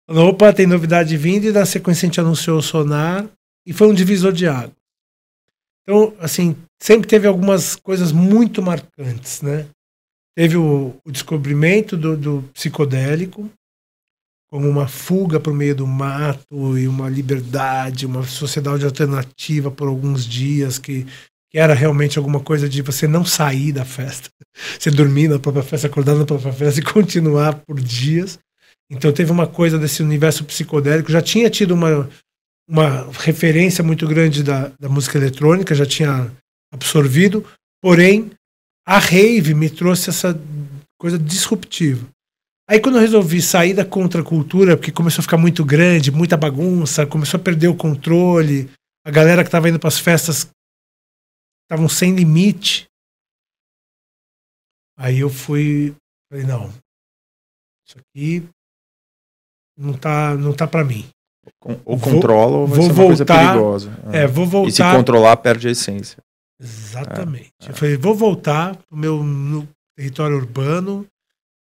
Falou, 0.08 0.30
opa, 0.30 0.54
tem 0.54 0.68
novidade 0.68 1.18
vindo, 1.18 1.46
e 1.46 1.52
na 1.52 1.66
sequência 1.66 2.06
a 2.06 2.08
gente 2.08 2.20
anunciou 2.20 2.60
o 2.60 2.62
Sonar, 2.62 3.28
e 3.66 3.74
foi 3.74 3.88
um 3.88 3.94
divisor 3.94 4.32
de 4.32 4.48
água. 4.48 4.76
Então, 5.82 6.14
assim, 6.20 6.56
sempre 6.82 7.08
teve 7.08 7.28
algumas 7.28 7.76
coisas 7.76 8.12
muito 8.12 8.62
marcantes, 8.62 9.42
né? 9.42 9.68
Teve 10.38 10.58
o, 10.58 10.96
o 11.04 11.12
descobrimento 11.12 11.98
do, 11.98 12.16
do, 12.16 12.50
psicodélico, 12.54 13.50
como 14.56 14.70
uma 14.70 14.88
fuga 14.88 15.38
para 15.38 15.52
o 15.52 15.54
meio 15.54 15.76
do 15.76 15.86
mato 15.86 16.78
e 16.78 16.88
uma 16.88 17.10
liberdade, 17.10 18.06
uma 18.06 18.24
sociedade 18.24 18.86
alternativa 18.86 19.70
por 19.70 19.90
alguns 19.90 20.26
dias, 20.26 20.80
que, 20.80 21.06
que 21.52 21.58
era 21.58 21.74
realmente 21.74 22.18
alguma 22.18 22.40
coisa 22.40 22.70
de 22.70 22.82
você 22.82 23.06
não 23.06 23.26
sair 23.26 23.74
da 23.74 23.84
festa, 23.84 24.30
você 24.80 24.90
dormir 24.90 25.28
na 25.28 25.40
própria 25.40 25.62
festa, 25.62 25.88
acordar 25.88 26.16
na 26.16 26.24
própria 26.24 26.54
festa 26.54 26.80
e 26.80 26.84
continuar 26.84 27.56
por 27.68 27.82
dias. 27.82 28.40
Então 28.90 29.12
teve 29.12 29.30
uma 29.30 29.46
coisa 29.46 29.78
desse 29.78 30.02
universo 30.02 30.46
psicodélico, 30.46 31.12
já 31.12 31.22
tinha 31.22 31.50
tido 31.50 31.74
uma, 31.74 32.10
uma 32.66 33.12
referência 33.12 33.84
muito 33.84 34.08
grande 34.08 34.42
da, 34.42 34.72
da 34.80 34.88
música 34.88 35.18
eletrônica, 35.18 35.76
já 35.76 35.86
tinha 35.86 36.32
absorvido, 36.74 37.46
porém 37.84 38.32
a 38.88 39.00
rave 39.00 39.54
me 39.54 39.70
trouxe 39.70 40.12
essa 40.12 40.34
coisa 40.98 41.20
disruptiva. 41.20 42.08
Aí 42.68 42.80
quando 42.80 42.96
eu 42.96 43.02
resolvi 43.02 43.42
sair 43.42 43.74
da 43.74 43.86
contracultura, 43.86 44.76
porque 44.76 44.92
começou 44.92 45.22
a 45.22 45.24
ficar 45.24 45.38
muito 45.38 45.64
grande, 45.64 46.12
muita 46.12 46.36
bagunça, 46.36 47.06
começou 47.06 47.40
a 47.40 47.44
perder 47.44 47.68
o 47.68 47.76
controle, 47.76 48.70
a 49.06 49.12
galera 49.12 49.44
que 49.44 49.48
estava 49.48 49.70
indo 49.70 49.80
para 49.80 49.88
as 49.88 50.00
festas 50.00 50.50
estavam 51.64 51.88
sem 51.88 52.16
limite. 52.16 52.88
Aí 54.98 55.20
eu 55.20 55.30
fui, 55.30 55.96
falei, 56.32 56.46
não, 56.46 56.70
isso 57.86 58.00
aqui 58.00 58.48
não 59.78 59.94
tá, 59.94 60.36
não 60.36 60.54
tá 60.54 60.66
para 60.66 60.84
mim. 60.84 61.08
Ou 61.86 62.00
controla 62.00 62.58
ou 62.58 62.68
vai 62.68 62.78
vou 62.78 62.86
ser 62.88 62.92
uma 62.92 62.96
voltar, 62.96 63.08
coisa 63.08 63.26
perigosa. 63.26 64.00
É, 64.12 64.26
vou 64.26 64.48
voltar. 64.48 64.70
E 64.70 64.72
se 64.72 64.82
controlar, 64.82 65.38
perde 65.38 65.68
a 65.68 65.72
essência. 65.72 66.18
Exatamente. 66.60 67.54
É, 67.62 67.66
é. 67.66 67.70
Eu 67.70 67.76
falei, 67.76 67.98
vou 67.98 68.16
voltar 68.16 68.76
pro 68.76 68.98
meu 68.98 69.68
território 69.96 70.38
urbano 70.38 71.06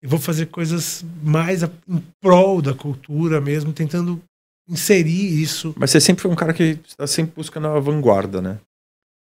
e 0.04 0.06
vou 0.06 0.18
fazer 0.18 0.46
coisas 0.46 1.02
mais 1.22 1.62
em 1.62 1.98
prol 2.20 2.60
da 2.60 2.74
cultura 2.74 3.40
mesmo, 3.40 3.72
tentando 3.72 4.22
inserir 4.68 5.42
isso. 5.42 5.74
Mas 5.78 5.90
você 5.90 6.00
sempre 6.00 6.20
foi 6.20 6.30
um 6.30 6.36
cara 6.36 6.52
que 6.52 6.78
está 6.86 7.06
sempre 7.06 7.32
buscando 7.34 7.68
a 7.68 7.80
vanguarda, 7.80 8.42
né? 8.42 8.58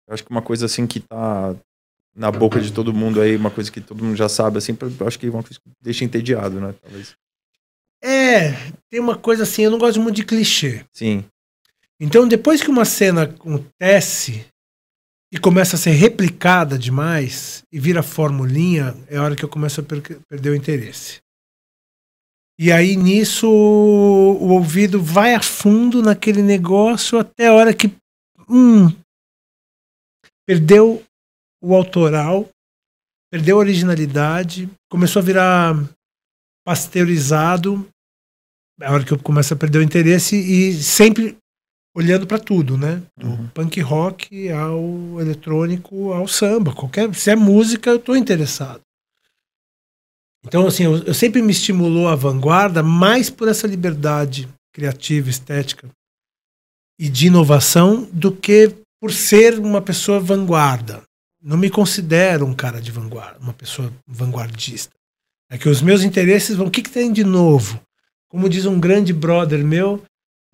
Eu 0.09 0.15
acho 0.15 0.25
que 0.25 0.31
uma 0.31 0.41
coisa 0.41 0.65
assim 0.65 0.87
que 0.87 1.01
tá 1.01 1.55
na 2.17 2.31
boca 2.31 2.59
de 2.63 2.73
todo 2.73 2.95
mundo 2.95 3.21
aí, 3.21 3.37
uma 3.37 3.51
coisa 3.51 3.71
que 3.71 3.79
todo 3.79 4.03
mundo 4.03 4.17
já 4.17 4.29
sabe, 4.29 4.57
assim, 4.57 4.75
eu 4.99 5.07
acho 5.07 5.19
que 5.19 5.27
é 5.27 5.31
uma 5.31 5.43
coisa 5.43 5.61
que 5.61 5.71
deixa 5.83 6.03
entediado, 6.03 6.59
né? 6.59 6.75
Talvez. 6.81 7.15
É, 8.03 8.53
tem 8.91 9.01
uma 9.01 9.19
coisa 9.19 9.43
assim, 9.43 9.65
eu 9.65 9.71
não 9.71 9.79
gosto 9.79 10.01
muito 10.01 10.17
de 10.17 10.25
clichê. 10.25 10.83
Sim. 10.95 11.27
Então, 12.01 12.27
depois 12.27 12.63
que 12.63 12.71
uma 12.71 12.87
cena 12.87 13.25
acontece 13.25 14.47
e 15.35 15.39
começa 15.41 15.75
a 15.75 15.79
ser 15.79 15.91
replicada 15.91 16.79
demais 16.79 17.65
e 17.73 17.81
vira 17.81 18.05
formulinha, 18.05 18.95
é 19.09 19.17
a 19.17 19.23
hora 19.25 19.35
que 19.35 19.45
eu 19.45 19.49
começo 19.49 19.81
a 19.81 19.83
per 19.83 20.01
perder 20.29 20.51
o 20.51 20.55
interesse. 20.55 21.19
E 22.57 22.71
aí 22.71 22.95
nisso 22.95 23.49
o 23.51 24.49
ouvido 24.51 25.03
vai 25.03 25.35
a 25.35 25.43
fundo 25.43 26.01
naquele 26.01 26.41
negócio 26.41 27.19
até 27.19 27.49
a 27.49 27.53
hora 27.53 27.75
que 27.75 27.93
hum, 28.49 28.95
perdeu 30.47 31.03
o 31.61 31.75
autoral, 31.75 32.49
perdeu 33.29 33.57
a 33.57 33.59
originalidade, 33.59 34.71
começou 34.89 35.19
a 35.19 35.25
virar 35.25 35.75
pasteurizado, 36.65 37.85
é 38.81 38.87
a 38.87 38.93
hora 38.93 39.05
que 39.05 39.13
eu 39.13 39.19
começo 39.19 39.53
a 39.53 39.57
perder 39.57 39.79
o 39.79 39.83
interesse 39.83 40.37
e 40.37 40.81
sempre 40.81 41.37
olhando 41.95 42.27
para 42.27 42.39
tudo, 42.39 42.77
né? 42.77 43.03
Do 43.17 43.29
uhum. 43.29 43.49
punk 43.49 43.81
rock 43.81 44.51
ao 44.51 45.21
eletrônico 45.21 46.13
ao 46.13 46.27
samba, 46.27 46.75
qualquer 46.75 47.15
se 47.15 47.31
é 47.31 47.37
música 47.37 47.91
eu 47.91 47.97
estou 47.97 48.17
interessado. 48.17 48.81
Então 50.45 50.67
assim, 50.67 50.85
eu, 50.85 50.99
eu 51.05 51.15
sempre 51.15 51.41
me 51.41 51.53
estimulou 51.53 52.09
a 52.09 52.17
vanguarda 52.17 52.83
mais 52.83 53.31
por 53.31 53.49
essa 53.49 53.67
liberdade 53.67 54.49
criativa, 54.73 55.31
estética 55.31 55.89
e 56.99 57.09
de 57.09 57.29
inovação 57.29 58.09
do 58.13 58.33
que 58.33 58.75
por 59.01 59.13
ser 59.13 59.59
uma 59.59 59.81
pessoa 59.81 60.19
vanguarda. 60.19 61.03
Não 61.43 61.57
me 61.57 61.69
considero 61.69 62.47
um 62.47 62.55
cara 62.55 62.81
de 62.81 62.91
vanguarda, 62.91 63.39
uma 63.39 63.53
pessoa 63.53 63.93
vanguardista. 64.07 64.95
É 65.51 65.59
que 65.59 65.69
os 65.69 65.83
meus 65.83 66.03
interesses 66.03 66.57
vão. 66.57 66.67
O 66.67 66.71
que, 66.71 66.83
que 66.83 66.91
tem 66.91 67.13
de 67.13 67.23
novo? 67.23 67.81
Como 68.29 68.49
diz 68.49 68.65
um 68.65 68.81
grande 68.81 69.13
brother 69.13 69.63
meu, 69.63 70.03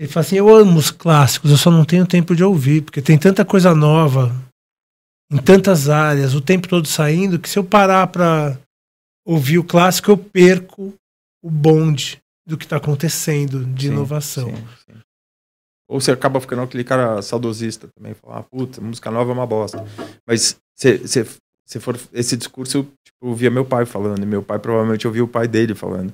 ele 0.00 0.08
fala 0.08 0.24
assim: 0.24 0.36
Eu 0.36 0.48
amo 0.48 0.78
os 0.78 0.90
clássicos, 0.90 1.50
eu 1.50 1.58
só 1.58 1.70
não 1.70 1.84
tenho 1.84 2.06
tempo 2.06 2.34
de 2.34 2.42
ouvir, 2.42 2.80
porque 2.80 3.02
tem 3.02 3.18
tanta 3.18 3.44
coisa 3.44 3.74
nova 3.74 4.34
em 5.30 5.36
tantas 5.36 5.90
áreas, 5.90 6.34
o 6.34 6.40
tempo 6.40 6.66
todo 6.66 6.88
saindo, 6.88 7.38
que 7.38 7.48
se 7.48 7.58
eu 7.58 7.62
parar 7.62 8.06
para 8.06 8.58
ouvir 9.24 9.58
o 9.58 9.64
clássico, 9.64 10.10
eu 10.10 10.16
perco 10.16 10.94
o 11.44 11.50
bonde 11.50 12.18
do 12.44 12.56
que 12.56 12.64
está 12.64 12.78
acontecendo 12.78 13.64
de 13.66 13.86
sim, 13.86 13.92
inovação. 13.92 14.48
Sim, 14.48 14.66
sim. 14.86 15.00
Ou 15.88 16.00
você 16.00 16.10
acaba 16.10 16.40
ficando 16.40 16.62
aquele 16.62 16.82
cara 16.82 17.20
saudosista 17.20 17.88
também, 17.94 18.14
falar, 18.14 18.38
ah, 18.38 18.42
puta, 18.42 18.80
música 18.80 19.10
nova 19.10 19.30
é 19.30 19.34
uma 19.34 19.46
bosta. 19.46 19.84
Mas 20.26 20.56
se, 20.74 21.24
for 21.78 21.96
esse 22.12 22.36
discurso, 22.36 22.78
eu 22.78 22.84
tipo, 23.04 23.26
ouvia 23.26 23.50
meu 23.50 23.64
pai 23.64 23.84
falando, 23.84 24.22
e 24.22 24.26
meu 24.26 24.42
pai 24.42 24.58
provavelmente 24.58 25.06
ouvia 25.06 25.22
o 25.22 25.28
pai 25.28 25.46
dele 25.46 25.74
falando. 25.74 26.12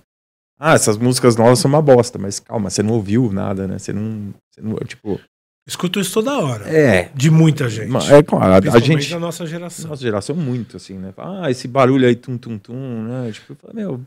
Ah, 0.59 0.75
essas 0.75 0.97
músicas 0.97 1.37
novas 1.37 1.59
são 1.59 1.69
uma 1.69 1.83
bosta, 1.83 2.19
mas 2.19 2.41
calma, 2.41 2.71
você 2.71 2.83
não 2.83 2.95
ouviu 2.95 3.31
nada, 3.33 3.67
né? 3.67 3.79
Você 3.79 3.93
não. 3.93 4.35
Você 4.51 4.61
não 4.61 4.77
tipo. 4.79 5.21
Escuto 5.69 5.99
isso 5.99 6.15
toda 6.15 6.39
hora. 6.39 6.69
É. 6.69 7.11
De 7.13 7.29
muita 7.29 7.69
gente. 7.69 8.13
É, 8.13 8.23
claro. 8.23 8.71
A, 8.71 8.79
gente. 8.79 9.11
da 9.11 9.19
nossa 9.19 9.45
geração. 9.45 9.91
Nossa 9.91 10.03
geração, 10.03 10.37
muito, 10.37 10.77
assim, 10.77 10.97
né? 10.97 11.13
Ah, 11.17 11.51
esse 11.51 11.67
barulho 11.67 12.07
aí, 12.07 12.15
tum, 12.15 12.39
tum, 12.39 12.57
tum, 12.57 13.03
né? 13.03 13.33
Tipo, 13.33 13.57
meu. 13.75 14.01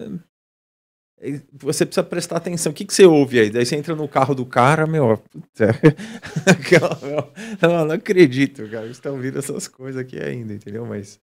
É 0.00 0.10
você 1.52 1.86
precisa 1.86 2.04
prestar 2.04 2.36
atenção. 2.36 2.72
O 2.72 2.74
que, 2.74 2.84
que 2.84 2.92
você 2.92 3.06
ouve 3.06 3.40
aí? 3.40 3.50
Daí 3.50 3.64
você 3.64 3.76
entra 3.76 3.94
no 3.94 4.06
carro 4.06 4.34
do 4.34 4.44
cara, 4.44 4.86
meu. 4.86 5.16
Puta, 5.16 5.68
não, 7.62 7.86
não 7.86 7.94
acredito, 7.94 8.68
cara. 8.68 8.84
Você 8.84 8.92
está 8.92 9.10
ouvindo 9.10 9.38
essas 9.38 9.66
coisas 9.68 10.00
aqui 10.00 10.18
ainda, 10.20 10.52
entendeu? 10.52 10.84
Mas 10.84 11.18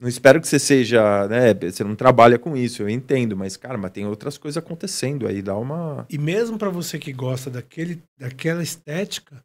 não 0.00 0.08
espero 0.08 0.40
que 0.40 0.46
você 0.46 0.58
seja, 0.58 1.26
né? 1.26 1.52
Você 1.54 1.82
não 1.82 1.96
trabalha 1.96 2.38
com 2.38 2.56
isso, 2.56 2.82
eu 2.82 2.88
entendo, 2.88 3.36
mas, 3.36 3.56
cara, 3.56 3.76
mas 3.76 3.90
tem 3.90 4.06
outras 4.06 4.38
coisas 4.38 4.56
acontecendo 4.56 5.26
aí, 5.26 5.42
dá 5.42 5.56
uma. 5.56 6.06
E 6.08 6.16
mesmo 6.16 6.56
para 6.56 6.70
você 6.70 6.98
que 6.98 7.12
gosta 7.12 7.50
daquele, 7.50 8.00
daquela 8.16 8.62
estética, 8.62 9.44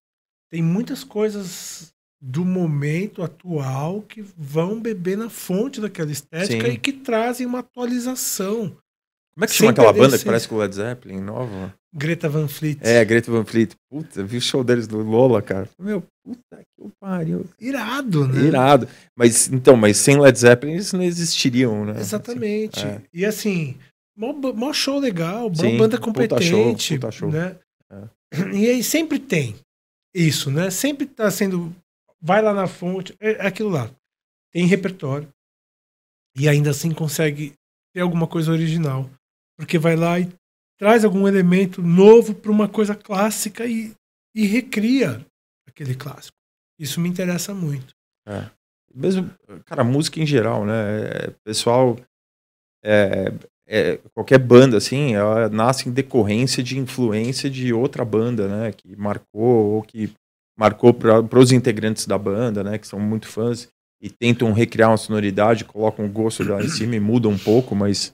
tem 0.51 0.61
muitas 0.61 1.03
coisas 1.03 1.91
do 2.21 2.45
momento 2.45 3.23
atual 3.23 4.01
que 4.01 4.23
vão 4.37 4.79
beber 4.79 5.17
na 5.17 5.29
fonte 5.29 5.81
daquela 5.81 6.11
estética 6.11 6.67
Sim. 6.67 6.73
e 6.73 6.77
que 6.77 6.93
trazem 6.93 7.45
uma 7.45 7.59
atualização. 7.59 8.77
Como 9.35 9.45
é 9.45 9.47
que 9.47 9.53
chama 9.53 9.71
aquela 9.71 9.93
banda 9.93 10.17
que 10.17 10.25
parece 10.25 10.47
com 10.47 10.55
o 10.55 10.59
Led 10.59 10.75
Zeppelin, 10.75 11.19
nova? 11.19 11.73
Greta 11.93 12.29
Van 12.29 12.47
Fleet. 12.47 12.79
É, 12.81 13.03
Greta 13.03 13.31
Van 13.31 13.43
Fleet. 13.45 13.75
Puta, 13.89 14.23
vi 14.23 14.37
o 14.37 14.41
show 14.41 14.63
deles 14.63 14.87
do 14.87 14.97
Lola, 14.99 15.41
cara. 15.41 15.67
Meu, 15.79 16.03
puta 16.23 16.57
que 16.57 16.91
pariu. 16.99 17.45
Irado, 17.59 18.27
né? 18.27 18.47
Irado. 18.47 18.87
Mas, 19.15 19.47
então, 19.51 19.75
mas 19.75 19.97
sem 19.97 20.19
Led 20.19 20.37
Zeppelin 20.37 20.73
eles 20.73 20.93
não 20.93 21.01
existiriam, 21.01 21.85
né? 21.85 21.99
Exatamente. 21.99 22.79
Assim, 22.79 22.87
é. 22.87 23.01
E 23.13 23.25
assim, 23.25 23.77
mó, 24.15 24.33
mó 24.33 24.71
show 24.71 24.99
legal, 24.99 25.53
Sim, 25.53 25.77
banda 25.77 25.97
competente. 25.97 26.51
Puta 26.51 26.79
show, 26.79 26.97
puta 26.99 27.11
show. 27.11 27.31
Né? 27.31 27.55
É. 27.91 28.51
E 28.53 28.69
aí 28.69 28.83
sempre 28.83 29.19
tem 29.19 29.55
isso, 30.15 30.51
né? 30.51 30.69
Sempre 30.69 31.07
tá 31.07 31.29
sendo. 31.31 31.75
Vai 32.21 32.41
lá 32.41 32.53
na 32.53 32.67
fonte, 32.67 33.15
é, 33.19 33.31
é 33.31 33.47
aquilo 33.47 33.69
lá. 33.69 33.89
Tem 34.51 34.65
repertório. 34.65 35.27
E 36.35 36.47
ainda 36.47 36.71
assim 36.71 36.91
consegue 36.91 37.53
ter 37.93 38.01
alguma 38.01 38.25
coisa 38.25 38.51
original 38.51 39.09
porque 39.57 39.77
vai 39.77 39.95
lá 39.95 40.19
e 40.19 40.31
traz 40.77 41.05
algum 41.05 41.27
elemento 41.27 41.81
novo 41.81 42.33
para 42.33 42.51
uma 42.51 42.67
coisa 42.67 42.95
clássica 42.95 43.65
e, 43.65 43.93
e 44.35 44.45
recria 44.45 45.25
aquele 45.67 45.95
clássico. 45.95 46.37
Isso 46.79 46.99
me 46.99 47.09
interessa 47.09 47.53
muito. 47.53 47.93
É. 48.27 48.49
Mesmo, 48.93 49.29
cara, 49.65 49.83
música 49.83 50.19
em 50.19 50.25
geral, 50.25 50.65
né? 50.65 50.73
É, 50.73 51.33
pessoal, 51.43 51.97
é, 52.83 53.33
é, 53.67 53.97
qualquer 54.13 54.37
banda, 54.37 54.77
assim, 54.77 55.15
ela 55.15 55.49
nasce 55.49 55.89
em 55.89 55.91
decorrência 55.91 56.61
de 56.61 56.77
influência 56.77 57.49
de 57.49 57.73
outra 57.73 58.05
banda, 58.05 58.47
né? 58.47 58.71
Que 58.71 58.95
marcou, 58.95 59.75
ou 59.75 59.81
que 59.81 60.13
marcou 60.57 60.93
para 60.93 61.39
os 61.39 61.51
integrantes 61.51 62.05
da 62.05 62.17
banda, 62.17 62.63
né? 62.63 62.77
Que 62.77 62.87
são 62.87 62.99
muito 62.99 63.27
fãs 63.27 63.67
e 64.01 64.09
tentam 64.09 64.51
recriar 64.51 64.91
uma 64.91 64.97
sonoridade, 64.97 65.65
colocam 65.65 66.05
o 66.05 66.09
gosto 66.09 66.43
lá 66.43 66.61
em 66.61 66.67
cima 66.67 66.95
e 66.95 66.99
mudam 66.99 67.31
um 67.31 67.39
pouco, 67.39 67.73
mas 67.73 68.13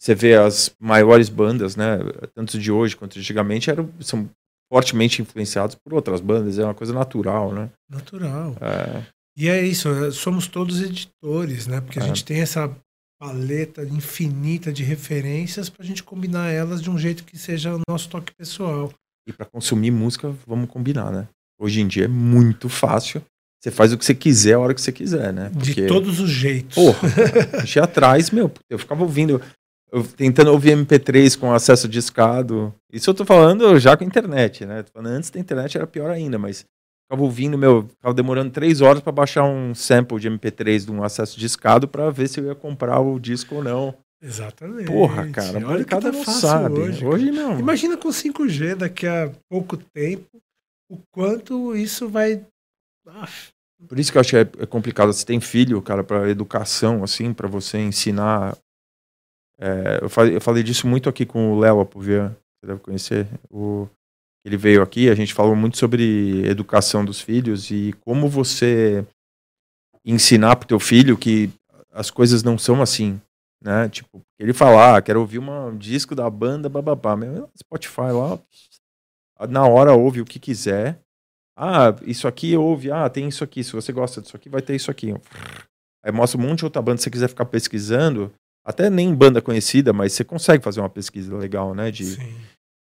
você 0.00 0.14
vê 0.14 0.34
as 0.34 0.74
maiores 0.80 1.28
bandas, 1.28 1.76
né, 1.76 1.98
tanto 2.34 2.58
de 2.58 2.72
hoje 2.72 2.96
quanto 2.96 3.14
de 3.14 3.20
antigamente, 3.20 3.70
eram, 3.70 3.90
são 4.00 4.28
fortemente 4.72 5.20
influenciados 5.20 5.74
por 5.74 5.92
outras 5.92 6.20
bandas, 6.20 6.58
é 6.58 6.64
uma 6.64 6.74
coisa 6.74 6.92
natural, 6.92 7.52
né? 7.52 7.68
Natural. 7.90 8.56
É. 8.60 9.02
E 9.36 9.48
é 9.48 9.62
isso, 9.62 9.88
é, 9.88 10.10
somos 10.10 10.46
todos 10.46 10.80
editores, 10.80 11.66
né? 11.66 11.80
Porque 11.80 11.98
a 11.98 12.02
é. 12.02 12.06
gente 12.06 12.24
tem 12.24 12.40
essa 12.40 12.74
paleta 13.20 13.82
infinita 13.82 14.72
de 14.72 14.82
referências 14.82 15.68
para 15.68 15.82
a 15.82 15.86
gente 15.86 16.02
combinar 16.02 16.50
elas 16.50 16.80
de 16.80 16.88
um 16.88 16.98
jeito 16.98 17.24
que 17.24 17.36
seja 17.36 17.74
o 17.74 17.82
nosso 17.86 18.08
toque 18.08 18.32
pessoal. 18.32 18.90
E 19.28 19.32
para 19.32 19.44
consumir 19.44 19.90
música, 19.90 20.34
vamos 20.46 20.70
combinar, 20.70 21.12
né? 21.12 21.28
Hoje 21.60 21.82
em 21.82 21.86
dia 21.86 22.06
é 22.06 22.08
muito 22.08 22.70
fácil. 22.70 23.22
Você 23.62 23.70
faz 23.70 23.92
o 23.92 23.98
que 23.98 24.04
você 24.06 24.14
quiser 24.14 24.54
a 24.54 24.58
hora 24.58 24.72
que 24.72 24.80
você 24.80 24.90
quiser, 24.90 25.34
né? 25.34 25.50
Porque... 25.50 25.82
De 25.82 25.86
todos 25.86 26.18
os 26.18 26.30
jeitos. 26.30 26.74
Porra, 26.74 27.08
a 27.52 27.60
gente 27.60 27.78
atrás, 27.78 28.30
meu, 28.30 28.50
eu 28.70 28.78
ficava 28.78 29.02
ouvindo 29.02 29.42
tentando 30.16 30.52
ouvir 30.52 30.76
MP3 30.76 31.38
com 31.38 31.52
acesso 31.52 31.88
discado. 31.88 32.74
Isso 32.92 33.10
eu 33.10 33.14
tô 33.14 33.24
falando 33.24 33.78
já 33.78 33.96
com 33.96 34.04
a 34.04 34.06
internet, 34.06 34.64
né? 34.64 34.84
Antes 34.96 35.30
da 35.30 35.40
internet 35.40 35.76
era 35.76 35.86
pior 35.86 36.10
ainda, 36.10 36.38
mas 36.38 36.64
ficava 37.04 37.22
ouvindo, 37.22 37.58
meu, 37.58 37.88
ficava 37.88 38.14
demorando 38.14 38.50
três 38.50 38.80
horas 38.80 39.02
para 39.02 39.12
baixar 39.12 39.44
um 39.44 39.74
sample 39.74 40.20
de 40.20 40.30
MP3 40.30 40.84
de 40.84 40.92
um 40.92 41.02
acesso 41.02 41.38
discado 41.38 41.88
para 41.88 42.10
ver 42.10 42.28
se 42.28 42.40
eu 42.40 42.46
ia 42.46 42.54
comprar 42.54 43.00
o 43.00 43.18
disco 43.18 43.56
ou 43.56 43.64
não. 43.64 43.94
Exatamente. 44.22 44.86
Porra, 44.86 45.28
cara, 45.30 45.66
Olha 45.66 45.84
que 45.84 45.90
tá 45.90 46.12
não 46.12 46.24
sabe. 46.24 46.78
Hoje, 46.78 47.04
hoje 47.04 47.30
não. 47.30 47.58
Imagina 47.58 47.96
com 47.96 48.10
5G 48.10 48.76
daqui 48.76 49.06
a 49.06 49.32
pouco 49.48 49.76
tempo 49.76 50.28
o 50.90 50.98
quanto 51.10 51.74
isso 51.74 52.08
vai. 52.08 52.44
Ah. 53.06 53.28
Por 53.88 53.98
isso 53.98 54.12
que 54.12 54.18
eu 54.18 54.20
acho 54.20 54.30
que 54.30 54.36
é, 54.36 54.40
é 54.40 54.66
complicado. 54.66 55.12
Você 55.12 55.24
tem 55.24 55.40
filho, 55.40 55.80
cara, 55.80 56.04
para 56.04 56.28
educação, 56.28 57.02
assim, 57.02 57.32
para 57.32 57.48
você 57.48 57.78
ensinar 57.78 58.56
é, 59.60 59.98
eu, 60.02 60.08
falei, 60.08 60.36
eu, 60.36 60.40
falei, 60.40 60.62
disso 60.62 60.86
muito 60.86 61.08
aqui 61.08 61.26
com 61.26 61.52
o 61.52 61.58
Léo 61.58 61.80
Apuvian, 61.80 62.30
você 62.30 62.66
deve 62.66 62.80
conhecer. 62.80 63.28
O, 63.50 63.86
ele 64.44 64.56
veio 64.56 64.82
aqui, 64.82 65.10
a 65.10 65.14
gente 65.14 65.34
falou 65.34 65.54
muito 65.54 65.76
sobre 65.76 66.46
educação 66.48 67.04
dos 67.04 67.20
filhos 67.20 67.70
e 67.70 67.92
como 68.00 68.26
você 68.26 69.04
ensinar 70.02 70.56
pro 70.56 70.66
teu 70.66 70.80
filho 70.80 71.18
que 71.18 71.50
as 71.92 72.10
coisas 72.10 72.42
não 72.42 72.56
são 72.56 72.80
assim, 72.80 73.20
né? 73.62 73.88
Tipo, 73.90 74.22
ele 74.38 74.54
falar, 74.54 74.96
ah, 74.96 75.02
quero 75.02 75.20
ouvir 75.20 75.38
uma, 75.38 75.66
um 75.66 75.76
disco 75.76 76.14
da 76.14 76.28
banda, 76.30 76.68
bababá. 76.68 77.14
Meu, 77.14 77.50
Spotify 77.58 78.12
lá, 78.12 78.38
na 79.46 79.66
hora 79.66 79.92
ouve 79.92 80.22
o 80.22 80.24
que 80.24 80.38
quiser. 80.38 80.98
Ah, 81.54 81.94
isso 82.06 82.26
aqui 82.26 82.56
ouve, 82.56 82.90
ah, 82.90 83.10
tem 83.10 83.28
isso 83.28 83.44
aqui. 83.44 83.62
Se 83.62 83.72
você 83.72 83.92
gosta 83.92 84.22
disso 84.22 84.34
aqui, 84.34 84.48
vai 84.48 84.62
ter 84.62 84.74
isso 84.74 84.90
aqui. 84.90 85.14
Aí 86.02 86.10
mostra 86.10 86.40
um 86.40 86.42
monte 86.42 86.60
de 86.60 86.64
outra 86.64 86.80
banda. 86.80 86.96
Se 86.96 87.04
você 87.04 87.10
quiser 87.10 87.28
ficar 87.28 87.44
pesquisando, 87.44 88.32
até 88.64 88.90
nem 88.90 89.14
banda 89.14 89.40
conhecida, 89.40 89.92
mas 89.92 90.12
você 90.12 90.24
consegue 90.24 90.62
fazer 90.62 90.80
uma 90.80 90.90
pesquisa 90.90 91.36
legal, 91.36 91.74
né? 91.74 91.90
De, 91.90 92.16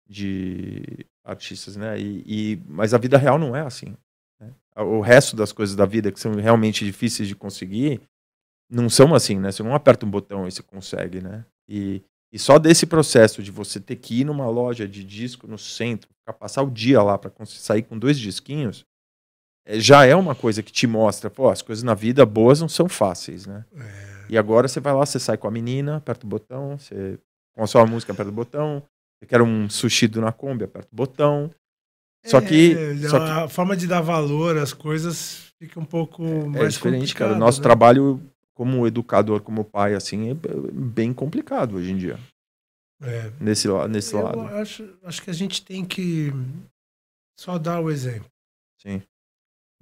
de 0.07 1.05
artistas, 1.23 1.75
né? 1.75 1.99
E, 1.99 2.23
e, 2.25 2.61
mas 2.67 2.93
a 2.93 2.97
vida 2.97 3.17
real 3.17 3.37
não 3.37 3.55
é 3.55 3.61
assim. 3.61 3.95
Né? 4.39 4.51
O 4.75 5.01
resto 5.01 5.35
das 5.35 5.51
coisas 5.51 5.75
da 5.75 5.85
vida 5.85 6.11
que 6.11 6.19
são 6.19 6.33
realmente 6.35 6.85
difíceis 6.85 7.27
de 7.27 7.35
conseguir 7.35 8.01
não 8.69 8.89
são 8.89 9.13
assim, 9.15 9.39
né? 9.39 9.51
Você 9.51 9.63
não 9.63 9.73
aperta 9.73 10.05
um 10.05 10.09
botão 10.09 10.47
e 10.47 10.51
você 10.51 10.61
consegue, 10.61 11.21
né? 11.21 11.45
E, 11.69 12.01
e 12.31 12.39
só 12.39 12.59
desse 12.59 12.85
processo 12.85 13.41
de 13.41 13.51
você 13.51 13.79
ter 13.79 13.95
que 13.95 14.21
ir 14.21 14.23
numa 14.25 14.49
loja 14.49 14.87
de 14.87 15.03
disco 15.03 15.47
no 15.47 15.57
centro, 15.57 16.09
passar 16.37 16.63
o 16.63 16.69
dia 16.69 17.01
lá 17.01 17.17
para 17.17 17.31
sair 17.45 17.83
com 17.83 17.97
dois 17.97 18.19
disquinhos, 18.19 18.85
é, 19.65 19.79
já 19.79 20.05
é 20.05 20.15
uma 20.15 20.35
coisa 20.35 20.61
que 20.61 20.71
te 20.71 20.85
mostra, 20.85 21.29
pô, 21.29 21.49
as 21.49 21.61
coisas 21.61 21.83
na 21.83 21.93
vida 21.93 22.25
boas 22.25 22.59
não 22.59 22.67
são 22.67 22.89
fáceis, 22.89 23.45
né? 23.45 23.63
É. 23.75 24.16
E 24.29 24.37
agora 24.37 24.67
você 24.67 24.79
vai 24.79 24.93
lá, 24.93 25.05
você 25.05 25.19
sai 25.19 25.37
com 25.37 25.47
a 25.47 25.51
menina, 25.51 25.97
aperta 25.97 26.25
o 26.25 26.29
botão, 26.29 26.77
você 26.77 27.19
com 27.53 27.63
a 27.63 27.67
sua 27.67 27.85
música, 27.85 28.13
aperta 28.13 28.31
o 28.31 28.35
botão. 28.35 28.83
Você 29.19 29.25
quer 29.25 29.41
um 29.41 29.69
sushi 29.69 30.07
do 30.07 30.21
na 30.21 30.31
Kombi, 30.31 30.63
aperta 30.63 30.89
o 30.91 30.95
botão. 30.95 31.51
Só 32.25 32.41
que, 32.41 32.73
É, 32.73 33.07
só 33.07 33.19
que 33.19 33.31
a 33.31 33.47
forma 33.47 33.75
de 33.75 33.87
dar 33.87 34.01
valor 34.01 34.57
às 34.57 34.73
coisas 34.73 35.53
fica 35.59 35.79
um 35.79 35.85
pouco 35.85 36.23
mais 36.49 36.65
é 36.65 36.67
diferente, 36.67 37.15
cara. 37.15 37.33
O 37.33 37.37
nosso 37.37 37.59
né? 37.59 37.63
trabalho 37.63 38.21
como 38.53 38.85
educador, 38.87 39.41
como 39.41 39.63
pai, 39.63 39.93
assim, 39.93 40.31
é 40.31 40.33
bem 40.73 41.13
complicado 41.13 41.75
hoje 41.75 41.91
em 41.91 41.97
dia. 41.97 42.19
É. 43.01 43.31
Nesse, 43.39 43.67
nesse 43.87 44.13
Eu 44.15 44.23
lado. 44.23 44.41
acho, 44.41 44.97
acho 45.03 45.21
que 45.21 45.29
a 45.29 45.33
gente 45.33 45.63
tem 45.63 45.85
que 45.85 46.33
só 47.39 47.57
dar 47.57 47.79
o 47.79 47.91
exemplo. 47.91 48.29
Sim. 48.81 49.01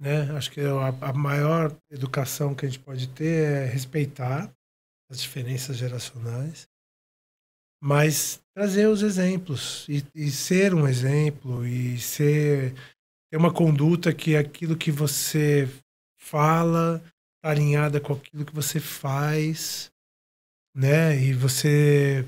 Né? 0.00 0.30
Acho 0.36 0.50
que 0.50 0.60
a, 0.60 1.08
a 1.08 1.12
maior 1.12 1.74
educação 1.90 2.54
que 2.54 2.66
a 2.66 2.68
gente 2.68 2.80
pode 2.80 3.08
ter 3.08 3.44
é 3.44 3.64
respeitar 3.66 4.52
as 5.10 5.20
diferenças 5.20 5.76
geracionais, 5.76 6.68
mas 7.82 8.40
trazer 8.54 8.88
os 8.88 9.02
exemplos 9.02 9.86
e, 9.88 10.04
e 10.14 10.30
ser 10.30 10.74
um 10.74 10.86
exemplo 10.86 11.66
e 11.66 11.98
ser 11.98 12.74
ter 13.30 13.36
uma 13.36 13.52
conduta 13.52 14.12
que 14.12 14.36
aquilo 14.36 14.76
que 14.76 14.90
você 14.90 15.68
fala 16.18 17.02
está 17.36 17.50
alinhada 17.50 18.00
com 18.00 18.14
aquilo 18.14 18.44
que 18.44 18.54
você 18.54 18.80
faz, 18.80 19.90
né? 20.74 21.16
E 21.16 21.32
você 21.32 22.26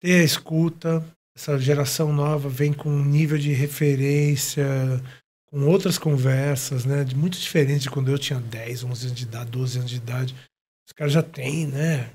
ter 0.00 0.20
a 0.20 0.24
escuta. 0.24 1.04
Essa 1.36 1.58
geração 1.58 2.12
nova 2.12 2.48
vem 2.48 2.72
com 2.72 2.88
um 2.88 3.04
nível 3.04 3.36
de 3.36 3.52
referência, 3.52 4.64
com 5.54 5.68
outras 5.68 5.98
conversas, 5.98 6.84
né? 6.84 7.04
De 7.04 7.14
muito 7.14 7.38
diferente 7.38 7.82
de 7.82 7.90
quando 7.90 8.10
eu 8.10 8.18
tinha 8.18 8.40
10, 8.40 8.82
11 8.82 9.06
anos 9.06 9.16
de 9.18 9.22
idade, 9.24 9.50
12 9.52 9.78
anos 9.78 9.90
de 9.90 9.96
idade. 9.98 10.34
Os 10.84 10.92
caras 10.92 11.12
já 11.12 11.22
têm, 11.22 11.68
né? 11.68 12.10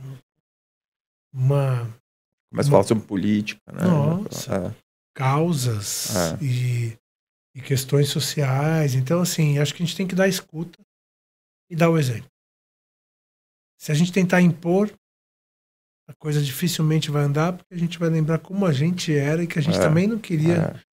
Uma 1.34 1.86
Começa 2.52 2.68
a 2.68 2.72
falar 2.72 2.84
sobre 2.84 3.06
política, 3.06 3.62
né? 3.72 3.82
Nossa. 3.86 4.54
É. 4.76 4.76
causas 5.16 6.14
É. 6.16 6.44
e, 6.44 6.98
e 7.56 7.62
questões 7.62 8.10
sociais. 8.10 8.94
Então, 8.94 9.22
assim, 9.22 9.58
acho 9.58 9.74
que 9.74 9.82
a 9.82 9.86
gente 9.86 9.96
tem 9.96 10.08
que 10.08 10.16
dar 10.16 10.28
escuta 10.28 10.78
e 11.70 11.78
dar 11.78 11.90
o 11.90 11.98
exemplo. 11.98 12.30
Se 13.80 13.90
a 13.90 13.96
gente 13.96 14.12
tentar 14.12 14.42
impor, 14.42 14.92
a 16.10 16.14
coisa 16.16 16.42
dificilmente 16.42 17.10
vai 17.10 17.24
andar, 17.24 17.54
porque 17.54 17.74
a 17.74 17.78
gente 17.78 17.98
vai 17.98 18.10
lembrar 18.10 18.40
como 18.40 18.66
a 18.66 18.74
gente 18.74 19.16
era 19.16 19.42
e 19.44 19.48
que 19.48 19.60
a 19.60 19.62
gente 19.62 19.78
É. 19.78 19.82
também 19.82 20.08
não 20.08 20.20
queria 20.20 20.56
É. 20.76 20.84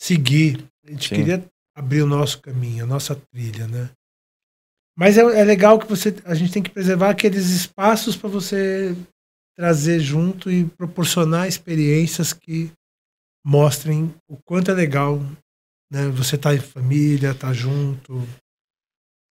seguir. 0.00 0.66
A 0.86 0.90
gente 0.92 1.08
Sim. 1.10 1.14
queria 1.16 1.50
abrir 1.74 2.02
o 2.02 2.06
nosso 2.06 2.40
caminho, 2.40 2.84
a 2.84 2.86
nossa 2.86 3.14
trilha, 3.32 3.66
né? 3.66 3.90
Mas 4.96 5.16
é, 5.16 5.22
é 5.22 5.44
legal 5.44 5.78
que 5.78 5.86
você, 5.86 6.14
a 6.24 6.34
gente 6.34 6.52
tem 6.52 6.62
que 6.62 6.70
preservar 6.70 7.10
aqueles 7.10 7.48
espaços 7.50 8.16
para 8.16 8.28
você 8.28 8.94
trazer 9.56 10.00
junto 10.00 10.50
e 10.50 10.64
proporcionar 10.64 11.48
experiências 11.48 12.32
que 12.32 12.72
mostrem 13.44 14.14
o 14.28 14.36
quanto 14.44 14.70
é 14.70 14.74
legal, 14.74 15.18
né? 15.90 16.08
Você 16.10 16.36
tá 16.36 16.54
em 16.54 16.60
família, 16.60 17.34
tá 17.34 17.52
junto. 17.52 18.26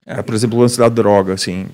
É, 0.05 0.21
por 0.21 0.33
exemplo, 0.33 0.57
o 0.57 0.61
lance 0.61 0.77
da 0.77 0.89
droga, 0.89 1.33
assim. 1.33 1.67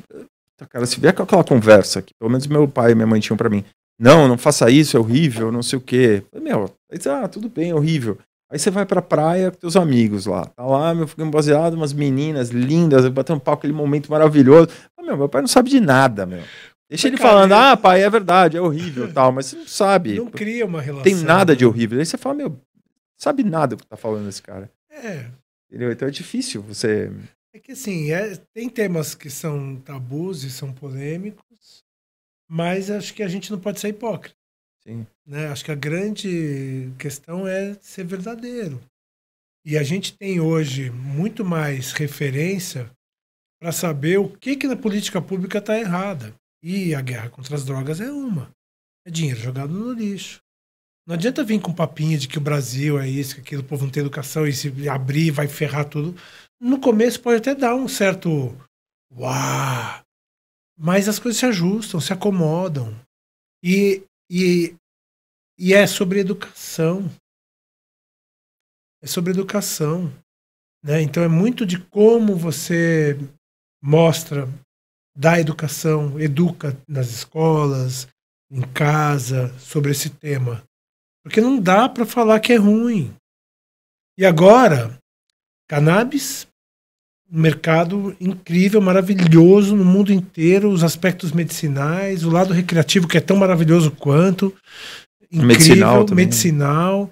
Tá, 0.58 0.66
Cara, 0.66 0.86
se 0.86 1.00
vier 1.00 1.14
com 1.14 1.24
aquela 1.24 1.44
conversa 1.44 2.02
que 2.02 2.14
pelo 2.20 2.32
menos 2.32 2.48
meu 2.48 2.68
pai 2.68 2.92
e 2.92 2.96
minha 2.96 3.08
mãe 3.08 3.20
tinham 3.20 3.38
pra 3.38 3.50
mim. 3.50 3.64
Não, 4.00 4.28
não 4.28 4.38
faça 4.38 4.70
isso, 4.72 4.98
é 4.98 5.00
horrível, 5.00 5.52
não 5.52 5.62
sei 5.62 5.78
o 5.78 5.82
quê. 5.82 6.24
Meu, 6.34 6.74
ah, 7.10 7.28
tudo 7.28 7.48
bem, 7.48 7.70
é 7.70 7.76
horrível. 7.76 8.18
Aí 8.54 8.60
você 8.60 8.70
vai 8.70 8.86
pra 8.86 9.02
praia 9.02 9.50
com 9.50 9.58
teus 9.58 9.76
amigos 9.76 10.28
lá. 10.28 10.46
Tá 10.46 10.64
lá, 10.64 10.94
meu, 10.94 11.08
ficando 11.08 11.32
baseado, 11.32 11.74
umas 11.74 11.92
meninas 11.92 12.50
lindas, 12.50 13.08
batendo 13.10 13.40
papo, 13.40 13.58
aquele 13.58 13.74
momento 13.74 14.12
maravilhoso. 14.12 14.68
Falei, 14.96 15.10
meu, 15.10 15.18
meu 15.18 15.28
pai 15.28 15.42
não 15.42 15.48
sabe 15.48 15.72
de 15.72 15.80
nada, 15.80 16.24
meu. 16.24 16.44
Deixa 16.88 17.08
ele 17.08 17.18
falando, 17.18 17.54
ah, 17.54 17.76
pai, 17.76 18.04
é 18.04 18.10
verdade, 18.12 18.56
é 18.56 18.62
horrível 18.62 19.12
tal, 19.12 19.32
mas 19.32 19.48
você 19.48 19.56
não 19.56 19.66
sabe. 19.66 20.14
Não 20.14 20.28
cria 20.28 20.68
uma 20.68 20.80
relação. 20.80 21.04
tem 21.04 21.16
nada 21.16 21.56
de 21.56 21.64
né? 21.64 21.68
horrível. 21.68 21.98
Aí 21.98 22.06
você 22.06 22.16
fala, 22.16 22.36
meu, 22.36 22.56
sabe 23.18 23.44
nada 23.44 23.76
do 23.76 23.82
que 23.82 23.90
tá 23.90 23.98
falando 23.98 24.30
esse 24.30 24.44
cara. 24.44 24.70
É, 24.92 25.26
Entendeu? 25.68 25.92
Então 25.92 26.08
é 26.08 26.12
difícil 26.12 26.62
você. 26.62 27.12
É 27.52 27.58
que 27.58 27.72
assim, 27.72 28.12
é, 28.12 28.36
tem 28.54 28.70
temas 28.70 29.16
que 29.16 29.32
são 29.32 29.78
tabus 29.78 30.44
e 30.44 30.52
são 30.52 30.72
polêmicos, 30.72 31.84
mas 32.48 32.92
acho 32.92 33.16
que 33.16 33.24
a 33.24 33.28
gente 33.28 33.52
não 33.52 33.58
pode 33.58 33.80
ser 33.80 33.88
hipócrita. 33.88 34.38
Sim. 34.86 35.08
Né? 35.26 35.48
Acho 35.48 35.66
que 35.66 35.72
a 35.72 35.76
grande 35.76 36.92
questão 37.00 37.48
é 37.48 37.74
ser 37.76 38.06
verdadeiro. 38.06 38.82
E 39.66 39.78
a 39.78 39.84
gente 39.84 40.18
tem 40.18 40.40
hoje 40.40 40.90
muito 40.90 41.46
mais 41.46 41.94
referência 41.94 42.92
para 43.62 43.72
saber 43.72 44.20
o 44.20 44.30
que, 44.30 44.58
que 44.58 44.68
na 44.68 44.76
política 44.76 45.22
pública 45.22 45.60
está 45.60 45.80
errada. 45.80 46.36
E 46.62 46.94
a 46.94 47.02
guerra 47.02 47.30
contra 47.30 47.56
as 47.56 47.64
drogas 47.64 48.02
é 48.02 48.12
uma. 48.12 48.52
É 49.06 49.12
dinheiro 49.12 49.40
jogado 49.40 49.74
no 49.74 49.94
lixo. 49.94 50.42
Não 51.06 51.16
adianta 51.16 51.44
vir 51.44 51.62
com 51.62 51.74
papinha 51.74 52.18
de 52.18 52.28
que 52.28 52.38
o 52.38 52.42
Brasil 52.42 52.98
é 52.98 53.08
isso, 53.08 53.36
que 53.36 53.42
aquilo, 53.42 53.62
o 53.62 53.66
povo 53.66 53.84
não 53.84 53.92
tem 53.92 54.02
educação 54.02 54.48
e 54.48 54.54
se 54.54 54.90
abrir 54.90 55.32
vai 55.32 55.48
ferrar 55.48 55.88
tudo. 55.88 56.16
No 56.60 56.80
começo 56.80 57.22
pode 57.22 57.38
até 57.38 57.54
dar 57.54 57.76
um 57.76 57.90
certo 57.90 58.56
uau, 59.14 60.02
mas 60.78 61.10
as 61.10 61.20
coisas 61.20 61.38
se 61.38 61.46
ajustam, 61.46 62.00
se 62.00 62.14
acomodam. 62.14 62.98
E, 63.62 64.04
e, 64.36 64.76
e 65.60 65.74
é 65.76 65.86
sobre 65.86 66.20
educação. 66.20 67.08
É 69.00 69.06
sobre 69.06 69.32
educação. 69.32 70.12
Né? 70.84 71.04
Então 71.04 71.22
é 71.22 71.28
muito 71.28 71.68
de 71.68 71.78
como 71.78 72.36
você 72.36 73.16
mostra, 73.80 74.48
dá 75.16 75.40
educação, 75.40 76.20
educa 76.20 76.76
nas 76.88 77.10
escolas, 77.10 78.08
em 78.50 78.62
casa, 78.74 79.56
sobre 79.60 79.92
esse 79.92 80.10
tema. 80.10 80.64
Porque 81.24 81.40
não 81.40 81.60
dá 81.60 81.88
para 81.88 82.06
falar 82.06 82.40
que 82.40 82.54
é 82.54 82.58
ruim. 82.58 83.16
E 84.18 84.26
agora, 84.26 84.98
cannabis, 85.68 86.48
mercado 87.40 88.16
incrível, 88.20 88.82
maravilhoso 88.82 89.76
no 89.76 89.84
mundo 89.84 90.14
inteiro, 90.14 90.70
os 90.70 90.84
aspectos 90.84 91.32
medicinais, 91.32 92.24
o 92.24 92.30
lado 92.30 92.54
recreativo 92.54 93.08
que 93.08 93.18
é 93.18 93.22
tão 93.22 93.38
maravilhoso 93.38 93.92
quanto, 93.92 94.54
incrível, 95.32 95.48
Medicinal 95.48 96.06
também. 96.06 96.26
medicinal, 96.26 97.12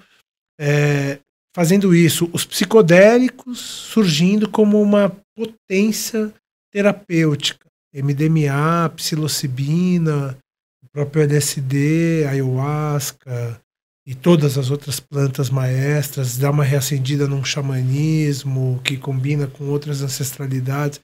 é, 0.59 1.17
fazendo 1.55 1.95
isso, 1.95 2.29
os 2.33 2.45
psicodélicos 2.45 3.59
surgindo 3.59 4.49
como 4.49 4.81
uma 4.81 5.15
potência 5.35 6.31
terapêutica, 6.71 7.65
MDMA, 7.93 8.89
psilocibina, 8.95 10.37
o 10.83 10.89
próprio 10.91 11.23
LSD, 11.23 12.25
ayahuasca 12.27 13.60
e 14.05 14.15
todas 14.15 14.57
as 14.57 14.71
outras 14.71 14.99
plantas 14.99 15.49
maestras, 15.49 16.37
dá 16.37 16.49
uma 16.49 16.63
reacendida 16.63 17.27
num 17.27 17.43
xamanismo 17.43 18.81
que 18.83 18.97
combina 18.97 19.47
com 19.47 19.65
outras 19.65 20.01
ancestralidades. 20.01 20.99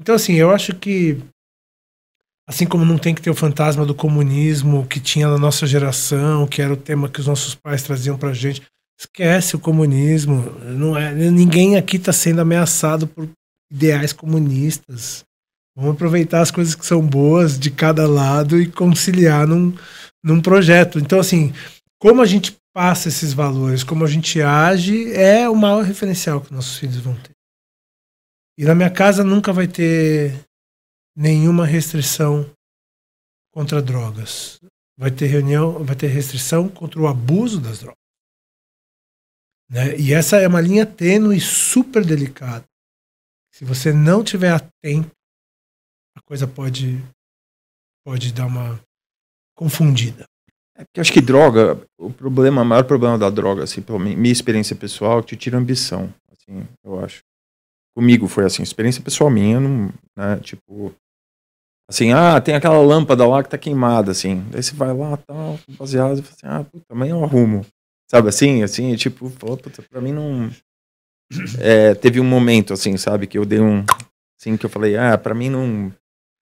Então, 0.00 0.14
assim, 0.14 0.34
eu 0.34 0.50
acho 0.50 0.74
que, 0.74 1.18
assim 2.48 2.66
como 2.66 2.84
não 2.84 2.98
tem 2.98 3.14
que 3.14 3.22
ter 3.22 3.30
o 3.30 3.34
fantasma 3.34 3.86
do 3.86 3.94
comunismo 3.94 4.86
que 4.86 5.00
tinha 5.00 5.28
na 5.28 5.38
nossa 5.38 5.66
geração, 5.66 6.46
que 6.46 6.60
era 6.60 6.72
o 6.72 6.76
tema 6.76 7.08
que 7.08 7.20
os 7.20 7.26
nossos 7.26 7.54
pais 7.54 7.82
traziam 7.82 8.18
pra 8.18 8.34
gente, 8.34 8.62
esquece 8.98 9.54
o 9.54 9.60
comunismo. 9.60 10.50
Não 10.60 10.96
é, 10.96 11.14
ninguém 11.14 11.76
aqui 11.76 11.96
está 11.96 12.12
sendo 12.12 12.40
ameaçado 12.40 13.06
por 13.06 13.28
ideais 13.70 14.12
comunistas. 14.12 15.24
Vamos 15.76 15.94
aproveitar 15.94 16.40
as 16.40 16.50
coisas 16.50 16.74
que 16.74 16.86
são 16.86 17.06
boas 17.06 17.58
de 17.58 17.70
cada 17.70 18.08
lado 18.08 18.58
e 18.58 18.66
conciliar 18.66 19.46
num, 19.46 19.74
num 20.24 20.40
projeto. 20.40 20.98
Então, 20.98 21.20
assim, 21.20 21.52
como 21.98 22.22
a 22.22 22.26
gente 22.26 22.56
passa 22.72 23.08
esses 23.08 23.32
valores, 23.32 23.82
como 23.82 24.04
a 24.04 24.08
gente 24.08 24.42
age, 24.42 25.12
é 25.14 25.48
o 25.48 25.56
maior 25.56 25.82
referencial 25.82 26.40
que 26.40 26.52
nossos 26.52 26.78
filhos 26.78 26.98
vão 26.98 27.14
ter. 27.20 27.30
E 28.58 28.64
na 28.64 28.74
minha 28.74 28.90
casa 28.90 29.24
nunca 29.24 29.52
vai 29.52 29.66
ter 29.66 30.44
nenhuma 31.16 31.66
restrição 31.66 32.50
contra 33.52 33.80
drogas. 33.80 34.60
Vai 34.98 35.10
ter 35.10 35.26
reunião, 35.26 35.84
vai 35.84 35.96
ter 35.96 36.08
restrição 36.08 36.68
contra 36.68 37.00
o 37.00 37.06
abuso 37.06 37.60
das 37.60 37.80
drogas. 37.80 37.96
Né? 39.68 39.98
E 39.98 40.12
essa 40.12 40.36
é 40.36 40.46
uma 40.46 40.60
linha 40.60 40.86
tênue 40.86 41.36
e 41.36 41.40
super 41.40 42.04
delicada. 42.04 42.64
Se 43.52 43.64
você 43.64 43.92
não 43.92 44.22
tiver 44.22 44.52
atento, 44.52 45.10
a 46.14 46.20
coisa 46.22 46.46
pode 46.46 47.02
pode 48.04 48.32
dar 48.32 48.46
uma 48.46 48.80
confundida. 49.56 50.24
É 50.78 50.84
porque 50.84 51.00
acho 51.00 51.12
que 51.12 51.20
droga, 51.20 51.80
o 51.98 52.10
problema, 52.12 52.62
o 52.62 52.64
maior 52.64 52.84
problema 52.84 53.18
da 53.18 53.30
droga, 53.30 53.64
assim, 53.64 53.80
pela 53.80 53.98
mi- 53.98 54.14
minha 54.16 54.32
experiência 54.32 54.76
pessoal, 54.76 55.18
é 55.18 55.22
que 55.22 55.28
te 55.28 55.36
tira 55.36 55.58
ambição. 55.58 56.12
Assim, 56.30 56.66
eu 56.84 57.02
acho. 57.02 57.22
Comigo 57.96 58.28
foi 58.28 58.44
assim, 58.44 58.62
experiência 58.62 59.02
pessoal 59.02 59.30
minha, 59.30 59.58
não, 59.58 59.92
né, 60.16 60.36
tipo. 60.42 60.92
Assim, 61.88 62.12
ah, 62.12 62.40
tem 62.40 62.54
aquela 62.54 62.80
lâmpada 62.80 63.26
lá 63.26 63.42
que 63.42 63.48
tá 63.48 63.56
queimada, 63.56 64.10
assim. 64.10 64.44
Daí 64.50 64.62
você 64.62 64.74
vai 64.74 64.92
lá, 64.92 65.16
tal, 65.16 65.58
com 65.64 65.72
baseado, 65.74 66.18
assim, 66.20 66.44
ah, 66.44 66.64
puta, 66.64 66.84
amanhã 66.90 67.12
eu 67.12 67.24
arrumo. 67.24 67.64
Sabe 68.10 68.28
assim, 68.28 68.62
assim, 68.62 68.94
tipo, 68.96 69.30
puta, 69.30 69.70
pra 69.90 70.00
mim 70.00 70.12
não. 70.12 70.50
É, 71.60 71.94
teve 71.94 72.20
um 72.20 72.24
momento, 72.24 72.72
assim, 72.72 72.96
sabe, 72.96 73.26
que 73.26 73.38
eu 73.38 73.44
dei 73.44 73.60
um. 73.60 73.84
Assim, 74.40 74.56
que 74.56 74.66
eu 74.66 74.70
falei, 74.70 74.96
ah, 74.96 75.16
pra 75.16 75.34
mim 75.34 75.48
não. 75.48 75.92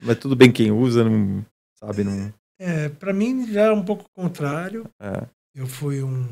Mas 0.02 0.18
tudo 0.18 0.34
bem 0.36 0.50
quem 0.52 0.70
usa, 0.72 1.04
não. 1.04 1.44
Sabe, 1.78 2.04
não. 2.04 2.32
É, 2.64 2.88
para 2.88 3.12
mim 3.12 3.46
já 3.52 3.64
é 3.64 3.70
um 3.70 3.84
pouco 3.84 4.04
contrário. 4.16 4.88
É. 4.98 5.28
Eu 5.54 5.66
fui 5.66 6.02
um 6.02 6.26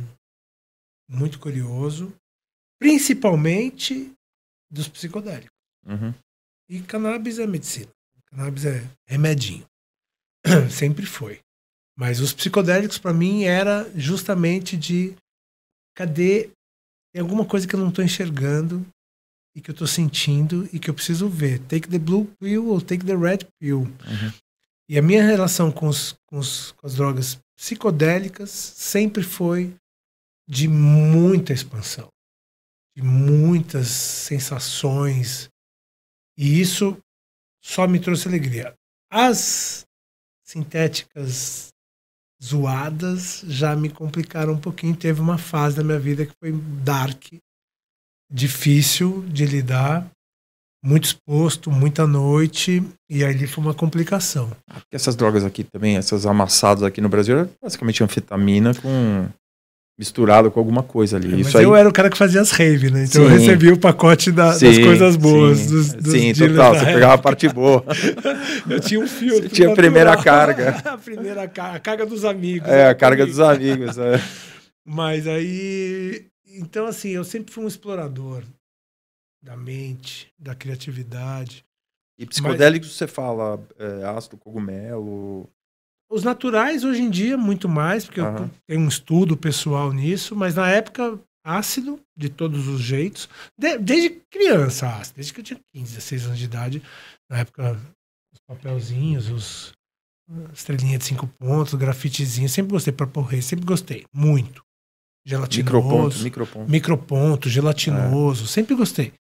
muito 1.07 1.39
curioso, 1.39 2.11
principalmente 2.81 4.11
dos 4.71 4.89
psicodélicos. 4.89 5.55
Uhum. 5.87 6.15
E 6.71 6.81
cannabis 6.81 7.39
é 7.39 7.47
medicina. 7.47 7.91
Cannabis 8.31 8.65
é 8.65 8.83
remedinho. 9.07 9.67
Sempre 10.71 11.05
foi. 11.05 11.41
Mas 11.99 12.19
os 12.19 12.33
psicodélicos 12.33 12.97
para 12.97 13.13
mim 13.13 13.45
era 13.45 13.85
justamente 13.95 14.75
de 14.75 15.15
cadê 15.95 16.51
tem 17.13 17.21
alguma 17.21 17.45
coisa 17.45 17.69
que 17.69 17.75
eu 17.75 17.81
não 17.81 17.91
estou 17.91 18.03
enxergando 18.03 18.87
e 19.55 19.61
que 19.61 19.69
eu 19.69 19.75
estou 19.75 19.87
sentindo 19.87 20.67
e 20.73 20.79
que 20.79 20.89
eu 20.89 20.95
preciso 20.95 21.29
ver. 21.29 21.59
Take 21.61 21.87
the 21.89 21.99
blue 21.99 22.25
pill 22.41 22.69
ou 22.69 22.81
take 22.81 23.05
the 23.05 23.15
red 23.15 23.41
pill. 23.61 23.81
Uhum. 23.81 24.33
E 24.93 24.99
a 24.99 25.01
minha 25.01 25.25
relação 25.25 25.73
com, 25.73 25.89
os, 25.89 26.15
com, 26.27 26.37
os, 26.37 26.73
com 26.73 26.87
as 26.87 26.97
drogas 26.97 27.39
psicodélicas 27.57 28.51
sempre 28.51 29.23
foi 29.23 29.75
de 30.47 30.69
muita 30.69 31.55
expansão, 31.55 32.11
de 32.95 33.03
muitas 33.03 33.87
sensações. 33.89 35.49
E 36.37 36.61
isso 36.61 36.99
só 37.65 37.89
me 37.89 37.99
trouxe 37.99 38.29
alegria. 38.29 38.75
As 39.11 39.87
sintéticas 40.45 41.69
zoadas 42.45 43.41
já 43.47 43.75
me 43.75 43.89
complicaram 43.89 44.53
um 44.53 44.61
pouquinho. 44.61 44.95
Teve 44.95 45.23
uma 45.23 45.39
fase 45.39 45.75
da 45.75 45.83
minha 45.83 45.99
vida 45.99 46.27
que 46.27 46.35
foi 46.39 46.53
dark, 46.85 47.33
difícil 48.31 49.27
de 49.31 49.47
lidar, 49.47 50.07
muito 50.85 51.05
exposto, 51.05 51.71
muita 51.71 52.07
noite, 52.07 52.83
e 53.09 53.25
ali 53.25 53.47
foi 53.47 53.63
uma 53.65 53.75
complicação. 53.75 54.51
Essas 54.91 55.15
drogas 55.15 55.45
aqui 55.45 55.63
também, 55.65 55.97
essas 55.97 56.27
amassadas 56.27 56.83
aqui 56.83 57.01
no 57.01 57.09
Brasil, 57.09 57.39
é 57.41 57.49
basicamente 57.63 58.03
anfetamina 58.03 58.75
com 58.75 59.29
misturado 59.99 60.51
com 60.51 60.59
alguma 60.59 60.83
coisa 60.83 61.17
ali. 61.17 61.41
É, 61.41 61.45
mas 61.45 61.55
aí... 61.55 61.63
eu 61.63 61.77
era 61.77 61.89
o 61.89 61.93
cara 61.93 62.11
que 62.11 62.17
fazia 62.19 62.41
as 62.41 62.51
rave, 62.51 62.91
né? 62.91 63.05
Então 63.05 63.23
eu 63.23 63.31
Sim. 63.31 63.37
recebi 63.39 63.71
o 63.71 63.79
pacote 63.79 64.33
da- 64.33 64.49
das 64.51 64.59
Sim, 64.59 64.83
coisas 64.85 65.17
boas. 65.17 65.59
sim. 65.59 65.67
Dos, 65.69 65.93
dos 65.93 66.13
Sim, 66.13 66.33
total. 66.33 66.75
Você 66.75 66.81
rave. 66.81 66.93
pegava 66.95 67.15
a 67.15 67.19
parte 67.19 67.49
boa. 67.49 67.85
Eu 68.69 68.81
tinha 68.81 68.99
um 68.99 69.07
filtro. 69.07 69.49
Você 69.49 69.55
tinha 69.55 69.71
a 69.71 69.75
primeira 69.77 70.17
carga. 70.21 70.83
a 70.85 70.99
primeira 70.99 71.47
carga, 71.47 71.77
a 71.77 71.81
carga 71.81 72.07
dos 72.07 72.25
amigos. 72.25 72.69
É, 72.69 72.81
era 72.81 72.91
a 72.91 72.95
carga 72.95 73.25
comigo. 73.25 73.37
dos 73.39 73.47
amigos. 73.47 73.99
É. 73.99 74.21
Mas 74.85 75.29
aí. 75.29 76.25
Então, 76.55 76.87
assim, 76.87 77.11
eu 77.11 77.23
sempre 77.23 77.53
fui 77.53 77.63
um 77.65 77.69
explorador 77.69 78.43
da 79.43 79.57
mente, 79.57 80.33
da 80.39 80.55
criatividade. 80.55 81.65
E 82.19 82.27
psicodélicos 82.27 82.95
você 82.95 83.07
fala 83.07 83.61
é, 83.79 84.05
ácido, 84.05 84.37
cogumelo. 84.37 85.49
Os 86.11 86.23
naturais, 86.23 86.85
hoje 86.85 87.03
em 87.03 87.11
dia, 87.11 87.37
muito 87.37 87.69
mais, 87.69 88.05
porque 88.05 88.21
Aham. 88.21 88.45
eu 88.45 88.51
tenho 88.67 88.81
um 88.83 88.89
estudo 88.89 89.37
pessoal 89.37 89.93
nisso, 89.93 90.37
mas 90.37 90.55
na 90.55 90.69
época, 90.71 91.19
ácido, 91.45 91.99
de 92.17 92.29
todos 92.29 92.69
os 92.69 92.81
jeitos. 92.81 93.29
De- 93.59 93.79
desde 93.79 94.11
criança, 94.31 94.89
ácido. 94.89 95.17
Desde 95.17 95.33
que 95.33 95.41
eu 95.41 95.45
tinha 95.45 95.61
15, 95.75 95.95
16 95.95 96.27
anos 96.27 96.39
de 96.39 96.45
idade. 96.45 96.83
Na 97.31 97.39
época, 97.39 97.73
os 98.33 98.39
papelzinhos, 98.47 99.29
os 99.31 99.73
estrelinha 100.53 100.99
de 100.99 101.05
cinco 101.05 101.27
pontos, 101.39 101.75
grafitezinho. 101.75 102.49
Sempre 102.49 102.73
gostei 102.73 102.93
para 102.93 103.07
porrer, 103.07 103.43
sempre 103.43 103.65
gostei. 103.65 104.05
Muito. 104.15 104.63
Gelatinoso. 105.27 105.65
Microponto, 105.79 106.19
microponto. 106.19 106.71
microponto, 106.71 107.49
gelatinoso, 107.49 108.47
sempre 108.47 108.75
gostei. 108.75 109.13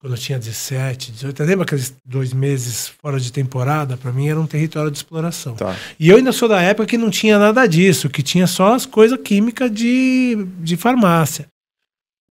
Quando 0.00 0.12
eu 0.14 0.18
tinha 0.18 0.38
17, 0.38 1.10
18, 1.10 1.42
lembra 1.42 1.64
aqueles 1.64 1.92
dois 2.04 2.32
meses 2.32 2.86
fora 3.02 3.18
de 3.18 3.32
temporada? 3.32 3.96
Pra 3.96 4.12
mim 4.12 4.28
era 4.28 4.38
um 4.38 4.46
território 4.46 4.92
de 4.92 4.96
exploração. 4.98 5.54
Tá. 5.56 5.74
E 5.98 6.08
eu 6.08 6.16
ainda 6.16 6.30
sou 6.30 6.48
da 6.48 6.60
época 6.62 6.86
que 6.86 6.96
não 6.96 7.10
tinha 7.10 7.36
nada 7.36 7.66
disso, 7.66 8.08
que 8.08 8.22
tinha 8.22 8.46
só 8.46 8.74
as 8.74 8.86
coisas 8.86 9.18
químicas 9.24 9.72
de, 9.72 10.46
de 10.60 10.76
farmácia. 10.76 11.46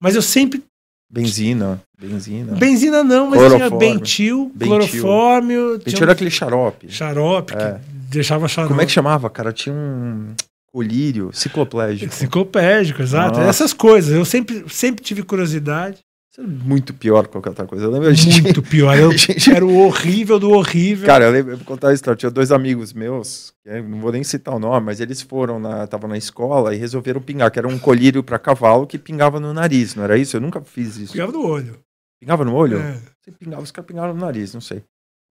Mas 0.02 0.16
eu 0.16 0.22
sempre. 0.22 0.64
Benzina, 1.12 1.82
benzina. 2.00 2.54
Benzina 2.56 3.04
não, 3.04 3.30
mas 3.30 3.40
tinha 3.54 3.70
bentil, 3.70 4.52
Bentil. 4.56 4.68
clorofórmio, 4.68 5.72
Bentil 5.78 5.94
tinha 5.94 6.04
era 6.04 6.12
um 6.12 6.14
aquele 6.14 6.32
xarope. 6.32 6.90
xarope, 6.92 7.54
É. 7.54 7.74
que 7.74 7.80
deixava 8.10 8.48
xarope. 8.48 8.70
Como 8.70 8.82
é 8.82 8.86
que 8.86 8.92
chamava, 8.92 9.30
cara? 9.30 9.52
Tinha 9.54 9.74
um 9.76 10.34
colírio 10.72 11.32
cicloplégico. 11.34 12.14
Enciclopédico, 12.14 13.02
exato. 13.02 13.40
Nossa. 13.40 13.50
Essas 13.50 13.74
coisas. 13.74 14.14
Eu 14.16 14.24
sempre, 14.26 14.66
sempre 14.70 15.04
tive 15.04 15.24
curiosidade. 15.24 15.98
É 16.40 16.44
muito 16.44 16.94
pior 16.94 17.26
que 17.26 17.32
qualquer 17.32 17.50
outra 17.50 17.66
coisa. 17.66 17.86
Eu 17.86 17.90
lembro 17.92 18.14
gente. 18.14 18.44
Muito 18.44 18.62
pior. 18.62 18.96
Eu 18.96 19.12
gente- 19.18 19.52
era 19.52 19.66
o 19.66 19.76
horrível 19.86 20.40
do 20.40 20.52
horrível. 20.52 21.06
Cara, 21.06 21.26
eu 21.26 21.32
lembro, 21.32 21.54
eu 21.54 21.58
vou 21.58 21.66
contar 21.66 21.90
a 21.90 21.94
história. 21.94 22.16
Tinha 22.16 22.30
dois 22.30 22.52
amigos 22.52 22.94
meus, 22.94 23.54
que 23.64 23.70
eu 23.70 23.84
não 23.84 24.00
vou 24.00 24.12
nem 24.12 24.24
citar 24.24 24.54
o 24.54 24.60
nome, 24.60 24.86
mas 24.86 25.00
eles 25.00 25.22
foram 25.22 25.60
na, 25.60 25.86
estavam 25.86 26.08
na 26.08 26.16
escola 26.18 26.76
e 26.76 26.78
resolveram 26.78 27.20
pingar, 27.22 27.50
que 27.50 27.58
era 27.58 27.68
um 27.68 27.80
colírio 27.80 28.24
para 28.24 28.38
cavalo 28.38 28.86
que 28.86 29.00
pingava 29.00 29.40
no 29.40 29.52
nariz, 29.52 29.96
não 29.96 30.04
era 30.04 30.16
isso? 30.16 30.38
Eu 30.38 30.42
nunca 30.42 30.62
fiz 30.62 30.98
isso. 30.98 31.14
Pegava 31.14 31.32
no 31.32 31.44
olho. 31.44 31.80
Pingava 32.22 32.46
no 32.46 32.54
olho? 32.54 32.78
É. 32.80 33.02
Você 33.24 33.32
pingava, 33.32 33.64
os 33.64 33.72
caras 33.72 33.88
pingaram 33.88 34.14
no 34.14 34.22
nariz, 34.22 34.54
não 34.54 34.62
sei. 34.62 34.84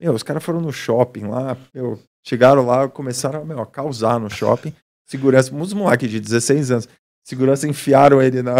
Meu, 0.00 0.12
os 0.12 0.22
caras 0.24 0.42
foram 0.42 0.60
no 0.60 0.72
shopping 0.72 1.26
lá, 1.26 1.56
meu, 1.74 1.98
chegaram 2.26 2.66
lá, 2.66 2.88
começaram 2.88 3.44
meu, 3.44 3.60
a 3.60 3.66
causar 3.66 4.18
no 4.18 4.28
shopping. 4.30 4.72
Segurança, 5.06 5.54
uns 5.54 5.72
moleques 5.72 6.10
de 6.10 6.18
16 6.20 6.70
anos. 6.72 6.88
Segurança 7.24 7.66
enfiaram 7.68 8.20
ele 8.22 8.42
na, 8.42 8.56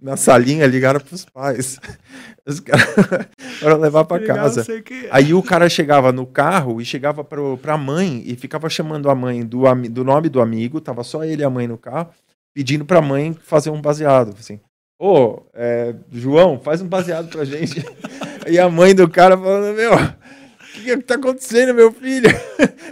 na 0.00 0.16
salinha, 0.16 0.66
ligaram 0.66 1.00
pros 1.00 1.24
pais. 1.24 1.78
Os 2.46 2.60
caras 2.60 2.86
foram 3.60 3.78
levar 3.78 4.04
pra 4.04 4.18
Legal, 4.18 4.36
casa. 4.36 4.64
Aí 5.10 5.34
o 5.34 5.42
cara 5.42 5.68
chegava 5.68 6.12
no 6.12 6.26
carro 6.26 6.80
e 6.80 6.84
chegava 6.84 7.24
pro, 7.24 7.58
pra 7.58 7.76
mãe 7.76 8.22
e 8.24 8.36
ficava 8.36 8.68
chamando 8.68 9.10
a 9.10 9.14
mãe 9.14 9.44
do, 9.44 9.62
do 9.90 10.04
nome 10.04 10.28
do 10.28 10.40
amigo, 10.40 10.80
tava 10.80 11.02
só 11.02 11.24
ele 11.24 11.42
e 11.42 11.44
a 11.44 11.50
mãe 11.50 11.66
no 11.66 11.76
carro, 11.76 12.10
pedindo 12.54 12.84
pra 12.84 13.02
mãe 13.02 13.34
fazer 13.34 13.70
um 13.70 13.80
baseado. 13.80 14.34
Assim, 14.38 14.60
ô, 15.00 15.42
é, 15.54 15.94
João, 16.12 16.60
faz 16.60 16.80
um 16.80 16.88
baseado 16.88 17.28
pra 17.28 17.44
gente. 17.44 17.84
e 18.46 18.58
a 18.58 18.70
mãe 18.70 18.94
do 18.94 19.08
cara 19.08 19.36
falando, 19.36 19.74
meu, 19.74 19.94
o 19.94 20.82
que, 20.84 20.96
que 20.96 21.02
tá 21.02 21.16
acontecendo, 21.16 21.74
meu 21.74 21.90
filho? 21.90 22.28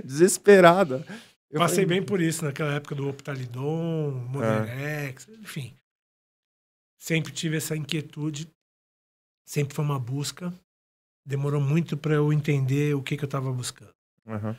Desesperada. 0.05 1.05
Eu 1.49 1.61
Passei 1.61 1.85
falei, 1.85 2.01
bem 2.01 2.03
por 2.03 2.21
isso 2.21 2.45
naquela 2.45 2.75
época 2.75 2.97
do 2.97 3.09
Optalidon, 3.09 4.11
Monerex, 4.29 5.29
enfim. 5.41 5.73
Sempre 7.05 7.33
tive 7.35 7.59
essa 7.59 7.77
inquietude, 7.77 8.49
sempre 9.47 9.75
foi 9.75 9.85
uma 9.85 9.99
busca. 9.99 10.51
Demorou 11.27 11.61
muito 11.61 11.99
para 11.99 12.15
eu 12.15 12.33
entender 12.33 12.95
o 12.95 13.03
que, 13.03 13.15
que 13.15 13.25
eu 13.25 13.27
estava 13.27 13.53
buscando. 13.53 13.93
Aham. 14.27 14.57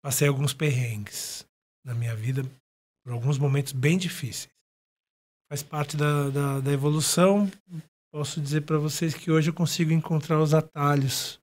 Passei 0.00 0.28
alguns 0.28 0.54
perrengues 0.54 1.44
na 1.84 1.96
minha 1.96 2.14
vida, 2.14 2.44
por 3.02 3.12
alguns 3.12 3.36
momentos 3.36 3.72
bem 3.72 3.98
difíceis. 3.98 4.48
Faz 5.50 5.60
parte 5.64 5.96
da, 5.96 6.30
da, 6.30 6.60
da 6.60 6.72
evolução. 6.72 7.50
Posso 8.12 8.40
dizer 8.40 8.60
para 8.60 8.78
vocês 8.78 9.12
que 9.12 9.32
hoje 9.32 9.50
eu 9.50 9.54
consigo 9.54 9.90
encontrar 9.90 10.40
os 10.40 10.54
atalhos 10.54 11.40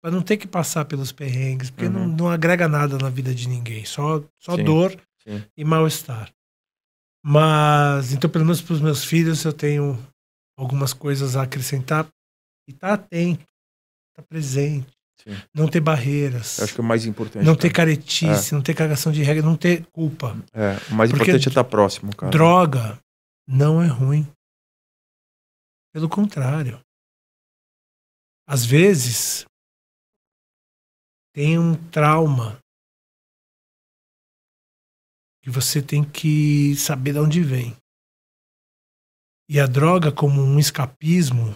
para 0.00 0.12
não 0.12 0.22
ter 0.22 0.36
que 0.36 0.46
passar 0.46 0.84
pelos 0.84 1.10
perrengues, 1.10 1.68
porque 1.68 1.88
não, 1.88 2.02
Uhum. 2.02 2.16
não 2.16 2.28
agrega 2.30 2.68
nada 2.68 2.96
na 2.96 3.10
vida 3.10 3.34
de 3.34 3.48
ninguém, 3.48 3.84
só, 3.84 4.22
só 4.40 4.54
Sim, 4.54 4.62
dor 4.64 4.92
sim. 5.24 5.44
e 5.56 5.64
mal-estar. 5.64 6.32
Mas, 7.28 8.12
então, 8.12 8.30
pelo 8.30 8.44
menos 8.44 8.62
para 8.62 8.74
os 8.74 8.80
meus 8.80 9.02
filhos, 9.02 9.44
eu 9.44 9.52
tenho 9.52 9.98
algumas 10.56 10.92
coisas 10.92 11.34
a 11.34 11.42
acrescentar 11.42 12.06
e 12.68 12.72
tá 12.72 12.92
atento, 12.92 13.42
tá 14.14 14.22
presente, 14.22 14.92
Sim. 15.20 15.36
não 15.52 15.66
ter 15.66 15.80
barreiras. 15.80 16.58
Eu 16.58 16.64
acho 16.64 16.74
que 16.74 16.80
é 16.80 16.84
o 16.84 16.86
mais 16.86 17.04
importante. 17.04 17.44
Não 17.44 17.56
ter 17.56 17.72
cara. 17.72 17.90
caretice, 17.90 18.54
não 18.54 18.62
ter 18.62 18.74
cagação 18.74 19.10
de 19.10 19.24
regra, 19.24 19.42
não 19.44 19.56
ter 19.56 19.84
culpa. 19.86 20.36
É, 20.54 20.76
o 20.88 20.94
mais 20.94 21.10
Porque 21.10 21.24
importante 21.24 21.48
é 21.48 21.50
estar 21.50 21.64
próximo, 21.64 22.14
cara. 22.14 22.30
Droga 22.30 22.96
não 23.44 23.82
é 23.82 23.88
ruim. 23.88 24.24
Pelo 25.92 26.08
contrário. 26.08 26.80
Às 28.48 28.64
vezes, 28.64 29.44
tem 31.34 31.58
um 31.58 31.74
trauma 31.90 32.56
que 35.46 35.50
você 35.50 35.80
tem 35.80 36.02
que 36.02 36.74
saber 36.74 37.12
de 37.12 37.20
onde 37.20 37.40
vem. 37.40 37.76
E 39.48 39.60
a 39.60 39.66
droga, 39.68 40.10
como 40.10 40.42
um 40.42 40.58
escapismo, 40.58 41.54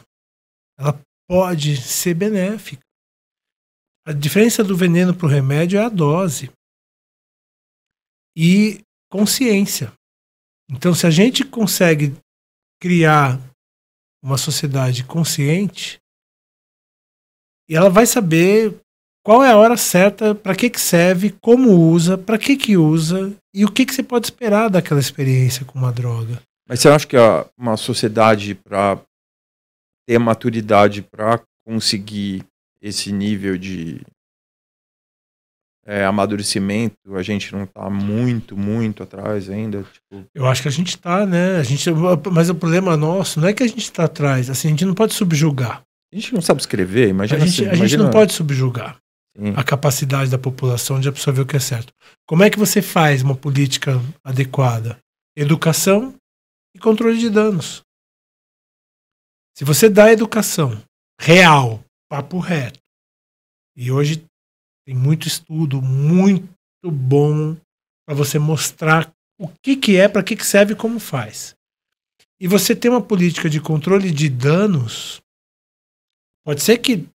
ela 0.79 0.93
pode 1.29 1.77
ser 1.77 2.15
benéfica. 2.15 2.81
A 4.07 4.13
diferença 4.13 4.63
do 4.63 4.77
veneno 4.77 5.13
para 5.13 5.27
o 5.27 5.29
remédio 5.29 5.77
é 5.77 5.85
a 5.85 5.89
dose 5.89 6.53
e 8.37 8.81
consciência. 9.11 9.93
Então, 10.71 10.95
se 10.95 11.05
a 11.05 11.11
gente 11.11 11.45
consegue 11.45 12.17
criar 12.81 13.41
uma 14.23 14.39
sociedade 14.39 15.03
consciente, 15.03 15.99
ela 17.69 17.91
vai 17.91 18.07
saber 18.07 18.81
qual 19.23 19.45
é 19.45 19.51
a 19.51 19.57
hora 19.57 19.77
certa, 19.77 20.35
para 20.35 20.55
que, 20.55 20.71
que 20.71 20.81
serve, 20.81 21.31
como 21.43 21.71
usa, 21.73 22.17
para 22.17 22.39
que, 22.39 22.57
que 22.57 22.77
usa 22.77 23.33
e 23.55 23.65
o 23.65 23.71
que, 23.71 23.85
que 23.85 23.95
você 23.95 24.03
pode 24.03 24.27
esperar 24.27 24.71
daquela 24.71 25.01
experiência 25.01 25.65
com 25.65 25.79
uma 25.79 25.93
droga. 25.93 26.41
Mas 26.69 26.81
você 26.81 26.89
acha 26.89 27.07
que 27.07 27.17
a- 27.17 27.47
uma 27.59 27.77
sociedade 27.77 28.55
para 28.55 28.99
ter 30.09 30.19
maturidade 30.19 31.03
para 31.03 31.41
conseguir 31.67 32.45
esse 32.83 33.13
nível 33.13 33.59
de 33.59 34.01
é, 35.87 36.05
amadurecimento, 36.05 36.95
a 37.15 37.23
gente 37.23 37.53
não 37.53 37.65
está 37.65 37.91
muito, 37.91 38.57
muito 38.57 39.03
atrás 39.03 39.51
ainda. 39.51 39.83
Tipo... 39.83 40.25
Eu 40.35 40.47
acho 40.47 40.63
que 40.63 40.69
a 40.69 40.71
gente 40.71 40.91
está, 40.91 41.27
né? 41.27 41.57
A 41.57 41.63
gente, 41.63 41.91
mas 42.33 42.49
o 42.49 42.55
problema 42.55 42.97
nosso 42.97 43.41
não 43.41 43.49
é 43.49 43.53
que 43.53 43.63
a 43.63 43.67
gente 43.67 43.83
está 43.83 44.05
atrás, 44.05 44.49
assim, 44.49 44.69
a 44.69 44.71
gente 44.71 44.85
não 44.85 44.95
pode 44.95 45.15
subjugar. 45.15 45.83
A 46.13 46.17
gente 46.17 46.33
não 46.35 46.41
sabe 46.41 46.61
escrever, 46.61 47.09
imagina. 47.09 47.43
A 47.43 47.47
gente, 47.47 47.55
assim, 47.55 47.63
a 47.63 47.75
imagina... 47.75 47.89
gente 47.89 47.99
não 47.99 48.11
pode 48.11 48.33
subjugar 48.33 48.99
Sim. 49.41 49.55
a 49.57 49.65
capacidade 49.65 50.31
da 50.31 50.39
população 50.39 51.01
de 51.01 51.09
absorver 51.09 51.41
o 51.41 51.47
que 51.47 51.57
é 51.57 51.61
certo. 51.61 51.95
Como 52.27 52.43
é 52.43 52.51
que 52.51 52.59
você 52.59 52.83
faz 52.83 53.23
uma 53.23 53.35
política 53.35 53.93
adequada? 54.23 54.99
Educação 55.35 56.15
e 56.77 56.79
controle 56.79 57.19
de 57.19 57.31
danos. 57.31 57.81
Se 59.57 59.65
você 59.65 59.89
dá 59.89 60.13
educação 60.13 60.83
real, 61.19 61.83
papo 62.07 62.39
reto, 62.39 62.79
e 63.75 63.91
hoje 63.91 64.23
tem 64.87 64.95
muito 64.95 65.27
estudo, 65.27 65.81
muito 65.81 66.53
bom 66.85 67.57
para 68.07 68.15
você 68.15 68.39
mostrar 68.39 69.11
o 69.39 69.49
que, 69.63 69.75
que 69.75 69.97
é, 69.97 70.07
para 70.07 70.23
que, 70.23 70.37
que 70.37 70.45
serve 70.45 70.75
e 70.75 70.77
como 70.77 71.01
faz. 71.01 71.57
E 72.39 72.47
você 72.47 72.77
tem 72.77 72.91
uma 72.91 73.03
política 73.03 73.49
de 73.49 73.59
controle 73.59 74.11
de 74.11 74.29
danos, 74.29 75.23
pode 76.45 76.63
ser 76.63 76.77
que 76.77 77.09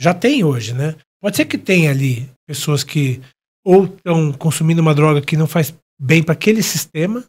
já 0.00 0.14
tem 0.14 0.44
hoje, 0.44 0.72
né? 0.72 0.96
Pode 1.22 1.36
ser 1.36 1.44
que 1.44 1.56
tenha 1.56 1.90
ali 1.90 2.28
pessoas 2.46 2.82
que 2.82 3.22
ou 3.64 3.84
estão 3.84 4.32
consumindo 4.32 4.82
uma 4.82 4.94
droga 4.94 5.22
que 5.22 5.36
não 5.36 5.46
faz 5.46 5.72
bem 5.96 6.20
para 6.20 6.32
aquele 6.32 6.62
sistema. 6.62 7.24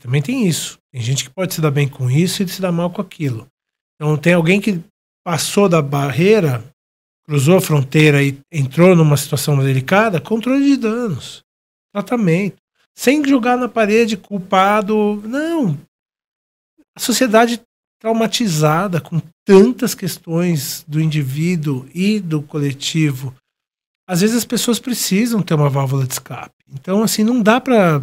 Também 0.00 0.22
tem 0.22 0.46
isso. 0.46 0.78
Tem 0.92 1.02
gente 1.02 1.24
que 1.24 1.30
pode 1.30 1.52
se 1.52 1.60
dar 1.60 1.72
bem 1.72 1.88
com 1.88 2.08
isso 2.08 2.40
e 2.40 2.48
se 2.48 2.62
dar 2.62 2.70
mal 2.70 2.88
com 2.88 3.02
aquilo. 3.02 3.48
Então 3.96 4.16
tem 4.16 4.32
alguém 4.32 4.60
que 4.60 4.80
passou 5.24 5.68
da 5.68 5.82
barreira, 5.82 6.64
cruzou 7.24 7.56
a 7.56 7.60
fronteira 7.60 8.22
e 8.22 8.38
entrou 8.52 8.94
numa 8.94 9.16
situação 9.16 9.58
delicada, 9.58 10.20
controle 10.20 10.64
de 10.64 10.76
danos, 10.76 11.42
tratamento, 11.92 12.58
sem 12.96 13.26
jogar 13.26 13.56
na 13.56 13.68
parede 13.68 14.16
culpado. 14.16 15.20
Não. 15.26 15.76
A 16.96 17.00
sociedade 17.00 17.60
traumatizada 17.98 19.00
com 19.00 19.20
tantas 19.44 19.94
questões 19.94 20.84
do 20.86 21.00
indivíduo 21.00 21.88
e 21.94 22.20
do 22.20 22.42
coletivo. 22.42 23.34
Às 24.06 24.20
vezes 24.20 24.36
as 24.36 24.44
pessoas 24.44 24.78
precisam 24.78 25.42
ter 25.42 25.54
uma 25.54 25.68
válvula 25.68 26.06
de 26.06 26.12
escape. 26.12 26.54
Então, 26.72 27.02
assim, 27.02 27.24
não 27.24 27.42
dá 27.42 27.60
para 27.60 28.00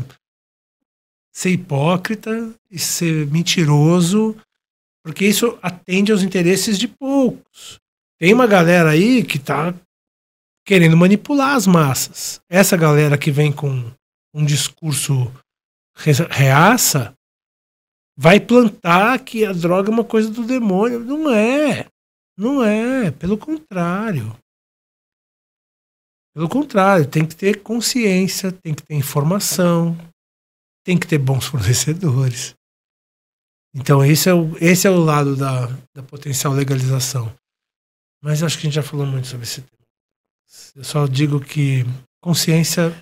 ser 1.32 1.52
hipócrita 1.52 2.54
e 2.70 2.78
ser 2.78 3.28
mentiroso, 3.28 4.36
porque 5.04 5.26
isso 5.26 5.58
atende 5.62 6.12
aos 6.12 6.24
interesses 6.24 6.78
de 6.78 6.88
poucos. 6.88 7.80
Tem 8.20 8.34
uma 8.34 8.48
galera 8.48 8.91
aí 8.91 9.24
que 9.24 9.38
tá 9.38 9.74
querendo 10.66 10.98
manipular 10.98 11.56
as 11.56 11.68
massas. 11.68 12.39
Essa 12.50 12.78
galera 12.78 13.18
que 13.18 13.32
vem 13.32 13.52
com 13.52 13.91
um 14.34 14.46
discurso 14.46 15.32
reaça 16.30 17.14
vai 18.18 18.39
plantar 18.39 19.20
que 19.20 19.45
a 19.45 19.51
droga 19.51 19.89
é 19.89 19.93
uma 19.93 20.03
coisa 20.03 20.30
do 20.30 20.45
demônio. 20.45 20.99
Não 20.99 21.30
é. 21.30 21.88
Não 22.38 22.63
é. 22.63 23.11
Pelo 23.11 23.38
contrário. 23.38 24.36
Pelo 26.34 26.49
contrário, 26.49 27.07
tem 27.07 27.26
que 27.26 27.36
ter 27.36 27.61
consciência, 27.61 28.51
tem 28.51 28.74
que 28.74 28.84
ter 28.84 28.93
informação, 28.93 29.97
tem 30.84 30.97
que 30.97 31.07
ter 31.07 31.18
bons 31.18 31.45
fornecedores. 31.47 32.53
Então, 33.74 34.03
esse 34.03 34.30
é 34.30 34.34
o, 34.34 34.57
esse 34.57 34.86
é 34.88 34.89
o 34.89 35.03
lado 35.03 35.36
da, 35.36 35.68
da 35.93 36.03
potencial 36.03 36.53
legalização. 36.53 37.34
Mas 38.22 38.43
acho 38.43 38.57
que 38.57 38.61
a 38.61 38.70
gente 38.70 38.76
já 38.76 38.84
falou 38.84 39.05
muito 39.05 39.28
sobre 39.28 39.43
esse 39.43 39.61
tema. 39.61 39.76
Eu 40.76 40.84
só 40.84 41.05
digo 41.07 41.39
que 41.39 41.84
consciência 42.22 42.93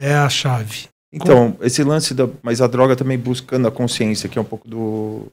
é 0.00 0.14
a 0.14 0.28
chave. 0.28 0.88
Então, 1.12 1.56
esse 1.60 1.82
lance 1.82 2.14
da. 2.14 2.28
Mas 2.42 2.60
a 2.60 2.66
droga 2.66 2.96
também 2.96 3.18
buscando 3.18 3.68
a 3.68 3.72
consciência, 3.72 4.28
que 4.28 4.38
é 4.38 4.42
um 4.42 4.44
pouco 4.44 4.68
do. 4.68 5.26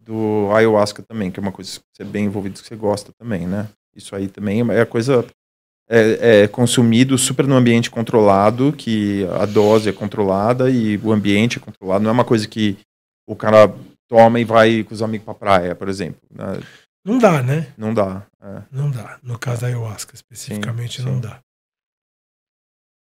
Do 0.00 0.50
ayahuasca 0.52 1.02
também, 1.02 1.30
que 1.30 1.40
é 1.40 1.42
uma 1.42 1.52
coisa 1.52 1.70
que 1.70 1.84
você 1.94 2.02
é 2.02 2.04
bem 2.04 2.26
envolvido, 2.26 2.60
que 2.60 2.68
você 2.68 2.76
gosta 2.76 3.10
também, 3.18 3.46
né? 3.46 3.68
Isso 3.96 4.14
aí 4.14 4.28
também 4.28 4.60
é 4.70 4.80
a 4.80 4.86
coisa. 4.86 5.24
É, 5.88 6.42
é 6.42 6.48
consumido 6.48 7.16
super 7.18 7.46
no 7.46 7.54
ambiente 7.54 7.90
controlado, 7.90 8.72
que 8.72 9.26
a 9.38 9.44
dose 9.44 9.88
é 9.88 9.92
controlada 9.92 10.70
e 10.70 10.98
o 10.98 11.12
ambiente 11.12 11.58
é 11.58 11.60
controlado. 11.60 12.02
Não 12.02 12.10
é 12.10 12.12
uma 12.12 12.24
coisa 12.24 12.48
que 12.48 12.78
o 13.26 13.36
cara 13.36 13.74
toma 14.08 14.40
e 14.40 14.44
vai 14.44 14.82
com 14.82 14.94
os 14.94 15.02
amigos 15.02 15.24
pra 15.24 15.34
praia, 15.34 15.74
por 15.74 15.88
exemplo. 15.88 16.20
Né? 16.30 16.60
Não 17.04 17.18
dá, 17.18 17.42
né? 17.42 17.72
Não 17.76 17.92
dá. 17.92 18.26
É. 18.42 18.62
Não 18.70 18.90
dá. 18.90 19.18
No 19.22 19.38
caso 19.38 19.62
da 19.62 19.66
ayahuasca, 19.66 20.14
especificamente, 20.14 21.02
Sim, 21.02 21.08
não 21.08 21.14
sim. 21.16 21.20
dá. 21.20 21.40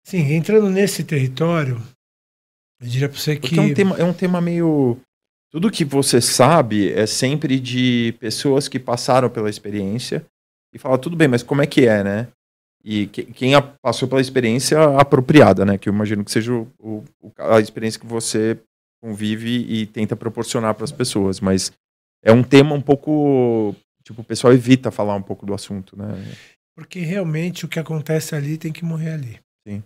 Sim, 0.03 0.33
entrando 0.33 0.69
nesse 0.69 1.03
território, 1.03 1.81
eu 2.81 2.87
diria 2.87 3.07
para 3.09 3.17
você 3.17 3.35
que. 3.37 3.57
É 3.57 3.61
um, 3.61 3.73
tema, 3.73 3.97
é 3.97 4.03
um 4.03 4.13
tema 4.13 4.41
meio. 4.41 4.99
Tudo 5.51 5.69
que 5.69 5.83
você 5.85 6.21
sabe 6.21 6.91
é 6.93 7.05
sempre 7.05 7.59
de 7.59 8.15
pessoas 8.19 8.67
que 8.67 8.79
passaram 8.79 9.29
pela 9.29 9.49
experiência 9.49 10.25
e 10.73 10.79
fala, 10.79 10.97
tudo 10.97 11.15
bem, 11.15 11.27
mas 11.27 11.43
como 11.43 11.61
é 11.61 11.67
que 11.67 11.85
é, 11.87 12.03
né? 12.03 12.27
E 12.83 13.07
que- 13.07 13.25
quem 13.25 13.53
a- 13.53 13.61
passou 13.61 14.07
pela 14.07 14.21
experiência 14.21 14.81
apropriada, 14.97 15.65
né? 15.65 15.77
Que 15.77 15.87
eu 15.89 15.93
imagino 15.93 16.23
que 16.23 16.31
seja 16.31 16.53
o- 16.53 16.67
o- 17.21 17.31
a 17.37 17.59
experiência 17.59 17.99
que 17.99 18.07
você 18.07 18.57
convive 19.03 19.49
e 19.69 19.85
tenta 19.85 20.15
proporcionar 20.15 20.73
para 20.73 20.85
as 20.85 20.91
pessoas. 20.91 21.39
Mas 21.39 21.71
é 22.23 22.31
um 22.31 22.43
tema 22.43 22.73
um 22.73 22.81
pouco. 22.81 23.75
Tipo, 24.03 24.21
o 24.21 24.25
pessoal 24.25 24.53
evita 24.53 24.89
falar 24.89 25.15
um 25.15 25.21
pouco 25.21 25.45
do 25.45 25.53
assunto, 25.53 25.95
né? 25.97 26.07
Porque 26.75 26.99
realmente 27.01 27.65
o 27.65 27.67
que 27.67 27.77
acontece 27.79 28.33
ali 28.33 28.57
tem 28.57 28.71
que 28.71 28.83
morrer 28.85 29.11
ali. 29.11 29.39
Sim. 29.67 29.83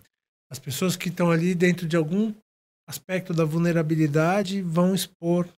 As 0.50 0.58
pessoas 0.58 0.96
que 0.96 1.08
estão 1.08 1.30
ali 1.30 1.54
dentro 1.54 1.86
de 1.86 1.96
algum 1.96 2.32
aspecto 2.88 3.34
da 3.34 3.44
vulnerabilidade 3.44 4.62
vão 4.62 4.94
expor 4.94 5.48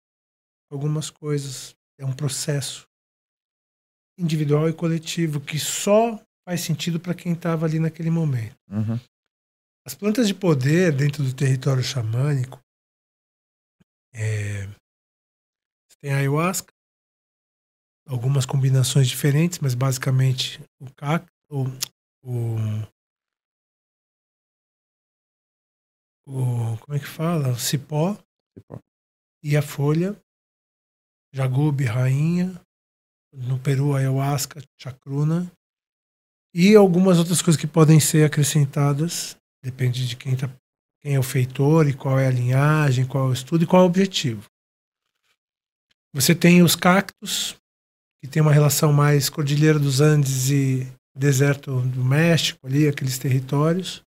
algumas 0.71 1.11
coisas. 1.11 1.75
É 1.99 2.05
um 2.05 2.15
processo 2.15 2.87
individual 4.19 4.69
e 4.69 4.73
coletivo 4.73 5.41
que 5.41 5.59
só 5.59 6.21
faz 6.49 6.61
sentido 6.63 6.99
para 6.99 7.15
quem 7.15 7.33
estava 7.33 7.67
ali 7.67 7.79
naquele 7.79 8.11
momento. 8.11 8.57
Uhum. 8.71 8.99
As 9.87 9.95
plantas 9.95 10.27
de 10.27 10.35
poder 10.35 10.95
dentro 10.95 11.23
do 11.23 11.35
território 11.35 11.83
xamânico 11.83 12.61
é, 14.15 14.67
tem 16.01 16.13
a 16.13 16.19
ayahuasca, 16.19 16.73
algumas 18.07 18.47
combinações 18.47 19.09
diferentes, 19.09 19.59
mas 19.59 19.75
basicamente 19.75 20.61
o 20.81 20.93
cacto, 20.95 21.31
o, 21.51 21.65
o, 22.23 22.57
o 26.29 26.77
como 26.79 26.97
é 26.97 26.99
que 26.99 27.07
fala? 27.07 27.49
O 27.49 27.59
cipó 27.59 28.17
Cipó. 28.57 28.79
e 29.43 29.57
a 29.57 29.63
folha, 29.63 30.15
jagube, 31.33 31.85
rainha, 31.85 32.61
no 33.33 33.59
Peru 33.59 33.95
ayahuasca, 33.95 34.63
chacruna 34.79 35.51
e 36.55 36.75
algumas 36.75 37.19
outras 37.19 37.41
coisas 37.41 37.61
que 37.61 37.67
podem 37.67 38.01
ser 38.01 38.25
acrescentadas, 38.25 39.37
depende 39.63 40.07
de 40.07 40.17
quem, 40.17 40.37
tá, 40.37 40.51
quem 41.01 41.15
é 41.15 41.19
o 41.19 41.23
feitor 41.23 41.89
e 41.89 41.95
qual 41.95 42.19
é 42.19 42.27
a 42.27 42.33
linhagem, 42.33 43.07
qual 43.07 43.27
é 43.27 43.31
o 43.31 43.33
estudo 43.33 43.65
e 43.65 43.67
qual 43.67 43.83
é 43.83 43.85
o 43.85 43.89
objetivo. 43.89 44.45
Você 46.15 46.35
tem 46.35 46.63
os 46.63 46.75
cactos, 46.75 47.57
que 48.21 48.29
tem 48.29 48.43
uma 48.43 48.53
relação 48.53 48.93
mais 48.93 49.29
Cordilheira 49.29 49.79
dos 49.79 50.01
Andes 50.01 50.51
e 50.51 50.91
deserto 51.15 51.81
do 51.83 52.05
México, 52.05 52.67
ali, 52.67 52.89
aqueles 52.89 53.19
territórios, 53.19 54.03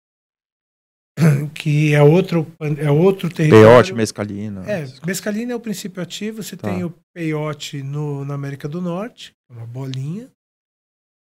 que 1.55 1.95
é 1.95 2.03
outro, 2.03 2.47
é 2.79 2.91
outro 2.91 3.29
território. 3.33 3.67
Peiote, 3.67 3.93
mescalina. 3.95 4.63
É, 4.71 4.85
mescalina 5.07 5.53
é 5.53 5.57
o 5.57 5.61
princípio 5.61 6.03
ativo. 6.03 6.43
Você 6.43 6.57
Tá. 6.57 6.69
tem 6.69 6.85
o 6.85 6.95
peiote 7.15 7.83
no, 7.83 8.25
na 8.25 8.35
América 8.35 8.69
do 8.69 8.81
Norte, 8.83 9.33
é 9.51 9.53
uma 9.55 9.67
bolinha. 9.67 10.31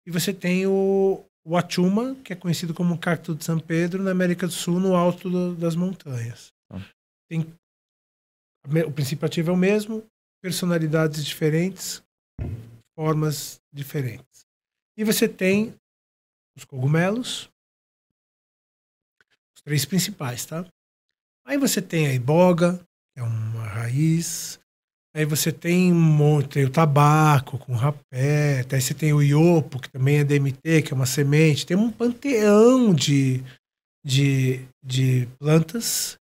E 0.06 0.10
você 0.10 0.32
tem 0.34 0.66
o, 0.66 1.24
o 1.46 1.56
achuma, 1.56 2.14
que 2.16 2.32
é 2.32 2.36
conhecido 2.36 2.72
como 2.74 2.98
cacto 2.98 3.34
de 3.34 3.44
São 3.44 3.58
Pedro, 3.58 4.02
na 4.02 4.10
América 4.10 4.46
do 4.46 4.52
Sul, 4.52 4.78
no 4.80 4.94
alto 4.94 5.30
do- 5.30 5.54
das 5.54 5.74
montanhas. 5.76 6.48
Tá. 6.70 6.80
Tem, 7.30 7.46
o 8.86 8.92
princípio 8.92 9.26
ativo 9.26 9.50
é 9.50 9.54
o 9.54 9.56
mesmo, 9.56 10.02
personalidades 10.42 11.24
diferentes, 11.24 12.02
formas 12.98 13.60
diferentes. 13.72 14.44
E 14.96 15.04
você 15.04 15.26
tem 15.28 15.74
os 16.56 16.64
cogumelos, 16.64 17.44
os 17.44 17.50
três 19.64 19.84
principais, 19.84 20.44
tá? 20.44 20.64
Aí 21.46 21.58
você 21.58 21.82
tem 21.82 22.06
a 22.06 22.14
iboga, 22.14 22.78
que 23.12 23.20
é 23.20 23.22
uma 23.22 23.64
raiz. 23.66 24.58
Aí 25.14 25.24
você 25.24 25.52
tem, 25.52 25.92
um 25.92 26.00
monte, 26.00 26.54
tem 26.54 26.64
o 26.64 26.70
tabaco 26.70 27.58
com 27.58 27.74
rapé. 27.74 28.64
Aí 28.70 28.80
você 28.80 28.94
tem 28.94 29.12
o 29.12 29.22
iopo, 29.22 29.80
que 29.80 29.90
também 29.90 30.18
é 30.18 30.24
DMT, 30.24 30.82
que 30.82 30.92
é 30.92 30.96
uma 30.96 31.06
semente. 31.06 31.66
Tem 31.66 31.76
um 31.76 31.90
panteão 31.90 32.92
de, 32.92 33.42
de, 34.04 34.66
de 34.84 35.28
plantas 35.38 36.16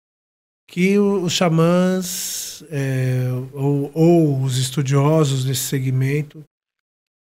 que 0.68 0.98
os 0.98 1.34
xamãs 1.34 2.64
é, 2.70 3.28
ou, 3.54 3.92
ou 3.94 4.42
os 4.42 4.58
estudiosos 4.58 5.44
desse 5.44 5.64
segmento 5.64 6.44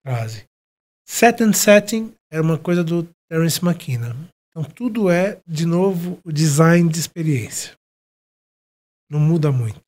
trazem. 0.06 0.44
Set 1.08 1.42
and 1.42 1.54
setting 1.54 2.14
é 2.32 2.40
uma 2.40 2.60
coisa 2.60 2.84
do 2.84 3.08
Terence 3.28 3.60
McKenna. 3.64 4.16
Então 4.50 4.64
tudo 4.64 5.10
é, 5.10 5.40
de 5.48 5.66
novo, 5.66 6.20
o 6.24 6.32
design 6.32 6.90
de 6.90 7.00
experiência. 7.00 7.74
Não 9.10 9.20
muda 9.20 9.52
muito 9.52 9.80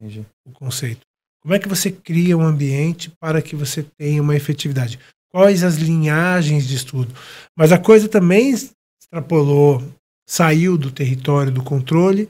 Entendi. 0.00 0.26
o 0.44 0.52
conceito. 0.52 1.02
Como 1.42 1.54
é 1.54 1.58
que 1.58 1.68
você 1.68 1.90
cria 1.90 2.36
um 2.36 2.42
ambiente 2.42 3.10
para 3.18 3.40
que 3.40 3.56
você 3.56 3.82
tenha 3.82 4.20
uma 4.20 4.36
efetividade? 4.36 4.98
Quais 5.30 5.62
as 5.62 5.76
linhagens 5.76 6.66
de 6.66 6.74
estudo? 6.74 7.14
Mas 7.56 7.72
a 7.72 7.78
coisa 7.78 8.08
também 8.08 8.50
extrapolou, 8.50 9.82
saiu 10.28 10.76
do 10.76 10.90
território 10.90 11.52
do 11.52 11.62
controle 11.62 12.28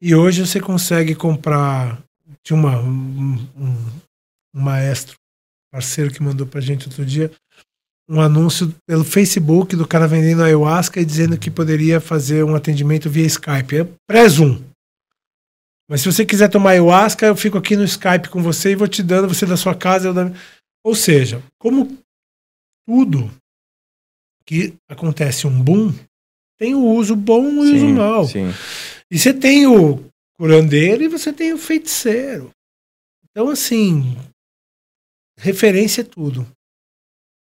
e 0.00 0.14
hoje 0.14 0.44
você 0.44 0.60
consegue 0.60 1.14
comprar. 1.14 2.02
Tinha 2.42 2.58
uma, 2.58 2.78
um, 2.80 3.34
um, 3.56 4.00
um 4.54 4.60
maestro, 4.60 5.16
parceiro 5.72 6.12
que 6.12 6.22
mandou 6.22 6.46
pra 6.46 6.60
gente 6.60 6.86
outro 6.86 7.04
dia, 7.04 7.30
um 8.10 8.20
anúncio 8.20 8.74
pelo 8.84 9.04
Facebook 9.04 9.76
do 9.76 9.86
cara 9.86 10.08
vendendo 10.08 10.42
ayahuasca 10.42 11.00
e 11.00 11.04
dizendo 11.04 11.38
que 11.38 11.48
poderia 11.48 12.00
fazer 12.00 12.44
um 12.44 12.56
atendimento 12.56 13.08
via 13.08 13.24
Skype. 13.24 13.76
É 13.76 13.88
pré-zoom. 14.04 14.60
Mas 15.88 16.00
se 16.00 16.10
você 16.12 16.26
quiser 16.26 16.48
tomar 16.48 16.70
ayahuasca, 16.70 17.26
eu 17.26 17.36
fico 17.36 17.56
aqui 17.56 17.76
no 17.76 17.84
Skype 17.84 18.28
com 18.28 18.42
você 18.42 18.72
e 18.72 18.74
vou 18.74 18.88
te 18.88 19.00
dando, 19.00 19.28
você 19.28 19.46
da 19.46 19.56
sua 19.56 19.76
casa. 19.76 20.08
Eu 20.08 20.14
da... 20.14 20.32
Ou 20.84 20.94
seja, 20.94 21.40
como 21.56 21.96
tudo 22.84 23.30
que 24.44 24.74
acontece 24.88 25.46
um 25.46 25.62
boom, 25.62 25.94
tem 26.58 26.74
o 26.74 26.84
uso 26.84 27.14
bom 27.14 27.48
e 27.48 27.56
o 27.56 27.60
uso 27.60 27.88
mal. 27.88 28.26
sim. 28.26 28.50
E 29.08 29.18
você 29.18 29.32
tem 29.32 29.66
o 29.66 30.04
curandeiro 30.36 31.04
e 31.04 31.08
você 31.08 31.32
tem 31.32 31.52
o 31.52 31.58
feiticeiro. 31.58 32.50
Então, 33.30 33.48
assim, 33.48 34.16
referência 35.38 36.00
é 36.00 36.04
tudo. 36.04 36.46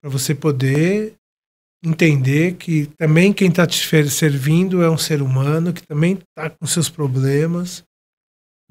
Para 0.05 0.11
você 0.11 0.35
poder 0.35 1.15
entender 1.83 2.57
que 2.57 2.85
também 2.95 3.33
quem 3.33 3.49
está 3.49 3.65
te 3.65 3.83
servindo 4.07 4.83
é 4.83 4.89
um 4.89 4.99
ser 4.99 5.19
humano 5.19 5.73
que 5.73 5.81
também 5.81 6.13
está 6.13 6.47
com 6.47 6.67
seus 6.67 6.87
problemas. 6.87 7.83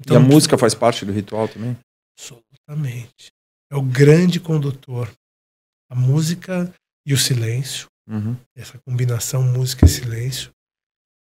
e 0.09 0.15
a 0.15 0.19
música 0.21 0.57
faz 0.57 0.73
parte 0.73 1.03
do 1.05 1.11
ritual 1.11 1.49
também? 1.49 1.77
Absolutamente. 2.17 3.27
É 3.69 3.75
o 3.75 3.81
grande 3.81 4.39
condutor. 4.39 5.11
A 5.91 5.95
música 5.95 6.73
e 7.05 7.13
o 7.13 7.17
silêncio, 7.17 7.87
Uhum. 8.09 8.37
essa 8.55 8.79
combinação 8.87 9.43
música 9.43 9.85
e 9.85 9.89
silêncio, 9.89 10.51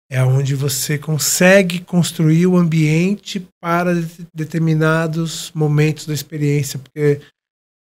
é 0.09 0.23
onde 0.23 0.55
você 0.55 0.97
consegue 0.97 1.81
construir 1.83 2.47
o 2.47 2.55
ambiente 2.55 3.45
para 3.61 3.93
de- 3.93 4.25
determinados 4.33 5.51
momentos 5.51 6.05
da 6.05 6.13
experiência, 6.13 6.79
porque 6.79 7.19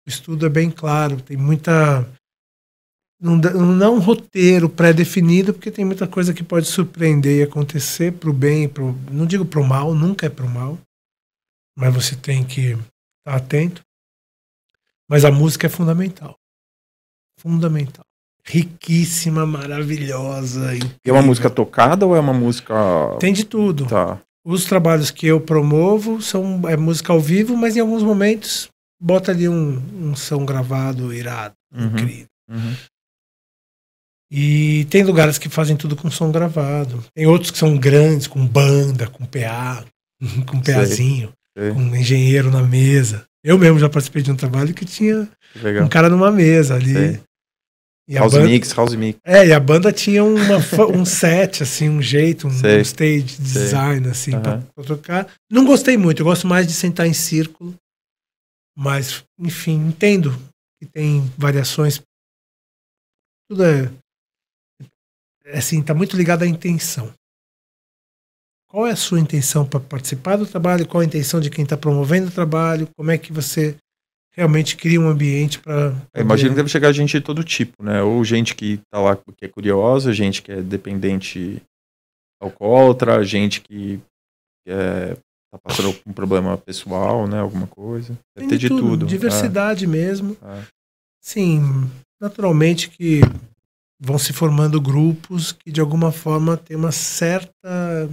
o 0.06 0.08
estudo 0.10 0.44
é 0.46 0.48
bem 0.48 0.72
claro, 0.72 1.20
tem 1.20 1.36
muita. 1.36 2.04
Não, 3.20 3.36
não 3.36 3.86
é 3.86 3.88
um 3.90 3.98
roteiro 3.98 4.68
pré-definido, 4.68 5.54
porque 5.54 5.70
tem 5.70 5.84
muita 5.84 6.06
coisa 6.06 6.34
que 6.34 6.42
pode 6.42 6.66
surpreender 6.66 7.38
e 7.38 7.42
acontecer 7.42 8.12
para 8.12 8.28
o 8.28 8.32
bem, 8.32 8.68
pro, 8.68 8.94
não 9.10 9.24
digo 9.24 9.44
para 9.44 9.60
o 9.60 9.64
mal, 9.66 9.94
nunca 9.94 10.26
é 10.26 10.28
para 10.30 10.44
o 10.44 10.50
mal, 10.50 10.78
mas 11.76 11.94
você 11.94 12.14
tem 12.14 12.44
que 12.44 12.72
estar 12.72 13.36
atento. 13.36 13.80
Mas 15.08 15.24
a 15.24 15.30
música 15.30 15.66
é 15.66 15.70
fundamental. 15.70 16.36
Fundamental. 17.38 18.04
Riquíssima, 18.44 19.46
maravilhosa. 19.46 20.74
E 20.74 20.78
é 20.78 20.82
uma 20.82 20.88
incrível. 20.88 21.22
música 21.22 21.50
tocada 21.50 22.06
ou 22.06 22.14
é 22.14 22.20
uma 22.20 22.32
música. 22.34 22.74
Tem 23.18 23.32
de 23.32 23.44
tudo. 23.44 23.86
Tá. 23.86 24.20
Os 24.44 24.64
trabalhos 24.64 25.10
que 25.10 25.26
eu 25.26 25.40
promovo 25.40 26.20
são 26.22 26.60
é 26.68 26.76
música 26.76 27.12
ao 27.12 27.20
vivo, 27.20 27.56
mas 27.56 27.76
em 27.76 27.80
alguns 27.80 28.02
momentos 28.02 28.68
bota 29.00 29.32
ali 29.32 29.48
um, 29.48 29.78
um 30.00 30.14
som 30.14 30.44
gravado 30.44 31.12
irado, 31.12 31.54
Uhum. 31.74 31.86
incrível. 31.86 32.26
Uhum. 32.48 32.74
E 34.30 34.86
tem 34.90 35.04
lugares 35.04 35.38
que 35.38 35.48
fazem 35.48 35.76
tudo 35.76 35.94
com 35.94 36.10
som 36.10 36.32
gravado. 36.32 37.04
Tem 37.14 37.26
outros 37.26 37.50
que 37.50 37.58
são 37.58 37.76
grandes, 37.76 38.26
com 38.26 38.44
banda, 38.44 39.06
com 39.06 39.24
PA, 39.24 39.84
com 40.46 40.60
PAzinho, 40.60 41.32
sei. 41.56 41.72
com 41.72 41.80
um 41.80 41.96
engenheiro 41.96 42.50
na 42.50 42.62
mesa. 42.62 43.24
Eu 43.44 43.56
mesmo 43.58 43.78
já 43.78 43.88
participei 43.88 44.22
de 44.22 44.32
um 44.32 44.36
trabalho 44.36 44.74
que 44.74 44.84
tinha 44.84 45.28
Legal. 45.54 45.84
um 45.84 45.88
cara 45.88 46.08
numa 46.08 46.32
mesa 46.32 46.74
ali. 46.74 46.92
Sei. 46.92 47.20
E 48.08 48.16
a 48.16 48.20
House 48.20 48.34
banda, 48.34 48.46
Mix, 48.46 48.72
House 48.72 48.94
Mix. 48.94 49.18
É, 49.24 49.46
e 49.48 49.52
a 49.52 49.58
banda 49.58 49.92
tinha 49.92 50.22
uma, 50.22 50.58
um 50.94 51.04
set, 51.04 51.64
assim, 51.64 51.88
um 51.88 52.00
jeito, 52.00 52.46
um, 52.46 52.50
um 52.50 52.80
stage 52.80 53.36
design, 53.40 54.08
assim, 54.08 54.30
pra, 54.30 54.52
Aham. 54.52 54.66
pra 54.74 54.84
tocar. 54.84 55.34
Não 55.50 55.64
gostei 55.64 55.96
muito, 55.96 56.20
eu 56.22 56.26
gosto 56.26 56.46
mais 56.46 56.66
de 56.68 56.72
sentar 56.72 57.06
em 57.06 57.12
círculo. 57.12 57.74
Mas, 58.78 59.24
enfim, 59.38 59.88
entendo 59.88 60.30
que 60.80 60.86
tem 60.86 61.20
variações. 61.36 62.00
Tudo 63.50 63.64
é. 63.64 63.90
É 65.46 65.58
Assim, 65.58 65.82
tá 65.82 65.94
muito 65.94 66.16
ligado 66.16 66.42
à 66.42 66.46
intenção. 66.46 67.12
Qual 68.68 68.86
é 68.86 68.90
a 68.90 68.96
sua 68.96 69.20
intenção 69.20 69.66
para 69.66 69.80
participar 69.80 70.36
do 70.36 70.46
trabalho? 70.46 70.86
Qual 70.86 71.00
a 71.00 71.04
intenção 71.04 71.40
de 71.40 71.48
quem 71.48 71.62
está 71.62 71.76
promovendo 71.76 72.28
o 72.28 72.32
trabalho? 72.32 72.88
Como 72.96 73.10
é 73.10 73.16
que 73.16 73.32
você 73.32 73.76
realmente 74.36 74.76
cria 74.76 75.00
um 75.00 75.08
ambiente 75.08 75.58
para. 75.58 75.94
Imagino 76.14 76.50
que 76.50 76.56
deve 76.56 76.68
chegar 76.68 76.92
gente 76.92 77.18
de 77.18 77.24
todo 77.24 77.42
tipo, 77.42 77.82
né? 77.82 78.02
Ou 78.02 78.22
gente 78.22 78.54
que 78.54 78.78
tá 78.90 79.00
lá 79.00 79.16
porque 79.16 79.46
é 79.46 79.48
curiosa, 79.48 80.12
gente 80.12 80.42
que 80.42 80.52
é 80.52 80.60
dependente 80.60 81.62
alcoólatra, 82.40 83.24
gente 83.24 83.62
que 83.62 83.98
é, 84.66 85.14
tá 85.50 85.58
passando 85.62 85.94
por 85.94 86.10
um 86.10 86.12
problema 86.12 86.58
pessoal, 86.58 87.26
né? 87.26 87.40
Alguma 87.40 87.66
coisa. 87.66 88.18
Deve 88.36 88.48
Tem 88.48 88.48
ter 88.48 88.58
de 88.58 88.68
tudo. 88.68 89.06
Diversidade 89.06 89.86
mesmo. 89.86 90.36
É, 90.42 90.58
é. 90.58 90.62
Sim, 91.22 91.90
naturalmente 92.20 92.90
que 92.90 93.22
vão 94.00 94.18
se 94.18 94.32
formando 94.32 94.80
grupos 94.80 95.52
que 95.52 95.70
de 95.70 95.80
alguma 95.80 96.12
forma 96.12 96.56
tem 96.56 96.76
uma 96.76 96.92
certa 96.92 98.08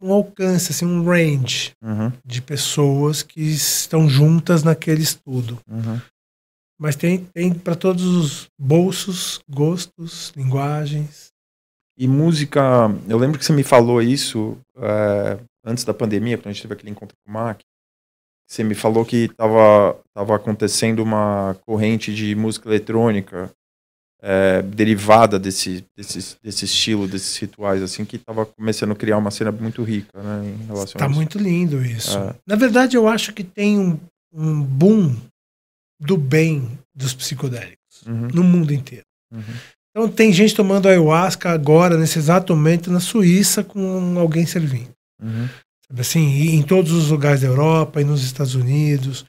um 0.00 0.12
alcance, 0.12 0.70
assim, 0.70 0.86
um 0.86 1.04
range 1.04 1.72
Uhum, 1.82 2.12
de 2.24 2.40
pessoas 2.40 3.22
que 3.22 3.40
estão 3.40 4.08
juntas 4.08 4.62
naquele 4.62 5.02
estudo. 5.02 5.58
uhum. 5.68 6.00
Mas 6.80 6.94
tem, 6.94 7.24
tem 7.34 7.52
para 7.52 7.74
todos 7.74 8.04
os 8.04 8.48
bolsos, 8.56 9.40
gostos, 9.50 10.32
linguagens. 10.36 11.32
E 11.98 12.06
música, 12.06 12.60
eu 13.08 13.18
lembro 13.18 13.36
que 13.36 13.44
você 13.44 13.52
me 13.52 13.64
falou 13.64 14.00
isso 14.00 14.56
é, 14.76 15.40
antes 15.64 15.82
da 15.82 15.92
pandemia, 15.92 16.38
quando 16.38 16.46
a 16.46 16.52
gente 16.52 16.62
teve 16.62 16.74
aquele 16.74 16.90
encontro 16.90 17.16
com 17.24 17.32
o 17.32 17.34
Mac. 17.34 17.60
Você 18.48 18.64
me 18.64 18.74
falou 18.74 19.04
que 19.04 19.24
estava 19.26 19.98
tava 20.14 20.36
acontecendo 20.36 21.00
uma 21.00 21.54
corrente 21.66 22.14
de 22.14 22.34
música 22.34 22.68
eletrônica 22.68 23.50
é, 24.20 24.62
derivada 24.62 25.38
desse, 25.38 25.84
desse, 25.96 26.36
desse 26.42 26.64
estilo, 26.64 27.06
desses 27.06 27.36
rituais, 27.36 27.82
assim, 27.82 28.04
que 28.04 28.16
estava 28.16 28.46
começando 28.46 28.92
a 28.92 28.96
criar 28.96 29.18
uma 29.18 29.30
cena 29.30 29.52
muito 29.52 29.82
rica, 29.82 30.20
né, 30.20 30.48
em 30.48 30.66
relação 30.66 30.84
Está 30.84 31.08
muito 31.08 31.38
lindo 31.38 31.84
isso. 31.84 32.16
É. 32.16 32.34
Na 32.46 32.56
verdade, 32.56 32.96
eu 32.96 33.06
acho 33.06 33.32
que 33.32 33.44
tem 33.44 33.78
um, 33.78 34.00
um 34.32 34.62
boom 34.62 35.14
do 36.00 36.16
bem 36.16 36.78
dos 36.94 37.14
psicodélicos 37.14 37.78
Uhum, 38.06 38.28
no 38.32 38.44
mundo 38.44 38.72
inteiro. 38.72 39.04
uhum. 39.32 39.42
Então 39.90 40.08
tem 40.08 40.32
gente 40.32 40.54
tomando 40.54 40.88
ayahuasca 40.88 41.50
agora, 41.50 41.96
nesse 41.96 42.18
exato 42.18 42.54
momento, 42.54 42.90
na 42.90 43.00
Suíça, 43.00 43.64
com 43.64 44.16
alguém 44.18 44.46
servindo. 44.46 44.90
Uhum. 45.20 45.48
Assim, 45.96 46.50
em 46.54 46.62
todos 46.62 46.92
os 46.92 47.10
lugares 47.10 47.40
da 47.40 47.46
Europa 47.48 48.00
e 48.00 48.04
nos 48.04 48.22
Estados 48.22 48.54
Unidos. 48.54 49.24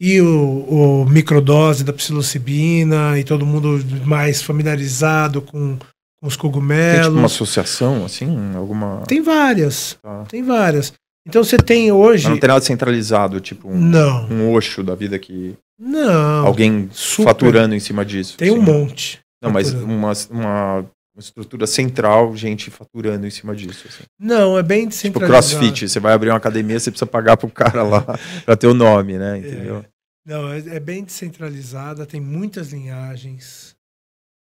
E 0.00 0.20
o, 0.20 0.66
o 1.02 1.06
microdose 1.08 1.84
da 1.84 1.92
psilocibina, 1.92 3.18
e 3.18 3.24
todo 3.24 3.46
mundo 3.46 3.80
mais 4.04 4.42
familiarizado 4.42 5.40
com, 5.40 5.76
com 6.20 6.26
os 6.26 6.34
Tem 6.34 6.40
tipo 6.40 6.42
cogumelos. 6.42 7.08
uma 7.16 7.26
associação, 7.26 8.04
assim, 8.04 8.54
alguma... 8.56 9.02
Tem 9.06 9.22
várias, 9.22 9.96
Tá. 10.02 10.24
tem 10.28 10.42
várias. 10.42 10.92
Então 11.26 11.42
você 11.42 11.56
tem 11.56 11.90
hoje. 11.90 12.24
Mas 12.24 12.32
não 12.32 12.38
tem 12.40 12.48
nada 12.48 12.60
centralizado, 12.64 13.40
tipo 13.40 13.68
um, 13.68 13.78
Não, 13.80 14.26
um 14.28 14.52
Osho 14.52 14.82
da 14.82 14.94
vida 14.94 15.18
que 15.18 15.54
não. 15.78 16.46
alguém 16.46 16.88
super. 16.92 17.24
faturando 17.30 17.74
em 17.74 17.80
cima 17.80 18.04
disso. 18.04 18.36
Tem 18.36 18.50
um 18.50 18.60
assim. 18.62 18.72
monte. 18.72 19.20
Não, 19.42 19.50
mas 19.50 19.72
uma, 19.72 20.12
uma, 20.30 20.84
uma 21.14 21.20
estrutura 21.20 21.66
central, 21.66 22.36
gente 22.36 22.70
faturando 22.70 23.26
em 23.26 23.30
cima 23.30 23.54
disso. 23.54 23.86
Assim. 23.86 24.02
Não, 24.18 24.58
é 24.58 24.62
bem 24.62 24.88
Tipo 24.88 25.20
descentralizado. 25.20 25.60
crossfit, 25.60 25.88
você 25.88 26.00
vai 26.00 26.12
abrir 26.12 26.30
uma 26.30 26.36
academia, 26.36 26.78
você 26.78 26.90
precisa 26.90 27.06
pagar 27.06 27.36
pro 27.36 27.48
cara 27.48 27.82
lá 27.84 28.04
pra 28.44 28.56
ter 28.56 28.66
o 28.66 28.74
nome, 28.74 29.16
né? 29.16 29.38
Entendeu? 29.38 29.84
Não, 30.26 30.52
é, 30.52 30.58
é 30.58 30.80
bem 30.80 31.04
descentralizada, 31.04 32.04
tem 32.04 32.20
muitas 32.20 32.72
linhagens, 32.72 33.76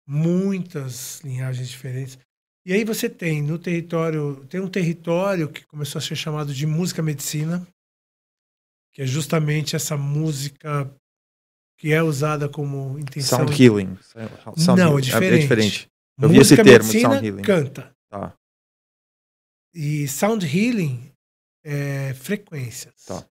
muitas 0.07 1.22
linhagens 1.22 1.70
diferentes. 1.70 2.20
E 2.65 2.74
aí 2.74 2.84
você 2.84 3.09
tem 3.09 3.41
no 3.41 3.57
território, 3.57 4.45
tem 4.47 4.59
um 4.59 4.67
território 4.67 5.49
que 5.49 5.65
começou 5.65 5.97
a 5.97 6.01
ser 6.01 6.15
chamado 6.15 6.53
de 6.53 6.67
música 6.67 7.01
medicina, 7.01 7.65
que 8.93 9.01
é 9.01 9.05
justamente 9.05 9.76
essa 9.76 9.97
música 9.97 10.93
que 11.80 11.93
é 11.93 12.03
usada 12.03 12.49
como 12.49 12.99
intenção. 12.99 13.39
Sound 13.39 13.63
healing. 13.63 13.97
Sound 14.57 14.80
Não, 14.80 14.99
é 14.99 15.01
diferente. 15.01 15.41
diferente. 15.41 15.88
Eu 16.20 16.30
vi 16.30 16.38
esse 16.38 16.55
música 16.55 16.63
termo, 16.63 16.86
medicina 16.86 17.13
sound 17.13 17.26
healing. 17.26 17.41
canta. 17.41 17.95
Tá. 18.09 18.34
E 19.74 20.07
sound 20.07 20.45
healing 20.45 21.11
é 21.63 22.13
frequências. 22.15 23.05
Tá. 23.05 23.26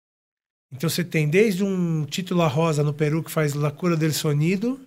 Então 0.72 0.88
você 0.88 1.02
tem 1.04 1.28
desde 1.28 1.64
um 1.64 2.04
título 2.04 2.46
rosa 2.46 2.82
no 2.82 2.92
Peru 2.94 3.22
que 3.22 3.30
faz 3.30 3.54
La 3.54 3.70
Cura 3.70 3.96
del 3.96 4.12
Sonido, 4.12 4.80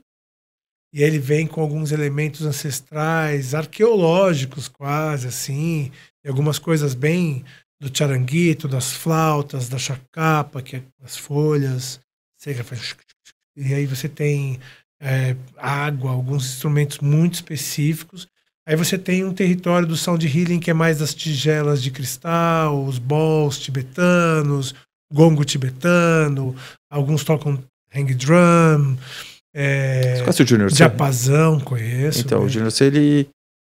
E 0.94 1.02
ele 1.02 1.20
vem 1.20 1.48
com 1.48 1.62
alguns 1.62 1.92
elementos 1.92 2.42
ancestrais, 2.46 3.56
arqueológicos 3.56 4.68
quase, 4.68 5.28
assim, 5.28 5.90
e 6.24 6.28
algumas 6.28 6.60
coisas 6.60 6.94
bem 6.94 7.46
do 7.80 7.96
charanguito, 7.96 8.68
das 8.68 8.92
flautas, 8.92 9.70
da 9.70 9.78
chacapa, 9.78 10.62
que 10.62 10.76
é 10.76 10.84
as 11.02 11.16
folhas. 11.16 12.00
E 13.56 13.74
aí 13.74 13.86
você 13.86 14.10
tem 14.10 14.60
é, 15.02 15.36
água, 15.58 16.12
alguns 16.12 16.46
instrumentos 16.46 17.00
muito 17.00 17.34
específicos. 17.34 18.28
Aí 18.68 18.76
você 18.76 18.98
tem 18.98 19.26
um 19.26 19.34
território 19.34 19.88
do 19.88 19.98
sound 19.98 20.26
healing 20.26 20.60
que 20.60 20.70
é 20.70 20.74
mais 20.74 21.00
das 21.00 21.16
tigelas 21.16 21.82
de 21.82 21.90
cristal, 21.90 22.86
os 22.86 23.00
balls 23.00 23.60
tibetanos, 23.60 24.76
gongo 25.12 25.44
tibetano, 25.44 26.56
alguns 26.90 27.24
tocam 27.24 27.62
hang 27.94 28.14
drum. 28.14 28.96
É, 29.54 30.16
Você 30.16 30.22
conhece 30.22 30.44
o 30.44 30.48
Junior 30.48 30.70
C? 30.70 30.78
Diapasão, 30.78 31.60
conheço. 31.60 32.22
Então, 32.22 32.40
né? 32.40 32.46
o 32.46 32.50
Junior 32.50 32.72
C, 32.72 32.86
ele. 32.86 33.30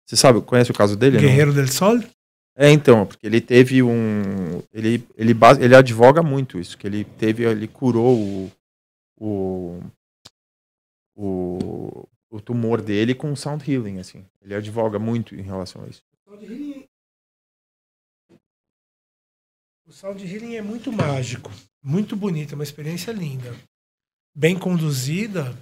Você 0.05 0.17
sabe, 0.17 0.41
conhece 0.41 0.69
o 0.69 0.73
caso 0.73 0.95
dele? 0.95 1.15
não? 1.15 1.23
Guerreiro 1.23 1.53
del 1.53 1.67
Sol? 1.67 1.99
É, 2.55 2.69
então, 2.69 3.05
porque 3.05 3.25
ele 3.25 3.41
teve 3.41 3.81
um. 3.81 4.61
Ele, 4.71 5.03
ele, 5.17 5.35
ele 5.59 5.75
advoga 5.75 6.21
muito 6.21 6.59
isso, 6.59 6.77
que 6.77 6.85
ele 6.85 7.03
teve. 7.03 7.43
Ele 7.43 7.67
curou 7.67 8.19
o. 8.19 8.51
O, 9.19 9.79
o, 11.15 12.07
o 12.29 12.39
tumor 12.41 12.81
dele 12.81 13.13
com 13.15 13.35
sound 13.35 13.69
healing, 13.69 13.99
assim. 13.99 14.25
Ele 14.41 14.55
advoga 14.55 14.97
muito 14.99 15.35
em 15.35 15.41
relação 15.41 15.83
a 15.83 15.87
isso. 15.87 16.01
O 19.85 19.91
sound 19.91 20.23
healing 20.25 20.55
é 20.55 20.61
muito 20.61 20.91
mágico, 20.91 21.51
muito 21.83 22.15
bonito, 22.15 22.53
é 22.53 22.55
uma 22.55 22.63
experiência 22.63 23.11
linda. 23.11 23.53
Bem 24.35 24.57
conduzida, 24.57 25.55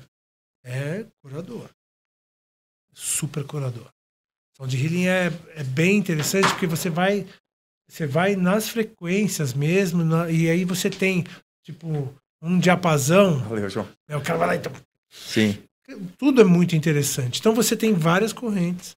é 0.64 1.06
curador. 1.22 1.70
Super 2.94 3.46
curador. 3.46 3.90
Sound 4.56 4.76
healing 4.78 5.08
é, 5.08 5.28
é 5.56 5.64
bem 5.64 5.98
interessante 5.98 6.48
porque 6.50 6.68
você 6.68 6.90
vai 6.90 7.28
você 7.90 8.08
vai 8.08 8.36
nas 8.38 8.70
frequências 8.70 9.54
mesmo 9.54 10.04
na- 10.06 10.30
e 10.32 10.50
aí 10.50 10.64
você 10.64 10.90
tem 10.90 11.26
tipo 11.64 11.88
um 12.42 12.58
diapasão, 12.60 13.40
Valeu, 13.40 13.70
João. 13.70 13.88
né, 14.08 14.16
o 14.16 14.22
cara 14.24 14.38
vai 14.40 14.48
lá 14.48 14.56
então 14.56 14.72
Sim. 15.12 15.58
tudo 16.18 16.42
é 16.42 16.44
muito 16.44 16.76
interessante. 16.76 17.40
Então 17.40 17.54
você 17.54 17.76
tem 17.76 17.94
várias 17.94 18.32
correntes 18.32 18.96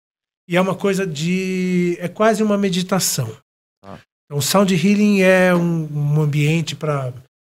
e 0.48 0.56
é 0.56 0.60
uma 0.60 0.74
coisa 0.74 1.06
de 1.06 1.96
é 1.98 2.08
quase 2.08 2.42
uma 2.42 2.56
meditação. 2.56 3.36
Ah. 3.82 3.98
Então 4.24 4.40
sound 4.40 4.74
healing 4.74 5.20
é 5.20 5.54
um, 5.54 5.88
um 5.92 6.20
ambiente 6.20 6.76
para 6.76 7.12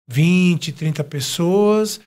20, 0.09 0.73
30 0.73 1.03
pessoas. 1.05 2.01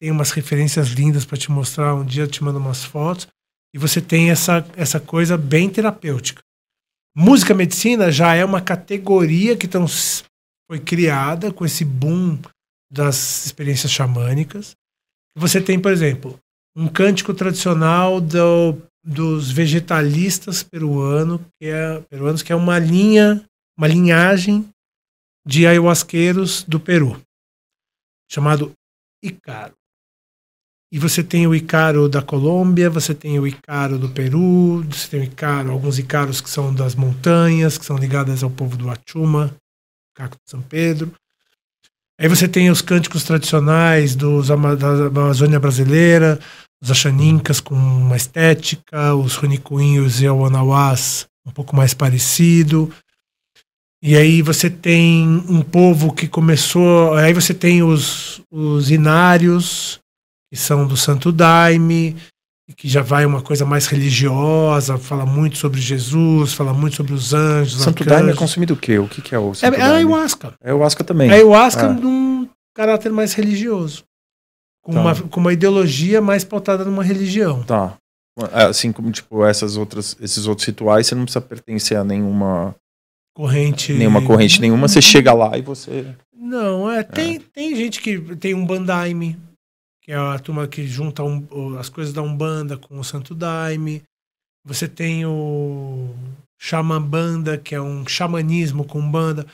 Tem 0.00 0.10
umas 0.10 0.30
referências 0.32 0.88
lindas 0.88 1.24
para 1.24 1.38
te 1.38 1.50
mostrar. 1.50 1.94
Um 1.94 2.04
dia 2.04 2.24
eu 2.24 2.28
te 2.28 2.44
mando 2.44 2.58
umas 2.58 2.84
fotos 2.84 3.26
e 3.74 3.78
você 3.78 4.00
tem 4.00 4.30
essa 4.30 4.66
essa 4.76 5.00
coisa 5.00 5.38
bem 5.38 5.70
terapêutica. 5.70 6.42
Música 7.18 7.54
medicina 7.54 8.12
já 8.12 8.34
é 8.34 8.44
uma 8.44 8.60
categoria 8.60 9.56
que 9.56 9.66
tão, 9.66 9.86
foi 10.68 10.78
criada 10.78 11.50
com 11.50 11.64
esse 11.64 11.82
boom 11.82 12.38
das 12.92 13.46
experiências 13.46 13.90
xamânicas. 13.90 14.76
Você 15.36 15.60
tem, 15.60 15.78
por 15.80 15.92
exemplo, 15.92 16.40
um 16.74 16.88
cântico 16.88 17.34
tradicional 17.34 18.20
do- 18.20 18.80
dos 19.04 19.50
vegetalistas 19.50 20.62
peruano, 20.62 21.38
que 21.60 21.68
é, 21.68 22.00
peruanos, 22.10 22.42
que 22.42 22.52
é 22.52 22.56
uma 22.56 22.78
linha, 22.78 23.44
uma 23.78 23.86
linhagem 23.86 24.68
de 25.46 25.66
ayahuasqueiros 25.66 26.64
do 26.64 26.80
Peru, 26.80 27.20
chamado 28.30 28.72
Icaro. 29.22 29.74
E 30.92 30.98
você 30.98 31.22
tem 31.22 31.46
o 31.46 31.54
Icaro 31.54 32.08
da 32.08 32.22
Colômbia, 32.22 32.88
você 32.88 33.14
tem 33.14 33.38
o 33.38 33.46
Icaro 33.46 33.98
do 33.98 34.08
Peru, 34.08 34.82
você 34.84 35.08
tem 35.08 35.20
o 35.20 35.24
Icaro, 35.24 35.70
alguns 35.70 35.98
Icaros 35.98 36.40
que 36.40 36.48
são 36.48 36.74
das 36.74 36.94
montanhas, 36.94 37.76
que 37.76 37.84
são 37.84 37.96
ligadas 37.96 38.42
ao 38.42 38.50
povo 38.50 38.76
do 38.76 38.88
Achuma, 38.88 39.54
Caco 40.16 40.36
de 40.36 40.50
São 40.50 40.62
Pedro. 40.62 41.12
Aí 42.18 42.28
você 42.28 42.48
tem 42.48 42.70
os 42.70 42.80
cânticos 42.80 43.24
tradicionais 43.24 44.16
dos, 44.16 44.48
da 44.48 44.54
Amazônia 44.54 45.60
brasileira, 45.60 46.38
os 46.82 46.90
Axanincas 46.90 47.60
com 47.60 47.74
uma 47.74 48.16
estética, 48.16 49.14
os 49.14 49.34
Runicuinhos 49.34 50.22
e 50.22 50.28
o 50.28 50.44
Anauás 50.44 51.26
um 51.46 51.50
pouco 51.50 51.76
mais 51.76 51.94
parecido. 51.94 52.92
E 54.02 54.16
aí 54.16 54.42
você 54.42 54.68
tem 54.68 55.26
um 55.48 55.62
povo 55.62 56.12
que 56.12 56.28
começou. 56.28 57.14
Aí 57.14 57.32
você 57.32 57.54
tem 57.54 57.82
os, 57.82 58.42
os 58.50 58.90
inários, 58.90 60.00
que 60.52 60.58
são 60.58 60.86
do 60.86 60.96
Santo 60.96 61.30
Daime, 61.30 62.16
que 62.74 62.88
já 62.88 63.00
vai 63.02 63.24
uma 63.24 63.40
coisa 63.42 63.64
mais 63.64 63.86
religiosa, 63.86 64.98
fala 64.98 65.24
muito 65.24 65.56
sobre 65.56 65.80
Jesus, 65.80 66.52
fala 66.52 66.72
muito 66.74 66.96
sobre 66.96 67.12
os 67.12 67.32
anjos. 67.32 67.82
Santo 67.82 68.02
arcanjos. 68.02 68.12
Daime 68.12 68.30
é 68.32 68.34
consumido 68.34 68.74
o 68.74 68.76
quê? 68.76 68.98
O 68.98 69.08
que, 69.08 69.22
que 69.22 69.34
é 69.34 69.38
o 69.38 69.52
É, 69.52 69.54
Santo 69.54 69.74
é 69.74 69.76
a 69.82 69.88
Daime? 69.88 69.96
ayahuasca. 70.12 70.54
É 70.62 70.74
o 70.74 70.82
Asca 70.84 71.04
também. 71.04 71.30
A 71.30 71.34
ayahuasca 71.34 71.86
Ah. 71.86 71.92
num 71.92 72.48
caráter 72.74 73.12
mais 73.12 73.34
religioso. 73.34 74.02
Com, 74.82 74.92
Tá. 74.92 75.00
uma, 75.00 75.14
com 75.14 75.40
uma 75.40 75.52
ideologia 75.52 76.20
mais 76.20 76.44
pautada 76.44 76.84
numa 76.84 77.02
religião. 77.04 77.62
Tá. 77.62 77.94
Assim 78.52 78.92
como, 78.92 79.10
tipo, 79.10 79.44
essas 79.44 79.76
outras, 79.76 80.16
esses 80.20 80.46
outros 80.46 80.66
rituais, 80.66 81.06
você 81.06 81.14
não 81.14 81.22
precisa 81.24 81.40
pertencer 81.40 81.96
a 81.96 82.04
nenhuma, 82.04 82.74
Corrente. 83.34 83.92
nenhuma 83.94 84.20
corrente 84.22 84.60
nenhuma. 84.60 84.88
Você 84.88 85.00
chega 85.00 85.32
lá 85.32 85.56
e 85.56 85.62
você. 85.62 86.14
Não, 86.38 86.90
é, 86.90 87.02
tem, 87.02 87.40
tem 87.40 87.74
gente 87.74 88.00
que 88.00 88.18
tem 88.36 88.54
um 88.54 88.64
bandaime, 88.66 89.38
que 90.06 90.12
é 90.12 90.16
a 90.16 90.38
turma 90.38 90.68
que 90.68 90.86
junta 90.86 91.24
um- 91.24 91.76
as 91.78 91.88
coisas 91.88 92.14
da 92.14 92.22
Umbanda 92.22 92.76
com 92.78 92.98
o 92.98 93.04
Santo 93.04 93.34
Daime. 93.34 94.02
Você 94.64 94.86
tem 94.86 95.26
o 95.26 96.14
Xamambanda, 96.60 97.58
que 97.58 97.74
é 97.74 97.80
um 97.80 98.06
xamanismo 98.06 98.84
com 98.84 99.00
Umbanda. 99.00 99.44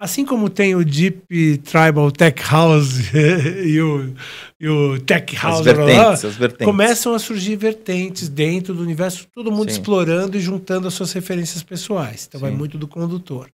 Assim 0.00 0.24
como 0.24 0.48
tem 0.48 0.74
o 0.76 0.84
Deep 0.84 1.58
Tribal 1.58 2.10
Tech 2.12 2.40
House 2.48 3.00
e 3.66 3.80
o, 3.80 4.14
e 4.60 4.68
o 4.68 5.00
Tech 5.00 5.36
As 5.36 5.42
House 5.42 5.66
lá, 5.66 5.72
vertentes, 5.74 6.24
as 6.24 6.36
vertentes. 6.36 6.64
começam 6.64 7.14
a 7.14 7.18
surgir 7.18 7.56
vertentes 7.56 8.28
dentro 8.28 8.72
do 8.74 8.82
universo, 8.82 9.26
todo 9.34 9.50
mundo 9.50 9.70
Sim. 9.70 9.78
explorando 9.78 10.36
e 10.36 10.40
juntando 10.40 10.86
as 10.86 10.94
suas 10.94 11.12
referências 11.12 11.62
pessoais. 11.64 12.26
Então 12.26 12.40
vai 12.40 12.52
Sim. 12.52 12.56
muito 12.56 12.78
do 12.78 12.86
condutor. 12.88 13.50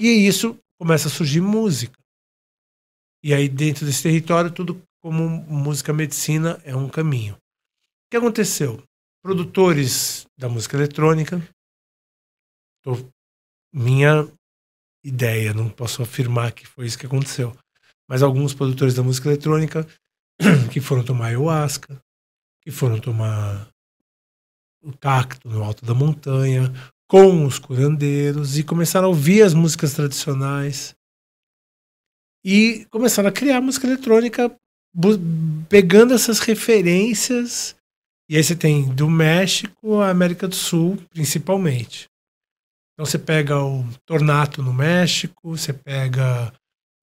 E 0.00 0.06
isso 0.26 0.56
começa 0.80 1.08
a 1.08 1.10
surgir 1.10 1.40
música. 1.40 1.98
E 3.24 3.34
aí, 3.34 3.48
dentro 3.48 3.84
desse 3.84 4.02
território, 4.02 4.50
tudo 4.50 4.80
como 5.04 5.28
música 5.28 5.92
medicina 5.92 6.58
é 6.64 6.74
um 6.74 6.88
caminho. 6.88 7.34
O 7.34 7.38
que 8.10 8.16
aconteceu? 8.16 8.82
Produtores 9.22 10.24
da 10.34 10.48
música 10.48 10.78
eletrônica, 10.78 11.46
tô- 12.82 13.06
minha 13.70 14.26
ideia, 15.04 15.52
não 15.52 15.68
posso 15.68 16.02
afirmar 16.02 16.52
que 16.52 16.66
foi 16.66 16.86
isso 16.86 16.98
que 16.98 17.04
aconteceu, 17.04 17.54
mas 18.08 18.22
alguns 18.22 18.54
produtores 18.54 18.94
da 18.94 19.02
música 19.02 19.28
eletrônica 19.28 19.86
que 20.72 20.80
foram 20.80 21.04
tomar 21.04 21.26
ayahuasca, 21.26 22.00
que 22.62 22.70
foram 22.70 22.98
tomar 22.98 23.68
o 24.82 24.96
cacto 24.96 25.46
no 25.50 25.62
alto 25.62 25.84
da 25.84 25.92
montanha, 25.92 26.72
com 27.06 27.44
os 27.44 27.58
curandeiros, 27.58 28.56
e 28.56 28.64
começaram 28.64 29.08
a 29.08 29.10
ouvir 29.10 29.42
as 29.42 29.52
músicas 29.52 29.92
tradicionais 29.92 30.94
e 32.42 32.86
começaram 32.86 33.28
a 33.28 33.32
criar 33.32 33.60
música 33.60 33.86
eletrônica 33.86 34.54
pegando 35.68 36.14
essas 36.14 36.38
referências. 36.40 37.74
E 38.28 38.36
aí 38.36 38.42
você 38.42 38.56
tem 38.56 38.88
do 38.88 39.10
México 39.10 40.00
à 40.00 40.10
América 40.10 40.48
do 40.48 40.54
Sul, 40.54 40.98
principalmente. 41.10 42.08
Então 42.94 43.04
você 43.04 43.18
pega 43.18 43.62
o 43.62 43.84
Tornato 44.06 44.62
no 44.62 44.72
México, 44.72 45.56
você 45.56 45.72
pega 45.72 46.52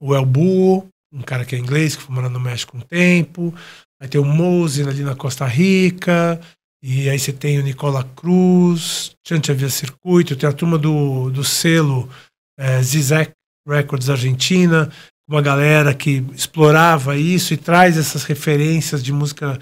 o 0.01 0.15
El 0.15 0.25
Búho, 0.25 0.87
um 1.13 1.21
cara 1.21 1.45
que 1.45 1.55
é 1.55 1.59
inglês, 1.59 1.95
que 1.95 2.01
foi 2.01 2.15
morar 2.15 2.29
no 2.29 2.39
México 2.39 2.77
um 2.77 2.81
tempo. 2.81 3.53
Aí 4.01 4.07
tem 4.07 4.19
o 4.19 4.25
Mose 4.25 4.81
ali 4.81 5.03
na 5.03 5.15
Costa 5.15 5.45
Rica. 5.45 6.39
E 6.83 7.07
aí 7.07 7.19
você 7.19 7.31
tem 7.31 7.59
o 7.59 7.63
Nicola 7.63 8.03
Cruz, 8.15 9.15
Chante 9.27 9.53
Via 9.53 9.69
Circuito, 9.69 10.35
tem 10.35 10.49
a 10.49 10.53
turma 10.53 10.79
do, 10.79 11.29
do 11.29 11.43
selo 11.43 12.09
é, 12.57 12.81
Zizek 12.81 13.33
Records 13.67 14.09
Argentina, 14.09 14.91
uma 15.31 15.41
galera 15.41 15.93
que 15.93 16.23
explorava 16.35 17.15
isso 17.17 17.53
e 17.53 17.57
traz 17.57 17.97
essas 17.97 18.23
referências 18.23 19.01
de 19.03 19.13
música 19.13 19.57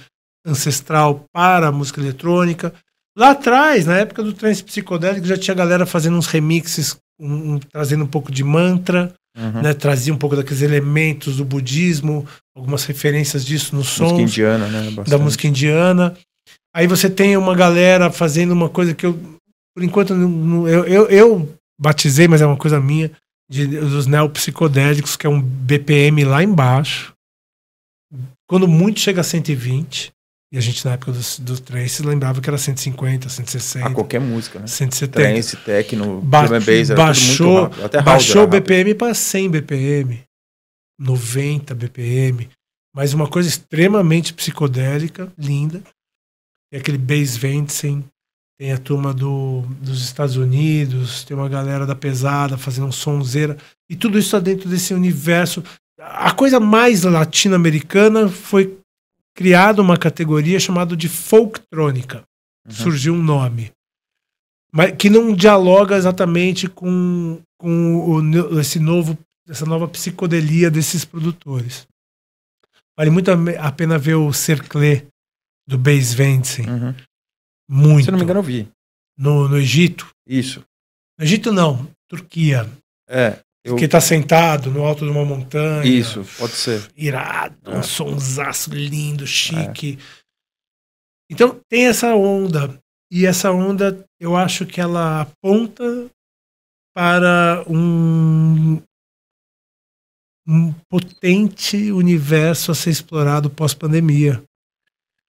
ancestral 0.46 1.26
para 1.34 1.68
a 1.68 1.72
música 1.72 2.02
eletrônica. 2.02 2.74
Lá 3.18 3.32
atrás, 3.32 3.86
na 3.86 3.98
época 3.98 4.24
do 4.24 4.34
trance 4.34 4.64
psicodélico, 4.64 5.28
já 5.28 5.38
tinha 5.38 5.54
galera 5.54 5.86
fazendo 5.86 6.18
uns 6.18 6.28
remixes, 6.28 6.98
um- 7.20 7.54
um- 7.56 7.60
trazendo 7.60 8.04
um 8.04 8.08
pouco 8.08 8.32
de 8.32 8.44
mantra, 8.44 9.14
Uhum. 9.38 9.62
né, 9.62 9.74
trazia 9.74 10.14
um 10.14 10.18
pouco 10.18 10.36
daqueles 10.36 10.62
elementos 10.62 11.38
do 11.38 11.46
budismo, 11.46 12.26
algumas 12.56 12.84
referências 12.86 13.46
disso 13.46 13.76
nos 13.76 13.88
Música 14.00 14.08
sons 14.10 14.20
indiana, 14.22 14.68
né? 14.68 14.84
Bastante. 14.92 15.10
da 15.10 15.18
música 15.18 15.48
indiana. 15.48 16.16
Aí 16.74 16.88
você 16.88 17.10
tem 17.10 17.38
uma 17.38 17.56
galera 17.56 18.12
fazendo 18.12 18.52
uma 18.52 18.70
coisa 18.70 18.94
que 18.94 19.06
eu, 19.06 19.14
por 19.76 19.84
enquanto, 19.84 20.14
eu, 20.14 20.86
eu, 20.86 21.06
eu 21.10 21.56
batizei, 21.80 22.28
mas 22.28 22.42
é 22.42 22.46
uma 22.46 22.58
coisa 22.58 22.80
minha, 22.80 23.12
de, 23.50 23.66
dos 23.66 24.06
neopsicodélicos, 24.06 25.16
que 25.16 25.26
é 25.26 25.30
um 25.30 25.42
BPM 25.42 26.24
lá 26.24 26.44
embaixo. 26.44 27.14
Quando 28.48 28.68
muito 28.68 29.00
chega 29.00 29.22
a 29.22 29.24
120. 29.24 30.12
E 30.52 30.58
a 30.58 30.62
gente, 30.62 30.84
na 30.84 30.94
época 30.94 31.12
do, 31.12 31.20
do 31.42 31.62
trance, 31.62 32.02
lembrava 32.02 32.42
que 32.42 32.50
era 32.50 32.58
150, 32.58 33.30
160. 33.30 33.86
A 33.86 33.94
qualquer 33.94 34.20
música, 34.20 34.60
né? 34.60 34.66
170. 34.66 35.12
Trance, 35.12 35.58
techno, 35.58 36.22
Ba 36.22 36.48
drum 36.48 36.60
bass, 36.60 36.90
baixou 36.90 37.70
baixou 38.04 38.44
o. 38.46 38.48
BPM 38.48 38.96
para 38.96 39.14
100 39.14 39.52
BPM, 39.52 40.24
90 41.00 41.76
BPM, 41.76 42.50
mas 42.96 43.14
uma 43.14 43.30
coisa 43.30 43.48
extremamente 43.48 44.34
psicodélica, 44.34 45.32
linda. 45.38 45.84
Tem 46.72 46.80
aquele 46.80 46.98
Bass 46.98 47.38
Ventzen, 47.38 48.04
tem 48.60 48.74
a 48.74 48.78
turma 48.78 49.14
do, 49.14 49.62
dos 49.82 50.04
Estados 50.04 50.36
Unidos, 50.36 51.24
tem 51.24 51.36
uma 51.36 51.48
galera 51.48 51.86
da 51.86 51.96
pesada 51.96 52.58
fazendo 52.58 52.88
um 52.88 52.92
sonzeira, 52.92 53.58
e 53.90 53.96
tudo 53.96 54.20
isso 54.20 54.28
está 54.28 54.40
dentro 54.40 54.70
desse 54.70 54.94
universo. 54.94 55.64
A 56.00 56.34
coisa 56.34 56.60
mais 56.60 57.04
latino-americana 57.04 58.28
foi 58.28 58.78
criada 59.34 59.82
uma 59.82 59.98
categoria 59.98 60.60
chamada 60.60 60.96
de 60.96 61.08
folktrônica 61.08 62.24
Uhum. 62.70 62.76
surgiu 62.76 63.14
um 63.14 63.22
nome. 63.22 63.72
Mas 64.72 64.96
que 64.96 65.10
não 65.10 65.34
dialoga 65.34 65.96
exatamente 65.96 66.68
com, 66.68 67.42
com 67.58 67.96
o 67.98 68.60
esse 68.60 68.80
novo, 68.80 69.18
essa 69.48 69.66
nova 69.66 69.88
psicodelia 69.88 70.70
desses 70.70 71.04
produtores. 71.04 71.88
Vale 72.98 73.10
muito 73.10 73.32
a 73.32 73.72
pena 73.72 73.98
ver 73.98 74.16
o 74.16 74.32
Cerclé 74.32 75.06
do 75.68 75.78
Bass 75.78 76.14
Ventzen. 76.14 76.70
Uhum. 76.70 76.96
Muito. 77.70 78.06
Se 78.06 78.12
não 78.12 78.18
me 78.18 78.24
engano, 78.24 78.40
eu 78.40 78.44
vi. 78.44 78.68
no, 79.18 79.48
no 79.48 79.58
Egito. 79.58 80.10
Isso. 80.28 80.64
No 81.18 81.26
Egito 81.26 81.52
não, 81.52 81.88
Turquia. 82.10 82.70
É. 83.08 83.40
Eu... 83.64 83.76
Que 83.76 83.88
tá 83.88 84.00
sentado 84.02 84.72
no 84.72 84.84
alto 84.86 85.06
de 85.06 85.12
uma 85.12 85.26
montanha. 85.26 85.86
Isso, 85.86 86.26
pode 86.38 86.54
ser. 86.54 86.90
irado, 86.96 87.56
um 87.70 87.80
É. 87.80 87.84
sonsaço 87.84 88.74
lindo, 88.74 89.28
chique. 89.28 90.00
Então 91.30 91.60
tem 91.70 91.86
essa 91.88 92.16
onda. 92.16 92.80
E 93.12 93.26
essa 93.26 93.52
onda, 93.52 94.04
eu 94.20 94.36
acho 94.36 94.66
que 94.66 94.80
ela 94.80 95.22
aponta 95.22 96.10
para 96.96 97.64
um, 97.68 98.82
um 100.48 100.74
potente 100.90 101.92
universo 101.92 102.72
a 102.72 102.76
ser 102.76 102.92
explorado 102.92 103.50
pós-pandemia. 103.50 104.44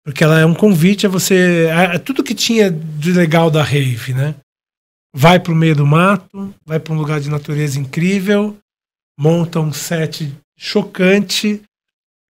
Porque 0.04 0.24
ela 0.24 0.40
é 0.40 0.46
um 0.46 0.54
convite 0.54 1.06
a 1.06 1.08
você. 1.08 1.68
A, 1.72 1.96
a 1.96 1.98
tudo 1.98 2.24
que 2.24 2.34
tinha 2.34 2.70
de 2.70 3.12
legal 3.12 3.50
da 3.50 3.62
rave, 3.62 4.12
né? 4.12 4.34
Vai 5.14 5.38
para 5.38 5.52
o 5.52 5.56
meio 5.56 5.76
do 5.76 5.86
mato, 5.86 6.54
vai 6.64 6.80
para 6.80 6.92
um 6.92 6.96
lugar 6.96 7.20
de 7.20 7.30
natureza 7.30 7.78
incrível, 7.78 8.56
monta 9.18 9.60
um 9.60 9.72
set 9.72 10.34
chocante 10.56 11.62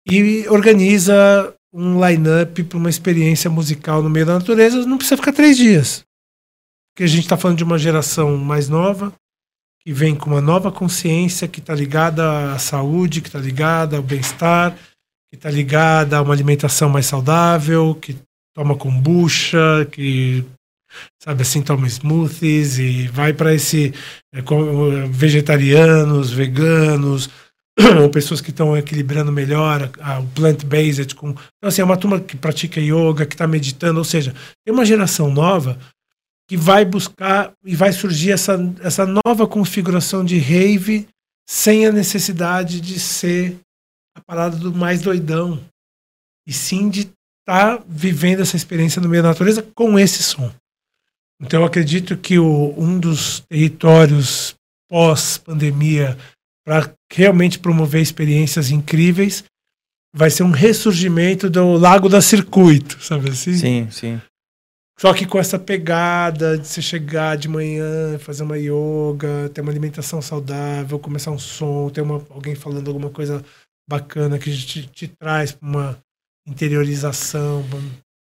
e 0.08 0.48
organiza 0.50 1.54
um 1.74 2.06
line-up 2.06 2.64
para 2.64 2.78
uma 2.78 2.90
experiência 2.90 3.50
musical 3.50 4.04
no 4.04 4.10
meio 4.10 4.26
da 4.26 4.36
natureza. 4.36 4.86
Não 4.86 4.98
precisa 4.98 5.18
ficar 5.18 5.34
três 5.34 5.58
dias. 5.58 6.04
Porque 6.94 7.04
a 7.04 7.08
gente 7.08 7.24
está 7.24 7.36
falando 7.36 7.58
de 7.58 7.64
uma 7.64 7.78
geração 7.78 8.38
mais 8.38 8.70
nova, 8.70 9.14
que 9.82 9.92
vem 9.92 10.16
com 10.16 10.30
uma 10.30 10.42
nova 10.42 10.72
consciência, 10.72 11.48
que 11.48 11.60
está 11.60 11.74
ligada 11.76 12.54
à 12.54 12.60
saúde, 12.60 13.22
que 13.22 13.28
está 13.28 13.40
ligada 13.40 13.98
ao 13.98 14.04
bem-estar, 14.04 14.78
que 15.36 15.40
está 15.40 15.52
ligada 15.52 16.18
a 16.18 16.22
uma 16.22 16.34
alimentação 16.34 16.90
mais 16.90 17.06
saudável, 17.06 17.94
que 17.96 18.16
toma 18.56 18.76
kombucha, 18.76 19.86
que 19.92 20.44
sabe 21.22 21.42
assim 21.42 21.62
toma 21.62 21.88
smoothies 21.88 22.80
e 22.80 23.08
vai 23.10 23.34
para 23.34 23.54
esse 23.54 23.94
é, 24.34 24.42
vegetarianos, 25.10 26.32
veganos, 26.32 27.30
ou 28.02 28.10
pessoas 28.10 28.40
que 28.40 28.52
estão 28.52 28.78
equilibrando 28.78 29.32
melhor 29.32 29.92
a- 30.00 30.14
a- 30.14 30.20
o 30.22 30.28
plant-based 30.28 31.14
com 31.16 31.32
então 31.32 31.68
assim 31.68 31.82
é 31.82 31.86
uma 31.86 31.98
turma 31.98 32.20
que 32.22 32.38
pratica 32.38 32.80
yoga, 32.80 33.26
que 33.26 33.36
está 33.36 33.46
meditando, 33.46 34.00
ou 34.00 34.06
seja, 34.06 34.34
tem 34.66 34.74
uma 34.74 34.86
geração 34.86 35.30
nova 35.30 35.78
que 36.48 36.56
vai 36.56 36.86
buscar 36.86 37.52
e 37.66 37.76
vai 37.76 37.92
surgir 37.92 38.32
essa, 38.32 38.58
essa 38.82 39.06
nova 39.06 39.46
configuração 39.48 40.24
de 40.24 40.38
rave 40.38 41.08
sem 41.50 41.86
a 41.86 41.92
necessidade 41.92 42.80
de 42.80 43.00
ser 43.00 43.58
a 44.16 44.22
parada 44.22 44.58
do 44.58 44.74
mais 44.74 45.02
doidão 45.02 45.62
e 46.48 46.54
sim 46.54 46.90
de 46.90 47.12
estar 47.42 47.84
vivendo 47.88 48.42
essa 48.42 48.56
experiência 48.56 49.02
no 49.02 49.10
meio 49.10 49.22
da 49.22 49.30
natureza 49.30 49.62
com 49.76 50.00
esse 50.00 50.24
som. 50.24 50.52
Então 51.42 51.62
eu 51.62 51.66
acredito 51.66 52.18
que 52.18 52.40
o, 52.40 52.74
um 52.78 53.00
dos 53.00 53.42
territórios 53.42 54.56
pós-pandemia 54.90 56.18
para 56.66 56.92
realmente 57.12 57.60
promover 57.60 58.02
experiências 58.02 58.72
incríveis 58.72 59.44
vai 60.16 60.30
ser 60.30 60.44
um 60.44 60.52
ressurgimento 60.52 61.50
do 61.50 61.74
Lago 61.74 62.08
da 62.08 62.22
Circuito, 62.22 63.04
sabe 63.04 63.30
assim? 63.30 63.54
Sim, 63.54 63.92
sim. 63.92 64.22
Só 64.98 65.14
que 65.14 65.26
com 65.26 65.38
essa 65.38 65.60
pegada 65.60 66.58
de 66.58 66.66
você 66.66 66.82
chegar 66.82 67.36
de 67.36 67.50
manhã, 67.50 68.18
fazer 68.18 68.44
uma 68.44 68.58
yoga, 68.58 69.50
ter 69.54 69.60
uma 69.60 69.72
alimentação 69.72 70.22
saudável, 70.22 70.98
começar 70.98 71.32
um 71.32 71.38
som, 71.38 71.90
ter 71.90 72.00
uma, 72.00 72.26
alguém 72.30 72.56
falando 72.56 72.88
alguma 72.88 73.10
coisa 73.10 73.44
bacana 73.88 74.40
que 74.40 74.52
te, 74.52 74.88
te 74.88 75.08
traz 75.08 75.52
pra 75.52 75.68
uma 75.68 76.04
interiorização. 76.48 77.64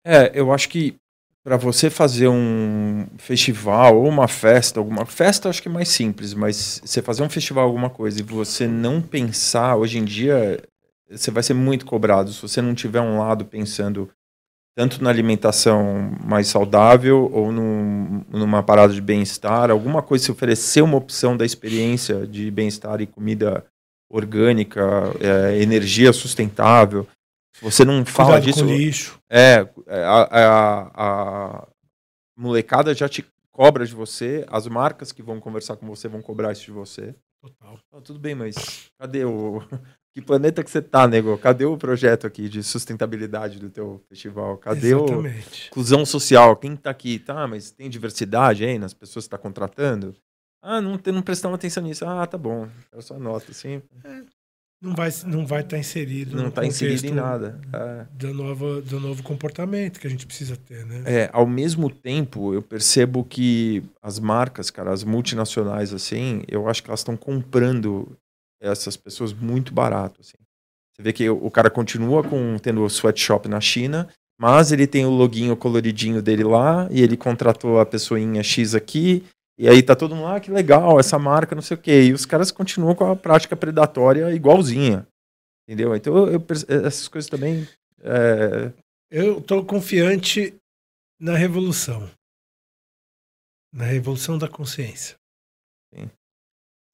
É, 0.04 0.30
eu 0.34 0.52
acho 0.52 0.68
que 0.68 0.96
para 1.44 1.56
você 1.56 1.90
fazer 1.90 2.28
um 2.28 3.06
festival 3.18 3.96
ou 3.96 4.08
uma 4.08 4.28
festa, 4.28 4.78
alguma 4.78 5.04
festa 5.04 5.48
acho 5.48 5.60
que 5.60 5.68
é 5.68 5.72
mais 5.72 5.88
simples, 5.88 6.34
mas 6.34 6.80
você 6.84 7.02
fazer 7.02 7.22
um 7.22 7.28
festival 7.28 7.64
alguma 7.64 7.90
coisa 7.90 8.20
e 8.20 8.22
você 8.22 8.68
não 8.68 9.02
pensar, 9.02 9.76
hoje 9.76 9.98
em 9.98 10.04
dia 10.04 10.62
você 11.10 11.30
vai 11.30 11.42
ser 11.42 11.54
muito 11.54 11.84
cobrado 11.84 12.32
se 12.32 12.40
você 12.40 12.62
não 12.62 12.74
tiver 12.74 13.00
um 13.00 13.18
lado 13.18 13.44
pensando 13.44 14.08
tanto 14.74 15.02
na 15.02 15.10
alimentação 15.10 16.16
mais 16.24 16.46
saudável 16.46 17.28
ou 17.32 17.52
num, 17.52 18.24
numa 18.30 18.62
parada 18.62 18.94
de 18.94 19.00
bem-estar, 19.00 19.70
alguma 19.70 20.00
coisa 20.00 20.24
se 20.24 20.30
oferecer 20.30 20.80
uma 20.80 20.96
opção 20.96 21.36
da 21.36 21.44
experiência 21.44 22.26
de 22.26 22.50
bem-estar 22.50 23.00
e 23.00 23.06
comida 23.06 23.66
orgânica, 24.12 24.82
é, 25.20 25.60
energia 25.60 26.12
sustentável. 26.12 27.08
Você 27.62 27.84
não 27.84 28.04
fala 28.04 28.32
Cuidado 28.32 28.44
disso, 28.44 28.64
com 28.64 28.74
lixo. 28.74 29.18
é, 29.30 29.66
a, 29.88 30.40
a, 30.40 30.90
a 30.94 31.68
molecada 32.36 32.94
já 32.94 33.08
te 33.08 33.24
cobra 33.50 33.86
de 33.86 33.94
você, 33.94 34.44
as 34.48 34.66
marcas 34.66 35.12
que 35.12 35.22
vão 35.22 35.40
conversar 35.40 35.76
com 35.76 35.86
você 35.86 36.08
vão 36.08 36.20
cobrar 36.20 36.52
isso 36.52 36.64
de 36.64 36.72
você. 36.72 37.14
Total. 37.40 37.78
Tudo 38.04 38.18
bem, 38.18 38.34
mas 38.34 38.54
cadê 39.00 39.24
o. 39.24 39.62
Que 40.14 40.20
planeta 40.20 40.62
que 40.62 40.70
você 40.70 40.82
tá, 40.82 41.08
nego? 41.08 41.38
Cadê 41.38 41.64
o 41.64 41.78
projeto 41.78 42.26
aqui 42.26 42.46
de 42.46 42.62
sustentabilidade 42.62 43.58
do 43.58 43.70
teu 43.70 43.98
festival? 44.10 44.58
Cadê 44.58 44.94
o 44.94 45.06
Exatamente. 45.06 45.68
inclusão 45.68 46.04
social? 46.04 46.54
Quem 46.56 46.76
tá 46.76 46.90
aqui? 46.90 47.18
Tá, 47.18 47.48
mas 47.48 47.70
tem 47.70 47.88
diversidade 47.88 48.62
aí 48.62 48.78
nas 48.78 48.92
pessoas 48.92 49.24
que 49.24 49.30
tá 49.30 49.38
contratando? 49.38 50.14
Ah, 50.62 50.80
não, 50.80 50.98
não 51.04 51.22
prestamos 51.22 51.56
atenção 51.56 51.82
nisso. 51.82 52.06
Ah, 52.06 52.24
tá 52.26 52.38
bom. 52.38 52.68
Eu 52.92 53.02
só 53.02 53.16
anoto, 53.16 53.50
assim. 53.50 53.82
Não 54.80 54.96
vai 54.96 55.10
não 55.26 55.46
vai 55.46 55.60
estar 55.60 55.78
inserido 55.78 56.36
Não 56.36 56.44
no 56.44 56.50
tá 56.50 56.66
inserido 56.66 57.06
em 57.06 57.12
nada. 57.12 57.60
É. 57.72 58.06
Da 58.12 58.34
nova, 58.34 58.80
do 58.82 58.98
novo 58.98 59.22
comportamento 59.22 60.00
que 60.00 60.06
a 60.08 60.10
gente 60.10 60.26
precisa 60.26 60.56
ter, 60.56 60.84
né? 60.84 61.04
É, 61.06 61.30
ao 61.32 61.46
mesmo 61.46 61.88
tempo, 61.88 62.52
eu 62.52 62.60
percebo 62.60 63.24
que 63.24 63.84
as 64.02 64.18
marcas, 64.18 64.70
cara, 64.70 64.92
as 64.92 65.04
multinacionais, 65.04 65.92
assim, 65.92 66.42
eu 66.48 66.68
acho 66.68 66.82
que 66.82 66.90
elas 66.90 67.00
estão 67.00 67.16
comprando 67.16 68.16
essas 68.60 68.96
pessoas 68.96 69.32
muito 69.32 69.72
barato, 69.72 70.20
assim. 70.20 70.36
Você 70.94 71.02
vê 71.02 71.12
que 71.12 71.28
o 71.28 71.46
o 71.46 71.50
cara 71.50 71.70
continua 71.70 72.22
com 72.24 72.58
tendo 72.58 72.82
o 72.82 72.90
sweatshop 72.90 73.48
na 73.48 73.60
China, 73.60 74.08
mas 74.38 74.72
ele 74.72 74.88
tem 74.88 75.06
o 75.06 75.10
loginho 75.10 75.56
coloridinho 75.56 76.20
dele 76.20 76.42
lá, 76.42 76.88
e 76.90 77.00
ele 77.00 77.16
contratou 77.16 77.78
a 77.78 77.86
pessoinha 77.86 78.42
X 78.42 78.74
aqui, 78.74 79.24
e 79.58 79.68
aí 79.68 79.82
tá 79.82 79.94
todo 79.94 80.14
mundo, 80.16 80.28
ah, 80.28 80.40
que 80.40 80.50
legal, 80.50 80.98
essa 80.98 81.18
marca, 81.18 81.54
não 81.54 81.62
sei 81.62 81.76
o 81.76 81.80
quê. 81.80 82.04
E 82.04 82.12
os 82.12 82.24
caras 82.26 82.50
continuam 82.50 82.94
com 82.94 83.10
a 83.10 83.16
prática 83.16 83.56
predatória 83.56 84.32
igualzinha. 84.34 85.06
Entendeu? 85.68 85.94
Então, 85.94 86.16
eu, 86.16 86.32
eu 86.34 86.40
perce- 86.40 86.66
essas 86.68 87.06
coisas 87.08 87.30
também... 87.30 87.68
é, 88.00 88.72
Eu 89.10 89.38
estou 89.38 89.64
confiante 89.64 90.54
na 91.20 91.36
revolução. 91.36 92.10
Na 93.72 93.84
revolução 93.84 94.36
da 94.36 94.48
consciência. 94.48 95.16
Sim. 95.94 96.10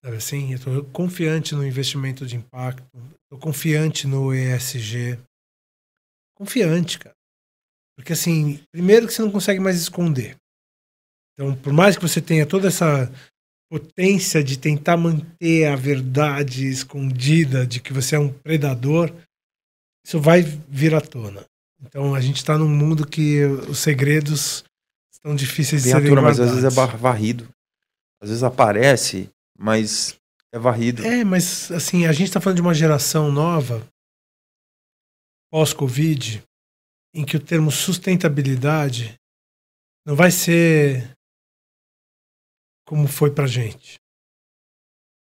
Sabe 0.05 0.17
assim? 0.17 0.51
Eu 0.53 0.57
estou 0.59 0.85
confiante 0.87 1.55
no 1.55 1.67
investimento 1.67 2.27
de 2.27 2.37
impacto. 2.37 2.85
Estou 3.25 3.39
confiante 3.41 4.07
no 4.07 4.33
ESG. 4.35 5.19
Confiante, 6.37 6.99
cara. 6.99 7.15
Porque 7.97 8.13
assim, 8.13 8.63
primeiro 8.71 9.07
que 9.07 9.13
você 9.13 9.23
não 9.23 9.31
consegue 9.33 9.59
mais 9.59 9.77
esconder. 9.81 10.37
Então, 11.39 11.55
por 11.55 11.73
mais 11.73 11.95
que 11.97 12.03
você 12.03 12.21
tenha 12.21 12.45
toda 12.45 12.67
essa 12.67 13.09
potência 13.71 14.43
de 14.43 14.59
tentar 14.59 14.97
manter 14.97 15.67
a 15.67 15.77
verdade 15.77 16.67
escondida 16.67 17.65
de 17.65 17.79
que 17.79 17.93
você 17.93 18.17
é 18.17 18.19
um 18.19 18.33
predador, 18.33 19.15
isso 20.05 20.21
vai 20.21 20.43
vir 20.43 20.97
à 20.97 21.01
tona. 21.01 21.45
Então 21.81 22.13
a 22.13 22.21
gente 22.21 22.39
está 22.39 22.59
num 22.59 22.69
mundo 22.69 23.07
que 23.07 23.45
os 23.45 23.79
segredos 23.79 24.65
estão 25.13 25.37
difíceis 25.37 25.83
de 25.83 25.91
Tem 25.91 25.93
serem 25.93 26.09
atura, 26.09 26.23
mas 26.23 26.41
às 26.41 26.51
vezes 26.51 26.65
é 26.65 26.75
guardados. 26.75 27.01
varrido. 27.01 27.49
Às 28.21 28.31
vezes 28.31 28.43
aparece, 28.43 29.31
mas 29.57 30.17
é 30.53 30.59
varrido. 30.59 31.07
É, 31.07 31.23
mas 31.23 31.71
assim, 31.71 32.07
a 32.07 32.13
gente 32.13 32.29
está 32.29 32.41
falando 32.41 32.57
de 32.57 32.63
uma 32.63 32.75
geração 32.75 33.31
nova, 33.31 33.87
pós-Covid, 35.53 36.43
em 37.15 37.25
que 37.25 37.37
o 37.37 37.41
termo 37.41 37.71
sustentabilidade 37.71 39.15
não 40.05 40.17
vai 40.17 40.33
ser 40.33 41.17
como 42.89 43.07
foi 43.07 43.31
para 43.31 43.47
gente. 43.47 43.99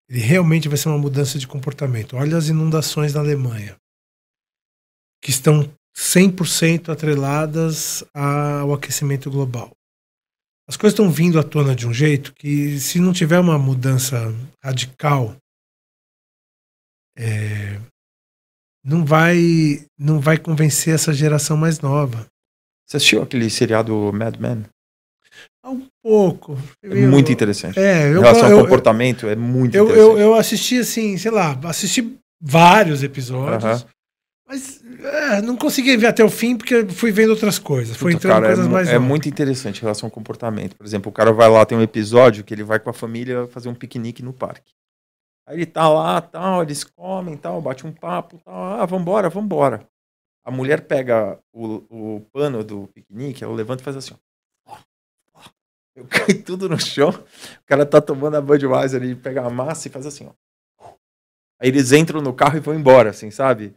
Ele 0.10 0.20
realmente 0.20 0.68
vai 0.68 0.80
ser 0.80 0.90
uma 0.90 0.98
mudança 0.98 1.38
de 1.38 1.48
comportamento. 1.48 2.18
Olha 2.18 2.36
as 2.36 2.48
inundações 2.48 3.14
na 3.14 3.20
Alemanha, 3.20 3.78
que 5.22 5.30
estão 5.30 5.72
100% 5.96 6.90
atreladas 6.90 8.04
ao 8.16 8.74
aquecimento 8.74 9.30
global. 9.30 9.72
As 10.68 10.76
coisas 10.76 10.94
estão 10.94 11.12
vindo 11.12 11.40
à 11.40 11.44
tona 11.44 11.76
de 11.76 11.88
um 11.88 11.94
jeito 11.94 12.34
que, 12.34 12.80
se 12.80 13.00
não 13.00 13.14
tiver 13.14 13.40
uma 13.40 13.60
mudança 13.60 14.18
radical, 14.64 15.36
é, 17.16 17.80
não 18.84 19.06
vai 19.06 19.86
não 20.00 20.20
vai 20.20 20.40
convencer 20.40 20.96
essa 20.96 21.14
geração 21.14 21.56
mais 21.56 21.80
nova. 21.80 22.26
Você 22.88 22.98
assistiu 22.98 23.22
aquele 23.22 23.50
seriado 23.52 24.12
Mad 24.12 24.38
Men? 24.38 24.66
Pouco. 26.04 26.58
É 26.84 26.96
muito 27.06 27.32
interessante. 27.32 27.80
É, 27.80 28.08
eu, 28.08 28.18
em 28.18 28.22
relação 28.22 28.50
eu, 28.50 28.58
ao 28.58 28.64
comportamento, 28.64 29.28
é 29.28 29.36
muito 29.36 29.76
eu, 29.76 29.86
interessante. 29.86 30.10
Eu, 30.12 30.20
eu 30.20 30.34
assisti 30.34 30.80
assim, 30.80 31.18
sei 31.18 31.32
lá, 31.32 31.58
assisti 31.64 32.18
vários 32.42 33.04
episódios. 33.04 33.82
Uh 33.82 33.86
-huh. 33.86 33.92
Mas 34.48 34.84
é, 34.84 35.42
não 35.42 35.56
consegui 35.56 35.96
ver 35.96 36.08
até 36.08 36.22
o 36.24 36.30
fim 36.30 36.58
porque 36.58 36.86
fui 36.90 37.10
vendo 37.10 37.30
outras 37.30 37.58
coisas. 37.58 37.96
Foi 37.96 38.14
entrando 38.14 38.34
cara, 38.34 38.48
coisas 38.48 38.66
é, 38.66 38.70
mais 38.70 38.88
É 38.90 38.94
novas. 38.96 39.08
muito 39.08 39.30
interessante 39.30 39.78
em 39.78 39.82
relação 39.82 40.08
ao 40.08 40.12
comportamento. 40.12 40.76
Por 40.76 40.86
exemplo, 40.86 41.10
o 41.10 41.14
cara 41.14 41.32
vai 41.32 41.50
lá, 41.50 41.66
tem 41.66 41.78
um 41.78 41.82
episódio 41.82 42.44
que 42.44 42.54
ele 42.54 42.64
vai 42.64 42.78
com 42.78 42.90
a 42.90 42.94
família 42.94 43.48
fazer 43.48 43.70
um 43.70 43.74
piquenique 43.74 44.22
no 44.22 44.34
parque. 44.34 44.74
Aí 45.48 45.56
ele 45.56 45.66
tá 45.66 45.88
lá, 45.88 46.20
tal, 46.20 46.64
eles 46.64 46.84
comem, 46.84 47.38
tal, 47.38 47.62
bate 47.62 47.88
um 47.88 47.94
papo, 47.94 48.40
tal, 48.44 48.54
ah, 48.54 48.86
vambora, 48.86 49.30
vambora. 49.30 49.88
A 50.44 50.52
mulher 50.52 50.82
pega 50.82 51.40
o, 51.54 51.84
o 51.90 52.22
pano 52.34 52.64
do 52.64 52.88
piquenique, 52.88 53.44
ela 53.44 53.54
levanta 53.54 53.82
e 53.82 53.86
faz 53.86 53.96
assim, 53.96 54.14
ó. 54.14 54.31
Eu 56.02 56.08
caio 56.08 56.44
tudo 56.44 56.68
no 56.68 56.80
chão, 56.80 57.10
o 57.10 57.66
cara 57.66 57.86
tá 57.86 58.02
tomando 58.02 58.38
a 58.38 58.42
Budweiser, 58.42 59.02
ele 59.02 59.16
pega 59.16 59.46
a 59.46 59.50
massa 59.50 59.88
e 59.88 59.92
faz 59.92 60.06
assim, 60.06 60.28
ó. 60.28 60.34
Aí 61.60 61.70
eles 61.70 61.92
entram 61.92 62.22
no 62.22 62.34
carro 62.34 62.58
e 62.58 62.60
vão 62.60 62.74
embora, 62.74 63.12
assim, 63.12 63.30
sabe? 63.30 63.76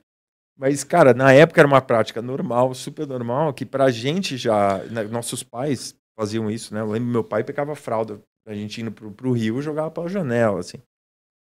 Mas, 0.56 0.84
cara, 0.84 1.12
na 1.12 1.32
época 1.32 1.60
era 1.60 1.68
uma 1.68 1.80
prática 1.80 2.22
normal, 2.22 2.74
super 2.74 3.06
normal, 3.06 3.52
que 3.52 3.66
pra 3.66 3.90
gente 3.90 4.36
já, 4.36 4.78
né, 4.84 5.02
nossos 5.04 5.42
pais 5.42 5.94
faziam 6.16 6.50
isso, 6.50 6.72
né? 6.72 6.80
Eu 6.80 6.90
lembro 6.90 7.10
meu 7.10 7.24
pai 7.24 7.44
pegava 7.44 7.74
fralda, 7.74 8.20
a 8.46 8.54
gente 8.54 8.80
indo 8.80 8.92
pro, 8.92 9.10
pro 9.10 9.32
rio 9.32 9.60
jogava 9.60 9.90
pela 9.90 10.08
janela, 10.08 10.60
assim. 10.60 10.78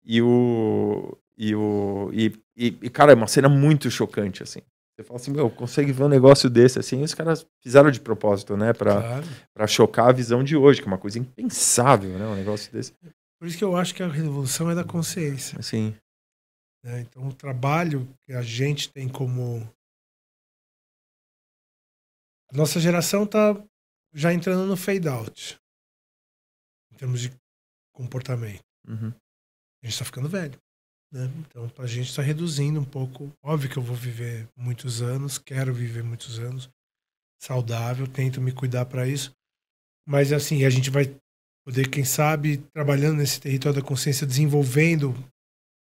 E 0.06 0.22
o. 0.22 1.18
E 1.38 1.56
o. 1.56 2.10
E, 2.14 2.34
e, 2.56 2.90
cara, 2.90 3.12
é 3.12 3.16
uma 3.16 3.28
cena 3.28 3.50
muito 3.50 3.90
chocante, 3.91 4.44
assim. 4.44 4.62
Você 4.95 5.03
fala 5.03 5.20
assim, 5.20 5.32
meu, 5.32 5.49
consegue 5.49 5.91
ver 5.91 6.03
um 6.03 6.10
negócio 6.10 6.49
desse, 6.49 6.78
assim, 6.78 7.02
e 7.02 7.03
os 7.03 7.15
caras 7.15 7.48
fizeram 7.64 7.90
de 7.90 7.99
propósito, 7.99 8.56
né? 8.56 8.74
Pra, 8.74 9.02
claro. 9.02 9.26
Pra 9.52 9.65
chocar 9.65 10.10
a 10.10 10.14
visão 10.14 10.44
de 10.44 10.56
hoje, 10.56 10.80
que 10.82 10.88
é 10.88 10.91
uma 10.91 10.99
coisa 10.99 11.18
impensável, 11.18 12.18
né? 12.18 12.26
Um 12.28 12.36
negócio 12.36 12.72
desse. 12.72 12.94
Por 13.40 13.48
isso 13.48 13.57
que 13.57 13.64
eu 13.64 13.76
acho 13.76 13.95
que 13.95 14.03
a 14.03 14.07
revolução 14.07 14.70
é 14.70 14.76
da 14.76 14.84
consciência. 14.84 15.60
Sim. 15.64 15.98
Né? 16.84 17.02
Então, 17.02 17.28
o 17.28 17.34
trabalho 17.34 18.07
que 18.26 18.34
a 18.34 18.41
gente 18.44 18.91
tem 18.91 19.10
como. 19.10 19.68
A 22.52 22.57
nossa 22.57 22.80
geração 22.80 23.24
está 23.24 23.60
já 24.14 24.32
entrando 24.32 24.68
no 24.68 24.78
fade 24.78 25.07
out, 25.07 25.57
em 26.91 26.98
termos 26.98 27.20
de 27.20 27.32
comportamento. 27.91 28.64
Uhum. 28.88 29.10
A 29.10 29.86
gente 29.86 29.94
está 29.94 30.06
ficando 30.06 30.30
velho. 30.30 30.61
Né? 31.14 31.30
Então, 31.40 31.72
a 31.77 31.85
gente 31.85 32.10
está 32.10 32.23
reduzindo 32.23 32.80
um 32.80 32.85
pouco. 32.85 33.31
Óbvio 33.44 33.69
que 33.69 33.77
eu 33.77 33.84
vou 33.84 33.95
viver 33.95 34.48
muitos 34.57 35.02
anos, 35.02 35.38
quero 35.38 35.72
viver 35.72 36.03
muitos 36.03 36.40
anos, 36.40 36.69
saudável, 37.40 38.07
tento 38.07 38.41
me 38.41 38.52
cuidar 38.52 38.85
para 38.85 39.07
isso. 39.07 39.31
Mas, 40.07 40.34
assim, 40.34 40.65
a 40.65 40.69
gente 40.69 40.90
vai 40.90 41.15
poder, 41.64 41.88
quem 41.88 42.03
sabe, 42.03 42.57
trabalhando 42.73 43.18
nesse 43.18 43.40
território 43.40 43.80
da 43.80 43.88
consciência, 43.88 44.26
desenvolvendo 44.26 45.15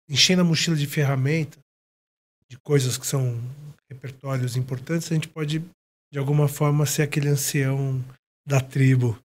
enchendo 0.07 0.41
a 0.41 0.45
mochila 0.45 0.77
de 0.77 0.85
ferramenta, 0.85 1.57
de 2.47 2.57
coisas 2.59 2.97
que 2.97 3.07
são 3.07 3.41
repertórios 3.89 4.55
importantes, 4.55 5.11
a 5.11 5.15
gente 5.15 5.27
pode, 5.27 5.59
de 6.11 6.19
alguma 6.19 6.47
forma, 6.47 6.85
ser 6.85 7.03
aquele 7.03 7.29
ancião 7.29 8.03
da 8.45 8.59
tribo 8.59 9.17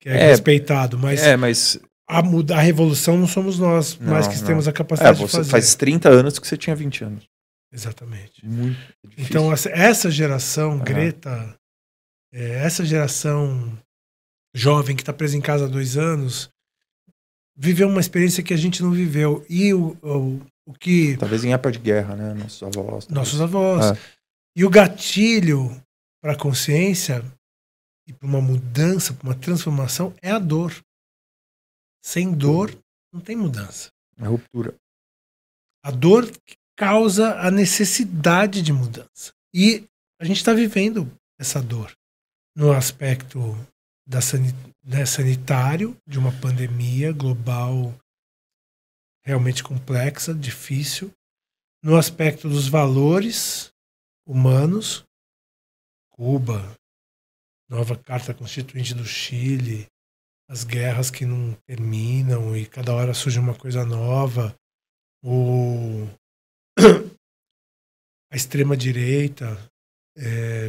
que 0.00 0.08
é, 0.08 0.12
é 0.12 0.26
respeitado. 0.28 0.98
Mas, 0.98 1.20
é, 1.20 1.36
mas 1.36 1.78
a, 2.18 2.22
mudar, 2.22 2.58
a 2.58 2.60
revolução 2.60 3.16
não 3.16 3.26
somos 3.26 3.58
nós, 3.58 3.98
não, 3.98 4.12
mas 4.12 4.26
que 4.26 4.36
não. 4.36 4.46
temos 4.46 4.68
a 4.68 4.72
capacidade 4.72 5.22
é, 5.22 5.24
de 5.24 5.30
fazer. 5.30 5.50
Faz 5.50 5.74
30 5.74 6.08
anos 6.08 6.38
que 6.38 6.46
você 6.46 6.56
tinha 6.56 6.74
20 6.74 7.04
anos. 7.04 7.28
Exatamente. 7.72 8.44
Muito 8.44 8.76
então, 9.16 9.52
essa 9.52 10.10
geração. 10.10 10.78
Greta, 10.78 11.56
é, 12.32 12.64
essa 12.64 12.84
geração 12.84 13.78
jovem 14.54 14.96
que 14.96 15.02
está 15.02 15.12
presa 15.12 15.36
em 15.36 15.40
casa 15.40 15.66
há 15.66 15.68
dois 15.68 15.96
anos, 15.96 16.50
viveu 17.56 17.88
uma 17.88 18.00
experiência 18.00 18.42
que 18.42 18.54
a 18.54 18.56
gente 18.56 18.82
não 18.82 18.90
viveu. 18.90 19.44
E 19.48 19.72
o, 19.72 19.96
o, 20.02 20.40
o 20.66 20.72
que. 20.72 21.16
Talvez 21.16 21.44
em 21.44 21.52
época 21.52 21.72
de 21.72 21.78
guerra, 21.78 22.16
né? 22.16 22.34
Nossos 22.34 22.62
avós. 22.62 23.06
Talvez. 23.06 23.08
Nossos 23.08 23.40
avós. 23.40 23.92
É. 23.92 23.98
E 24.56 24.64
o 24.64 24.70
gatilho 24.70 25.80
para 26.20 26.32
a 26.32 26.36
consciência 26.36 27.24
e 28.06 28.12
para 28.12 28.26
uma 28.26 28.40
mudança, 28.40 29.14
para 29.14 29.28
uma 29.28 29.34
transformação, 29.34 30.12
é 30.20 30.30
a 30.30 30.38
dor. 30.38 30.74
Sem 32.02 32.32
dor, 32.32 32.76
não 33.12 33.20
tem 33.20 33.36
mudança. 33.36 33.90
É 34.16 34.26
ruptura. 34.26 34.74
A 35.82 35.90
dor 35.90 36.30
causa 36.76 37.38
a 37.40 37.50
necessidade 37.50 38.62
de 38.62 38.72
mudança. 38.72 39.32
E 39.52 39.86
a 40.20 40.24
gente 40.24 40.38
está 40.38 40.52
vivendo 40.52 41.10
essa 41.38 41.62
dor 41.62 41.92
no 42.54 42.72
aspecto 42.72 43.38
da 44.06 44.18
né, 44.82 45.06
sanitário 45.06 45.96
de 46.06 46.18
uma 46.18 46.32
pandemia 46.40 47.12
global 47.12 47.94
realmente 49.22 49.62
complexa, 49.62 50.34
difícil, 50.34 51.12
no 51.82 51.96
aspecto 51.96 52.48
dos 52.48 52.68
valores 52.68 53.72
humanos, 54.26 55.04
Cuba, 56.10 56.74
nova 57.68 57.96
Carta 57.96 58.34
Constituinte 58.34 58.94
do 58.94 59.04
Chile, 59.04 59.86
as 60.50 60.64
guerras 60.64 61.12
que 61.12 61.24
não 61.24 61.56
terminam 61.64 62.56
e 62.56 62.66
cada 62.66 62.92
hora 62.92 63.14
surge 63.14 63.38
uma 63.38 63.54
coisa 63.54 63.84
nova, 63.84 64.52
o 65.24 66.08
a 68.32 68.36
extrema 68.36 68.76
direita 68.76 69.56
é, 70.18 70.66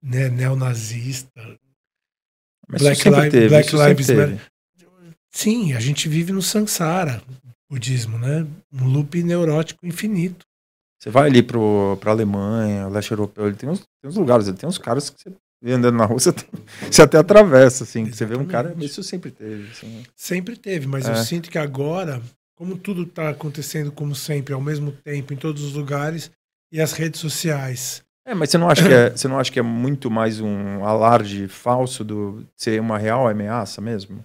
né, 0.00 0.28
neonazista, 0.28 1.32
mas 2.68 2.80
Black, 2.80 3.08
Lives, 3.08 3.30
teve, 3.32 3.48
Black 3.48 3.74
Lives 3.74 4.10
Matter. 4.10 4.50
Sim, 5.32 5.72
a 5.72 5.80
gente 5.80 6.08
vive 6.08 6.32
no 6.32 6.40
samsara, 6.40 7.20
budismo, 7.68 8.18
né? 8.18 8.46
Um 8.72 8.86
loop 8.86 9.20
neurótico 9.22 9.84
infinito. 9.84 10.46
Você 11.00 11.10
vai 11.10 11.26
ali 11.26 11.42
pro, 11.42 11.96
pra 12.00 12.12
Alemanha, 12.12 12.88
leste 12.88 13.10
europeu, 13.10 13.48
ele 13.48 13.56
tem 13.56 13.68
uns, 13.68 13.80
tem 13.80 14.10
uns 14.10 14.16
lugares, 14.16 14.46
ele 14.46 14.56
tem 14.56 14.68
uns 14.68 14.78
caras 14.78 15.10
que 15.10 15.20
você 15.20 15.34
vê 15.60 15.72
andando 15.72 15.96
na 15.96 16.04
rua, 16.04 16.18
você, 16.18 16.32
você 16.90 17.02
até 17.02 17.18
atravessa, 17.18 17.84
assim. 17.84 18.04
Você 18.04 18.24
vê 18.24 18.36
um 18.36 18.46
cara, 18.46 18.74
isso 18.78 19.02
sempre 19.02 19.30
teve. 19.30 19.70
Assim. 19.70 20.04
Sempre 20.14 20.56
teve, 20.56 20.86
mas 20.86 21.08
é. 21.08 21.12
eu 21.12 21.16
sinto 21.16 21.50
que 21.50 21.58
agora, 21.58 22.22
como 22.56 22.76
tudo 22.76 23.02
está 23.02 23.30
acontecendo 23.30 23.92
como 23.92 24.14
sempre, 24.14 24.54
ao 24.54 24.60
mesmo 24.60 24.92
tempo, 24.92 25.32
em 25.32 25.36
todos 25.36 25.62
os 25.62 25.74
lugares, 25.74 26.30
e 26.72 26.80
as 26.80 26.92
redes 26.92 27.20
sociais 27.20 28.02
é, 28.28 28.34
mas 28.34 28.50
você 28.50 28.58
não 28.58 28.68
acha 28.68 28.86
que 28.86 28.92
é, 28.92 29.08
você 29.08 29.26
não 29.26 29.38
acha 29.38 29.50
que 29.50 29.58
é 29.58 29.62
muito 29.62 30.10
mais 30.10 30.38
um 30.38 30.84
alarde 30.84 31.48
falso 31.48 32.04
do 32.04 32.44
ser 32.54 32.78
uma 32.78 32.98
real 32.98 33.26
ameaça 33.26 33.80
mesmo? 33.80 34.22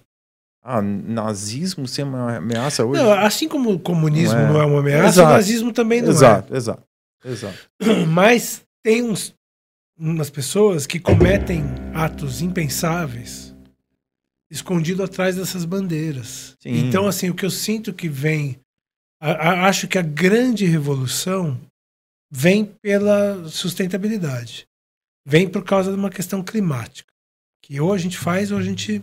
Ah, 0.62 0.82
nazismo 0.82 1.88
ser 1.88 2.02
uma 2.02 2.36
ameaça 2.36 2.84
hoje? 2.84 3.02
Não, 3.02 3.10
assim 3.12 3.48
como 3.48 3.72
o 3.72 3.78
comunismo 3.78 4.38
não 4.38 4.44
é, 4.44 4.52
não 4.52 4.60
é 4.60 4.66
uma 4.66 4.80
ameaça, 4.80 5.08
exato. 5.08 5.30
o 5.30 5.32
nazismo 5.32 5.72
também 5.72 6.02
não 6.02 6.10
exato, 6.10 6.52
é. 6.52 6.56
Exato, 6.58 6.84
exato, 7.24 7.66
exato. 7.80 8.04
Mas 8.12 8.62
tem 8.82 9.02
uns 9.02 9.34
umas 9.98 10.30
pessoas 10.30 10.86
que 10.86 10.98
cometem 10.98 11.62
atos 11.94 12.42
impensáveis 12.42 13.54
escondido 14.50 15.02
atrás 15.02 15.36
dessas 15.36 15.64
bandeiras. 15.64 16.56
Sim. 16.60 16.86
Então, 16.86 17.06
assim, 17.06 17.28
o 17.30 17.34
que 17.34 17.44
eu 17.44 17.50
sinto 17.50 17.92
que 17.92 18.08
vem, 18.08 18.60
a, 19.20 19.30
a, 19.32 19.68
acho 19.68 19.88
que 19.88 19.98
a 19.98 20.02
grande 20.02 20.64
revolução 20.64 21.60
vem 22.30 22.64
pela 22.64 23.48
sustentabilidade. 23.48 24.66
Vem 25.26 25.48
por 25.48 25.64
causa 25.64 25.90
de 25.90 25.98
uma 25.98 26.10
questão 26.10 26.42
climática. 26.42 27.10
Que 27.62 27.80
ou 27.80 27.92
a 27.92 27.98
gente 27.98 28.18
faz 28.18 28.52
ou 28.52 28.58
a 28.58 28.62
gente 28.62 29.02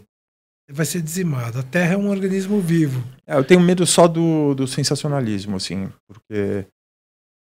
vai 0.69 0.85
ser 0.85 1.01
dizimado. 1.01 1.59
A 1.59 1.63
Terra 1.63 1.95
é 1.95 1.97
um 1.97 2.09
organismo 2.09 2.61
vivo. 2.61 3.03
É, 3.25 3.35
eu 3.35 3.43
tenho 3.43 3.59
medo 3.59 3.85
só 3.85 4.07
do, 4.07 4.53
do 4.53 4.67
sensacionalismo, 4.67 5.57
assim, 5.57 5.91
porque 6.07 6.65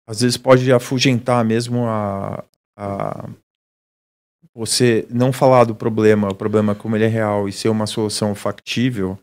às 0.07 0.21
vezes 0.21 0.37
pode 0.37 0.71
afugentar 0.73 1.45
mesmo 1.45 1.87
a, 1.87 2.45
a 2.79 3.29
você 4.55 5.07
não 5.11 5.33
falar 5.33 5.65
do 5.65 5.75
problema, 5.75 6.29
o 6.29 6.35
problema 6.35 6.75
como 6.75 6.97
ele 6.97 7.05
é 7.05 7.09
real 7.09 7.49
e 7.49 7.53
ser 7.53 7.69
uma 7.69 7.87
solução 7.87 8.35
factível, 8.35 9.19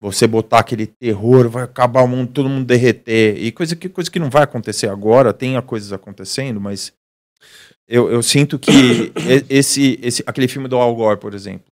você 0.00 0.26
botar 0.26 0.60
aquele 0.60 0.86
terror, 0.86 1.48
vai 1.48 1.64
acabar 1.64 2.02
o 2.02 2.08
mundo, 2.08 2.32
todo 2.32 2.48
mundo 2.48 2.66
derreter, 2.66 3.36
e 3.36 3.50
coisa 3.50 3.74
que, 3.74 3.88
coisa 3.88 4.10
que 4.10 4.18
não 4.18 4.30
vai 4.30 4.42
acontecer 4.42 4.88
agora, 4.88 5.32
tem 5.32 5.60
coisas 5.62 5.92
acontecendo, 5.92 6.60
mas 6.60 6.92
eu, 7.88 8.10
eu 8.10 8.22
sinto 8.22 8.58
que 8.58 9.12
esse, 9.48 9.98
esse, 10.02 10.22
aquele 10.26 10.48
filme 10.48 10.68
do 10.68 10.76
Al 10.76 10.94
Gore, 10.94 11.18
por 11.18 11.34
exemplo. 11.34 11.66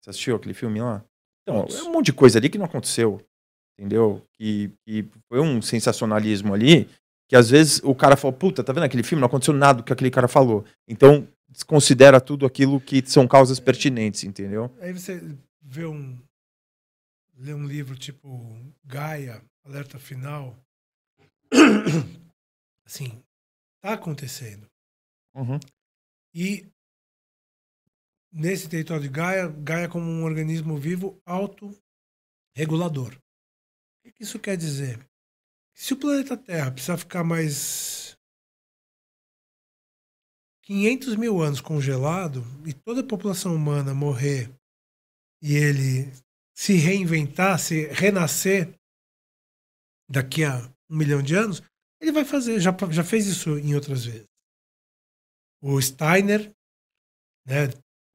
Você 0.00 0.10
assistiu 0.10 0.36
aquele 0.36 0.54
filme 0.54 0.80
lá? 0.80 1.02
Então, 1.42 1.66
é 1.68 1.82
um 1.82 1.92
monte 1.92 2.06
de 2.06 2.12
coisa 2.12 2.38
ali 2.38 2.48
que 2.48 2.58
não 2.58 2.66
aconteceu. 2.66 3.20
Entendeu? 3.78 4.22
Que, 4.34 4.70
que 4.86 5.04
foi 5.28 5.40
um 5.40 5.60
sensacionalismo 5.60 6.54
ali. 6.54 6.88
Que 7.28 7.36
às 7.36 7.50
vezes 7.50 7.80
o 7.82 7.94
cara 7.94 8.16
falou, 8.16 8.36
puta, 8.36 8.62
tá 8.62 8.72
vendo 8.72 8.84
aquele 8.84 9.02
filme? 9.02 9.20
Não 9.20 9.26
aconteceu 9.26 9.52
nada 9.52 9.78
do 9.78 9.84
que 9.84 9.92
aquele 9.92 10.10
cara 10.10 10.28
falou. 10.28 10.64
Então, 10.86 11.28
desconsidera 11.48 12.20
tudo 12.20 12.46
aquilo 12.46 12.80
que 12.80 13.04
são 13.06 13.26
causas 13.26 13.58
pertinentes, 13.58 14.24
entendeu? 14.24 14.70
Aí 14.80 14.92
você 14.92 15.20
vê 15.60 15.86
um. 15.86 16.18
lê 17.36 17.52
um 17.52 17.66
livro 17.66 17.96
tipo 17.96 18.56
Gaia, 18.84 19.42
Alerta 19.64 19.98
Final. 19.98 20.56
assim, 22.86 23.22
tá 23.80 23.94
acontecendo. 23.94 24.66
Uhum. 25.34 25.58
E 26.34 26.66
nesse 28.32 28.68
território 28.68 29.02
de 29.02 29.08
Gaia, 29.08 29.48
Gaia 29.48 29.88
como 29.88 30.06
um 30.06 30.24
organismo 30.24 30.76
vivo 30.76 31.20
autorregulador. 31.24 33.18
O 34.04 34.12
que 34.12 34.22
isso 34.22 34.38
quer 34.38 34.56
dizer? 34.56 35.00
Se 35.78 35.92
o 35.92 35.96
planeta 35.98 36.38
Terra 36.38 36.72
precisar 36.72 36.96
ficar 36.96 37.22
mais 37.22 38.16
500 40.62 41.16
mil 41.16 41.42
anos 41.42 41.60
congelado 41.60 42.42
e 42.66 42.72
toda 42.72 43.02
a 43.02 43.06
população 43.06 43.54
humana 43.54 43.92
morrer 43.92 44.50
e 45.42 45.54
ele 45.54 46.10
se 46.56 46.76
reinventar, 46.76 47.58
se 47.58 47.88
renascer 47.88 48.74
daqui 50.10 50.44
a 50.44 50.56
um 50.88 50.96
milhão 50.96 51.22
de 51.22 51.34
anos, 51.34 51.62
ele 52.00 52.10
vai 52.10 52.24
fazer. 52.24 52.58
Já, 52.58 52.74
já 52.90 53.04
fez 53.04 53.26
isso 53.26 53.58
em 53.58 53.74
outras 53.74 54.06
vezes. 54.06 54.26
O 55.60 55.80
Steiner, 55.80 56.50
né, 57.46 57.68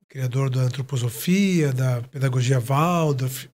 criador 0.10 0.50
da 0.50 0.62
antroposofia, 0.62 1.72
da 1.72 2.02
pedagogia 2.08 2.60
Waldorf, 2.60 3.48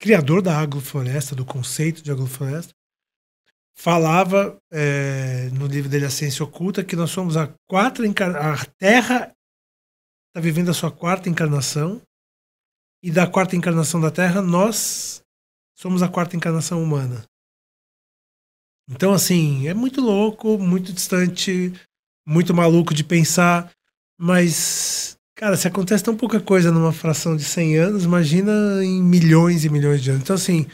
criador 0.00 0.40
da 0.40 0.58
agrofloresta, 0.58 1.36
do 1.36 1.44
conceito 1.44 2.02
de 2.02 2.10
agrofloresta, 2.10 2.75
falava 3.76 4.58
é, 4.72 5.50
no 5.52 5.66
livro 5.66 5.88
dele 5.88 6.06
A 6.06 6.10
Ciência 6.10 6.44
Oculta 6.44 6.82
que 6.82 6.96
nós 6.96 7.10
somos 7.10 7.36
a 7.36 7.52
quarta 7.68 8.02
a 8.02 8.64
Terra 8.78 9.32
está 10.28 10.40
vivendo 10.40 10.70
a 10.70 10.74
sua 10.74 10.90
quarta 10.90 11.28
encarnação 11.28 12.00
e 13.02 13.10
da 13.10 13.26
quarta 13.26 13.54
encarnação 13.54 14.00
da 14.00 14.10
Terra 14.10 14.40
nós 14.40 15.22
somos 15.76 16.02
a 16.02 16.08
quarta 16.08 16.36
encarnação 16.36 16.82
humana. 16.82 17.24
Então 18.88 19.12
assim 19.12 19.68
é 19.68 19.74
muito 19.74 20.00
louco, 20.00 20.58
muito 20.58 20.92
distante, 20.92 21.72
muito 22.26 22.54
maluco 22.54 22.94
de 22.94 23.04
pensar, 23.04 23.70
mas 24.18 25.16
Cara, 25.38 25.54
se 25.54 25.68
acontece 25.68 26.02
tão 26.02 26.16
pouca 26.16 26.40
coisa 26.40 26.72
numa 26.72 26.94
fração 26.94 27.36
de 27.36 27.44
100 27.44 27.76
anos, 27.76 28.04
imagina 28.04 28.82
em 28.82 29.02
milhões 29.02 29.66
e 29.66 29.68
milhões 29.68 30.02
de 30.02 30.08
anos. 30.08 30.22
Então, 30.22 30.34
assim, 30.34 30.66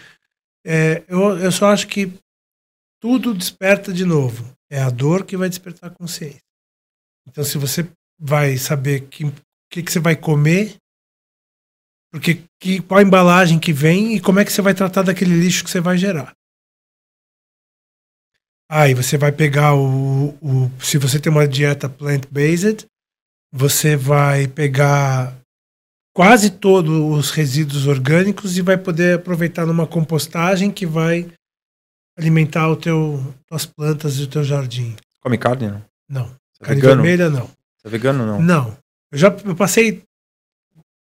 é, 0.64 1.02
eu, 1.08 1.36
eu 1.36 1.50
só 1.50 1.72
acho 1.72 1.88
que 1.88 2.12
tudo 3.02 3.34
desperta 3.34 3.92
de 3.92 4.04
novo. 4.04 4.50
É 4.70 4.80
a 4.80 4.88
dor 4.88 5.26
que 5.26 5.36
vai 5.36 5.48
despertar 5.48 5.90
a 5.90 5.94
consciência. 5.94 6.40
Então, 7.28 7.44
se 7.44 7.58
você 7.58 7.86
vai 8.18 8.56
saber 8.56 9.08
que 9.08 9.24
que, 9.72 9.82
que 9.82 9.90
você 9.90 9.98
vai 9.98 10.14
comer, 10.14 10.76
porque 12.12 12.44
que, 12.60 12.82
qual 12.82 13.00
a 13.00 13.02
embalagem 13.02 13.58
que 13.58 13.72
vem 13.72 14.14
e 14.14 14.20
como 14.20 14.38
é 14.38 14.44
que 14.44 14.52
você 14.52 14.60
vai 14.60 14.74
tratar 14.74 15.02
daquele 15.02 15.34
lixo 15.34 15.64
que 15.64 15.70
você 15.70 15.80
vai 15.80 15.96
gerar. 15.96 16.34
Aí 18.70 18.92
você 18.92 19.16
vai 19.16 19.32
pegar 19.32 19.74
o, 19.74 20.28
o 20.42 20.70
se 20.78 20.98
você 20.98 21.18
tem 21.18 21.32
uma 21.32 21.48
dieta 21.48 21.88
plant-based, 21.88 22.86
você 23.50 23.96
vai 23.96 24.46
pegar 24.46 25.38
quase 26.14 26.50
todos 26.50 26.94
os 26.94 27.30
resíduos 27.30 27.86
orgânicos 27.86 28.58
e 28.58 28.62
vai 28.62 28.76
poder 28.76 29.16
aproveitar 29.16 29.64
numa 29.64 29.86
compostagem 29.86 30.70
que 30.70 30.86
vai 30.86 31.32
alimentar 32.16 32.68
o 32.68 32.76
teu 32.76 33.34
tuas 33.46 33.66
plantas 33.66 34.18
e 34.18 34.22
o 34.22 34.26
teu 34.26 34.44
jardim. 34.44 34.94
Come 35.20 35.38
carne, 35.38 35.68
não? 35.68 35.84
Não. 36.08 36.24
Você 36.24 36.62
é 36.62 36.66
carne 36.66 36.80
é 36.80 36.84
vermelha, 36.84 37.30
não. 37.30 37.46
Você 37.46 37.86
é 37.86 37.90
vegano, 37.90 38.26
não? 38.26 38.40
Não. 38.40 38.76
Eu 39.10 39.18
já 39.18 39.28
eu 39.44 39.56
passei 39.56 40.02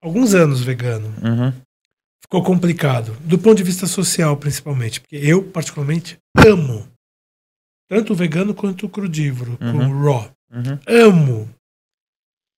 alguns 0.00 0.34
anos 0.34 0.62
vegano. 0.62 1.12
Uhum. 1.22 1.52
Ficou 2.20 2.42
complicado. 2.42 3.16
Do 3.20 3.38
ponto 3.38 3.56
de 3.56 3.62
vista 3.62 3.86
social, 3.86 4.36
principalmente. 4.36 5.00
Porque 5.00 5.16
eu, 5.16 5.42
particularmente, 5.42 6.18
amo 6.36 6.88
tanto 7.88 8.12
o 8.12 8.16
vegano 8.16 8.54
quanto 8.54 8.86
o 8.86 8.88
crudívoro, 8.88 9.58
uhum. 9.60 9.90
o 9.90 10.04
raw. 10.04 10.30
Uhum. 10.50 10.78
Amo. 10.86 11.53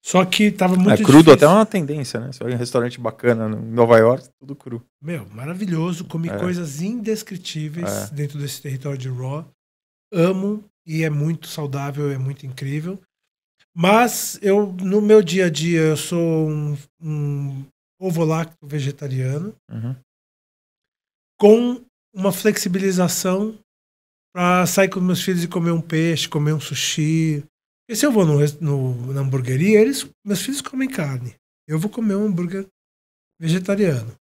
Só 0.07 0.23
que 0.23 0.49
tava 0.49 0.77
muito 0.77 0.89
É 0.89 0.95
crudo 0.95 1.17
difícil. 1.17 1.33
até 1.33 1.45
é 1.45 1.49
uma 1.49 1.65
tendência, 1.65 2.17
né? 2.17 2.31
Você 2.31 2.41
vai 2.41 2.53
em 2.53 2.55
um 2.55 2.59
restaurante 2.59 2.97
bacana 2.97 3.53
em 3.53 3.71
Nova 3.73 3.97
York, 3.97 4.29
tudo 4.39 4.55
cru. 4.55 4.81
Meu, 5.01 5.27
maravilhoso. 5.27 6.05
Comi 6.05 6.29
é. 6.29 6.39
coisas 6.39 6.79
indescritíveis 6.79 8.09
é. 8.09 8.15
dentro 8.15 8.39
desse 8.39 8.61
território 8.61 8.97
de 8.97 9.09
Raw. 9.09 9.45
Amo 10.13 10.63
e 10.85 11.03
é 11.03 11.09
muito 11.09 11.49
saudável, 11.49 12.09
é 12.09 12.17
muito 12.17 12.45
incrível. 12.45 12.97
Mas 13.75 14.39
eu, 14.41 14.71
no 14.71 15.01
meu 15.01 15.21
dia 15.21 15.47
a 15.47 15.49
dia, 15.49 15.81
eu 15.81 15.97
sou 15.97 16.49
um, 16.49 16.77
um 17.01 17.65
ovo-lacto 17.99 18.65
vegetariano 18.65 19.53
uhum. 19.69 19.93
com 21.37 21.81
uma 22.15 22.31
flexibilização 22.31 23.59
para 24.33 24.65
sair 24.67 24.87
com 24.87 25.01
meus 25.01 25.21
filhos 25.21 25.43
e 25.43 25.49
comer 25.49 25.71
um 25.71 25.81
peixe, 25.81 26.29
comer 26.29 26.53
um 26.53 26.61
sushi, 26.61 27.43
porque 27.87 27.95
se 27.95 28.05
eu 28.05 28.11
vou 28.11 28.25
no, 28.25 28.39
no, 28.59 29.13
na 29.13 29.21
hamburgueria, 29.21 29.79
eles, 29.79 30.05
meus 30.25 30.41
filhos 30.41 30.61
comem 30.61 30.89
carne. 30.89 31.33
Eu 31.65 31.79
vou 31.79 31.89
comer 31.89 32.15
um 32.15 32.25
hambúrguer 32.25 32.67
vegetariano. 33.39 34.13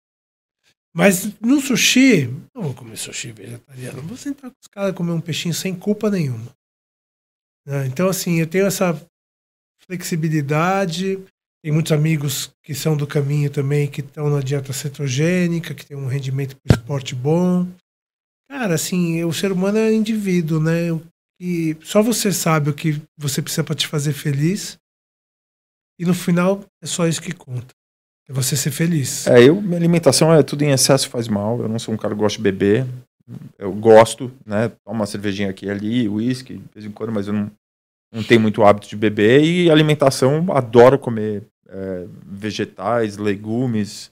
Mas 0.94 1.38
no 1.40 1.60
sushi, 1.60 2.28
não 2.54 2.62
vou 2.62 2.74
comer 2.74 2.96
sushi 2.96 3.32
vegetariano. 3.32 4.02
Vou 4.02 4.16
sentar 4.16 4.52
com 4.52 4.56
os 4.62 4.68
caras 4.68 4.94
comer 4.94 5.10
um 5.10 5.20
peixinho 5.20 5.52
sem 5.52 5.74
culpa 5.74 6.08
nenhuma. 6.08 6.48
Né? 7.66 7.88
Então, 7.88 8.08
assim, 8.08 8.38
eu 8.38 8.46
tenho 8.46 8.66
essa 8.66 8.94
flexibilidade. 9.84 11.18
Tem 11.60 11.72
muitos 11.72 11.90
amigos 11.90 12.52
que 12.62 12.72
são 12.72 12.96
do 12.96 13.04
caminho 13.04 13.50
também, 13.50 13.90
que 13.90 14.00
estão 14.00 14.30
na 14.30 14.40
dieta 14.40 14.72
cetogênica, 14.72 15.74
que 15.74 15.84
tem 15.84 15.96
um 15.96 16.06
rendimento 16.06 16.56
para 16.56 16.76
esporte 16.76 17.16
bom. 17.16 17.66
Cara, 18.48 18.76
assim, 18.76 19.24
o 19.24 19.32
ser 19.32 19.50
humano 19.50 19.78
é 19.78 19.92
indivíduo, 19.92 20.60
né? 20.60 20.92
E 21.40 21.76
só 21.82 22.02
você 22.02 22.32
sabe 22.32 22.70
o 22.70 22.74
que 22.74 23.00
você 23.16 23.42
precisa 23.42 23.64
para 23.64 23.74
te 23.74 23.86
fazer 23.86 24.12
feliz. 24.12 24.78
E 25.98 26.04
no 26.04 26.14
final 26.14 26.64
é 26.82 26.86
só 26.86 27.06
isso 27.06 27.22
que 27.22 27.32
conta. 27.32 27.74
É 28.28 28.32
você 28.32 28.56
ser 28.56 28.70
feliz. 28.70 29.26
É, 29.26 29.42
eu, 29.42 29.60
minha 29.60 29.76
alimentação 29.76 30.32
é 30.32 30.42
tudo 30.42 30.62
em 30.62 30.72
excesso 30.72 31.08
faz 31.08 31.28
mal. 31.28 31.60
Eu 31.60 31.68
não 31.68 31.78
sou 31.78 31.94
um 31.94 31.96
cara 31.96 32.14
que 32.14 32.20
gosta 32.20 32.38
de 32.38 32.42
beber. 32.42 32.86
Eu 33.58 33.72
gosto, 33.72 34.32
né? 34.44 34.68
Tomo 34.84 35.00
uma 35.00 35.06
cervejinha 35.06 35.50
aqui 35.50 35.66
e 35.66 35.70
ali, 35.70 36.08
uísque, 36.08 36.54
de 36.54 36.74
vez 36.74 36.86
em 36.86 36.90
quando, 36.90 37.12
mas 37.12 37.26
eu 37.26 37.32
não, 37.32 37.50
não 38.12 38.22
tenho 38.22 38.40
muito 38.40 38.64
hábito 38.64 38.88
de 38.88 38.96
beber. 38.96 39.42
E 39.44 39.70
alimentação, 39.70 40.46
adoro 40.52 40.98
comer 40.98 41.42
é, 41.68 42.06
vegetais, 42.24 43.16
legumes, 43.16 44.10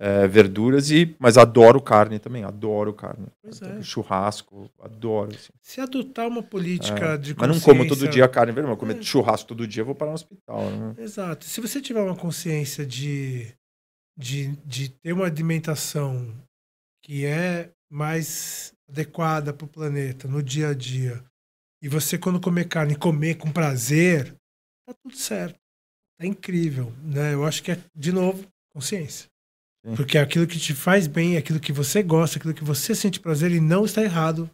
é, 0.00 0.26
verduras, 0.26 0.90
e, 0.90 1.14
mas 1.18 1.36
adoro 1.36 1.78
carne 1.78 2.18
também, 2.18 2.42
adoro 2.42 2.94
carne. 2.94 3.26
É. 3.44 3.82
Churrasco, 3.82 4.70
adoro. 4.80 5.34
Assim. 5.34 5.52
Se 5.62 5.78
adotar 5.78 6.26
uma 6.26 6.42
política 6.42 7.14
é, 7.14 7.18
de 7.18 7.36
Mas 7.36 7.48
não 7.48 7.60
como 7.60 7.86
todo 7.86 8.08
dia 8.08 8.26
carne 8.26 8.50
vermelha, 8.50 8.76
comer 8.76 8.96
é. 8.96 9.02
churrasco 9.02 9.48
todo 9.48 9.68
dia, 9.68 9.84
vou 9.84 9.94
parar 9.94 10.12
no 10.12 10.14
hospital. 10.14 10.70
Né? 10.70 10.94
Exato. 10.96 11.44
Se 11.44 11.60
você 11.60 11.82
tiver 11.82 12.00
uma 12.00 12.16
consciência 12.16 12.86
de, 12.86 13.52
de, 14.18 14.56
de 14.64 14.88
ter 14.88 15.12
uma 15.12 15.26
alimentação 15.26 16.34
que 17.04 17.26
é 17.26 17.70
mais 17.92 18.72
adequada 18.88 19.52
para 19.52 19.66
o 19.66 19.68
planeta 19.68 20.26
no 20.26 20.42
dia 20.42 20.68
a 20.68 20.74
dia, 20.74 21.22
e 21.82 21.88
você, 21.88 22.16
quando 22.16 22.40
comer 22.40 22.68
carne, 22.68 22.96
comer 22.96 23.36
com 23.36 23.52
prazer, 23.52 24.34
tá 24.86 24.94
tudo 25.02 25.14
certo. 25.14 25.58
Tá 26.18 26.26
incrível. 26.26 26.90
Né? 27.02 27.34
Eu 27.34 27.44
acho 27.44 27.62
que 27.62 27.72
é, 27.72 27.78
de 27.94 28.12
novo, 28.12 28.46
consciência. 28.72 29.29
Sim. 29.84 29.94
Porque 29.94 30.18
aquilo 30.18 30.46
que 30.46 30.58
te 30.58 30.74
faz 30.74 31.06
bem, 31.06 31.36
aquilo 31.36 31.60
que 31.60 31.72
você 31.72 32.02
gosta, 32.02 32.38
aquilo 32.38 32.54
que 32.54 32.64
você 32.64 32.94
sente 32.94 33.20
prazer 33.20 33.50
e 33.50 33.60
não 33.60 33.84
está 33.84 34.02
errado 34.02 34.50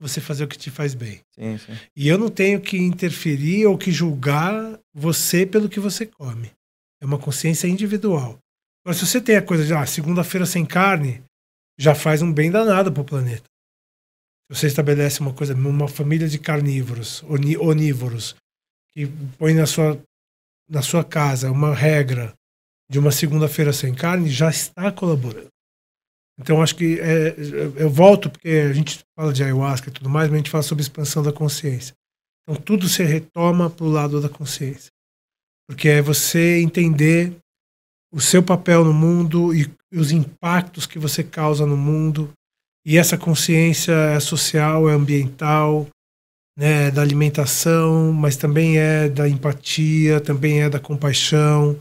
você 0.00 0.20
fazer 0.20 0.44
o 0.44 0.48
que 0.48 0.58
te 0.58 0.70
faz 0.70 0.94
bem. 0.94 1.20
Sim, 1.30 1.58
sim. 1.58 1.78
E 1.96 2.08
eu 2.08 2.18
não 2.18 2.28
tenho 2.28 2.60
que 2.60 2.76
interferir 2.76 3.66
ou 3.66 3.78
que 3.78 3.92
julgar 3.92 4.78
você 4.92 5.46
pelo 5.46 5.68
que 5.68 5.78
você 5.78 6.04
come. 6.04 6.50
É 7.00 7.06
uma 7.06 7.18
consciência 7.18 7.68
individual. 7.68 8.38
Mas 8.84 8.96
se 8.96 9.06
você 9.06 9.20
tem 9.20 9.36
a 9.36 9.42
coisa 9.42 9.64
de 9.64 9.72
ah, 9.72 9.86
segunda-feira 9.86 10.44
sem 10.44 10.66
carne, 10.66 11.22
já 11.78 11.94
faz 11.94 12.20
um 12.20 12.32
bem 12.32 12.50
danado 12.50 12.92
para 12.92 13.02
o 13.02 13.04
planeta. 13.04 13.44
Se 14.50 14.58
você 14.58 14.66
estabelece 14.66 15.20
uma 15.20 15.32
coisa, 15.32 15.54
uma 15.54 15.88
família 15.88 16.28
de 16.28 16.38
carnívoros, 16.38 17.22
onívoros, 17.22 18.34
que 18.92 19.06
põe 19.38 19.54
na 19.54 19.66
sua, 19.66 20.02
na 20.68 20.82
sua 20.82 21.04
casa 21.04 21.50
uma 21.50 21.72
regra 21.72 22.34
de 22.92 22.98
uma 22.98 23.10
segunda-feira 23.10 23.72
sem 23.72 23.94
carne 23.94 24.28
já 24.28 24.50
está 24.50 24.92
colaborando. 24.92 25.48
Então, 26.38 26.62
acho 26.62 26.76
que 26.76 27.00
é, 27.00 27.34
eu 27.76 27.88
volto, 27.88 28.28
porque 28.28 28.48
a 28.48 28.72
gente 28.74 29.00
fala 29.16 29.32
de 29.32 29.42
ayahuasca 29.42 29.88
e 29.88 29.92
tudo 29.92 30.10
mais, 30.10 30.28
mas 30.28 30.34
a 30.34 30.36
gente 30.38 30.50
fala 30.50 30.62
sobre 30.62 30.82
expansão 30.82 31.22
da 31.22 31.32
consciência. 31.32 31.94
Então 32.42 32.60
tudo 32.60 32.88
se 32.88 33.02
retoma 33.02 33.70
para 33.70 33.86
o 33.86 33.90
lado 33.90 34.20
da 34.20 34.28
consciência. 34.28 34.90
Porque 35.66 35.88
é 35.88 36.02
você 36.02 36.60
entender 36.60 37.34
o 38.12 38.20
seu 38.20 38.42
papel 38.42 38.84
no 38.84 38.92
mundo 38.92 39.54
e 39.54 39.70
os 39.92 40.12
impactos 40.12 40.86
que 40.86 40.98
você 40.98 41.24
causa 41.24 41.64
no 41.64 41.76
mundo. 41.76 42.30
E 42.84 42.98
essa 42.98 43.16
consciência 43.16 43.92
é 43.92 44.20
social, 44.20 44.90
é 44.90 44.92
ambiental, 44.92 45.86
né, 46.58 46.90
da 46.90 47.00
alimentação, 47.00 48.12
mas 48.12 48.36
também 48.36 48.76
é 48.76 49.08
da 49.08 49.28
empatia, 49.28 50.20
também 50.20 50.62
é 50.62 50.68
da 50.68 50.80
compaixão. 50.80 51.80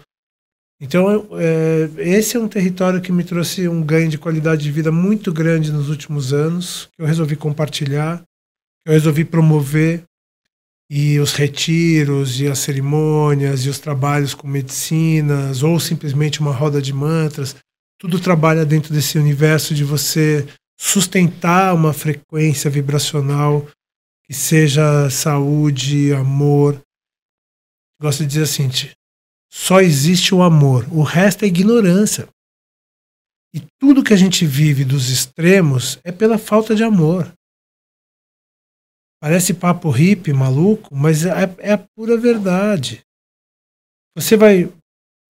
Então, 0.83 1.29
é, 1.37 1.89
esse 1.99 2.35
é 2.35 2.39
um 2.39 2.47
território 2.47 2.99
que 2.99 3.11
me 3.11 3.23
trouxe 3.23 3.67
um 3.67 3.83
ganho 3.83 4.09
de 4.09 4.17
qualidade 4.17 4.63
de 4.63 4.71
vida 4.71 4.91
muito 4.91 5.31
grande 5.31 5.71
nos 5.71 5.89
últimos 5.89 6.33
anos, 6.33 6.89
que 6.95 7.03
eu 7.03 7.05
resolvi 7.05 7.35
compartilhar, 7.35 8.23
eu 8.83 8.93
resolvi 8.93 9.23
promover. 9.23 10.03
E 10.89 11.19
os 11.19 11.33
retiros, 11.33 12.41
e 12.41 12.47
as 12.47 12.59
cerimônias, 12.59 13.63
e 13.63 13.69
os 13.69 13.79
trabalhos 13.79 14.33
com 14.33 14.45
medicinas, 14.45 15.63
ou 15.63 15.79
simplesmente 15.79 16.41
uma 16.41 16.51
roda 16.51 16.81
de 16.81 16.91
mantras, 16.91 17.55
tudo 17.97 18.19
trabalha 18.19 18.65
dentro 18.65 18.93
desse 18.93 19.17
universo 19.17 19.73
de 19.73 19.85
você 19.85 20.45
sustentar 20.77 21.73
uma 21.73 21.93
frequência 21.93 22.69
vibracional 22.69 23.65
que 24.25 24.33
seja 24.33 25.09
saúde, 25.09 26.11
amor. 26.11 26.81
Gosto 28.01 28.23
de 28.23 28.27
dizer 28.27 28.43
assim, 28.43 28.67
só 29.51 29.81
existe 29.81 30.33
o 30.33 30.41
amor, 30.41 30.87
o 30.93 31.03
resto 31.03 31.43
é 31.43 31.47
ignorância. 31.47 32.27
E 33.53 33.59
tudo 33.77 34.03
que 34.03 34.13
a 34.13 34.17
gente 34.17 34.45
vive 34.45 34.85
dos 34.85 35.09
extremos 35.09 35.99
é 36.05 36.11
pela 36.11 36.37
falta 36.37 36.73
de 36.73 36.83
amor. 36.83 37.33
Parece 39.21 39.53
papo 39.53 39.89
hippie, 39.89 40.31
maluco, 40.31 40.95
mas 40.95 41.25
é, 41.25 41.31
é 41.59 41.73
a 41.73 41.77
pura 41.77 42.17
verdade. 42.17 43.03
Você 44.15 44.37
vai 44.37 44.73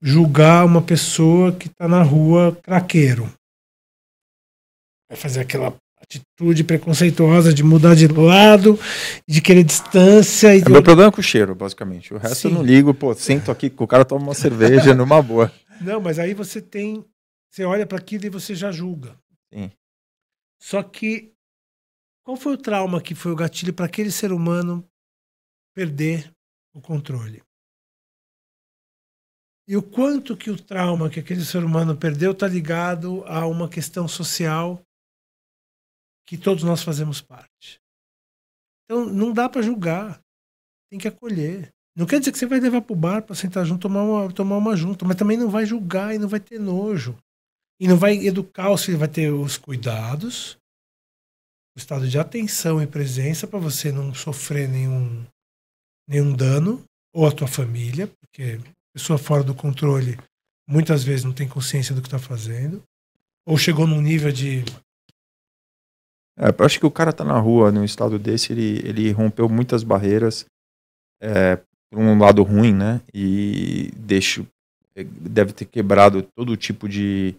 julgar 0.01 0.65
uma 0.65 0.83
pessoa 0.83 1.55
que 1.57 1.67
está 1.67 1.87
na 1.87 2.03
rua 2.03 2.55
craqueiro. 2.63 3.25
Vai 5.09 5.17
fazer 5.17 5.41
aquela 5.41 5.75
atitude 6.11 6.63
preconceituosa 6.63 7.53
de 7.53 7.63
mudar 7.63 7.95
de 7.95 8.07
lado, 8.07 8.77
de 9.27 9.41
querer 9.41 9.63
distância. 9.63 10.55
E 10.55 10.61
é, 10.61 10.69
Meu 10.69 10.83
problema 10.83 11.09
é 11.09 11.11
com 11.11 11.21
o 11.21 11.23
cheiro, 11.23 11.55
basicamente. 11.55 12.13
O 12.13 12.17
resto 12.17 12.41
Sim. 12.41 12.47
eu 12.49 12.53
não 12.55 12.63
ligo, 12.63 12.93
pô, 12.93 13.13
sento 13.13 13.49
aqui, 13.49 13.71
o 13.77 13.87
cara 13.87 14.03
toma 14.03 14.23
uma 14.23 14.33
cerveja 14.33 14.93
numa 14.93 15.21
boa. 15.21 15.51
Não, 15.81 15.99
mas 15.99 16.19
aí 16.19 16.35
você 16.35 16.61
tem. 16.61 17.03
Você 17.49 17.65
olha 17.65 17.87
para 17.87 17.97
aquilo 17.97 18.25
e 18.25 18.29
você 18.29 18.53
já 18.53 18.71
julga. 18.71 19.17
Sim. 19.51 19.71
Só 20.61 20.83
que 20.83 21.33
qual 22.23 22.37
foi 22.37 22.53
o 22.53 22.57
trauma 22.57 23.01
que 23.01 23.15
foi 23.15 23.31
o 23.31 23.35
gatilho 23.35 23.73
para 23.73 23.87
aquele 23.87 24.11
ser 24.11 24.31
humano 24.31 24.87
perder 25.73 26.31
o 26.71 26.79
controle? 26.79 27.41
E 29.67 29.75
o 29.75 29.81
quanto 29.81 30.37
que 30.37 30.51
o 30.51 30.61
trauma 30.61 31.09
que 31.09 31.19
aquele 31.19 31.43
ser 31.43 31.63
humano 31.63 31.97
perdeu 31.97 32.31
está 32.31 32.47
ligado 32.47 33.23
a 33.25 33.47
uma 33.47 33.67
questão 33.67 34.07
social 34.07 34.79
que 36.31 36.37
todos 36.37 36.63
nós 36.63 36.81
fazemos 36.81 37.19
parte. 37.19 37.81
Então 38.85 39.05
não 39.05 39.33
dá 39.33 39.49
para 39.49 39.61
julgar, 39.61 40.21
tem 40.89 40.97
que 40.97 41.09
acolher. 41.09 41.73
Não 41.93 42.05
quer 42.05 42.19
dizer 42.19 42.31
que 42.31 42.37
você 42.37 42.45
vai 42.45 42.57
levar 42.61 42.81
para 42.81 42.93
o 42.93 42.95
bar 42.95 43.21
para 43.21 43.35
sentar 43.35 43.65
junto, 43.65 43.81
tomar 43.81 44.03
uma, 44.03 44.31
tomar 44.31 44.55
uma 44.55 44.73
junta, 44.77 45.03
mas 45.03 45.17
também 45.17 45.35
não 45.35 45.49
vai 45.49 45.65
julgar 45.65 46.15
e 46.15 46.17
não 46.17 46.29
vai 46.29 46.39
ter 46.39 46.57
nojo. 46.57 47.17
E 47.81 47.85
não 47.85 47.97
vai 47.97 48.15
educar 48.25 48.71
os 48.71 48.85
filhos, 48.85 49.01
vai 49.01 49.09
ter 49.09 49.29
os 49.29 49.57
cuidados, 49.57 50.57
o 51.75 51.79
estado 51.79 52.07
de 52.07 52.17
atenção 52.17 52.81
e 52.81 52.87
presença 52.87 53.45
para 53.45 53.59
você 53.59 53.91
não 53.91 54.13
sofrer 54.13 54.69
nenhum, 54.69 55.25
nenhum 56.07 56.33
dano, 56.33 56.81
ou 57.13 57.27
a 57.27 57.31
tua 57.33 57.47
família, 57.47 58.07
porque 58.07 58.57
pessoa 58.93 59.19
fora 59.19 59.43
do 59.43 59.53
controle 59.53 60.17
muitas 60.65 61.03
vezes 61.03 61.25
não 61.25 61.33
tem 61.33 61.45
consciência 61.45 61.93
do 61.93 62.01
que 62.01 62.07
está 62.07 62.19
fazendo, 62.19 62.81
ou 63.45 63.57
chegou 63.57 63.85
num 63.85 63.99
nível 63.99 64.31
de 64.31 64.63
é, 66.37 66.49
eu 66.49 66.65
acho 66.65 66.79
que 66.79 66.85
o 66.85 66.91
cara 66.91 67.11
tá 67.11 67.23
na 67.23 67.37
rua 67.39 67.71
num 67.71 67.83
estado 67.83 68.17
desse, 68.17 68.53
ele, 68.53 68.81
ele 68.87 69.11
rompeu 69.11 69.49
muitas 69.49 69.83
barreiras 69.83 70.45
é, 71.21 71.57
por 71.89 71.99
um 71.99 72.17
lado 72.17 72.41
ruim, 72.43 72.73
né? 72.73 73.01
E 73.13 73.91
deixa, 73.95 74.45
é, 74.95 75.03
deve 75.03 75.53
ter 75.53 75.65
quebrado 75.65 76.23
todo 76.35 76.57
tipo 76.57 76.87
de 76.87 77.35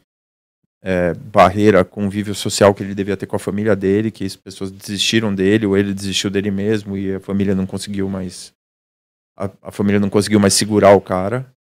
é, 0.82 1.14
barreira, 1.14 1.84
convívio 1.84 2.34
social 2.34 2.74
que 2.74 2.82
ele 2.82 2.94
devia 2.94 3.16
ter 3.16 3.26
com 3.26 3.36
a 3.36 3.40
família 3.40 3.74
dele, 3.74 4.10
que 4.10 4.24
as 4.24 4.36
pessoas 4.36 4.70
desistiram 4.70 5.34
dele, 5.34 5.66
ou 5.66 5.76
ele 5.76 5.94
desistiu 5.94 6.28
dele 6.28 6.50
mesmo 6.50 6.96
e 6.96 7.14
a 7.14 7.20
família 7.20 7.54
não 7.54 7.66
conseguiu 7.66 8.08
mais. 8.08 8.52
A, 9.36 9.50
a 9.62 9.72
família 9.72 10.00
não 10.00 10.10
conseguiu 10.10 10.38
mais 10.38 10.54
segurar 10.54 10.94
o 10.94 11.00
cara. 11.00 11.50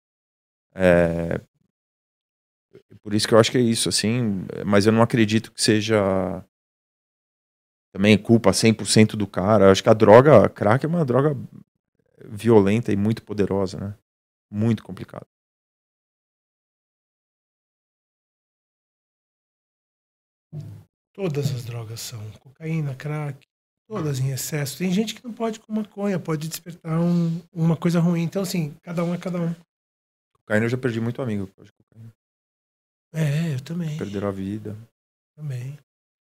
É, 0.74 1.40
por 3.02 3.14
isso 3.14 3.26
que 3.26 3.34
eu 3.34 3.38
acho 3.38 3.50
que 3.50 3.58
é 3.58 3.60
isso, 3.60 3.88
assim, 3.88 4.44
mas 4.64 4.86
eu 4.86 4.92
não 4.92 5.02
acredito 5.02 5.50
que 5.50 5.62
seja 5.62 6.44
também 7.92 8.16
culpa 8.16 8.50
100% 8.50 9.16
do 9.16 9.26
cara. 9.26 9.70
Acho 9.70 9.82
que 9.82 9.88
a 9.88 9.94
droga, 9.94 10.46
a 10.46 10.48
crack 10.48 10.84
é 10.84 10.88
uma 10.88 11.04
droga 11.04 11.36
violenta 12.24 12.90
e 12.90 12.96
muito 12.96 13.22
poderosa, 13.22 13.78
né? 13.78 13.94
Muito 14.50 14.82
complicado. 14.82 15.26
Todas 21.12 21.54
as 21.54 21.64
drogas 21.64 22.00
são. 22.00 22.30
Cocaína, 22.40 22.94
crack, 22.94 23.46
todas 23.86 24.18
em 24.18 24.30
excesso. 24.30 24.78
Tem 24.78 24.90
gente 24.90 25.14
que 25.14 25.24
não 25.24 25.32
pode 25.32 25.60
com 25.60 25.72
maconha, 25.72 26.18
pode 26.18 26.48
despertar 26.48 26.98
um, 26.98 27.40
uma 27.52 27.76
coisa 27.76 28.00
ruim. 28.00 28.22
Então, 28.22 28.42
assim, 28.42 28.74
cada 28.82 29.04
um 29.04 29.14
é 29.14 29.18
cada 29.18 29.38
um. 29.38 29.54
Cocaína 30.32 30.64
eu 30.64 30.70
já 30.70 30.78
perdi 30.78 31.00
muito 31.00 31.20
amigo 31.20 31.46
por 31.46 31.56
causa 31.56 31.70
de 31.70 31.76
cocaína. 31.76 32.14
É, 33.14 33.54
eu 33.54 33.60
também. 33.60 33.98
Perderam 33.98 34.28
a 34.28 34.32
vida. 34.32 34.76
Também. 35.36 35.78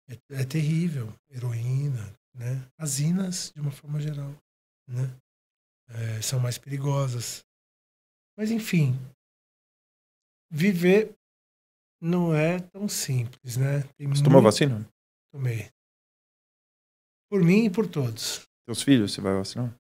É, 0.09 0.41
é 0.41 0.45
terrível. 0.45 1.13
Heroína, 1.31 2.15
né? 2.35 2.69
As 2.79 2.99
inas, 2.99 3.53
de 3.55 3.61
uma 3.61 3.71
forma 3.71 4.01
geral, 4.01 4.35
né? 4.89 5.15
É, 5.89 6.23
são 6.23 6.41
mais 6.41 6.59
perigosas. 6.59 7.45
Mas, 8.37 8.51
enfim, 8.51 8.99
viver 10.51 11.15
não 12.01 12.35
é 12.35 12.59
tão 12.59 12.89
simples, 12.89 13.57
né? 13.57 13.83
Tem 13.97 14.07
você 14.07 14.07
muito... 14.07 14.25
tomou 14.25 14.43
vacina? 14.43 14.87
Tomei. 15.33 15.71
Por 17.31 17.43
mim 17.43 17.67
e 17.67 17.71
por 17.71 17.87
todos. 17.87 18.43
Teus 18.67 18.83
filhos, 18.83 19.13
você 19.13 19.21
vai 19.21 19.35
vacinar? 19.35 19.75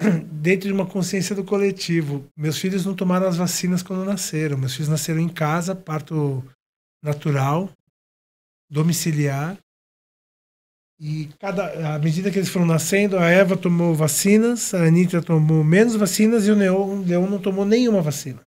Dentro 0.42 0.68
de 0.68 0.72
uma 0.72 0.86
consciência 0.86 1.34
do 1.34 1.44
coletivo. 1.44 2.26
Meus 2.36 2.58
filhos 2.58 2.84
não 2.84 2.96
tomaram 2.96 3.26
as 3.26 3.36
vacinas 3.36 3.82
quando 3.82 4.04
nasceram. 4.04 4.58
Meus 4.58 4.74
filhos 4.74 4.88
nasceram 4.88 5.20
em 5.20 5.28
casa, 5.28 5.74
parto 5.74 6.42
natural 7.02 7.70
domiciliar. 8.70 9.58
E 10.98 11.28
cada, 11.38 11.94
à 11.94 11.98
medida 11.98 12.30
que 12.30 12.38
eles 12.38 12.50
foram 12.50 12.66
nascendo, 12.66 13.18
a 13.18 13.28
Eva 13.30 13.56
tomou 13.56 13.94
vacinas, 13.94 14.74
a 14.74 14.84
Anitta 14.84 15.22
tomou 15.22 15.64
menos 15.64 15.96
vacinas 15.96 16.46
e 16.46 16.50
o 16.50 16.54
Leon, 16.54 17.00
o 17.00 17.02
Leon 17.02 17.26
não 17.26 17.40
tomou 17.40 17.64
nenhuma 17.64 18.02
vacina. 18.02 18.40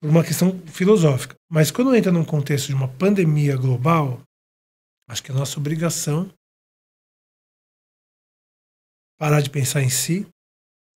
Por 0.00 0.10
uma 0.10 0.22
questão 0.22 0.58
filosófica. 0.66 1.34
Mas 1.50 1.70
quando 1.70 1.96
entra 1.96 2.12
num 2.12 2.24
contexto 2.24 2.66
de 2.66 2.74
uma 2.74 2.88
pandemia 2.88 3.56
global, 3.56 4.20
acho 5.08 5.22
que 5.22 5.30
é 5.30 5.34
nossa 5.34 5.58
obrigação 5.58 6.30
parar 9.18 9.40
de 9.40 9.48
pensar 9.48 9.82
em 9.82 9.88
si 9.88 10.28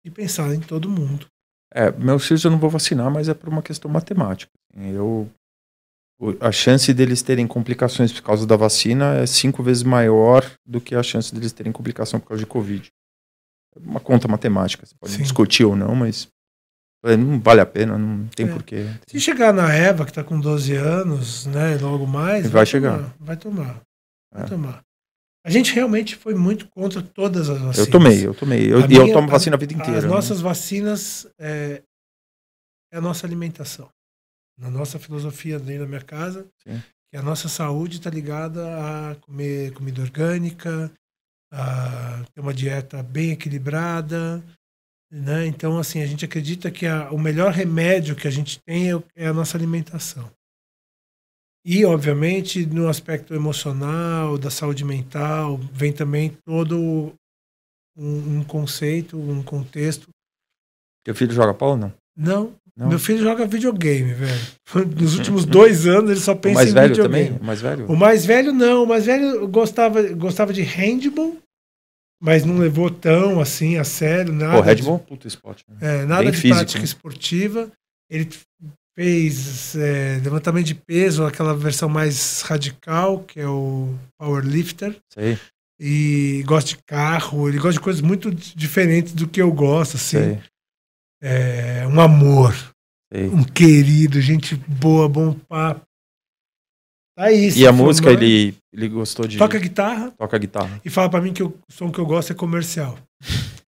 e 0.04 0.10
pensar 0.10 0.52
em 0.52 0.60
todo 0.60 0.90
mundo. 0.90 1.26
É, 1.72 1.92
meus 1.92 2.26
filhos 2.26 2.44
eu 2.44 2.50
não 2.50 2.58
vou 2.58 2.70
vacinar, 2.70 3.10
mas 3.12 3.28
é 3.28 3.34
por 3.34 3.48
uma 3.48 3.62
questão 3.62 3.88
matemática. 3.88 4.50
Eu 4.74 5.30
a 6.40 6.50
chance 6.50 6.92
deles 6.92 7.22
terem 7.22 7.46
complicações 7.46 8.12
por 8.12 8.22
causa 8.22 8.46
da 8.46 8.56
vacina 8.56 9.18
é 9.18 9.26
cinco 9.26 9.62
vezes 9.62 9.84
maior 9.84 10.44
do 10.66 10.80
que 10.80 10.94
a 10.94 11.02
chance 11.02 11.32
deles 11.32 11.52
terem 11.52 11.72
complicação 11.72 12.18
por 12.18 12.28
causa 12.28 12.42
de 12.42 12.46
Covid. 12.46 12.88
É 13.76 13.78
uma 13.78 14.00
conta 14.00 14.26
matemática, 14.26 14.84
você 14.84 14.94
pode 14.98 15.12
Sim. 15.12 15.22
discutir 15.22 15.64
ou 15.64 15.76
não, 15.76 15.94
mas 15.94 16.28
é, 17.04 17.16
não 17.16 17.38
vale 17.38 17.60
a 17.60 17.66
pena, 17.66 17.96
não 17.96 18.26
tem 18.28 18.48
é. 18.48 18.52
porquê. 18.52 18.86
Se 19.06 19.20
chegar 19.20 19.52
na 19.52 19.72
Eva, 19.72 20.04
que 20.04 20.10
está 20.10 20.24
com 20.24 20.40
12 20.40 20.74
anos, 20.74 21.46
né, 21.46 21.78
logo 21.80 22.06
mais. 22.06 22.42
Vai, 22.42 22.50
vai 22.50 22.66
chegar. 22.66 22.96
Tomar, 22.96 23.14
vai 23.20 23.36
tomar. 23.36 23.80
Vai 24.34 24.42
é. 24.42 24.46
tomar. 24.46 24.82
A 25.46 25.50
gente 25.50 25.72
realmente 25.72 26.16
foi 26.16 26.34
muito 26.34 26.66
contra 26.68 27.00
todas 27.00 27.48
as 27.48 27.58
vacinas. 27.58 27.78
Eu 27.78 27.90
tomei, 27.90 28.26
eu 28.26 28.34
tomei. 28.34 28.72
Eu, 28.72 28.80
e 28.90 28.94
eu 28.96 29.12
tomo 29.12 29.28
vacina 29.28 29.54
a 29.54 29.58
vida 29.58 29.72
inteira. 29.72 29.98
As 29.98 30.04
né? 30.04 30.10
nossas 30.10 30.40
vacinas 30.40 31.28
é, 31.38 31.80
é 32.92 32.98
a 32.98 33.00
nossa 33.00 33.24
alimentação 33.24 33.88
na 34.58 34.70
nossa 34.70 34.98
filosofia 34.98 35.58
dentro 35.58 35.82
da 35.84 35.88
minha 35.88 36.02
casa, 36.02 36.46
Sim. 36.66 36.82
que 37.10 37.16
a 37.16 37.22
nossa 37.22 37.48
saúde 37.48 37.98
está 37.98 38.10
ligada 38.10 38.66
a 39.10 39.14
comer 39.16 39.72
comida 39.72 40.02
orgânica, 40.02 40.90
a 41.52 42.24
ter 42.34 42.40
uma 42.40 42.52
dieta 42.52 43.02
bem 43.02 43.30
equilibrada, 43.30 44.42
né? 45.10 45.46
Então, 45.46 45.78
assim, 45.78 46.02
a 46.02 46.06
gente 46.06 46.24
acredita 46.24 46.70
que 46.70 46.86
a, 46.86 47.10
o 47.10 47.18
melhor 47.18 47.52
remédio 47.52 48.16
que 48.16 48.28
a 48.28 48.30
gente 48.30 48.60
tem 48.60 48.92
é, 48.92 49.02
é 49.16 49.26
a 49.28 49.32
nossa 49.32 49.56
alimentação. 49.56 50.30
E, 51.64 51.84
obviamente, 51.84 52.64
no 52.66 52.88
aspecto 52.88 53.34
emocional, 53.34 54.38
da 54.38 54.50
saúde 54.50 54.84
mental, 54.84 55.58
vem 55.72 55.92
também 55.92 56.36
todo 56.44 57.12
um, 57.96 58.38
um 58.38 58.44
conceito, 58.44 59.18
um 59.18 59.42
contexto. 59.42 60.08
Teu 61.04 61.14
filho 61.14 61.32
joga 61.32 61.54
polo, 61.54 61.76
não? 61.76 61.92
Não, 62.16 62.54
Não? 62.78 62.88
meu 62.88 62.98
filho 62.98 63.18
joga 63.18 63.44
videogame, 63.44 64.14
velho. 64.14 64.40
Nos 64.96 65.18
últimos 65.18 65.44
dois 65.44 65.84
anos 65.84 66.12
ele 66.12 66.20
só 66.20 66.32
pensa 66.34 66.62
em 66.62 66.66
videogame. 66.66 66.96
também? 67.26 67.32
O 67.40 67.44
mais 67.44 67.60
velho? 67.60 67.86
O 67.86 67.96
mais 67.96 68.24
velho 68.24 68.52
não, 68.52 68.84
o 68.84 68.86
mais 68.86 69.06
velho 69.06 69.48
gostava, 69.48 70.00
gostava 70.14 70.52
de 70.52 70.62
handball, 70.62 71.36
mas 72.22 72.44
não 72.44 72.56
levou 72.58 72.88
tão 72.88 73.40
assim 73.40 73.78
a 73.78 73.84
sério, 73.84 74.32
nada. 74.32 74.62
Pô, 74.62 74.84
Bull 74.84 74.96
é 74.96 75.08
puto 75.08 75.26
esporte. 75.26 75.64
né? 75.68 76.02
é, 76.02 76.04
nada 76.06 76.22
bem 76.22 76.30
de 76.30 76.36
físico, 76.36 76.54
prática 76.56 76.78
né? 76.78 76.84
esportiva. 76.84 77.72
Ele 78.08 78.28
fez 78.96 79.74
é, 79.76 80.20
levantamento 80.22 80.66
de 80.66 80.74
peso, 80.74 81.24
aquela 81.24 81.54
versão 81.54 81.88
mais 81.88 82.42
radical, 82.42 83.20
que 83.24 83.40
é 83.40 83.48
o 83.48 83.92
powerlifter. 84.18 84.96
Aí, 85.16 85.36
E 85.80 86.42
gosta 86.46 86.70
de 86.70 86.78
carro, 86.86 87.48
ele 87.48 87.58
gosta 87.58 87.74
de 87.74 87.80
coisas 87.80 88.02
muito 88.02 88.30
diferentes 88.32 89.12
do 89.12 89.28
que 89.28 89.40
eu 89.42 89.52
gosto, 89.52 89.96
assim. 89.96 90.16
aí. 90.16 90.38
É, 91.20 91.86
um 91.86 92.00
amor, 92.00 92.54
sei. 93.12 93.28
um 93.28 93.42
querido, 93.42 94.20
gente 94.20 94.54
boa, 94.56 95.08
bom 95.08 95.32
papo. 95.32 95.86
Tá 97.16 97.28
se 97.30 97.60
E 97.60 97.66
a 97.66 97.72
música, 97.72 98.12
ele, 98.12 98.56
ele 98.72 98.88
gostou 98.88 99.26
de... 99.26 99.38
Toca 99.38 99.58
guitarra 99.58 100.12
Toca 100.12 100.38
guitarra. 100.38 100.80
e 100.84 100.88
fala 100.88 101.10
pra 101.10 101.20
mim 101.20 101.32
que 101.32 101.42
o 101.42 101.52
som 101.68 101.90
que 101.90 101.98
eu 101.98 102.06
gosto 102.06 102.32
é 102.32 102.34
comercial. 102.36 102.96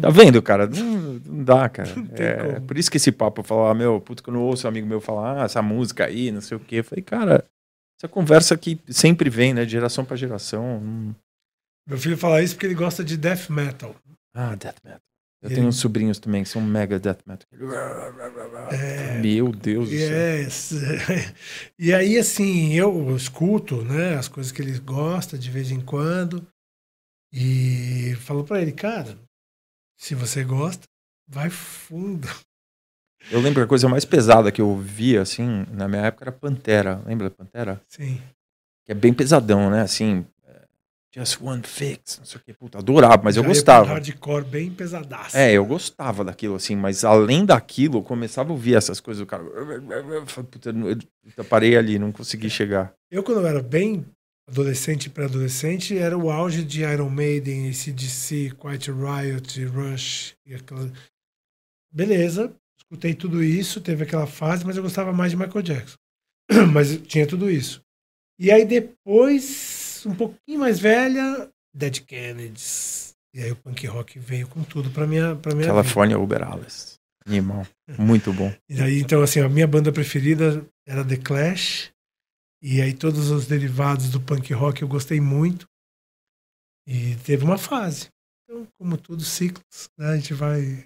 Tá 0.00 0.10
vendo, 0.10 0.42
cara? 0.42 0.66
Não, 0.66 0.84
não 1.24 1.44
dá, 1.44 1.68
cara. 1.68 1.94
Não 1.96 2.06
É, 2.14 2.60
por 2.60 2.76
isso 2.76 2.90
que 2.90 2.98
esse 2.98 3.10
papo, 3.10 3.42
falar, 3.42 3.74
meu, 3.74 4.00
puto, 4.00 4.22
que 4.22 4.28
eu 4.28 4.34
não 4.34 4.42
ouço 4.42 4.66
um 4.66 4.70
amigo 4.70 4.86
meu 4.86 5.00
falar, 5.00 5.40
ah, 5.40 5.44
essa 5.44 5.62
música 5.62 6.04
aí, 6.04 6.30
não 6.30 6.40
sei 6.40 6.56
o 6.56 6.60
quê. 6.60 6.76
Eu 6.76 6.84
falei, 6.84 7.02
cara, 7.02 7.44
essa 7.98 8.08
conversa 8.08 8.56
que 8.56 8.78
sempre 8.88 9.30
vem, 9.30 9.54
né, 9.54 9.64
de 9.64 9.72
geração 9.72 10.04
pra 10.04 10.16
geração. 10.16 10.82
Hum. 10.82 11.14
Meu 11.88 11.96
filho 11.98 12.18
fala 12.18 12.42
isso 12.42 12.54
porque 12.54 12.66
ele 12.66 12.74
gosta 12.74 13.02
de 13.02 13.16
death 13.16 13.48
metal. 13.48 13.96
Ah, 14.34 14.54
death 14.54 14.76
metal. 14.84 15.00
Eu 15.42 15.48
Ele- 15.48 15.54
tenho 15.56 15.66
uns 15.66 15.76
sobrinhos 15.76 16.18
também 16.20 16.44
que 16.44 16.48
são 16.48 16.62
mega 16.62 16.98
death 17.00 17.20
metal. 17.26 17.46
É. 18.70 19.18
Meu 19.18 19.50
Deus 19.52 19.90
do 19.90 19.96
céu. 19.96 20.08
Yes. 20.08 20.72
E 21.78 21.92
aí, 21.92 22.16
assim, 22.16 22.74
eu 22.74 23.14
escuto, 23.16 23.82
né, 23.84 24.14
as 24.16 24.28
coisas 24.28 24.52
que 24.52 24.62
ele 24.62 24.78
gosta 24.78 25.36
de 25.36 25.50
vez 25.50 25.70
em 25.72 25.80
quando. 25.80 26.46
E 27.32 28.14
falo 28.20 28.44
pra 28.44 28.60
ele, 28.60 28.72
cara, 28.72 29.18
se 29.98 30.14
você 30.14 30.44
gosta, 30.44 30.84
vai 31.26 31.50
fundo. 31.50 32.28
Eu 33.30 33.40
lembro 33.40 33.60
que 33.60 33.64
a 33.64 33.68
coisa 33.68 33.88
mais 33.88 34.04
pesada 34.04 34.52
que 34.52 34.60
eu 34.60 34.76
via, 34.76 35.22
assim, 35.22 35.64
na 35.72 35.88
minha 35.88 36.02
época 36.02 36.24
era 36.24 36.32
Pantera. 36.32 37.02
Lembra 37.06 37.30
da 37.30 37.34
Pantera? 37.34 37.80
Sim. 37.88 38.20
Que 38.84 38.92
é 38.92 38.94
bem 38.94 39.14
pesadão, 39.14 39.70
né? 39.70 39.80
Assim, 39.82 40.26
just 41.14 41.40
one 41.40 41.62
fix, 41.62 42.18
não 42.18 42.24
sei 42.24 42.40
o 42.40 42.44
que. 42.44 42.54
Puta, 42.54 42.78
adorava, 42.78 43.22
mas 43.22 43.36
eu 43.36 43.42
Já 43.42 43.48
ia 43.48 43.52
pra 43.52 43.52
um 43.52 43.54
gostava. 43.54 43.88
hardcore 43.88 44.44
bem 44.44 44.70
pesadaço. 44.70 45.36
É, 45.36 45.52
eu 45.52 45.64
gostava 45.64 46.24
daquilo, 46.24 46.54
assim, 46.54 46.74
mas 46.74 47.04
além 47.04 47.44
daquilo, 47.44 47.98
eu 47.98 48.02
começava 48.02 48.50
a 48.50 48.52
ouvir 48.52 48.74
essas 48.76 49.00
coisas, 49.00 49.22
o 49.22 49.26
cara. 49.26 49.42
eu 49.42 50.24
Puta, 50.44 50.70
eu, 50.70 50.98
eu 51.36 51.44
parei 51.44 51.76
ali, 51.76 51.98
não 51.98 52.10
consegui 52.12 52.48
chegar. 52.48 52.94
Eu, 53.10 53.22
quando 53.22 53.40
eu 53.40 53.46
era 53.46 53.62
bem 53.62 54.04
adolescente 54.48 55.06
e 55.06 55.10
pré-adolescente, 55.10 55.96
era 55.96 56.16
o 56.16 56.30
auge 56.30 56.64
de 56.64 56.82
Iron 56.82 57.10
Maiden, 57.10 57.68
ACDC, 57.68 58.52
Quiet 58.58 58.90
Riot, 58.90 59.64
Rush. 59.66 60.34
E 60.46 60.54
aquela... 60.54 60.90
Beleza, 61.92 62.54
escutei 62.78 63.14
tudo 63.14 63.42
isso, 63.42 63.80
teve 63.80 64.02
aquela 64.04 64.26
fase, 64.26 64.64
mas 64.64 64.76
eu 64.76 64.82
gostava 64.82 65.12
mais 65.12 65.30
de 65.30 65.36
Michael 65.36 65.62
Jackson. 65.62 65.96
mas 66.72 66.96
tinha 67.02 67.26
tudo 67.26 67.50
isso. 67.50 67.82
E 68.38 68.50
aí 68.50 68.64
depois, 68.64 69.91
um 70.08 70.14
pouquinho 70.14 70.60
mais 70.60 70.78
velha, 70.78 71.50
Dead 71.74 72.00
Kennedys. 72.00 73.14
E 73.34 73.42
aí 73.42 73.52
o 73.52 73.56
punk 73.56 73.86
rock 73.86 74.18
veio 74.18 74.46
com 74.46 74.62
tudo 74.62 74.90
pra 74.90 75.06
minha, 75.06 75.34
pra 75.36 75.52
minha 75.52 75.68
vida. 75.68 75.74
California 75.74 76.18
Uber 76.18 76.42
Alice. 76.42 76.96
Animal. 77.26 77.66
Muito 77.98 78.32
bom. 78.32 78.52
E 78.68 78.80
aí, 78.80 79.00
então, 79.00 79.22
assim, 79.22 79.40
a 79.40 79.48
minha 79.48 79.66
banda 79.66 79.92
preferida 79.92 80.66
era 80.86 81.04
The 81.04 81.16
Clash. 81.16 81.92
E 82.62 82.80
aí 82.80 82.92
todos 82.92 83.30
os 83.30 83.46
derivados 83.46 84.10
do 84.10 84.20
punk 84.20 84.52
rock 84.52 84.82
eu 84.82 84.88
gostei 84.88 85.20
muito. 85.20 85.66
E 86.86 87.16
teve 87.24 87.44
uma 87.44 87.58
fase. 87.58 88.08
Então, 88.44 88.66
como 88.78 88.96
tudo, 88.96 89.22
ciclos, 89.24 89.88
né? 89.98 90.10
A 90.10 90.16
gente 90.16 90.34
vai. 90.34 90.84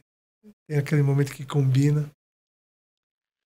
Tem 0.68 0.78
aquele 0.78 1.02
momento 1.02 1.32
que 1.32 1.44
combina. 1.44 2.02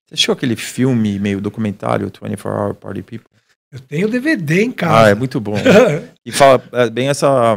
Você 0.06 0.14
assistiu 0.14 0.34
aquele 0.34 0.56
filme 0.56 1.18
meio 1.18 1.40
documentário, 1.40 2.06
24 2.06 2.50
Hour 2.50 2.74
Party 2.74 3.02
People? 3.02 3.29
Eu 3.72 3.80
tenho 3.80 4.08
DVD 4.08 4.62
em 4.62 4.70
Ah, 4.70 4.74
casa. 4.74 5.10
é 5.10 5.14
muito 5.14 5.40
bom. 5.40 5.54
E 6.24 6.30
fala 6.32 6.62
é, 6.72 6.90
bem 6.90 7.08
essa, 7.08 7.56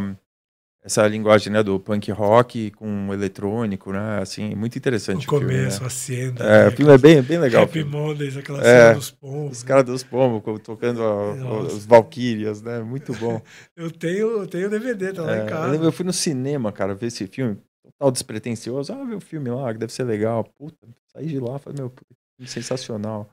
essa 0.81 1.05
linguagem, 1.07 1.51
né, 1.51 1.61
do 1.61 1.79
punk 1.79 2.09
rock 2.11 2.71
com 2.71 3.13
eletrônico, 3.13 3.91
né? 3.91 4.19
Assim, 4.21 4.55
muito 4.55 4.77
interessante 4.77 5.27
o 5.27 5.35
o 5.35 5.39
filme, 5.39 5.53
começo, 5.53 5.81
né? 5.81 5.87
a 5.87 5.89
cena. 5.89 6.39
É, 6.39 6.63
né, 6.63 6.67
o 6.69 6.71
filme 6.77 6.93
é 6.93 6.97
bem, 6.97 7.21
bem 7.21 7.39
legal. 7.39 7.63
Happy 7.63 7.73
filme. 7.73 7.91
Mondays, 7.91 8.37
aquela 8.37 8.59
É, 8.59 8.63
cena 8.63 8.93
dos 8.95 9.11
pombos. 9.11 9.57
Os 9.57 9.63
caras 9.63 9.83
dos 9.83 10.03
pombos 10.03 10.61
tocando 10.61 11.03
a- 11.03 11.61
os 11.63 11.85
Valkyrias, 11.85 12.61
né? 12.61 12.79
Muito 12.79 13.13
bom. 13.13 13.41
Eu 13.75 13.91
tenho, 13.91 14.39
eu 14.39 14.47
tenho 14.47 14.69
DVD, 14.69 15.11
tá 15.13 15.23
lá 15.23 15.33
É, 15.33 15.37
em 15.39 15.41
eu, 15.41 15.49
casa. 15.49 15.67
lembro, 15.71 15.87
eu 15.87 15.91
fui 15.91 16.05
no 16.05 16.13
cinema, 16.13 16.71
cara, 16.71 16.93
ver 16.95 17.07
esse 17.07 17.27
filme. 17.27 17.57
Total 17.83 18.11
despretensioso. 18.11 18.93
Ah, 18.93 19.03
ver 19.03 19.15
o 19.15 19.19
filme 19.19 19.49
lá, 19.49 19.73
que 19.73 19.79
deve 19.79 19.91
ser 19.91 20.03
legal. 20.03 20.43
Puta, 20.57 20.87
saí 21.11 21.25
de 21.27 21.39
lá, 21.39 21.59
falei, 21.59 21.81
meu, 21.81 21.89
filme 21.89 22.47
sensacional. 22.47 23.29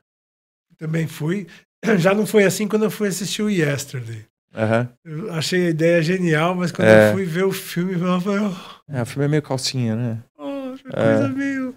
Também 0.77 1.07
fui. 1.07 1.47
Já 1.98 2.15
não 2.15 2.27
foi 2.27 2.44
assim 2.44 2.69
quando 2.69 2.85
eu 2.85 2.90
fui 2.90 3.09
assistir 3.09 3.43
o 3.43 3.51
Yesterday. 3.51 4.24
Aham. 4.55 4.89
Eu 5.05 5.32
achei 5.32 5.66
a 5.66 5.70
ideia 5.70 6.02
genial, 6.02 6.55
mas 6.57 6.73
quando 6.73 6.89
É. 6.89 7.11
eu 7.11 7.12
fui 7.15 7.24
ver 7.24 7.44
o 7.44 7.52
filme, 7.52 7.93
eu 7.94 8.20
falei, 8.20 8.40
oh, 8.40 8.93
É, 8.93 9.02
o 9.02 9.07
filme 9.07 9.24
é 9.27 9.28
meio 9.28 9.43
calcinha, 9.43 9.94
né? 9.94 10.19
oh, 10.36 10.73
que 10.77 10.89
É. 10.89 10.90
coisa 11.16 11.28
meio 11.28 11.74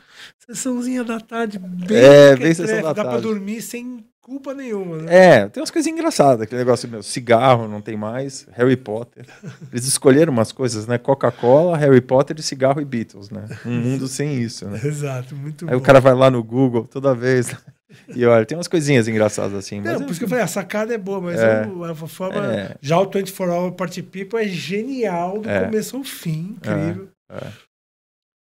sessãozinha 0.48 1.04
da 1.04 1.20
tarde, 1.20 1.60
bem, 1.60 1.98
É, 1.98 2.36
bem 2.36 2.54
sessão 2.54 2.82
da 2.82 2.94
dá 2.94 3.04
pra 3.04 3.12
tarde. 3.12 3.22
dormir 3.28 3.62
sem 3.62 4.04
culpa 4.20 4.54
nenhuma, 4.56 4.98
né? 5.04 5.16
É, 5.16 5.50
tem 5.50 5.62
umas 5.62 5.70
coisas 5.70 5.92
engraçadas. 5.92 6.42
Aquele 6.42 6.60
negócio, 6.62 6.90
meu, 6.90 7.04
cigarro 7.04 7.68
não 7.68 7.80
tem 7.82 7.96
mais, 7.96 8.48
Harry 8.54 8.76
Potter. 8.78 9.26
Eles 9.72 9.86
escolheram 9.86 10.32
umas 10.34 10.52
coisas, 10.52 10.88
né? 10.88 10.98
Coca-Cola, 10.98 11.78
Harry 11.78 12.02
Potter, 12.02 12.42
cigarro 12.42 12.82
e 12.82 12.86
Beatles, 12.86 13.30
né? 13.30 13.46
Um 13.66 13.80
mundo 13.82 14.08
sem 14.08 14.42
isso, 14.42 14.66
né? 14.68 14.80
Exato, 14.84 15.36
muito 15.36 15.66
Aí 15.66 15.72
bom. 15.72 15.78
o 15.78 15.82
cara 15.82 16.00
vai 16.00 16.14
lá 16.16 16.32
no 16.32 16.44
Google 16.44 16.88
toda 16.88 17.14
vez. 17.14 17.54
E 18.16 18.26
olha, 18.26 18.46
tem 18.46 18.58
umas 18.58 18.68
coisinhas 18.68 19.08
engraçadas 19.08 19.54
assim. 19.54 19.80
Não, 19.82 19.92
é- 19.92 19.98
por 20.00 20.10
isso 20.10 20.20
que 20.20 20.26
eu 20.26 20.30
falei, 20.30 20.44
a 20.44 20.48
sacada 20.48 20.94
é 20.94 20.98
boa, 20.98 21.22
mas 21.22 21.40
É. 21.40 21.66
eu- 21.66 21.84
a 21.84 21.96
forma. 21.96 22.46
É. 22.54 22.78
Já 22.82 23.00
o 23.00 23.06
24 23.10 23.54
Hour 23.54 23.72
Party 23.74 24.02
People 24.04 24.40
é 24.40 24.48
genial 24.48 25.40
do 25.40 25.50
É. 25.50 25.66
começo 25.66 25.96
ao 25.98 26.04
fim, 26.04 26.58
incrível. 26.58 27.10
é. 27.30 27.64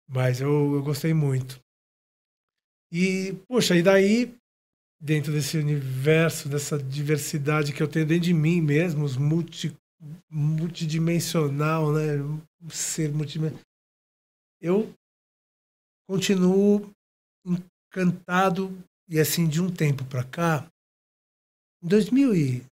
Mas 0.09 0.41
eu, 0.41 0.75
eu 0.75 0.83
gostei 0.83 1.15
muito. 1.15 1.59
E, 2.93 3.35
poxa, 3.49 3.75
e 3.75 3.83
daí, 3.83 4.35
dentro 5.01 5.33
desse 5.33 5.57
universo, 5.57 6.49
dessa 6.49 6.79
diversidade 6.79 7.73
que 7.73 7.83
eu 7.83 7.89
tenho 7.89 8.05
dentro 8.07 8.25
de 8.25 8.35
mim 8.35 8.61
mesmo, 8.61 9.05
os 9.05 9.17
multi, 9.17 9.75
multidimensional, 10.31 11.93
né? 11.93 12.17
Um 12.21 12.69
ser 12.69 13.11
multidimensional. 13.13 13.63
Eu 14.61 14.93
continuo 16.09 16.91
encantado, 17.47 18.77
e 19.13 19.21
assim, 19.21 19.47
de 19.47 19.61
um 19.61 19.71
tempo 19.71 20.05
pra 20.07 20.25
cá. 20.25 20.67
Em 21.85 21.89
2008 21.89 22.65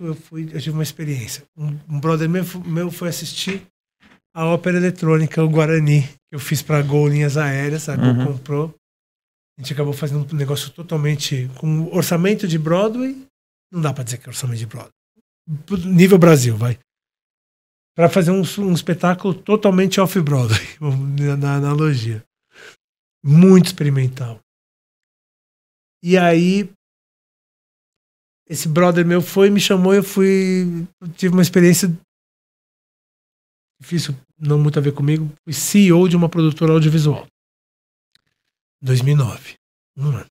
eu 0.00 0.14
fui, 0.14 0.44
eu 0.44 0.58
tive 0.60 0.70
uma 0.70 0.82
experiência. 0.82 1.44
Um, 1.54 1.78
um 1.88 2.00
brother 2.00 2.26
meu, 2.28 2.42
meu 2.64 2.90
foi 2.90 3.10
assistir 3.10 3.66
a 4.34 4.46
ópera 4.46 4.78
eletrônica, 4.78 5.44
o 5.44 5.48
Guarani, 5.50 6.04
que 6.08 6.34
eu 6.34 6.38
fiz 6.38 6.62
para 6.62 6.80
Gol 6.80 7.08
Linhas 7.08 7.36
Aéreas, 7.36 7.90
a 7.90 7.96
Gol 7.96 8.06
Uhum. 8.06 8.26
comprou. 8.32 8.74
A 9.58 9.60
gente 9.62 9.74
acabou 9.74 9.92
fazendo 9.92 10.26
um 10.32 10.36
negócio 10.36 10.70
totalmente 10.70 11.50
com 11.58 11.94
orçamento 11.94 12.48
de 12.48 12.58
Broadway. 12.58 13.26
Não 13.70 13.82
dá 13.82 13.92
para 13.92 14.04
dizer 14.04 14.16
que 14.16 14.26
é 14.26 14.30
orçamento 14.30 14.58
de 14.58 14.66
Broadway. 14.66 14.92
Nível 15.84 16.16
Brasil, 16.18 16.56
vai. 16.56 16.78
Para 17.94 18.08
fazer 18.08 18.30
um, 18.30 18.42
um 18.60 18.72
espetáculo 18.72 19.34
totalmente 19.34 20.00
off-Broadway, 20.00 20.78
na 21.38 21.56
analogia. 21.56 22.24
Muito 23.22 23.66
experimental. 23.66 24.41
E 26.02 26.18
aí, 26.18 26.68
esse 28.48 28.68
brother 28.68 29.06
meu 29.06 29.22
foi, 29.22 29.50
me 29.50 29.60
chamou, 29.60 29.94
eu 29.94 30.02
fui. 30.02 30.86
Tive 31.16 31.32
uma 31.32 31.42
experiência 31.42 31.88
difícil, 33.80 34.14
não 34.38 34.58
muito 34.58 34.78
a 34.78 34.82
ver 34.82 34.92
comigo. 34.92 35.32
Fui 35.44 35.52
CEO 35.52 36.08
de 36.08 36.16
uma 36.16 36.28
produtora 36.28 36.72
audiovisual. 36.72 37.26
2009. 38.80 39.54
Um 39.96 40.08
ano. 40.08 40.26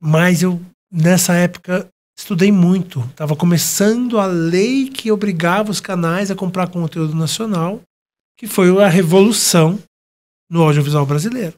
Mas 0.00 0.42
eu, 0.42 0.60
nessa 0.90 1.34
época, 1.34 1.88
estudei 2.16 2.52
muito. 2.52 3.00
Estava 3.10 3.34
começando 3.34 4.18
a 4.18 4.26
lei 4.26 4.90
que 4.90 5.10
obrigava 5.10 5.70
os 5.70 5.80
canais 5.80 6.30
a 6.30 6.36
comprar 6.36 6.70
conteúdo 6.70 7.14
nacional, 7.14 7.82
que 8.36 8.46
foi 8.46 8.70
a 8.82 8.88
revolução 8.88 9.82
no 10.50 10.62
audiovisual 10.62 11.06
brasileiro. 11.06 11.56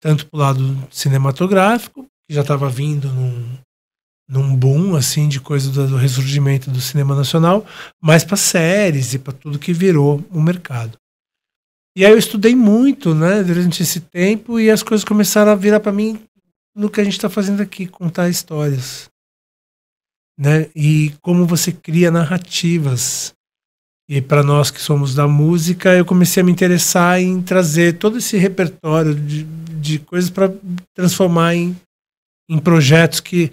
Tanto 0.00 0.26
pro 0.26 0.40
lado 0.40 0.88
cinematográfico, 0.90 2.06
que 2.26 2.34
já 2.34 2.40
estava 2.40 2.68
vindo 2.68 3.08
num, 3.08 3.58
num 4.28 4.56
boom 4.56 4.96
assim 4.96 5.28
de 5.28 5.40
coisa 5.40 5.70
do, 5.70 5.88
do 5.88 5.96
ressurgimento 5.96 6.70
do 6.70 6.80
cinema 6.80 7.14
nacional, 7.14 7.66
mas 8.00 8.24
para 8.24 8.36
séries 8.36 9.12
e 9.12 9.18
para 9.18 9.32
tudo 9.32 9.58
que 9.58 9.72
virou 9.72 10.24
o 10.30 10.40
mercado. 10.40 10.98
E 11.96 12.04
aí 12.04 12.12
eu 12.12 12.18
estudei 12.18 12.54
muito, 12.54 13.14
né, 13.14 13.42
durante 13.42 13.82
esse 13.82 14.00
tempo 14.00 14.60
e 14.60 14.70
as 14.70 14.82
coisas 14.82 15.04
começaram 15.04 15.50
a 15.50 15.56
virar 15.56 15.80
para 15.80 15.92
mim 15.92 16.22
no 16.74 16.88
que 16.88 17.00
a 17.00 17.04
gente 17.04 17.14
está 17.14 17.28
fazendo 17.28 17.60
aqui, 17.60 17.86
contar 17.86 18.28
histórias, 18.28 19.10
né? 20.38 20.70
E 20.74 21.12
como 21.20 21.44
você 21.44 21.72
cria 21.72 22.10
narrativas. 22.10 23.34
E 24.10 24.20
para 24.20 24.42
nós 24.42 24.72
que 24.72 24.82
somos 24.82 25.14
da 25.14 25.28
música, 25.28 25.94
eu 25.94 26.04
comecei 26.04 26.42
a 26.42 26.44
me 26.44 26.50
interessar 26.50 27.20
em 27.20 27.40
trazer 27.40 27.96
todo 27.96 28.18
esse 28.18 28.36
repertório 28.36 29.14
de, 29.14 29.44
de 29.44 30.00
coisas 30.00 30.28
para 30.28 30.52
transformar 30.92 31.54
em, 31.54 31.80
em 32.48 32.58
projetos 32.58 33.20
que, 33.20 33.52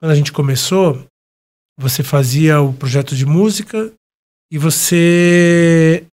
quando 0.00 0.12
a 0.12 0.14
gente 0.14 0.32
começou, 0.32 1.06
você 1.78 2.02
fazia 2.02 2.62
o 2.62 2.72
projeto 2.72 3.14
de 3.14 3.26
música 3.26 3.92
e 4.50 4.56
você 4.56 6.06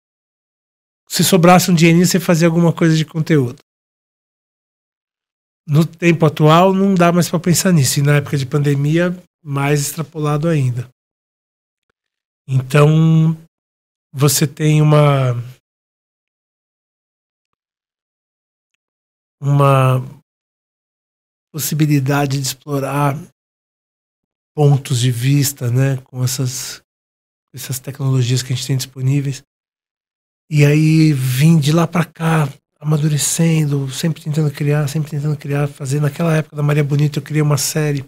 se 1.07 1.23
sobrasse 1.23 1.69
um 1.69 1.75
dinheirinho, 1.75 2.07
você 2.07 2.19
fazia 2.19 2.47
alguma 2.47 2.73
coisa 2.73 2.97
de 2.97 3.05
conteúdo. 3.05 3.59
No 5.67 5.85
tempo 5.85 6.25
atual, 6.25 6.73
não 6.73 6.95
dá 6.95 7.11
mais 7.11 7.29
para 7.29 7.39
pensar 7.39 7.71
nisso. 7.71 7.99
E 7.99 8.01
na 8.01 8.15
época 8.15 8.35
de 8.35 8.47
pandemia, 8.47 9.15
mais 9.45 9.79
extrapolado 9.79 10.47
ainda. 10.47 10.89
Então, 12.47 13.37
você 14.11 14.45
tem 14.45 14.81
uma. 14.81 15.33
Uma 19.41 20.01
possibilidade 21.51 22.39
de 22.39 22.47
explorar 22.47 23.15
pontos 24.55 24.99
de 24.99 25.11
vista, 25.11 25.69
né, 25.69 25.97
com 26.05 26.23
essas, 26.23 26.81
essas 27.53 27.79
tecnologias 27.79 28.41
que 28.41 28.53
a 28.53 28.55
gente 28.55 28.65
tem 28.65 28.77
disponíveis. 28.77 29.43
E 30.49 30.65
aí 30.65 31.11
vim 31.13 31.59
de 31.59 31.71
lá 31.71 31.85
para 31.85 32.05
cá, 32.05 32.49
amadurecendo, 32.79 33.89
sempre 33.91 34.23
tentando 34.23 34.51
criar, 34.51 34.87
sempre 34.87 35.11
tentando 35.11 35.37
criar, 35.37 35.67
fazer. 35.67 35.99
Naquela 35.99 36.35
época 36.35 36.55
da 36.55 36.63
Maria 36.63 36.83
Bonita 36.83 37.19
eu 37.19 37.23
criei 37.23 37.41
uma 37.41 37.57
série, 37.57 38.05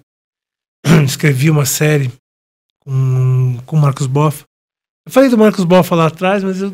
escrevi 1.06 1.50
uma 1.50 1.66
série 1.66 2.12
com 2.86 3.58
com 3.66 3.78
Marcos 3.78 4.08
Boff. 4.08 4.44
Eu 5.06 5.12
falei 5.12 5.30
do 5.30 5.38
Marcos 5.38 5.66
Boff 5.66 5.94
lá 5.94 6.08
atrás, 6.08 6.44
mas 6.44 6.62
eu, 6.62 6.74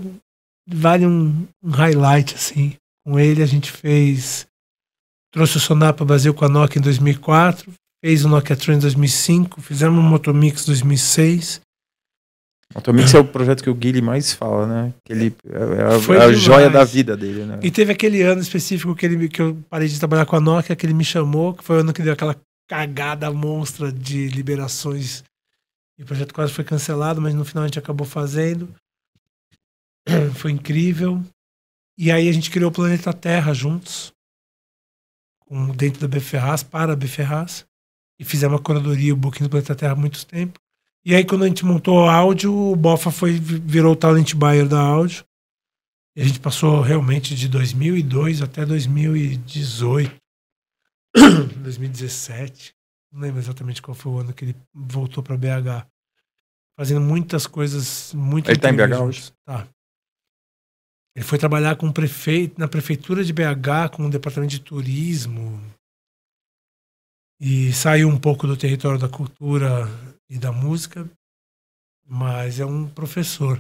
vale 0.68 1.06
um, 1.06 1.48
um 1.64 1.70
highlight 1.72 2.36
assim. 2.36 2.74
Com 3.06 3.20
ele 3.20 3.42
a 3.42 3.48
gente 3.48 3.72
fez 3.72 4.48
trouxe 5.34 5.58
o 5.58 5.60
Sonar 5.60 5.94
para 5.94 6.04
o 6.04 6.08
Brasil 6.08 6.34
com 6.34 6.46
a 6.46 6.50
Nokia 6.50 6.80
em 6.80 6.84
2004, 6.84 7.72
fez 8.04 8.26
o 8.26 8.30
Nokia 8.30 8.56
Trend 8.56 8.78
em 8.78 8.82
2005, 8.82 9.62
fizemos 9.62 9.98
o 9.98 10.02
Motomix 10.02 10.64
em 10.64 10.66
2006 10.68 11.62
Automix 12.74 13.14
é 13.14 13.20
o 13.20 13.26
projeto 13.26 13.64
que 13.64 13.70
o 13.70 13.76
Guilherme 13.76 14.08
mais 14.08 14.34
fala, 14.34 14.66
né? 14.66 14.94
Que 15.06 15.14
ele 15.14 15.36
é 15.50 15.58
a, 15.58 16.16
é 16.16 16.26
a 16.26 16.34
joia 16.34 16.70
da 16.70 16.84
vida 16.84 17.18
dele, 17.18 17.44
né? 17.44 17.60
E 17.62 17.70
teve 17.70 17.92
aquele 17.92 18.22
ano 18.22 18.42
específico 18.42 18.96
que, 18.96 19.06
ele, 19.06 19.28
que 19.28 19.42
eu 19.42 19.58
parei 19.70 19.88
de 19.88 20.00
trabalhar 20.00 20.26
com 20.26 20.36
a 20.36 20.40
Nokia, 20.40 20.76
que 20.76 20.86
ele 20.86 20.94
me 20.94 21.04
chamou, 21.04 21.54
que 21.54 21.64
foi 21.64 21.78
o 21.78 21.80
ano 21.82 21.94
que 21.94 22.02
deu 22.02 22.14
aquela 22.14 22.36
cagada 22.70 23.30
monstra 23.32 23.92
de 23.92 24.30
liberações. 24.30 25.24
E 25.98 26.04
o 26.04 26.06
projeto 26.06 26.34
quase 26.34 26.54
foi 26.54 26.64
cancelado, 26.64 27.22
mas 27.22 27.34
no 27.34 27.46
final 27.46 27.64
a 27.64 27.68
gente 27.68 27.80
acabou 27.80 28.08
fazendo. 28.08 28.74
Foi 30.36 30.52
incrível. 30.52 31.24
E 31.98 32.12
aí 32.12 32.28
a 32.28 32.32
gente 32.32 32.50
criou 32.50 32.72
o 32.72 32.74
Planeta 32.74 33.14
Terra 33.14 33.54
juntos, 33.54 34.12
com, 35.40 35.70
dentro 35.70 36.02
da 36.02 36.08
BFerraz, 36.08 36.64
para 36.64 36.94
a 36.94 36.96
BFerraz. 36.96 37.66
E 38.20 38.24
fizemos 38.24 38.60
a 38.60 38.64
curadoria, 38.64 39.14
o 39.14 39.18
booking 39.18 39.44
do 39.44 39.50
Planeta 39.50 39.76
Terra 39.76 39.94
há 39.94 39.96
muito 39.96 40.26
tempo. 40.26 40.60
E 41.04 41.16
aí, 41.16 41.26
quando 41.26 41.44
a 41.44 41.48
gente 41.48 41.66
montou 41.66 41.98
o 41.98 42.10
áudio, 42.10 42.54
o 42.54 42.76
Bofa 42.76 43.10
foi, 43.10 43.34
virou 43.34 43.94
o 43.94 43.96
talent 43.96 44.36
buyer 44.36 44.68
da 44.68 44.80
áudio. 44.80 45.26
E 46.16 46.22
a 46.22 46.26
gente 46.26 46.40
passou 46.40 46.82
realmente 46.82 47.34
de 47.34 47.48
2002 47.48 48.42
até 48.42 48.66
2018, 48.66 50.16
2017. 51.16 52.74
Não 53.12 53.22
lembro 53.22 53.40
exatamente 53.40 53.82
qual 53.82 53.94
foi 53.94 54.12
o 54.12 54.20
ano 54.20 54.34
que 54.34 54.46
ele 54.46 54.56
voltou 54.74 55.22
para 55.24 55.38
BH. 55.38 55.88
Fazendo 56.78 57.02
muitas 57.02 57.46
coisas 57.46 58.14
muito 58.14 58.50
Ele 58.50 58.58
está 58.58 58.70
em 58.70 58.76
BH 58.76 59.02
hoje? 59.02 59.34
Tá. 59.46 59.68
Ele 61.16 61.26
foi 61.26 61.38
trabalhar 61.38 61.76
com 61.76 61.92
prefeito, 61.92 62.60
na 62.60 62.68
prefeitura 62.68 63.24
de 63.24 63.34
BH, 63.34 63.92
com 63.94 64.06
o 64.06 64.10
departamento 64.10 64.52
de 64.52 64.62
turismo. 64.62 65.62
E 67.40 67.74
saiu 67.74 68.08
um 68.08 68.20
pouco 68.20 68.48
do 68.48 68.56
território 68.56 69.00
da 69.00 69.10
cultura 69.10 69.88
e 70.30 70.40
da 70.40 70.52
música, 70.52 71.10
mas 72.06 72.60
é 72.60 72.66
um 72.66 72.88
professor. 72.88 73.60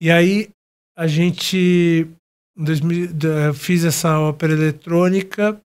E 0.00 0.10
aí 0.10 0.50
a 0.96 1.06
gente 1.06 2.10
em 2.56 2.64
2000, 2.64 3.54
fiz 3.54 3.84
essa 3.84 4.18
ópera 4.18 4.52
eletrônica. 4.52 5.60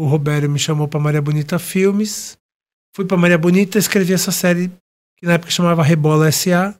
O 0.00 0.06
Roberto 0.06 0.48
me 0.48 0.58
chamou 0.58 0.88
para 0.88 0.98
Maria 0.98 1.20
Bonita 1.20 1.58
Filmes. 1.58 2.38
Fui 2.96 3.04
para 3.04 3.18
Maria 3.18 3.36
Bonita, 3.36 3.78
escrevi 3.78 4.14
essa 4.14 4.32
série 4.32 4.68
que 5.18 5.26
na 5.26 5.34
época 5.34 5.50
chamava 5.50 5.82
Rebola 5.82 6.32
SA 6.32 6.74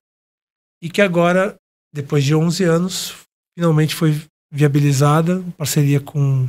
e 0.82 0.88
que 0.88 1.02
agora, 1.02 1.54
depois 1.94 2.24
de 2.24 2.34
11 2.34 2.64
anos, 2.64 3.14
finalmente 3.54 3.94
foi 3.94 4.18
viabilizada, 4.50 5.34
em 5.34 5.50
parceria 5.50 6.00
com 6.00 6.48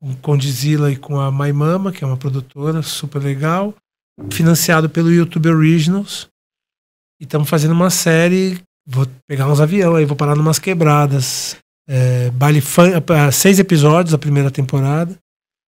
com 0.00 0.14
Condizila 0.22 0.92
e 0.92 0.96
com 0.96 1.18
a 1.18 1.32
My 1.32 1.52
Mama, 1.52 1.90
que 1.90 2.04
é 2.04 2.06
uma 2.06 2.16
produtora 2.16 2.80
super 2.80 3.20
legal 3.20 3.74
financiado 4.30 4.88
pelo 4.88 5.12
YouTube 5.12 5.48
Originals. 5.48 6.28
E 7.20 7.24
estamos 7.24 7.50
fazendo 7.50 7.72
uma 7.72 7.90
série. 7.90 8.62
Vou 8.86 9.04
pegar 9.26 9.50
uns 9.50 9.60
aviões 9.60 9.96
aí, 9.96 10.04
vou 10.04 10.16
parar 10.16 10.36
numas 10.36 10.60
quebradas. 10.60 11.56
É, 11.88 12.30
baile 12.30 12.60
funk, 12.60 12.92
é, 12.94 13.30
seis 13.32 13.58
episódios 13.58 14.12
da 14.12 14.18
primeira 14.18 14.48
temporada. 14.48 15.18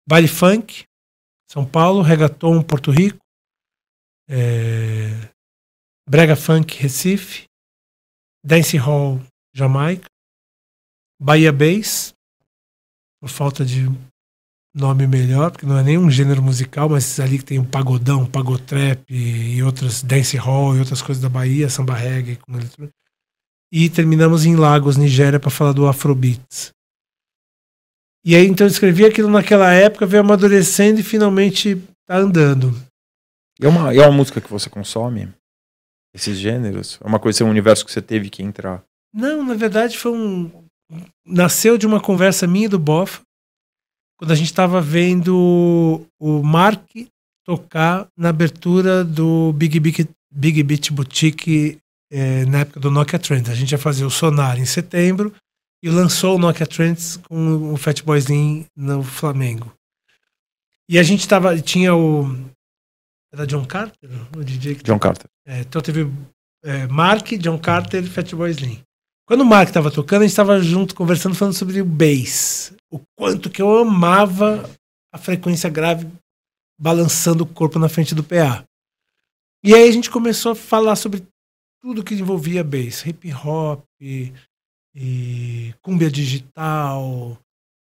Baile 0.09 0.29
funk, 0.29 0.85
São 1.51 1.65
Paulo, 1.65 2.03
reggaeton, 2.03 2.63
Porto 2.63 2.91
Rico. 2.91 3.19
É, 4.29 5.09
brega 6.09 6.37
funk, 6.37 6.77
Recife. 6.77 7.45
Dance 8.45 8.77
Hall, 8.77 9.21
Jamaica. 9.55 10.07
Bahia 11.21 11.53
Bass, 11.53 12.13
por 13.21 13.31
falta 13.31 13.65
de 13.65 13.87
nome 14.75 15.07
melhor, 15.07 15.53
porque 15.53 15.65
não 15.65 15.79
é 15.79 15.83
nem 15.83 15.97
um 15.97 16.11
gênero 16.11 16.43
musical, 16.43 16.89
mas 16.89 17.21
ali 17.21 17.39
que 17.39 17.45
tem 17.45 17.59
o 17.59 17.65
pagodão, 17.65 18.27
pagotrap 18.27 19.01
e 19.09 19.63
outras 19.63 20.03
dance 20.03 20.37
hall 20.37 20.75
e 20.77 20.81
outras 20.81 21.01
coisas 21.01 21.23
da 21.23 21.29
Bahia, 21.29 21.71
samba 21.71 21.95
reggae, 21.95 22.37
com 22.37 22.53
e 23.77 23.91
terminamos 23.91 24.45
em 24.45 24.55
Lagos, 24.55 24.97
Nigéria, 24.97 25.41
para 25.41 25.51
falar 25.51 25.73
do 25.73 25.89
Afrobeats. 25.89 26.73
E 28.25 28.35
aí 28.35 28.47
então 28.47 28.67
eu 28.67 28.71
escrevi 28.71 29.05
aquilo 29.05 29.29
naquela 29.29 29.73
época, 29.73 30.07
veio 30.07 30.23
amadurecendo 30.23 31.01
e 31.01 31.03
finalmente 31.03 31.77
tá 32.07 32.17
andando. 32.17 32.75
E 33.61 33.67
é 33.67 33.69
uma, 33.69 33.95
é 33.95 34.01
uma 34.01 34.13
música 34.13 34.41
que 34.41 34.51
você 34.51 34.71
consome? 34.71 35.29
Esses 36.15 36.39
gêneros? 36.39 36.99
É 37.03 37.07
uma 37.07 37.21
coisa, 37.21 37.43
é 37.43 37.47
um 37.47 37.51
universo 37.51 37.85
que 37.85 37.93
você 37.93 38.01
teve 38.01 38.31
que 38.31 38.43
entrar? 38.43 38.83
Não, 39.13 39.45
na 39.45 39.55
verdade 39.55 39.99
foi 39.99 40.13
um. 40.13 40.51
Nasceu 41.27 41.77
de 41.77 41.87
uma 41.87 42.01
conversa 42.01 42.47
minha 42.47 42.67
e 42.67 42.69
do 42.69 42.79
Bofa, 42.79 43.21
quando 44.19 44.31
a 44.31 44.35
gente 44.35 44.47
estava 44.47 44.81
vendo 44.81 46.07
o 46.19 46.43
Mark 46.43 46.89
tocar 47.45 48.09
na 48.17 48.31
abertura 48.31 49.05
do 49.05 49.53
Big, 49.53 49.79
Big, 49.81 50.09
Big 50.31 50.63
Beat 50.63 50.91
Boutique 50.91 51.79
é, 52.11 52.45
na 52.47 52.61
época 52.61 52.81
do 52.81 52.91
Nokia 52.91 53.19
Trends. 53.19 53.51
A 53.51 53.55
gente 53.55 53.73
ia 53.73 53.79
fazer 53.79 54.05
o 54.05 54.11
Sonar 54.11 54.59
em 54.59 54.65
setembro 54.65 55.35
e 55.85 55.91
lançou 55.91 56.37
o 56.37 56.39
Nokia 56.39 56.67
Trends 56.67 57.19
com 57.29 57.75
o 57.75 57.77
Fatboy 57.77 58.19
Slim 58.19 58.65
no 58.75 59.03
Flamengo. 59.03 59.71
E 60.89 60.99
a 60.99 61.03
gente 61.03 61.29
tava, 61.29 61.61
tinha 61.61 61.95
o 61.95 62.25
era 63.31 63.47
John 63.47 63.67
Carter, 63.67 64.09
o 64.35 64.43
DJ 64.43 64.77
John 64.77 64.99
Carter. 64.99 65.27
É, 65.45 65.61
então 65.61 65.83
teve 65.83 66.11
é, 66.65 66.87
Mark, 66.87 67.33
John 67.33 67.59
Carter 67.59 68.03
e 68.03 68.09
Fatboy 68.09 68.51
Slim. 68.53 68.81
Quando 69.27 69.43
o 69.43 69.45
Mark 69.45 69.69
estava 69.69 69.91
tocando, 69.91 70.23
a 70.23 70.25
gente 70.25 70.31
estava 70.31 70.59
junto 70.59 70.95
conversando, 70.95 71.35
falando 71.35 71.55
sobre 71.55 71.83
o 71.83 71.85
bass. 71.85 72.73
O 72.91 73.01
quanto 73.15 73.51
que 73.51 73.61
eu 73.61 73.77
amava 73.77 74.71
a 75.13 75.19
frequência 75.19 75.69
grave 75.69 76.11
balançando 76.81 77.45
o 77.45 77.47
corpo 77.47 77.79
na 77.79 77.91
frente 77.91 78.15
do 78.15 78.25
PA. 78.25 78.65
E 79.63 79.75
aí 79.75 79.87
a 79.87 79.93
gente 79.93 80.11
começou 80.11 80.53
a 80.53 80.57
falar 80.57 80.97
sobre 80.97 81.23
tudo 81.83 82.03
que 82.03 82.15
envolvia 82.15 82.65
bass, 82.65 83.05
hip 83.05 83.31
hop, 83.35 83.85
e, 84.95 85.75
cumbia 85.83 86.11
digital. 86.11 87.39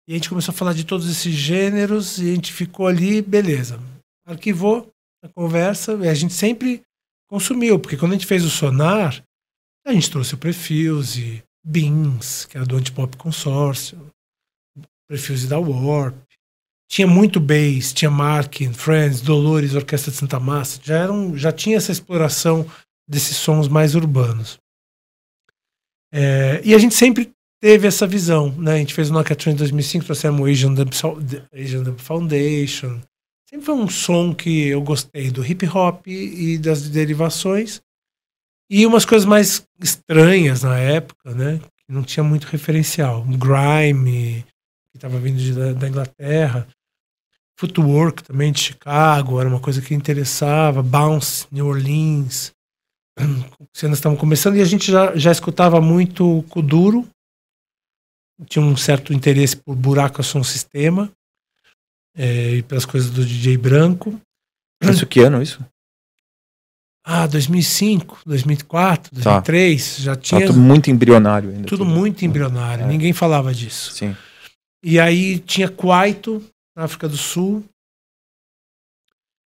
E 0.08 0.14
a 0.14 0.16
gente 0.16 0.30
começou 0.30 0.52
a 0.52 0.58
falar 0.58 0.74
de 0.74 0.86
todos 0.86 1.10
esses 1.10 1.34
gêneros 1.34 2.20
e 2.20 2.32
a 2.32 2.36
gente 2.36 2.52
ficou 2.52 2.88
ali, 2.88 3.22
beleza. 3.22 3.80
Arquivou 4.26 4.92
a 5.24 5.30
conversa 5.30 5.94
e 5.94 6.08
a 6.08 6.14
gente 6.14 6.34
sempre 6.34 6.84
consumiu, 7.28 7.80
porque 7.80 7.98
quando 7.98 8.12
a 8.12 8.16
gente 8.16 8.28
fez 8.28 8.44
o 8.44 8.50
sonar, 8.50 9.24
a 9.86 9.94
gente 9.94 10.10
trouxe 10.10 10.34
o 10.34 10.38
Prefuse, 10.38 11.44
Beans, 11.64 12.46
que 12.46 12.58
era 12.58 12.66
do 12.66 12.76
Antipop 12.76 13.18
Consórcio, 13.18 14.12
Prefuse 15.08 15.48
da 15.48 15.60
Warp. 15.60 16.16
Tinha 16.90 17.08
muito 17.08 17.40
bass, 17.40 17.94
tinha 17.94 18.12
Markin, 18.12 18.72
Friends, 18.74 19.22
Dolores, 19.22 19.74
Orquestra 19.74 20.12
de 20.12 20.18
Santa 20.18 20.40
Massa. 20.40 20.80
Já, 20.84 20.98
eram, 20.98 21.36
já 21.36 21.52
tinha 21.52 21.78
essa 21.78 21.92
exploração 21.92 22.66
desses 23.08 23.38
sons 23.38 23.68
mais 23.68 23.96
urbanos. 23.96 24.60
É, 26.18 26.62
e 26.64 26.74
a 26.74 26.78
gente 26.78 26.96
sempre 26.96 27.30
teve 27.60 27.86
essa 27.86 28.08
visão, 28.08 28.50
né? 28.58 28.76
A 28.76 28.78
gente 28.78 28.94
fez 28.94 29.10
o 29.10 29.14
Nokia 29.14 29.36
em 29.48 29.56
2005, 29.56 30.06
trouxemos 30.06 30.40
o 30.40 30.46
Asian 30.46 30.74
Dub, 30.74 30.90
Asian 31.54 31.84
Dub 31.84 32.00
Foundation. 32.00 33.02
Sempre 33.50 33.66
foi 33.66 33.76
um 33.76 33.90
som 33.90 34.34
que 34.34 34.68
eu 34.68 34.82
gostei 34.82 35.30
do 35.30 35.46
hip 35.46 35.68
hop 35.68 36.08
e 36.08 36.58
das 36.58 36.88
derivações. 36.88 37.82
E 38.70 38.86
umas 38.86 39.04
coisas 39.04 39.26
mais 39.26 39.68
estranhas 39.82 40.64
na 40.64 40.78
época, 40.80 41.36
né? 41.36 41.60
Que 41.86 41.92
não 41.92 42.02
tinha 42.02 42.24
muito 42.24 42.46
referencial. 42.46 43.24
Grime, 43.24 44.46
que 44.90 44.98
estava 44.98 45.20
vindo 45.20 45.38
de, 45.38 45.74
da 45.74 45.88
Inglaterra. 45.88 46.66
Footwork 47.58 48.24
também 48.24 48.54
de 48.54 48.60
Chicago, 48.60 49.40
era 49.40 49.50
uma 49.50 49.60
coisa 49.60 49.82
que 49.82 49.94
interessava. 49.94 50.82
Bounce, 50.82 51.46
New 51.52 51.68
Orleans. 51.68 52.55
Cenas 53.74 53.98
estavam 53.98 54.18
começando 54.18 54.58
e 54.58 54.62
a 54.62 54.66
gente 54.66 54.92
já, 54.92 55.16
já 55.16 55.32
escutava 55.32 55.80
muito 55.82 56.44
Kuduro. 56.50 57.08
Tinha 58.48 58.64
um 58.64 58.76
certo 58.76 59.14
interesse 59.14 59.56
por 59.56 59.76
buraco 59.76 60.22
som 60.22 60.44
sistema 60.44 61.10
é, 62.16 62.56
e 62.56 62.64
pelas 62.64 62.86
coisas 62.86 63.10
do 63.10 63.26
DJ 63.26 63.58
Branco. 63.58 64.20
Isso 64.84 65.08
que 65.08 65.22
ano 65.22 65.42
isso? 65.42 65.64
Ah, 67.08 67.28
2005, 67.28 68.22
2004, 68.26 69.12
2003, 69.14 69.96
tá. 69.96 70.02
já 70.02 70.16
tinha. 70.16 70.42
Tá 70.42 70.48
tudo 70.48 70.60
muito 70.60 70.90
embrionário 70.90 71.50
ainda. 71.50 71.68
Tudo, 71.68 71.86
tudo. 71.86 71.86
muito 71.86 72.26
embrionário, 72.26 72.84
é. 72.84 72.88
ninguém 72.88 73.14
falava 73.14 73.54
disso. 73.54 73.92
Sim. 73.94 74.16
E 74.84 75.00
aí 75.00 75.40
tinha 75.40 75.70
Kwaito, 75.70 76.44
na 76.76 76.86
África 76.86 77.08
do 77.08 77.16
Sul, 77.16 77.64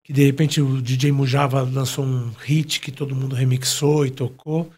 que 0.08 0.14
de 0.14 0.24
repente 0.24 0.62
o 0.62 0.82
DJ 0.82 1.12
Mujava 1.12 1.62
lançou 1.64 2.06
um 2.06 2.32
hit 2.40 2.80
que 2.80 2.94
todo 2.94 3.14
mundo 3.14 3.36
remixou 3.36 4.06
e 4.06 4.10
tocou. 4.10 4.72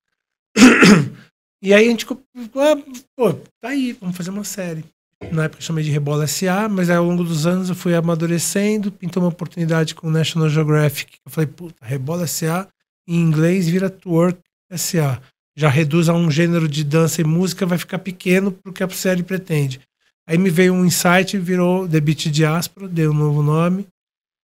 E 1.61 1.73
aí 1.73 1.88
a 1.88 1.89
gente, 1.89 2.07
ah, 2.07 2.77
pô, 3.18 3.34
tá 3.34 3.68
aí, 3.68 3.91
vamos 3.99 4.15
fazer 4.15 4.30
uma 4.30 4.45
série. 4.45 4.85
Na 5.30 5.43
época 5.43 5.61
eu 5.61 5.65
chamei 5.65 5.84
de 5.84 5.91
Rebola 5.91 6.26
SA, 6.26 6.69
mas 6.69 6.89
aí, 6.89 6.95
ao 6.95 7.03
longo 7.03 7.22
dos 7.22 7.45
anos 7.45 7.68
eu 7.68 7.76
fui 7.76 7.93
amadurecendo, 7.93 8.89
pintou 8.89 9.22
uma 9.22 9.27
oportunidade 9.27 9.93
com 9.93 10.07
o 10.07 10.10
National 10.10 10.47
Geographic. 10.47 11.18
Eu 11.26 11.30
falei, 11.30 11.47
puta, 11.47 11.85
Rebola 11.85 12.26
SA 12.27 12.65
em 13.06 13.19
inglês 13.19 13.68
vira 13.68 13.89
Twerk 13.89 14.39
SA. 14.72 15.22
Já 15.57 15.68
reduz 15.68 16.07
a 16.07 16.14
um 16.14 16.31
gênero 16.31 16.65
de 16.65 16.81
dança 16.81 17.19
e 17.19 17.26
música, 17.26 17.65
vai 17.65 17.77
ficar 17.77 17.99
pequeno 17.99 18.53
pro 18.53 18.72
que 18.72 18.81
a 18.81 18.88
série 18.88 19.22
pretende. 19.22 19.81
Aí 20.26 20.38
me 20.38 20.49
veio 20.49 20.73
um 20.73 20.85
insight, 20.85 21.38
virou 21.38 21.89
The 21.89 21.99
Beat 21.99 22.30
Diaspora, 22.30 22.88
deu 22.88 23.11
um 23.11 23.14
novo 23.14 23.43
nome. 23.43 23.85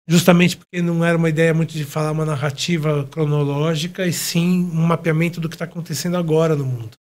Justamente 0.09 0.57
porque 0.57 0.81
não 0.81 1.05
era 1.05 1.17
uma 1.17 1.29
ideia 1.29 1.53
muito 1.53 1.73
de 1.73 1.85
falar 1.85 2.11
uma 2.11 2.25
narrativa 2.25 3.07
cronológica, 3.11 4.07
e 4.07 4.11
sim 4.11 4.69
um 4.73 4.85
mapeamento 4.85 5.39
do 5.39 5.47
que 5.47 5.55
está 5.55 5.65
acontecendo 5.65 6.17
agora 6.17 6.55
no 6.55 6.65
mundo 6.65 6.97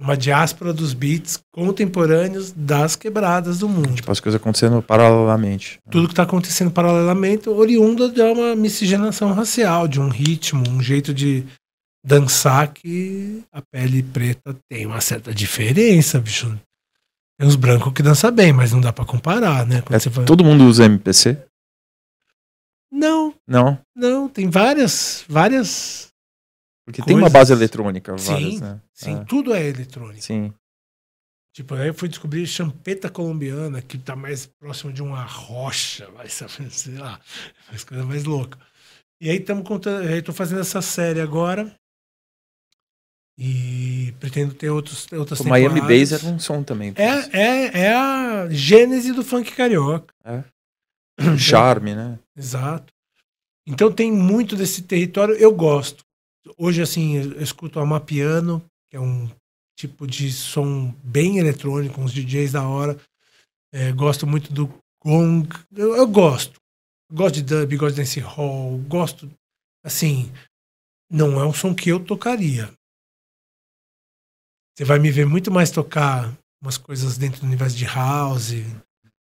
uma 0.00 0.16
diáspora 0.16 0.72
dos 0.72 0.94
beats 0.94 1.40
contemporâneos 1.50 2.52
das 2.52 2.94
quebradas 2.94 3.58
do 3.58 3.68
mundo. 3.68 3.96
Tipo, 3.96 4.12
as 4.12 4.20
coisas 4.20 4.40
acontecendo 4.40 4.80
paralelamente. 4.80 5.80
Tudo 5.90 6.06
que 6.06 6.12
está 6.12 6.22
acontecendo 6.22 6.70
paralelamente, 6.70 7.48
oriundo 7.48 8.10
de 8.10 8.22
uma 8.22 8.54
miscigenação 8.54 9.32
racial, 9.32 9.88
de 9.88 10.00
um 10.00 10.08
ritmo, 10.08 10.62
um 10.68 10.80
jeito 10.80 11.12
de 11.12 11.44
dançar 12.06 12.68
que 12.68 13.42
a 13.52 13.60
pele 13.60 14.02
preta 14.02 14.56
tem 14.70 14.86
uma 14.86 15.00
certa 15.00 15.34
diferença, 15.34 16.20
bicho. 16.20 16.46
Tem 17.36 17.46
uns 17.46 17.56
brancos 17.56 17.92
que 17.92 18.02
dançam 18.02 18.30
bem, 18.30 18.52
mas 18.52 18.72
não 18.72 18.80
dá 18.80 18.92
para 18.92 19.04
comparar, 19.04 19.66
né? 19.66 19.82
É, 19.90 20.24
Todo 20.24 20.44
mundo 20.44 20.64
usa 20.64 20.84
MPC? 20.84 21.38
Não. 22.90 23.34
Não? 23.46 23.78
Não, 23.94 24.28
tem 24.28 24.48
várias, 24.48 25.24
várias 25.28 26.08
porque 26.88 27.02
coisas. 27.02 27.06
tem 27.06 27.16
uma 27.16 27.30
base 27.30 27.52
eletrônica, 27.52 28.16
várias, 28.16 28.54
sim, 28.54 28.60
né? 28.60 28.80
Sim, 28.94 29.16
é. 29.16 29.24
tudo 29.24 29.52
é 29.54 29.66
eletrônico. 29.66 30.22
Sim. 30.22 30.54
Tipo, 31.52 31.74
aí 31.74 31.88
eu 31.88 31.94
fui 31.94 32.08
descobrir 32.08 32.46
champeta 32.46 33.10
colombiana, 33.10 33.82
que 33.82 33.98
tá 33.98 34.16
mais 34.16 34.46
próximo 34.46 34.90
de 34.90 35.02
uma 35.02 35.22
rocha, 35.22 36.10
vai 36.12 36.28
sei 36.30 36.94
lá, 36.94 37.20
as 37.68 37.84
coisas 37.84 38.06
mais 38.06 38.24
loucas. 38.24 38.58
E 39.20 39.28
aí 39.28 39.36
estamos 39.36 39.66
contando, 39.66 40.08
aí 40.08 40.22
tô 40.22 40.32
fazendo 40.32 40.60
essa 40.60 40.80
série 40.80 41.20
agora. 41.20 41.74
E 43.36 44.14
pretendo 44.18 44.54
ter 44.54 44.70
outros, 44.70 45.06
outras 45.12 45.40
o 45.40 45.44
Miami 45.46 45.80
Bass 45.80 46.12
era 46.12 46.26
um 46.26 46.38
som 46.38 46.62
também. 46.62 46.92
É, 46.96 47.38
é, 47.38 47.80
é 47.82 47.94
a 47.94 48.48
gênese 48.50 49.12
do 49.12 49.22
funk 49.22 49.52
carioca. 49.52 50.12
É. 50.24 50.42
Charme, 51.38 51.94
né? 51.94 52.18
Exato. 52.36 52.92
Então 53.66 53.92
tem 53.92 54.10
muito 54.10 54.56
desse 54.56 54.82
território, 54.82 55.34
eu 55.34 55.54
gosto. 55.54 56.04
Hoje, 56.56 56.80
assim, 56.80 57.16
eu 57.16 57.42
escuto 57.42 57.78
Amapiano, 57.78 58.64
que 58.90 58.96
é 58.96 59.00
um 59.00 59.28
tipo 59.78 60.06
de 60.06 60.32
som 60.32 60.90
bem 61.04 61.38
eletrônico, 61.38 62.00
uns 62.00 62.12
DJs 62.12 62.52
da 62.52 62.66
hora. 62.66 62.98
É, 63.72 63.92
gosto 63.92 64.26
muito 64.26 64.52
do 64.52 64.72
Gong. 65.04 65.48
Eu, 65.76 65.94
eu 65.96 66.06
gosto. 66.06 66.58
gosto 67.12 67.34
de 67.36 67.42
dub, 67.42 67.76
gosto 67.76 67.94
de 67.94 68.00
dance 68.00 68.20
hall, 68.20 68.78
gosto. 68.88 69.30
Assim, 69.84 70.32
não 71.10 71.40
é 71.40 71.46
um 71.46 71.52
som 71.52 71.74
que 71.74 71.90
eu 71.90 72.02
tocaria. 72.02 72.72
Você 74.76 74.84
vai 74.84 74.98
me 74.98 75.10
ver 75.10 75.26
muito 75.26 75.50
mais 75.50 75.70
tocar 75.70 76.32
umas 76.62 76.78
coisas 76.78 77.18
dentro 77.18 77.40
do 77.40 77.46
universo 77.46 77.76
de 77.76 77.84
house, 77.84 78.52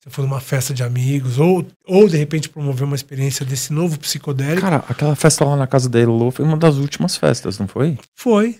se 0.03 0.09
for 0.09 0.23
numa 0.23 0.41
festa 0.41 0.73
de 0.73 0.83
amigos, 0.83 1.39
ou, 1.39 1.67
ou 1.87 2.09
de 2.09 2.17
repente 2.17 2.49
promover 2.49 2.85
uma 2.85 2.97
experiência 2.97 3.45
desse 3.45 3.73
novo 3.73 3.99
psicodélico. 3.99 4.63
Cara, 4.63 4.85
aquela 4.89 5.15
festa 5.15 5.45
lá 5.45 5.57
na 5.57 5.67
casa 5.67 5.89
da 5.89 6.01
Elo 6.01 6.31
foi 6.31 6.45
uma 6.45 6.57
das 6.57 6.77
últimas 6.77 7.17
festas, 7.17 7.59
não 7.59 7.69
foi? 7.69 7.99
Foi. 8.17 8.59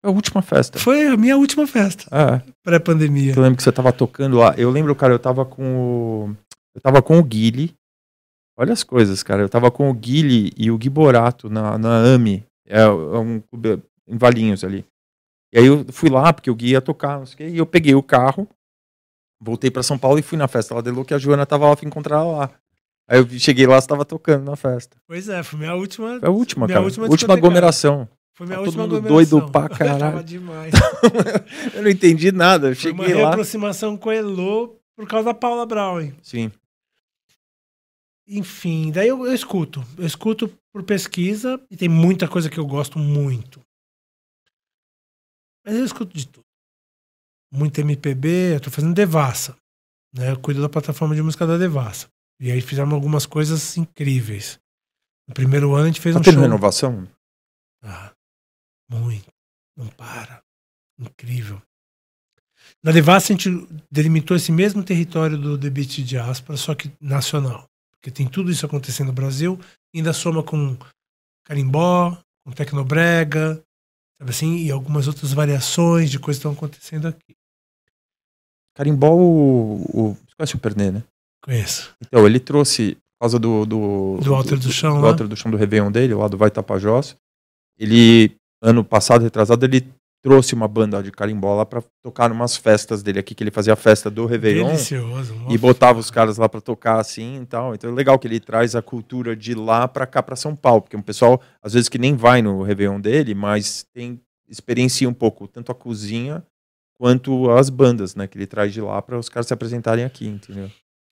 Foi 0.00 0.10
a 0.10 0.14
última 0.14 0.40
festa. 0.40 0.78
Foi 0.78 1.08
a 1.08 1.16
minha 1.16 1.36
última 1.36 1.66
festa. 1.66 2.04
É. 2.12 2.42
Pré-pandemia. 2.62 3.34
Eu 3.34 3.42
lembro 3.42 3.56
que 3.56 3.62
você 3.62 3.72
tava 3.72 3.92
tocando 3.92 4.36
lá. 4.36 4.54
Eu 4.56 4.70
lembro, 4.70 4.94
cara, 4.94 5.12
eu 5.12 5.18
tava 5.18 5.44
com 5.44 5.76
o. 5.76 6.36
Eu 6.74 6.80
tava 6.80 7.02
com 7.02 7.18
o 7.18 7.24
Guile. 7.24 7.74
Olha 8.56 8.72
as 8.72 8.84
coisas, 8.84 9.24
cara. 9.24 9.42
Eu 9.42 9.48
tava 9.48 9.72
com 9.72 9.90
o 9.90 9.94
Guile 9.94 10.52
e 10.56 10.70
o 10.70 10.78
Gui 10.78 10.88
Borato 10.88 11.50
na, 11.50 11.76
na 11.76 11.98
AMI. 12.14 12.44
É, 12.64 12.82
é 12.82 12.88
um 12.88 13.40
clube 13.40 13.82
em 14.06 14.16
Valinhos 14.16 14.62
ali. 14.62 14.84
E 15.52 15.58
aí 15.58 15.66
eu 15.66 15.84
fui 15.90 16.08
lá, 16.08 16.32
porque 16.32 16.50
o 16.50 16.54
Gui 16.54 16.70
ia 16.70 16.80
tocar, 16.80 17.18
não 17.18 17.26
sei 17.26 17.34
o 17.34 17.36
quê, 17.38 17.48
e 17.48 17.58
eu 17.58 17.66
peguei 17.66 17.94
o 17.94 18.02
carro 18.02 18.46
Voltei 19.40 19.70
para 19.70 19.82
São 19.82 19.96
Paulo 19.96 20.18
e 20.18 20.22
fui 20.22 20.36
na 20.36 20.48
festa 20.48 20.74
lá 20.74 20.80
de 20.80 20.90
Lu, 20.90 21.04
que 21.04 21.14
a 21.14 21.18
Joana 21.18 21.46
tava 21.46 21.68
lá, 21.68 21.76
fui 21.76 21.86
encontrar 21.86 22.16
ela 22.16 22.36
lá. 22.38 22.50
Aí 23.06 23.18
eu 23.18 23.28
cheguei 23.38 23.66
lá, 23.66 23.80
você 23.80 23.86
tava 23.86 24.04
tocando 24.04 24.44
na 24.44 24.56
festa. 24.56 24.96
Pois 25.06 25.28
é, 25.28 25.42
foi 25.42 25.60
minha 25.60 25.74
última. 25.74 26.18
Foi 26.18 26.28
a 26.28 26.30
última, 26.30 26.66
cara. 26.68 26.82
Última, 26.82 27.06
última 27.06 27.34
aglomeração. 27.34 28.08
Foi 28.34 28.46
minha 28.46 28.58
tá 28.58 28.64
última 28.64 28.84
todo 28.84 28.92
mundo 28.92 29.06
aglomeração. 29.06 29.38
doido 29.38 29.52
pra 29.52 29.68
caralho. 29.74 30.00
tava 30.00 30.24
demais. 30.24 30.74
eu 31.74 31.82
não 31.82 31.90
entendi 31.90 32.32
nada. 32.32 32.68
Eu 32.68 32.76
foi 32.76 32.90
cheguei 32.90 33.14
uma 33.14 33.22
lá. 33.22 33.28
aproximação 33.30 33.96
com 33.96 34.12
Elo 34.12 34.76
por 34.96 35.08
causa 35.08 35.26
da 35.26 35.34
Paula 35.34 35.64
Brown. 35.64 36.12
Sim. 36.22 36.50
Enfim, 38.26 38.90
daí 38.92 39.08
eu, 39.08 39.24
eu 39.24 39.32
escuto. 39.32 39.82
Eu 39.96 40.04
escuto 40.04 40.52
por 40.70 40.82
pesquisa 40.82 41.58
e 41.70 41.76
tem 41.76 41.88
muita 41.88 42.28
coisa 42.28 42.50
que 42.50 42.58
eu 42.58 42.66
gosto 42.66 42.98
muito. 42.98 43.60
Mas 45.64 45.76
eu 45.76 45.84
escuto 45.84 46.14
de 46.14 46.26
tudo 46.26 46.47
muito 47.52 47.80
MPB, 47.80 48.54
eu 48.54 48.60
tô 48.60 48.70
fazendo 48.70 48.94
Devassa. 48.94 49.56
Né? 50.14 50.30
Eu 50.30 50.38
cuido 50.38 50.60
da 50.60 50.68
plataforma 50.68 51.14
de 51.14 51.22
música 51.22 51.46
da 51.46 51.56
Devassa. 51.56 52.08
E 52.40 52.50
aí 52.50 52.60
fizemos 52.60 52.94
algumas 52.94 53.26
coisas 53.26 53.76
incríveis. 53.76 54.58
No 55.26 55.34
primeiro 55.34 55.74
ano 55.74 55.84
a 55.84 55.86
gente 55.88 56.00
fez 56.00 56.14
tá 56.14 56.20
um 56.20 56.22
tendo 56.22 56.34
show. 56.34 56.42
renovação? 56.42 57.08
Ah, 57.82 58.12
muito. 58.90 59.28
Não 59.76 59.86
para. 59.88 60.42
Incrível. 60.98 61.60
Na 62.82 62.92
Devassa 62.92 63.32
a 63.32 63.36
gente 63.36 63.50
delimitou 63.90 64.36
esse 64.36 64.52
mesmo 64.52 64.82
território 64.82 65.36
do 65.36 65.58
The 65.58 65.70
Beat 65.70 66.02
Diaspora, 66.02 66.56
só 66.56 66.74
que 66.74 66.90
nacional. 67.00 67.68
Porque 67.92 68.10
tem 68.10 68.28
tudo 68.28 68.50
isso 68.50 68.64
acontecendo 68.64 69.08
no 69.08 69.12
Brasil, 69.12 69.58
ainda 69.94 70.12
soma 70.12 70.42
com 70.42 70.76
carimbó, 71.44 72.16
com 72.44 72.52
tecnobrega, 72.52 73.62
sabe 74.18 74.30
assim, 74.30 74.56
e 74.56 74.70
algumas 74.70 75.06
outras 75.06 75.32
variações 75.32 76.10
de 76.10 76.18
coisas 76.18 76.42
que 76.42 76.48
estão 76.48 76.52
acontecendo 76.52 77.06
aqui. 77.08 77.36
Carimbó, 78.74 79.10
o, 79.10 79.82
o, 79.92 80.14
você 80.14 80.36
conhece 80.36 80.56
o 80.56 80.58
Pernê, 80.58 80.90
né? 80.90 81.02
Conheço. 81.42 81.94
Então, 82.00 82.26
ele 82.26 82.38
trouxe, 82.38 82.94
por 82.94 83.20
causa 83.22 83.38
do... 83.38 83.64
Do, 83.64 84.18
do 84.18 84.34
Alter 84.34 84.58
do 84.58 84.70
Chão, 84.70 84.96
do, 84.96 85.00
do 85.00 85.06
Alter 85.06 85.28
do 85.28 85.36
Chão 85.36 85.50
do 85.50 85.56
Réveillon 85.56 85.90
dele, 85.90 86.14
lá 86.14 86.28
do 86.28 86.36
Vai 86.36 86.50
Tapajós, 86.50 87.16
ele, 87.78 88.36
ano 88.62 88.84
passado, 88.84 89.22
retrasado, 89.22 89.64
ele 89.64 89.88
trouxe 90.22 90.54
uma 90.54 90.66
banda 90.66 91.02
de 91.02 91.10
carimbó 91.12 91.54
lá 91.54 91.64
pra 91.64 91.82
tocar 92.02 92.28
numas 92.28 92.56
festas 92.56 93.02
dele 93.02 93.18
aqui, 93.20 93.34
que 93.34 93.42
ele 93.44 93.50
fazia 93.50 93.72
a 93.72 93.76
festa 93.76 94.10
do 94.10 94.26
Réveillon. 94.26 94.66
Delicioso. 94.66 95.34
E 95.48 95.56
botava 95.56 95.98
os 95.98 96.10
caras 96.10 96.36
lá 96.38 96.48
pra 96.48 96.60
tocar 96.60 96.98
assim 97.00 97.42
e 97.42 97.46
tal. 97.46 97.74
Então 97.74 97.90
é 97.90 97.92
legal 97.94 98.18
que 98.18 98.26
ele 98.26 98.40
traz 98.40 98.74
a 98.74 98.82
cultura 98.82 99.36
de 99.36 99.54
lá 99.54 99.86
pra 99.86 100.06
cá, 100.06 100.22
pra 100.22 100.34
São 100.36 100.54
Paulo, 100.56 100.82
porque 100.82 100.96
um 100.96 101.02
pessoal, 101.02 101.40
às 101.62 101.72
vezes, 101.74 101.88
que 101.88 101.98
nem 101.98 102.14
vai 102.16 102.42
no 102.42 102.62
Réveillon 102.62 103.00
dele, 103.00 103.34
mas 103.34 103.86
tem 103.94 104.20
experiencia 104.48 105.08
um 105.08 105.14
pouco 105.14 105.46
tanto 105.46 105.70
a 105.70 105.74
cozinha 105.74 106.42
quanto 106.98 107.50
as 107.50 107.70
bandas, 107.70 108.14
né? 108.16 108.26
Que 108.26 108.36
ele 108.36 108.46
traz 108.46 108.72
de 108.72 108.80
lá 108.80 109.00
para 109.00 109.16
os 109.18 109.28
caras 109.28 109.46
se 109.46 109.54
apresentarem 109.54 110.04
aqui, 110.04 110.26
entendeu? 110.26 110.70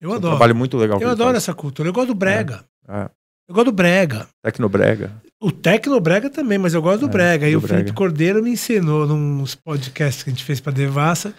Eu 0.01 0.09
É 0.09 0.13
um 0.13 0.15
adoro. 0.15 0.33
trabalho 0.35 0.55
muito 0.55 0.77
legal. 0.77 0.99
Eu 1.01 1.09
adoro 1.09 1.31
faz. 1.31 1.43
essa 1.43 1.53
cultura. 1.53 1.87
Eu 1.87 1.93
gosto 1.93 2.07
do 2.09 2.15
brega. 2.15 2.65
É. 2.87 3.09
Eu 3.47 3.55
gosto 3.55 3.65
do 3.67 3.71
brega. 3.71 4.27
Tecnobrega. 4.43 5.11
O 5.41 5.51
Tecnobrega 5.51 6.29
também, 6.29 6.57
mas 6.57 6.73
eu 6.73 6.81
gosto 6.81 7.01
do 7.01 7.05
É, 7.07 7.09
Brega. 7.09 7.47
E 7.47 7.53
do 7.53 7.59
o 7.59 7.61
Felipe 7.61 7.83
brega. 7.83 7.93
Cordeiro 7.93 8.43
me 8.43 8.51
ensinou 8.51 9.07
nos 9.07 9.55
podcasts 9.55 10.21
que 10.23 10.29
a 10.29 10.33
gente 10.33 10.43
fez 10.43 10.59
pra 10.59 10.73
Devassa 10.73 11.33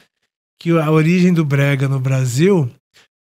que 0.59 0.70
a 0.70 0.90
origem 0.90 1.32
do 1.32 1.44
Brega 1.44 1.89
no 1.89 1.98
Brasil 1.98 2.70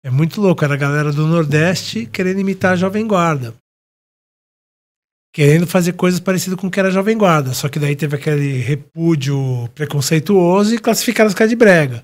é 0.03 0.09
muito 0.09 0.41
louco. 0.41 0.63
Era 0.63 0.73
a 0.73 0.77
galera 0.77 1.11
do 1.11 1.25
Nordeste 1.25 2.05
querendo 2.05 2.41
imitar 2.41 2.73
a 2.73 2.75
Jovem 2.75 3.07
Guarda. 3.07 3.53
Querendo 5.33 5.65
fazer 5.65 5.93
coisas 5.93 6.19
parecidas 6.19 6.59
com 6.59 6.67
o 6.67 6.71
que 6.71 6.79
era 6.79 6.89
a 6.89 6.91
Jovem 6.91 7.17
Guarda. 7.17 7.53
Só 7.53 7.69
que 7.69 7.79
daí 7.79 7.95
teve 7.95 8.15
aquele 8.15 8.57
repúdio 8.57 9.69
preconceituoso 9.73 10.75
e 10.75 10.79
classificaram 10.79 11.29
os 11.29 11.33
caras 11.33 11.49
de 11.49 11.55
Brega. 11.55 12.03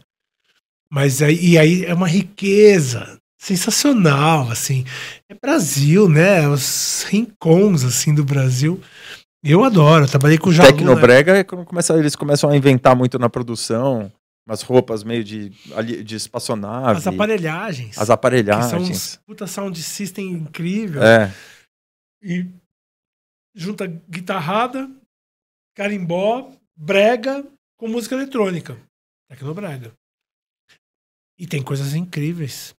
Mas 0.89 1.21
aí, 1.21 1.37
e 1.37 1.57
aí 1.57 1.83
é 1.85 1.93
uma 1.93 2.07
riqueza 2.07 3.19
sensacional, 3.45 4.49
assim. 4.49 4.83
É 5.29 5.35
Brasil, 5.35 6.09
né? 6.09 6.47
Os 6.49 7.03
rincões, 7.03 7.83
assim, 7.83 8.13
do 8.13 8.25
Brasil. 8.25 8.81
Eu 9.43 9.63
adoro, 9.63 10.05
eu 10.05 10.09
trabalhei 10.09 10.39
com 10.39 10.49
o 10.49 10.53
Jalu, 10.53 10.71
né? 10.71 10.77
Tecnobrega 10.77 11.37
é 11.37 11.43
quando 11.43 11.63
começa, 11.65 11.95
eles 11.95 12.15
começam 12.15 12.49
a 12.49 12.57
inventar 12.57 12.95
muito 12.95 13.19
na 13.19 13.29
produção, 13.29 14.11
umas 14.47 14.63
roupas 14.63 15.03
meio 15.03 15.23
de, 15.23 15.49
de 16.03 16.15
espaçonave, 16.15 16.97
As 16.97 17.05
aparelhagens. 17.05 17.89
as 17.89 17.99
que 17.99 18.05
são 18.05 18.13
aparelhagens. 18.15 18.89
uns 18.89 19.15
puta 19.27 19.45
sound 19.45 19.79
system 19.81 20.31
incrível. 20.31 21.03
É, 21.03 21.31
E 22.23 22.47
junta 23.55 23.85
guitarrada, 24.09 24.89
carimbó, 25.75 26.51
brega 26.75 27.45
com 27.77 27.87
música 27.87 28.15
eletrônica. 28.15 28.75
Tecnobrega. 29.29 29.93
E 31.37 31.45
tem 31.45 31.61
coisas 31.61 31.93
incríveis. 31.93 32.73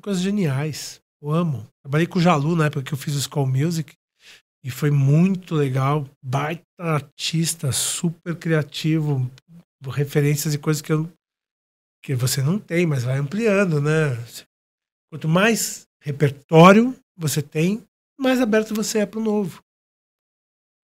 Coisas 0.00 0.22
geniais. 0.22 1.00
Eu 1.20 1.30
amo. 1.30 1.66
Trabalhei 1.82 2.06
com 2.06 2.18
o 2.18 2.22
Jalu 2.22 2.56
na 2.56 2.66
época 2.66 2.82
que 2.82 2.92
eu 2.92 2.98
fiz 2.98 3.14
o 3.14 3.20
School 3.20 3.46
Music. 3.46 3.92
E 4.64 4.70
foi 4.70 4.90
muito 4.90 5.54
legal. 5.54 6.08
Baita 6.22 6.64
artista, 6.78 7.72
super 7.72 8.36
criativo. 8.36 9.30
Referências 9.84 10.54
e 10.54 10.58
coisas 10.58 10.80
que, 10.80 10.92
eu, 10.92 11.10
que 12.02 12.14
você 12.14 12.42
não 12.42 12.58
tem, 12.58 12.86
mas 12.86 13.02
vai 13.02 13.18
ampliando, 13.18 13.80
né? 13.80 14.16
Quanto 15.10 15.28
mais 15.28 15.86
repertório 16.02 16.96
você 17.16 17.42
tem, 17.42 17.84
mais 18.18 18.40
aberto 18.40 18.74
você 18.74 19.00
é 19.00 19.06
para 19.06 19.20
o 19.20 19.22
novo. 19.22 19.62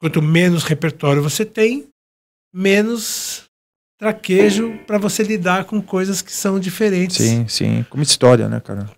Quanto 0.01 0.20
menos 0.20 0.64
repertório 0.64 1.22
você 1.22 1.44
tem, 1.44 1.89
menos 2.52 3.47
traquejo 3.98 4.78
para 4.86 4.96
você 4.96 5.22
lidar 5.22 5.64
com 5.64 5.82
coisas 5.82 6.22
que 6.22 6.32
são 6.32 6.58
diferentes. 6.58 7.16
sim, 7.16 7.48
sim. 7.48 7.86
Como 7.90 8.02
história, 8.02 8.48
né, 8.48 8.60
cara? 8.60 8.88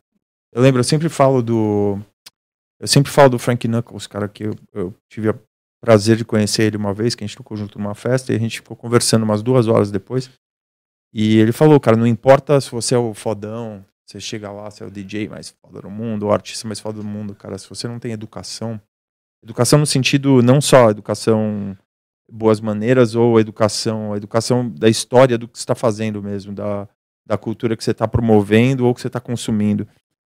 Eu 0.53 0.63
lembro, 0.63 0.81
eu 0.81 0.85
sempre 0.85 1.09
falo 1.09 1.43
do. 1.43 1.99
Eu 2.79 2.87
sempre 2.87 3.11
falo 3.11 3.31
do 3.31 3.39
Frank 3.39 3.67
Knuckles, 3.67 4.07
cara, 4.07 4.29
que 4.29 4.45
eu, 4.45 4.55
eu 4.73 4.95
tive 5.09 5.31
o 5.31 5.41
prazer 5.83 6.17
de 6.17 6.25
conhecer 6.25 6.65
ele 6.65 6.77
uma 6.77 6.95
vez, 6.95 7.15
que 7.15 7.25
a 7.25 7.27
gente 7.27 7.37
tocou 7.37 7.57
junto 7.57 7.79
numa 7.79 7.95
festa, 7.95 8.33
e 8.33 8.37
a 8.37 8.39
gente 8.39 8.61
ficou 8.61 8.77
conversando 8.77 9.23
umas 9.23 9.43
duas 9.43 9.67
horas 9.67 9.91
depois. 9.91 10.31
E 11.13 11.39
ele 11.39 11.53
falou, 11.53 11.81
cara, 11.81 11.97
não 11.97 12.07
importa 12.07 12.61
se 12.61 12.71
você 12.71 12.95
é 12.95 12.99
o 12.99 13.13
fodão, 13.15 13.85
você 14.07 14.21
chega 14.21 14.51
lá, 14.51 14.71
você 14.71 14.83
é 14.83 14.87
o 14.87 14.91
DJ 14.91 15.29
mais 15.29 15.55
foda 15.61 15.83
do 15.83 15.91
mundo, 15.91 16.27
o 16.27 16.33
artista 16.33 16.67
mais 16.67 16.81
foda 16.81 17.01
do 17.01 17.07
mundo, 17.07 17.35
cara, 17.35 17.59
se 17.59 17.69
você 17.69 17.89
não 17.89 17.99
tem 17.99 18.13
educação, 18.13 18.81
educação 19.43 19.79
no 19.79 19.87
sentido 19.87 20.43
não 20.43 20.61
só 20.61 20.91
educação 20.91 21.77
boas 22.31 22.61
maneiras 22.61 23.15
ou 23.15 23.41
educação, 23.41 24.13
a 24.13 24.17
educação 24.17 24.69
da 24.69 24.89
história 24.89 25.37
do 25.37 25.49
que 25.49 25.59
você 25.59 25.63
está 25.63 25.75
fazendo 25.75 26.23
mesmo, 26.23 26.53
da, 26.53 26.89
da 27.27 27.37
cultura 27.37 27.77
que 27.77 27.85
você 27.85 27.91
está 27.91 28.07
promovendo 28.07 28.87
ou 28.87 28.95
que 28.95 29.01
você 29.01 29.07
está 29.07 29.21
consumindo. 29.21 29.87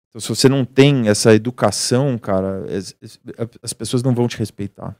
Então, 0.08 0.20
se 0.20 0.28
você 0.28 0.48
não 0.48 0.64
tem 0.64 1.08
essa 1.08 1.34
educação, 1.34 2.16
cara, 2.18 2.64
as, 2.74 2.96
as 3.62 3.72
pessoas 3.72 4.02
não 4.02 4.14
vão 4.14 4.26
te 4.26 4.38
respeitar. 4.38 4.96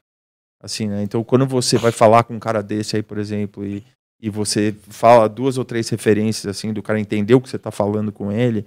Assim, 0.61 0.89
né? 0.89 1.03
Então, 1.03 1.23
quando 1.23 1.47
você 1.47 1.79
vai 1.79 1.93
falar 1.93 2.25
com 2.25 2.35
um 2.35 2.39
cara 2.39 2.63
desse 2.63 2.97
aí, 2.97 3.03
por 3.03 3.17
exemplo, 3.17 3.65
e, 3.65 3.85
e 4.21 4.29
você 4.29 4.75
fala 4.89 5.29
duas 5.29 5.57
ou 5.57 5.65
três 5.65 5.89
referências, 5.89 6.47
assim, 6.47 6.73
do 6.73 6.83
cara 6.83 7.01
entender 7.01 7.35
o 7.35 7.41
que 7.41 7.49
você 7.49 7.57
está 7.57 7.71
falando 7.71 8.11
com 8.11 8.33
ele, 8.33 8.67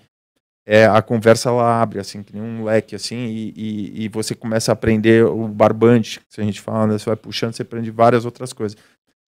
é, 0.66 0.86
a 0.86 1.02
conversa 1.02 1.50
ela 1.50 1.82
abre, 1.82 2.00
assim, 2.00 2.22
que 2.22 2.34
nem 2.34 2.42
um 2.42 2.64
leque, 2.64 2.96
assim, 2.96 3.16
e, 3.16 3.54
e, 3.56 4.06
e 4.06 4.08
você 4.10 4.36
começa 4.36 4.72
a 4.72 4.74
aprender 4.74 5.26
o 5.26 5.48
barbante, 5.48 6.20
que 6.30 6.40
a 6.40 6.44
gente 6.44 6.62
fala, 6.62 6.88
né? 6.88 6.98
Você 6.98 7.06
vai 7.06 7.16
puxando, 7.16 7.54
você 7.54 7.64
aprende 7.64 7.90
várias 7.90 8.26
outras 8.26 8.54
coisas. 8.54 8.78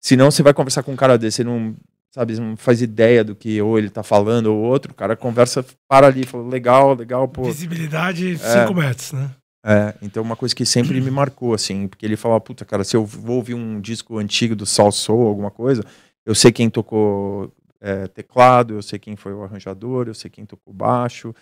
Senão, 0.01 0.31
você 0.31 0.43
vai 0.43 0.53
conversar 0.53 0.83
com 0.83 0.93
um 0.93 0.97
cara 0.97 1.17
desse, 1.17 1.39
você 1.39 1.45
não, 1.45 1.75
sabe, 2.13 2.39
não 2.39 2.57
faz 2.57 2.83
ideia 2.83 3.25
do 3.25 3.35
que 3.35 3.61
ou 3.63 3.79
ele 3.79 3.89
tá 3.89 4.03
falando 4.03 4.47
ou 4.47 4.59
outro, 4.59 4.93
o 4.93 4.95
cara 4.95 5.17
conversa, 5.17 5.65
para 5.89 6.07
ali, 6.07 6.27
fala, 6.27 6.47
legal, 6.49 6.95
legal, 6.95 7.27
pô. 7.27 7.45
Visibilidade 7.45 8.37
5 8.39 8.75
metros, 8.75 9.13
né? 9.13 9.31
É, 9.65 9.95
então 10.03 10.23
uma 10.23 10.35
coisa 10.35 10.55
que 10.55 10.67
sempre 10.67 11.01
me 11.01 11.11
marcou, 11.11 11.55
assim, 11.55 11.87
porque 11.87 12.05
ele 12.05 12.17
falava, 12.17 12.41
puta, 12.41 12.65
cara, 12.65 12.83
se 12.83 12.97
eu 12.97 13.07
vou 13.07 13.37
ouvir 13.37 13.55
um 13.55 13.81
disco 13.81 14.19
antigo 14.19 14.57
do 14.57 14.67
Sal 14.67 14.91
Soul, 14.91 15.29
alguma 15.29 15.53
coisa, 15.53 15.85
eu 16.27 16.35
sei 16.35 16.51
quem 16.51 16.69
tocou 16.69 17.53
é, 17.83 18.07
teclado, 18.07 18.75
eu 18.75 18.83
sei 18.83 18.99
quem 18.99 19.17
foi 19.17 19.35
o 19.35 19.43
arranjador, 19.43 20.07
eu 20.07 20.15
sei 20.15 20.31
quem 20.31 20.47
tocou 20.47 20.73
baixo, 20.73 21.35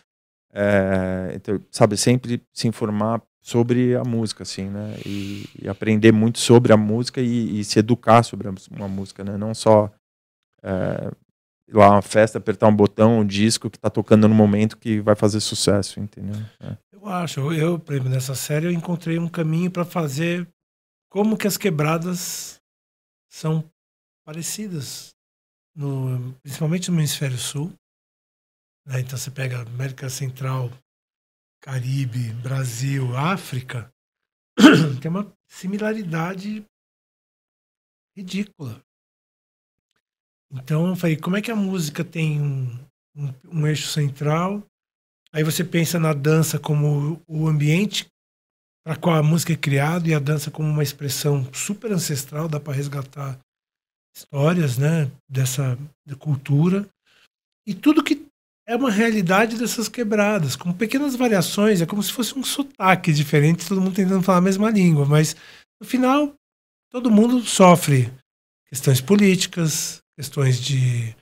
é, 0.53 1.33
então, 1.35 1.61
sabe, 1.71 1.97
sempre 1.97 2.43
se 2.53 2.67
informar 2.67 3.23
sobre 3.43 3.95
a 3.95 4.03
música, 4.03 4.43
assim, 4.43 4.65
né, 4.65 4.97
e, 5.05 5.45
e 5.63 5.69
aprender 5.69 6.13
muito 6.13 6.39
sobre 6.39 6.73
a 6.73 6.77
música 6.77 7.21
e, 7.21 7.61
e 7.61 7.65
se 7.65 7.79
educar 7.79 8.23
sobre 8.23 8.49
uma 8.71 8.89
música, 8.89 9.23
né, 9.23 9.37
não 9.37 9.55
só 9.55 9.91
é, 10.63 11.11
ir 11.69 11.77
lá 11.77 11.91
uma 11.91 12.03
festa, 12.03 12.39
apertar 12.39 12.69
um 12.69 12.75
botão, 12.77 13.21
um 13.21 13.27
disco 13.27 13.69
que 13.71 13.79
tá 13.79 13.91
tocando 13.91 14.27
no 14.27 14.35
momento 14.35 14.79
que 14.79 15.01
vai 15.01 15.15
fazer 15.15 15.41
sucesso, 15.41 16.01
entendeu? 16.01 16.41
É. 16.59 16.77
Eu 16.93 17.07
acho. 17.07 17.53
Eu, 17.53 17.83
nessa 18.09 18.35
série, 18.35 18.67
eu 18.67 18.73
encontrei 18.73 19.19
um 19.19 19.29
caminho 19.29 19.71
para 19.71 19.85
fazer 19.85 20.47
como 21.09 21.37
que 21.37 21.47
as 21.47 21.57
quebradas 21.57 22.61
são 23.31 23.65
parecidas, 24.25 25.15
no, 25.75 26.35
principalmente 26.43 26.91
no 26.91 26.99
hemisfério 26.99 27.39
sul. 27.39 27.73
né? 28.87 29.01
Então 29.01 29.19
você 29.19 29.31
pega 29.31 29.63
América 29.63 30.09
Central, 30.09 30.71
Caribe, 31.63 32.33
Brasil, 32.35 33.17
África, 33.17 33.93
tem 35.01 35.11
uma 35.11 35.33
similaridade 35.49 36.65
ridícula. 38.17 38.83
Então 40.53 40.89
eu 40.89 40.97
falei, 40.97 41.17
como 41.17 41.37
é 41.37 41.43
que 41.43 41.51
a 41.51 41.57
música 41.57 42.05
tem 42.05 42.41
um, 42.41 42.73
um, 43.15 43.35
um 43.53 43.67
eixo 43.67 43.89
central? 43.89 44.67
Aí 45.33 45.45
você 45.45 45.65
pensa 45.65 45.99
na 45.99 46.13
dança 46.13 46.59
como 46.59 47.23
o 47.29 47.47
ambiente 47.47 48.11
para 48.85 48.97
qual 48.97 49.15
a 49.15 49.23
música 49.23 49.53
é 49.53 49.57
criada 49.57 50.09
e 50.09 50.15
a 50.15 50.19
dança 50.19 50.51
como 50.51 50.69
uma 50.69 50.83
expressão 50.83 51.53
super 51.53 51.93
ancestral, 51.93 52.49
dá 52.49 52.59
para 52.59 52.73
resgatar 52.73 53.39
histórias, 54.21 54.79
né, 54.79 55.11
dessa 55.29 55.79
cultura 56.19 56.89
e 57.67 57.75
tudo 57.75 58.03
que 58.03 58.27
é 58.67 58.77
uma 58.77 58.91
realidade 58.91 59.59
dessas 59.59 59.89
quebradas, 59.89 60.55
com 60.55 60.73
pequenas 60.73 61.17
variações, 61.17 61.81
é 61.81 61.87
como 61.87 62.03
se 62.03 62.13
fosse 62.13 62.39
um 62.39 62.45
sotaque 62.45 63.13
diferente, 63.13 63.67
todo 63.67 63.81
mundo 63.81 63.95
tentando 63.97 64.23
falar 64.23 64.39
a 64.39 64.43
mesma 64.43 64.71
língua, 64.71 65.05
mas 65.05 65.35
no 65.81 65.87
final 65.87 66.33
todo 66.91 67.11
mundo 67.11 67.43
sofre 67.43 68.13
questões 68.69 69.01
políticas, 69.01 70.01
questões 70.17 70.61
de 70.61 71.15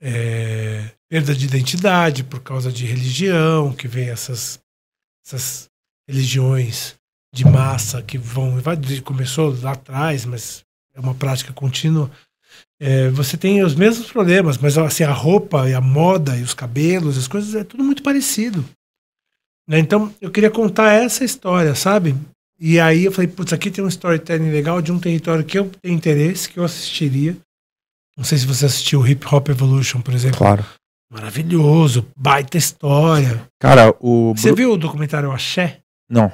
é, 0.00 0.92
perda 1.10 1.34
de 1.34 1.46
identidade 1.46 2.22
por 2.22 2.40
causa 2.40 2.70
de 2.70 2.86
religião, 2.86 3.74
que 3.74 3.88
vem 3.88 4.08
essas, 4.10 4.60
essas 5.26 5.68
religiões 6.08 6.94
de 7.34 7.44
massa 7.44 8.02
que 8.02 8.16
vão. 8.16 8.60
vai- 8.60 8.76
Começou 9.04 9.52
lá 9.60 9.72
atrás, 9.72 10.24
mas 10.24 10.62
é 10.98 11.00
uma 11.00 11.14
prática 11.14 11.52
contínua. 11.52 12.10
É, 12.80 13.08
você 13.10 13.36
tem 13.36 13.62
os 13.62 13.74
mesmos 13.74 14.10
problemas, 14.10 14.58
mas 14.58 14.76
assim, 14.76 15.04
a 15.04 15.12
roupa 15.12 15.68
e 15.68 15.74
a 15.74 15.80
moda 15.80 16.36
e 16.36 16.42
os 16.42 16.54
cabelos, 16.54 17.16
as 17.16 17.28
coisas, 17.28 17.54
é 17.54 17.62
tudo 17.64 17.84
muito 17.84 18.02
parecido. 18.02 18.64
Né? 19.68 19.78
Então, 19.78 20.12
eu 20.20 20.30
queria 20.30 20.50
contar 20.50 20.92
essa 20.92 21.24
história, 21.24 21.74
sabe? 21.74 22.14
E 22.58 22.80
aí 22.80 23.04
eu 23.04 23.12
falei, 23.12 23.28
putz, 23.28 23.52
aqui 23.52 23.70
tem 23.70 23.84
um 23.84 23.88
storytelling 23.88 24.50
legal 24.50 24.82
de 24.82 24.90
um 24.90 24.98
território 24.98 25.44
que 25.44 25.58
eu 25.58 25.70
tenho 25.82 25.94
interesse, 25.94 26.48
que 26.48 26.58
eu 26.58 26.64
assistiria. 26.64 27.36
Não 28.16 28.24
sei 28.24 28.38
se 28.38 28.46
você 28.46 28.66
assistiu 28.66 29.06
Hip 29.06 29.24
Hop 29.32 29.48
Evolution, 29.48 30.00
por 30.00 30.12
exemplo. 30.14 30.38
Claro. 30.38 30.64
Maravilhoso, 31.12 32.06
baita 32.16 32.58
história. 32.58 33.46
Cara, 33.60 33.94
o. 34.00 34.34
Você 34.36 34.48
Bru- 34.48 34.56
viu 34.56 34.72
o 34.72 34.76
documentário 34.76 35.30
Axé, 35.32 35.78
Não, 36.10 36.30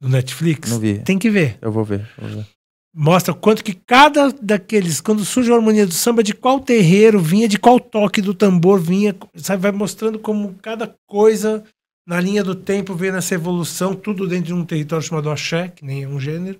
do 0.00 0.08
Netflix? 0.08 0.70
não 0.70 0.78
vi. 0.80 0.98
Tem 1.00 1.18
que 1.18 1.30
ver. 1.30 1.56
Eu 1.60 1.70
vou 1.70 1.84
ver. 1.84 2.08
eu 2.18 2.28
vou 2.28 2.36
ver. 2.38 2.46
Mostra 2.94 3.32
quanto 3.32 3.64
que 3.64 3.72
cada 3.72 4.30
daqueles, 4.30 5.00
quando 5.00 5.24
surge 5.24 5.50
a 5.50 5.54
harmonia 5.54 5.86
do 5.86 5.94
samba, 5.94 6.22
de 6.22 6.34
qual 6.34 6.60
terreiro 6.60 7.18
vinha, 7.18 7.48
de 7.48 7.58
qual 7.58 7.80
toque 7.80 8.20
do 8.20 8.34
tambor 8.34 8.78
vinha, 8.78 9.16
sabe? 9.34 9.62
Vai 9.62 9.72
mostrando 9.72 10.18
como 10.18 10.54
cada 10.60 10.94
coisa 11.06 11.64
na 12.06 12.20
linha 12.20 12.44
do 12.44 12.54
tempo 12.54 12.94
veio 12.94 13.12
nessa 13.12 13.34
evolução, 13.34 13.94
tudo 13.94 14.28
dentro 14.28 14.46
de 14.46 14.54
um 14.54 14.64
território 14.64 15.06
chamado 15.06 15.30
Axé, 15.30 15.68
que 15.68 15.84
nem 15.84 16.02
é 16.02 16.08
um 16.08 16.20
gênero, 16.20 16.58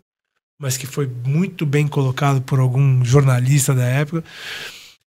mas 0.58 0.76
que 0.76 0.86
foi 0.86 1.06
muito 1.26 1.66
bem 1.66 1.86
colocado 1.86 2.40
por 2.40 2.60
algum 2.60 3.04
jornalista 3.04 3.74
da 3.74 3.84
época. 3.84 4.24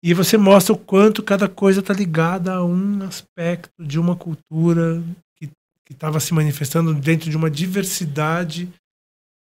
E 0.03 0.15
você 0.15 0.39
mostra 0.39 0.73
o 0.73 0.79
quanto 0.79 1.23
cada 1.23 1.49
coisa 1.49 1.81
está 1.81 1.93
ligada 1.93 2.55
a 2.55 2.65
um 2.65 3.03
aspecto 3.03 3.85
de 3.85 3.99
uma 3.99 4.17
cultura 4.17 5.03
que 5.39 5.51
estava 5.91 6.19
se 6.21 6.33
manifestando 6.33 6.95
dentro 6.95 7.29
de 7.29 7.37
uma 7.37 7.51
diversidade 7.51 8.69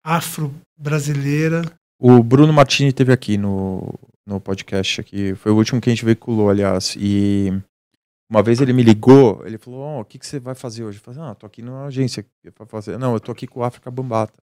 afro-brasileira. 0.05 1.63
O 1.99 2.23
Bruno 2.23 2.53
Martini 2.53 2.93
teve 2.93 3.13
aqui 3.13 3.39
no, 3.39 3.93
no 4.27 4.41
podcast 4.41 5.01
aqui. 5.01 5.35
Foi 5.35 5.51
o 5.51 5.57
último 5.57 5.81
que 5.81 5.89
a 5.89 5.93
gente 5.95 6.05
veiculou, 6.05 6.51
aliás. 6.51 6.95
E 6.99 7.51
uma 8.31 8.43
vez 8.43 8.61
ele 8.61 8.73
me 8.73 8.83
ligou, 8.83 9.43
ele 9.47 9.57
falou: 9.57 9.81
oh, 9.81 10.01
o 10.01 10.05
que, 10.05 10.19
que 10.19 10.27
você 10.27 10.39
vai 10.39 10.55
fazer 10.55 10.85
hoje? 10.85 10.99
Eu 10.99 11.03
falei, 11.03 11.31
ah, 11.31 11.35
tô 11.35 11.47
aqui 11.47 11.63
numa 11.63 11.87
agência. 11.87 12.25
Fazer. 12.67 12.99
Não, 12.99 13.15
eu 13.15 13.21
tô 13.21 13.33
aqui 13.33 13.47
com 13.47 13.61
o 13.61 13.65
África 13.65 13.91
Bambata. 13.91 14.35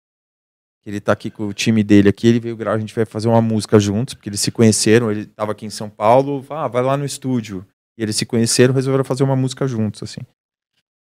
Ele 0.86 0.98
tá 0.98 1.12
aqui 1.12 1.30
com 1.30 1.46
o 1.46 1.52
time 1.52 1.84
dele 1.84 2.08
aqui, 2.08 2.26
ele 2.26 2.40
veio 2.40 2.56
gravar, 2.56 2.76
a 2.76 2.80
gente 2.80 2.94
vai 2.94 3.04
fazer 3.04 3.28
uma 3.28 3.42
música 3.42 3.78
juntos, 3.78 4.14
porque 4.14 4.30
eles 4.30 4.40
se 4.40 4.50
conheceram, 4.50 5.10
ele 5.10 5.26
tava 5.26 5.52
aqui 5.52 5.66
em 5.66 5.70
São 5.70 5.90
Paulo, 5.90 6.44
ah, 6.48 6.66
vai 6.68 6.82
lá 6.82 6.96
no 6.96 7.04
estúdio. 7.04 7.66
E 7.98 8.02
eles 8.02 8.16
se 8.16 8.24
conheceram, 8.24 8.72
resolveram 8.72 9.04
fazer 9.04 9.22
uma 9.22 9.36
música 9.36 9.68
juntos, 9.68 10.02
assim. 10.02 10.20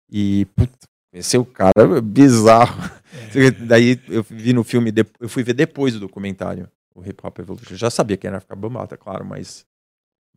E, 0.09 0.45
puta, 0.55 0.73
conhecer 1.11 1.37
o 1.37 1.45
cara 1.45 1.97
é 1.97 2.01
bizarro. 2.01 2.89
É. 3.35 3.51
Daí 3.51 3.99
eu 4.07 4.23
vi 4.23 4.53
no 4.53 4.63
filme, 4.63 4.93
eu 5.19 5.29
fui 5.29 5.43
ver 5.43 5.53
depois 5.53 5.93
do 5.93 5.99
documentário, 5.99 6.69
o 6.95 7.01
Hip 7.01 7.19
Hop 7.23 7.39
Evolution. 7.39 7.73
Eu 7.73 7.77
já 7.77 7.89
sabia 7.89 8.17
quem 8.17 8.27
era 8.27 8.37
África 8.37 8.55
Bambata, 8.55 8.97
claro, 8.97 9.25
mas 9.25 9.65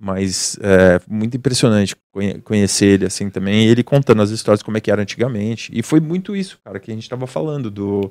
mas 0.03 0.57
é 0.63 0.99
muito 1.07 1.37
impressionante 1.37 1.95
conhecer 2.43 2.87
ele 2.87 3.05
assim 3.05 3.29
também, 3.29 3.67
ele 3.67 3.85
contando 3.85 4.23
as 4.23 4.31
histórias 4.31 4.63
como 4.63 4.79
é 4.79 4.81
que 4.81 4.91
era 4.91 5.03
antigamente. 5.03 5.71
E 5.75 5.83
foi 5.83 6.01
muito 6.01 6.35
isso, 6.35 6.59
cara, 6.65 6.81
que 6.81 6.91
a 6.91 6.95
gente 6.95 7.03
estava 7.03 7.27
falando 7.27 7.71
do 7.71 8.11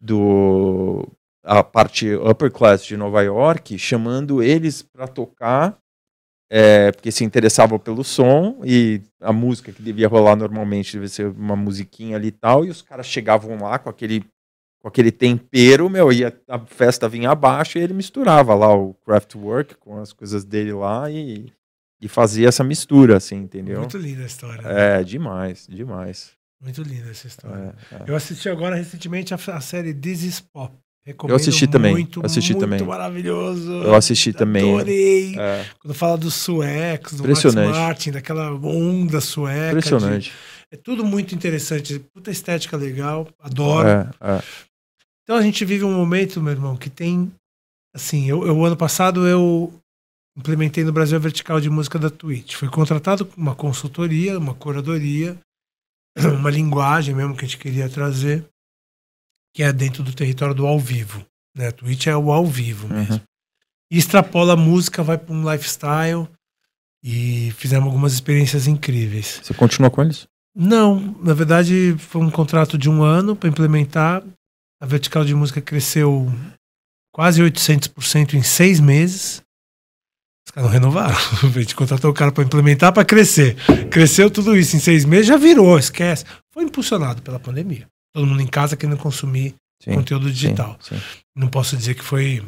do 0.00 1.06
a 1.42 1.62
parte 1.62 2.14
upper 2.14 2.50
class 2.50 2.84
de 2.84 2.96
Nova 2.96 3.20
York, 3.22 3.78
chamando 3.78 4.42
eles 4.42 4.80
para 4.82 5.08
tocar 5.08 5.78
é, 6.50 6.92
porque 6.92 7.10
se 7.10 7.24
interessavam 7.24 7.78
pelo 7.78 8.04
som 8.04 8.60
e 8.64 9.00
a 9.20 9.32
música 9.32 9.72
que 9.72 9.82
devia 9.82 10.08
rolar 10.08 10.36
normalmente 10.36 10.92
devia 10.92 11.08
ser 11.08 11.26
uma 11.28 11.56
musiquinha 11.56 12.16
ali 12.16 12.28
e 12.28 12.32
tal, 12.32 12.64
e 12.64 12.70
os 12.70 12.82
caras 12.82 13.06
chegavam 13.06 13.56
lá 13.60 13.78
com 13.78 13.88
aquele 13.88 14.24
com 14.84 14.88
aquele 14.88 15.10
tempero, 15.10 15.88
meu, 15.88 16.12
e 16.12 16.26
a, 16.26 16.32
a 16.46 16.58
festa 16.58 17.08
vinha 17.08 17.30
abaixo 17.30 17.78
e 17.78 17.80
ele 17.80 17.94
misturava 17.94 18.54
lá 18.54 18.74
o 18.74 18.92
craftwork 18.92 19.76
com 19.76 19.98
as 19.98 20.12
coisas 20.12 20.44
dele 20.44 20.74
lá 20.74 21.10
e, 21.10 21.50
e 22.02 22.06
fazia 22.06 22.48
essa 22.48 22.62
mistura, 22.62 23.16
assim, 23.16 23.36
entendeu? 23.36 23.80
Muito 23.80 23.96
linda 23.96 24.24
a 24.24 24.26
história. 24.26 24.60
Né? 24.60 25.00
É, 25.00 25.02
demais, 25.02 25.66
demais. 25.66 26.32
Muito 26.60 26.82
linda 26.82 27.10
essa 27.10 27.26
história. 27.26 27.74
É, 27.90 27.94
é. 27.94 28.04
Eu 28.06 28.14
assisti 28.14 28.46
agora 28.46 28.76
recentemente 28.76 29.32
a, 29.32 29.36
a, 29.36 29.60
série 29.62 29.94
This 29.94 30.22
is 30.22 30.40
Pop. 30.40 30.76
Recomendo 31.06 31.32
eu 31.32 31.36
assisti 31.36 31.66
também. 31.66 31.92
Muito, 31.92 32.24
assisti 32.24 32.52
muito 32.52 32.62
também. 32.62 32.82
maravilhoso. 32.82 33.70
Eu 33.70 33.94
assisti 33.94 34.32
também. 34.32 34.74
Adorei. 34.74 35.38
É. 35.38 35.66
Quando 35.78 35.92
fala 35.92 36.16
dos 36.16 36.32
suecos, 36.32 37.20
do 37.20 37.28
Max 37.28 37.54
Martin, 37.54 38.10
daquela 38.12 38.50
onda 38.52 39.20
sueca. 39.20 39.68
Impressionante. 39.68 40.30
De... 40.30 40.32
É 40.72 40.76
tudo 40.78 41.04
muito 41.04 41.34
interessante. 41.34 41.98
Puta 41.98 42.30
estética 42.30 42.76
legal. 42.76 43.28
Adoro. 43.38 43.86
É, 43.86 44.10
é. 44.20 44.42
Então 45.22 45.36
a 45.36 45.42
gente 45.42 45.62
vive 45.64 45.84
um 45.84 45.92
momento, 45.92 46.40
meu 46.40 46.52
irmão, 46.52 46.74
que 46.74 46.88
tem. 46.88 47.30
Assim, 47.94 48.28
eu, 48.28 48.46
eu 48.46 48.64
ano 48.64 48.76
passado 48.76 49.26
eu 49.26 49.72
implementei 50.36 50.84
no 50.84 50.92
Brasil 50.92 51.16
a 51.16 51.20
vertical 51.20 51.60
de 51.60 51.68
música 51.68 51.98
da 51.98 52.10
Twitch. 52.10 52.54
Foi 52.54 52.68
contratado 52.68 53.28
uma 53.36 53.54
consultoria, 53.54 54.38
uma 54.38 54.54
curadoria, 54.54 55.36
uma 56.38 56.50
linguagem 56.50 57.14
mesmo 57.14 57.36
que 57.36 57.44
a 57.44 57.48
gente 57.48 57.58
queria 57.58 57.88
trazer, 57.88 58.44
que 59.54 59.62
é 59.62 59.72
dentro 59.72 60.02
do 60.02 60.12
território 60.12 60.54
do 60.54 60.66
ao 60.66 60.78
vivo. 60.78 61.24
Né? 61.56 61.70
Twitch 61.70 62.08
é 62.08 62.16
o 62.16 62.32
ao 62.32 62.44
vivo 62.44 62.88
mesmo. 62.88 63.14
Uhum. 63.14 63.20
E 63.90 63.96
extrapola 63.96 64.54
a 64.54 64.56
música, 64.56 65.02
vai 65.02 65.16
para 65.16 65.34
um 65.34 65.50
lifestyle 65.50 66.28
e 67.02 67.52
fizemos 67.56 67.86
algumas 67.86 68.12
experiências 68.12 68.66
incríveis. 68.66 69.40
Você 69.42 69.54
continua 69.54 69.90
com 69.90 70.02
eles? 70.02 70.26
Não, 70.54 71.16
na 71.22 71.32
verdade 71.32 71.94
foi 71.98 72.20
um 72.20 72.30
contrato 72.30 72.76
de 72.76 72.90
um 72.90 73.02
ano 73.02 73.36
para 73.36 73.48
implementar 73.48 74.22
a 74.80 74.86
vertical 74.86 75.24
de 75.24 75.34
música 75.34 75.62
cresceu 75.62 76.30
quase 77.10 77.40
800% 77.40 78.34
em 78.34 78.42
seis 78.42 78.80
meses. 78.80 79.42
Os 80.46 80.52
caras 80.52 80.68
não 80.68 80.74
renovaram. 80.74 81.16
A 81.42 81.60
gente 81.60 81.74
contratou 81.74 82.10
o 82.10 82.14
cara 82.14 82.30
para 82.30 82.44
implementar 82.44 82.92
para 82.92 83.04
crescer. 83.04 83.56
Cresceu 83.90 84.30
tudo 84.30 84.54
isso 84.54 84.76
em 84.76 84.80
seis 84.80 85.04
meses, 85.04 85.26
já 85.26 85.38
virou, 85.38 85.78
esquece. 85.78 86.24
Foi 86.52 86.64
impulsionado 86.64 87.22
pela 87.22 87.40
pandemia. 87.40 87.88
Todo 88.14 88.26
mundo 88.26 88.40
em 88.40 88.46
casa 88.46 88.76
querendo 88.76 88.96
consumir 88.96 89.54
sim, 89.82 89.94
conteúdo 89.94 90.30
digital. 90.30 90.78
Sim, 90.80 90.96
sim. 90.96 91.02
Não 91.36 91.48
posso 91.48 91.76
dizer 91.76 91.94
que 91.94 92.04
foi 92.04 92.42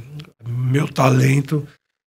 meu 0.47 0.87
talento 0.87 1.67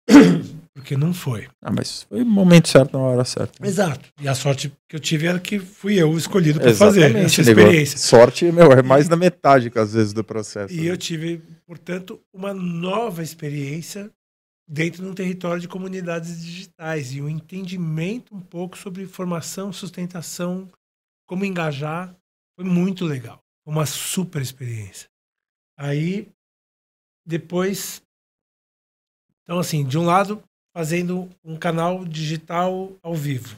porque 0.74 0.96
não 0.96 1.14
foi. 1.14 1.48
Ah, 1.62 1.72
mas 1.72 2.04
foi 2.04 2.22
o 2.22 2.26
momento 2.26 2.68
certo, 2.68 2.94
na 2.94 3.00
hora 3.00 3.26
certa. 3.26 3.66
Exato. 3.66 4.10
E 4.20 4.28
a 4.28 4.36
sorte 4.36 4.72
que 4.88 4.96
eu 4.96 5.00
tive 5.00 5.28
era 5.28 5.40
que 5.40 5.60
fui 5.60 5.96
eu 5.96 6.18
escolhido 6.18 6.60
para 6.60 6.74
fazer 6.74 7.16
essa 7.16 7.42
experiência. 7.42 7.98
Sorte, 7.98 8.46
meu, 8.52 8.72
é 8.72 8.82
mais 8.82 9.08
da 9.08 9.16
metade, 9.16 9.72
às 9.76 9.94
vezes, 9.94 10.14
do 10.14 10.24
processo. 10.24 10.74
E 10.74 10.82
né? 10.82 10.90
eu 10.90 10.98
tive, 10.98 11.42
portanto, 11.68 12.20
uma 12.34 12.54
nova 12.54 13.22
experiência 13.22 14.10
dentro 14.68 15.04
de 15.04 15.10
um 15.10 15.14
território 15.14 15.62
de 15.62 15.68
comunidades 15.68 16.42
digitais 16.42 17.14
e 17.14 17.22
um 17.22 17.28
entendimento 17.28 18.34
um 18.34 18.40
pouco 18.40 18.78
sobre 18.78 19.06
formação, 19.06 19.74
sustentação, 19.74 20.70
como 21.28 21.46
engajar. 21.46 22.16
Foi 22.62 22.70
muito 22.70 23.06
legal. 23.06 23.44
Foi 23.64 23.74
uma 23.74 23.88
super 23.88 24.40
experiência. 24.40 25.10
Aí, 25.76 26.30
depois. 27.26 28.04
Então, 29.42 29.58
assim, 29.58 29.84
de 29.84 29.98
um 29.98 30.06
lado, 30.06 30.44
fazendo 30.72 31.28
um 31.44 31.58
canal 31.58 32.06
digital 32.06 32.96
ao 33.02 33.16
vivo. 33.16 33.58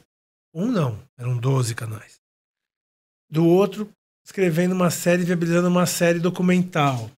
Um 0.54 0.72
não, 0.72 0.98
eram 1.18 1.38
12 1.38 1.76
canais. 1.76 2.22
Do 3.30 3.46
outro, 3.46 3.92
escrevendo 4.26 4.72
uma 4.72 4.90
série, 4.90 5.26
viabilizando 5.26 5.68
uma 5.68 5.86
série 5.86 6.20
documental. 6.20 7.12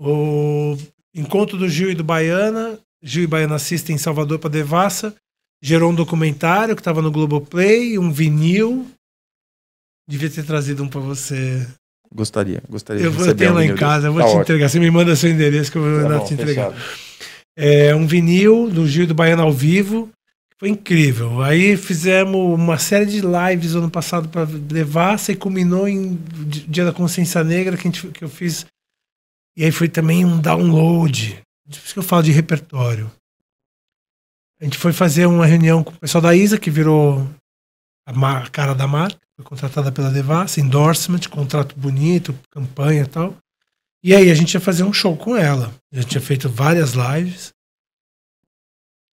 O 0.00 0.76
encontro 1.14 1.56
do 1.56 1.68
Gil 1.68 1.92
e 1.92 1.94
do 1.94 2.02
Baiana, 2.02 2.80
Gil 3.00 3.22
e 3.22 3.28
Baiana 3.28 3.54
assistem 3.54 3.94
em 3.94 3.98
Salvador 3.98 4.40
para 4.40 4.50
Devassa, 4.50 5.14
gerou 5.62 5.92
um 5.92 5.94
documentário 5.94 6.74
que 6.74 6.80
estava 6.80 7.00
no 7.00 7.12
Globoplay, 7.12 8.00
um 8.00 8.10
vinil. 8.10 8.90
Devia 10.08 10.30
ter 10.30 10.44
trazido 10.44 10.82
um 10.82 10.88
para 10.88 11.00
você. 11.00 11.66
Gostaria, 12.14 12.62
gostaria. 12.68 13.02
Eu, 13.02 13.12
eu 13.12 13.34
tenho 13.34 13.54
lá 13.54 13.64
em 13.64 13.74
casa, 13.74 14.08
eu 14.08 14.12
vou 14.12 14.22
tá 14.22 14.28
te 14.28 14.30
ótimo. 14.30 14.42
entregar. 14.42 14.68
Você 14.68 14.78
me 14.78 14.90
manda 14.90 15.16
seu 15.16 15.30
endereço 15.30 15.72
que 15.72 15.78
eu 15.78 15.82
vou 15.82 16.02
tá 16.02 16.08
mandar 16.08 16.24
te 16.24 16.34
entregar. 16.34 16.72
É, 17.56 17.94
um 17.94 18.06
vinil 18.06 18.70
do 18.70 18.86
Gil 18.86 19.06
do 19.06 19.14
Baiano 19.14 19.42
ao 19.42 19.52
vivo. 19.52 20.10
Foi 20.58 20.68
incrível. 20.68 21.42
Aí 21.42 21.76
fizemos 21.76 22.36
uma 22.36 22.78
série 22.78 23.06
de 23.06 23.20
lives 23.20 23.74
ano 23.74 23.90
passado 23.90 24.28
para 24.28 24.44
Devassa 24.44 25.32
e 25.32 25.36
culminou 25.36 25.88
em 25.88 26.14
Dia 26.46 26.84
da 26.84 26.92
Consciência 26.92 27.42
Negra 27.42 27.76
que, 27.76 27.84
gente, 27.84 28.06
que 28.08 28.22
eu 28.22 28.28
fiz. 28.28 28.64
E 29.56 29.64
aí 29.64 29.72
foi 29.72 29.88
também 29.88 30.24
um 30.24 30.40
download. 30.40 31.40
Por 31.66 31.72
isso 31.72 31.92
que 31.92 31.98
eu 31.98 32.04
falo 32.04 32.22
de 32.22 32.32
repertório. 32.32 33.10
A 34.60 34.64
gente 34.64 34.78
foi 34.78 34.92
fazer 34.92 35.26
uma 35.26 35.46
reunião 35.46 35.82
com 35.82 35.92
o 35.92 35.98
pessoal 35.98 36.22
da 36.22 36.34
Isa, 36.34 36.58
que 36.58 36.70
virou 36.70 37.28
a 38.06 38.50
cara 38.50 38.74
da 38.74 38.86
marca, 38.86 39.18
foi 39.36 39.44
contratada 39.44 39.90
pela 39.90 40.10
Devassa, 40.10 40.60
endorsement, 40.60 41.20
contrato 41.30 41.74
bonito, 41.76 42.38
campanha 42.50 43.02
e 43.02 43.06
tal. 43.06 43.36
E 44.02 44.14
aí 44.14 44.30
a 44.30 44.34
gente 44.34 44.52
ia 44.52 44.60
fazer 44.60 44.84
um 44.84 44.92
show 44.92 45.16
com 45.16 45.36
ela. 45.36 45.74
A 45.92 45.96
gente 45.96 46.10
tinha 46.10 46.20
feito 46.20 46.48
várias 46.48 46.92
lives. 46.92 47.52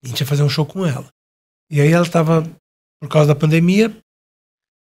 A 0.03 0.07
gente 0.07 0.19
ia 0.19 0.25
fazer 0.25 0.43
um 0.43 0.49
show 0.49 0.65
com 0.65 0.85
ela. 0.85 1.07
E 1.69 1.79
aí 1.79 1.91
ela 1.91 2.05
estava, 2.05 2.43
por 2.99 3.09
causa 3.09 3.27
da 3.27 3.39
pandemia, 3.39 3.95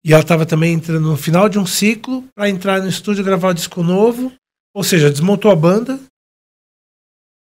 e 0.04 0.12
ela 0.12 0.22
estava 0.22 0.46
também 0.46 0.72
entrando 0.72 1.10
no 1.10 1.16
final 1.16 1.48
de 1.48 1.58
um 1.58 1.66
ciclo 1.66 2.26
para 2.34 2.48
entrar 2.48 2.80
no 2.80 2.88
estúdio 2.88 3.24
gravar 3.24 3.50
o 3.50 3.54
disco 3.54 3.82
novo. 3.82 4.32
Ou 4.74 4.82
seja, 4.82 5.10
desmontou 5.10 5.50
a 5.50 5.56
banda. 5.56 6.00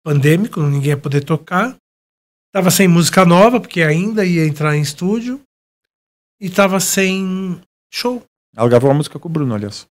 Pandêmico, 0.03 0.61
ninguém 0.61 0.89
ia 0.89 0.97
poder 0.97 1.23
tocar. 1.23 1.77
Tava 2.53 2.71
sem 2.71 2.87
música 2.87 3.25
nova, 3.25 3.59
porque 3.59 3.81
ainda 3.81 4.25
ia 4.25 4.45
entrar 4.45 4.75
em 4.75 4.81
estúdio. 4.81 5.41
E 6.39 6.49
tava 6.49 6.79
sem 6.79 7.61
show. 7.91 8.23
Ela 8.55 8.69
gravou 8.69 8.89
uma 8.89 8.97
música 8.97 9.19
com 9.19 9.27
o 9.27 9.31
Bruno, 9.31 9.53
aliás. 9.53 9.87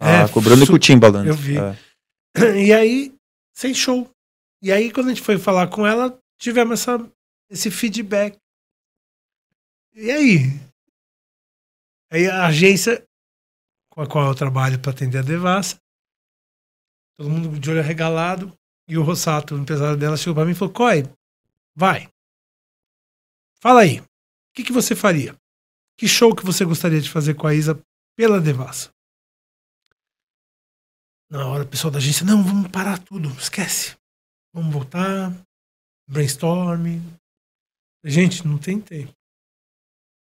Ah, 0.00 0.22
é, 0.22 0.28
com 0.28 0.40
o 0.40 0.42
Bruno 0.42 0.64
e 0.64 0.66
com 0.66 0.74
o 0.74 0.78
Timbaland. 0.78 1.28
Eu 1.28 1.34
vi. 1.34 1.58
É. 1.58 1.76
E 2.66 2.72
aí, 2.72 3.14
sem 3.54 3.74
show. 3.74 4.10
E 4.62 4.72
aí, 4.72 4.90
quando 4.90 5.06
a 5.06 5.08
gente 5.10 5.22
foi 5.22 5.38
falar 5.38 5.68
com 5.68 5.86
ela, 5.86 6.18
tivemos 6.38 6.80
essa, 6.80 7.10
esse 7.50 7.70
feedback. 7.70 8.38
E 9.94 10.10
aí? 10.10 10.60
Aí 12.10 12.26
a 12.26 12.46
agência 12.46 13.04
com 13.90 14.00
a 14.00 14.06
qual 14.06 14.28
eu 14.28 14.34
trabalho 14.34 14.78
para 14.80 14.90
atender 14.90 15.18
a 15.18 15.22
Devassa, 15.22 15.76
todo 17.18 17.28
mundo 17.28 17.60
de 17.60 17.70
olho 17.70 17.80
arregalado, 17.80 18.52
e 18.88 18.96
o 18.96 19.02
Rossato, 19.02 19.54
o 19.54 19.58
empresário 19.58 19.98
dela, 19.98 20.16
chegou 20.16 20.34
para 20.34 20.44
mim 20.46 20.52
e 20.52 20.54
falou: 20.54 20.72
Coi, 20.72 21.04
vai. 21.74 22.08
Fala 23.60 23.82
aí. 23.82 24.00
O 24.00 24.04
que, 24.54 24.64
que 24.64 24.72
você 24.72 24.96
faria? 24.96 25.36
Que 26.02 26.08
show 26.08 26.34
que 26.34 26.44
você 26.44 26.64
gostaria 26.64 27.00
de 27.00 27.08
fazer 27.08 27.34
com 27.34 27.46
a 27.46 27.54
Isa 27.54 27.80
pela 28.18 28.40
Devassa? 28.40 28.90
Na 31.30 31.46
hora, 31.46 31.62
o 31.62 31.68
pessoal 31.68 31.92
da 31.92 31.98
agência, 31.98 32.26
não, 32.26 32.42
vamos 32.42 32.68
parar 32.72 32.98
tudo, 32.98 33.28
esquece. 33.38 33.96
Vamos 34.52 34.74
voltar, 34.74 35.32
brainstorm. 36.10 37.00
Gente, 38.04 38.44
não 38.44 38.58
tem 38.58 38.80
tempo. 38.80 39.12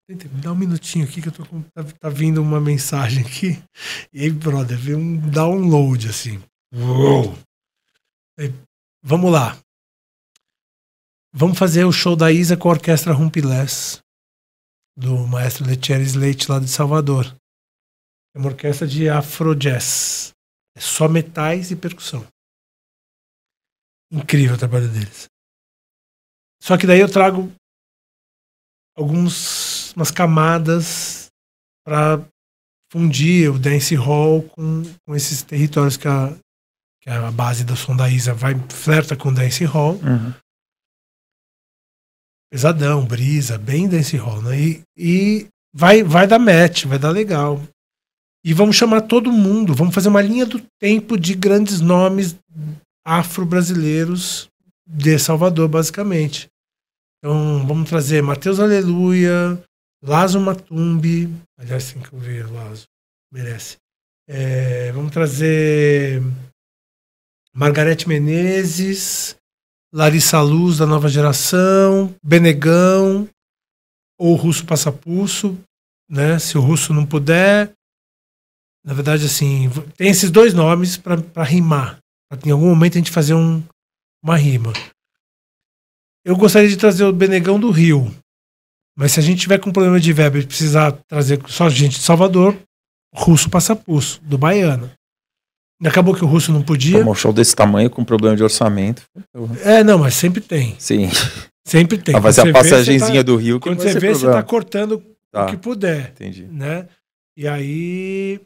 Tem 0.07 0.17
tempo. 0.17 0.37
Dá 0.37 0.53
um 0.53 0.55
minutinho 0.55 1.03
aqui 1.03 1.21
que 1.21 1.27
eu 1.27 1.33
tô 1.33 1.45
com. 1.45 1.61
Tá, 1.61 1.83
tá 1.83 2.07
vindo 2.07 2.41
uma 2.41 2.61
mensagem 2.61 3.25
aqui. 3.25 3.61
E 4.13 4.21
aí, 4.21 4.31
brother, 4.31 4.77
veio 4.77 4.97
um 4.97 5.17
download 5.29 6.07
assim. 6.07 6.41
Uou! 6.73 7.37
Aí, 8.39 8.53
vamos 9.03 9.29
lá. 9.29 9.61
Vamos 11.33 11.59
fazer 11.59 11.83
o 11.83 11.91
show 11.91 12.15
da 12.15 12.31
Isa 12.31 12.55
com 12.55 12.69
a 12.69 12.71
orquestra 12.71 13.11
Rumpilés, 13.11 14.01
do 14.97 15.27
maestro 15.27 15.65
Letieri 15.65 16.03
Slate 16.03 16.49
lá 16.49 16.59
de 16.59 16.67
Salvador. 16.67 17.25
É 18.35 18.39
uma 18.39 18.49
orquestra 18.49 18.87
de 18.87 19.07
afro-jazz. 19.07 20.33
É 20.75 20.79
só 20.79 21.07
metais 21.07 21.69
e 21.69 21.75
percussão. 21.75 22.25
Incrível 24.11 24.55
o 24.55 24.59
trabalho 24.59 24.89
deles. 24.89 25.27
Só 26.61 26.77
que 26.77 26.87
daí 26.87 26.99
eu 26.99 27.11
trago 27.11 27.51
algumas 28.95 29.93
umas 29.93 30.11
camadas 30.11 31.27
para 31.85 32.23
fundir 32.91 33.51
o 33.51 33.59
dance 33.59 33.95
hall 33.95 34.43
com, 34.43 34.83
com 35.05 35.15
esses 35.15 35.41
territórios 35.41 35.97
que 35.97 36.07
a, 36.07 36.35
que 37.01 37.09
a 37.09 37.31
base 37.31 37.63
da 37.63 37.75
som 37.75 37.95
da 37.95 38.09
Isa 38.09 38.33
vai 38.33 38.53
flerta 38.69 39.15
com 39.15 39.33
dance 39.33 39.63
hall. 39.65 39.95
Uhum. 39.95 40.33
Pesadão, 42.51 43.05
brisa, 43.05 43.57
bem 43.57 43.87
dance 43.87 44.15
hall, 44.17 44.41
né? 44.41 44.59
E, 44.59 44.83
e 44.97 45.47
vai, 45.73 46.03
vai 46.03 46.25
dar 46.27 46.39
match, 46.39 46.85
vai 46.85 46.97
dar 46.97 47.11
legal. 47.11 47.61
E 48.43 48.53
vamos 48.53 48.75
chamar 48.75 49.01
todo 49.01 49.31
mundo, 49.31 49.73
vamos 49.73 49.93
fazer 49.93 50.07
uma 50.07 50.21
linha 50.21 50.45
do 50.45 50.61
tempo 50.79 51.17
de 51.17 51.33
grandes 51.33 51.81
nomes 51.81 52.37
afro-brasileiros 53.05 54.49
de 54.85 55.19
Salvador, 55.19 55.67
basicamente. 55.67 56.47
Então, 57.17 57.65
vamos 57.67 57.89
trazer 57.89 58.21
Mateus 58.21 58.59
Aleluia, 58.59 59.61
Lazo 60.01 60.39
Matumbi, 60.39 61.29
aliás, 61.57 61.91
tem 61.91 62.01
que 62.01 62.15
ver, 62.15 62.49
Lazo, 62.51 62.85
merece. 63.31 63.77
É, 64.29 64.91
vamos 64.91 65.11
trazer 65.11 66.21
Margarete 67.53 68.07
Menezes, 68.07 69.36
Larissa 69.97 70.39
Luz, 70.41 70.77
da 70.77 70.85
nova 70.85 71.09
geração, 71.09 72.13
Benegão, 72.23 73.27
ou 74.15 74.35
Russo 74.35 74.63
Passapulso, 74.63 75.57
né? 76.07 76.37
Se 76.37 76.55
o 76.55 76.61
Russo 76.61 76.93
não 76.93 77.03
puder. 77.03 77.73
Na 78.85 78.93
verdade, 78.93 79.25
assim, 79.25 79.71
tem 79.95 80.11
esses 80.11 80.29
dois 80.29 80.53
nomes 80.53 80.97
para 80.97 81.43
rimar. 81.43 81.97
Pra, 82.29 82.39
em 82.45 82.51
algum 82.51 82.67
momento 82.67 82.93
a 82.93 82.99
gente 82.99 83.09
fazer 83.09 83.33
um, 83.33 83.63
uma 84.23 84.37
rima. 84.37 84.71
Eu 86.23 86.37
gostaria 86.37 86.69
de 86.69 86.77
trazer 86.77 87.03
o 87.03 87.11
Benegão 87.11 87.59
do 87.59 87.71
Rio. 87.71 88.15
Mas 88.95 89.13
se 89.13 89.19
a 89.19 89.23
gente 89.23 89.41
tiver 89.41 89.57
com 89.57 89.73
problema 89.73 89.99
de 89.99 90.13
verba 90.13 90.37
e 90.37 90.45
precisar 90.45 90.91
trazer 91.07 91.41
só 91.47 91.67
gente 91.69 91.97
de 91.97 92.03
Salvador, 92.03 92.55
russo 93.15 93.49
passa 93.49 93.75
pulso, 93.75 94.21
do 94.21 94.37
Baiano. 94.37 94.91
Acabou 95.85 96.15
que 96.15 96.23
o 96.23 96.27
russo 96.27 96.51
não 96.51 96.63
podia. 96.63 97.05
um 97.05 97.13
show 97.13 97.31
desse 97.31 97.55
tamanho 97.55 97.89
com 97.89 98.03
problema 98.03 98.35
de 98.35 98.43
orçamento. 98.43 99.03
É, 99.63 99.83
não, 99.83 99.99
mas 99.99 100.15
sempre 100.15 100.41
tem. 100.41 100.75
Sim. 100.79 101.09
Sempre 101.67 101.97
tem. 101.97 102.15
Ah, 102.15 102.19
vai 102.19 102.33
ser 102.33 102.49
a 102.49 102.53
passagenzinha 102.53 103.23
tá, 103.23 103.23
do 103.23 103.35
Rio 103.35 103.59
que 103.59 103.69
Quando 103.69 103.79
você 103.79 103.99
vê, 103.99 104.11
problema. 104.11 104.15
você 104.15 104.31
tá 104.31 104.43
cortando 104.43 105.03
tá. 105.31 105.45
o 105.45 105.49
que 105.49 105.57
puder. 105.57 106.11
Entendi. 106.15 106.45
Né? 106.45 106.87
E 107.35 107.47
aí. 107.47 108.39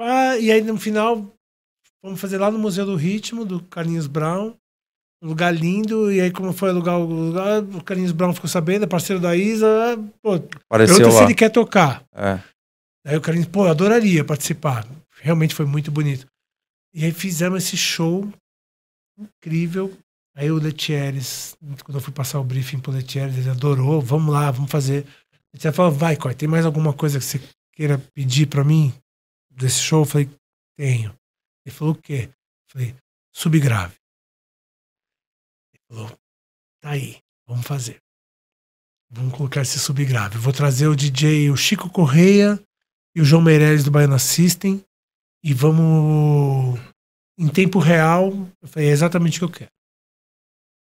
Ah, 0.00 0.38
e 0.38 0.50
aí 0.50 0.62
no 0.62 0.78
final, 0.78 1.26
vamos 2.02 2.20
fazer 2.20 2.38
lá 2.38 2.50
no 2.50 2.58
Museu 2.58 2.86
do 2.86 2.94
Ritmo, 2.94 3.44
do 3.44 3.60
Carlinhos 3.60 4.06
Brown. 4.06 4.54
Um 5.20 5.28
lugar 5.28 5.52
lindo, 5.52 6.12
e 6.12 6.20
aí 6.20 6.30
como 6.30 6.52
foi 6.52 6.70
alugar 6.70 6.96
o 6.96 7.04
lugar, 7.04 7.60
o 7.60 7.82
Carlinhos 7.82 8.12
Brown 8.12 8.32
ficou 8.32 8.48
sabendo, 8.48 8.84
é 8.84 8.86
parceiro 8.86 9.20
da 9.20 9.34
Isa, 9.34 9.66
pô, 10.22 10.34
Apareceu 10.70 10.94
pergunta 10.94 11.14
lá. 11.14 11.18
se 11.18 11.24
ele 11.24 11.34
quer 11.34 11.48
tocar. 11.48 12.04
É. 12.14 12.38
Aí 13.04 13.16
o 13.16 13.20
Carlinhos, 13.20 13.48
pô, 13.48 13.66
adoraria 13.66 14.24
participar. 14.24 14.86
Realmente 15.20 15.54
foi 15.54 15.66
muito 15.66 15.90
bonito. 15.90 16.26
E 16.94 17.04
aí 17.04 17.12
fizemos 17.12 17.64
esse 17.64 17.76
show 17.76 18.32
incrível. 19.18 19.96
Aí 20.34 20.50
o 20.50 20.56
Letieres, 20.56 21.56
quando 21.84 21.96
eu 21.96 22.00
fui 22.00 22.12
passar 22.12 22.38
o 22.38 22.44
briefing 22.44 22.78
pro 22.78 22.92
Letieres, 22.92 23.36
ele 23.36 23.50
adorou, 23.50 24.00
vamos 24.00 24.32
lá, 24.32 24.50
vamos 24.50 24.70
fazer. 24.70 25.06
Ele 25.52 25.72
falou, 25.72 25.90
vai, 25.90 26.16
Coy, 26.16 26.34
tem 26.34 26.48
mais 26.48 26.64
alguma 26.64 26.92
coisa 26.92 27.18
que 27.18 27.24
você 27.24 27.40
queira 27.72 27.98
pedir 28.14 28.46
para 28.46 28.62
mim 28.62 28.94
desse 29.50 29.80
show? 29.80 30.02
Eu 30.02 30.06
falei, 30.06 30.30
tenho. 30.76 31.12
Ele 31.66 31.74
falou, 31.74 31.94
o 31.94 31.98
quê? 32.00 32.28
Eu 32.30 32.72
falei, 32.72 32.94
subgrave. 33.32 33.96
Falou, 35.88 36.08
tá 36.80 36.90
aí, 36.90 37.18
vamos 37.46 37.66
fazer. 37.66 38.00
Vamos 39.10 39.34
colocar 39.34 39.62
esse 39.62 39.78
subgrave. 39.78 40.38
Vou 40.38 40.52
trazer 40.52 40.86
o 40.86 40.94
DJ, 40.94 41.50
o 41.50 41.56
Chico 41.56 41.88
Correia 41.88 42.62
e 43.14 43.20
o 43.20 43.24
João 43.24 43.42
Meirelles 43.42 43.82
do 43.82 43.90
Baiana 43.90 44.18
System. 44.18 44.84
E 45.42 45.54
vamos. 45.54 46.78
Em 47.38 47.48
tempo 47.48 47.78
real, 47.78 48.32
eu 48.60 48.68
falei, 48.68 48.88
é 48.88 48.92
exatamente 48.92 49.36
o 49.36 49.40
que 49.40 49.44
eu 49.44 49.58
quero. 49.58 49.70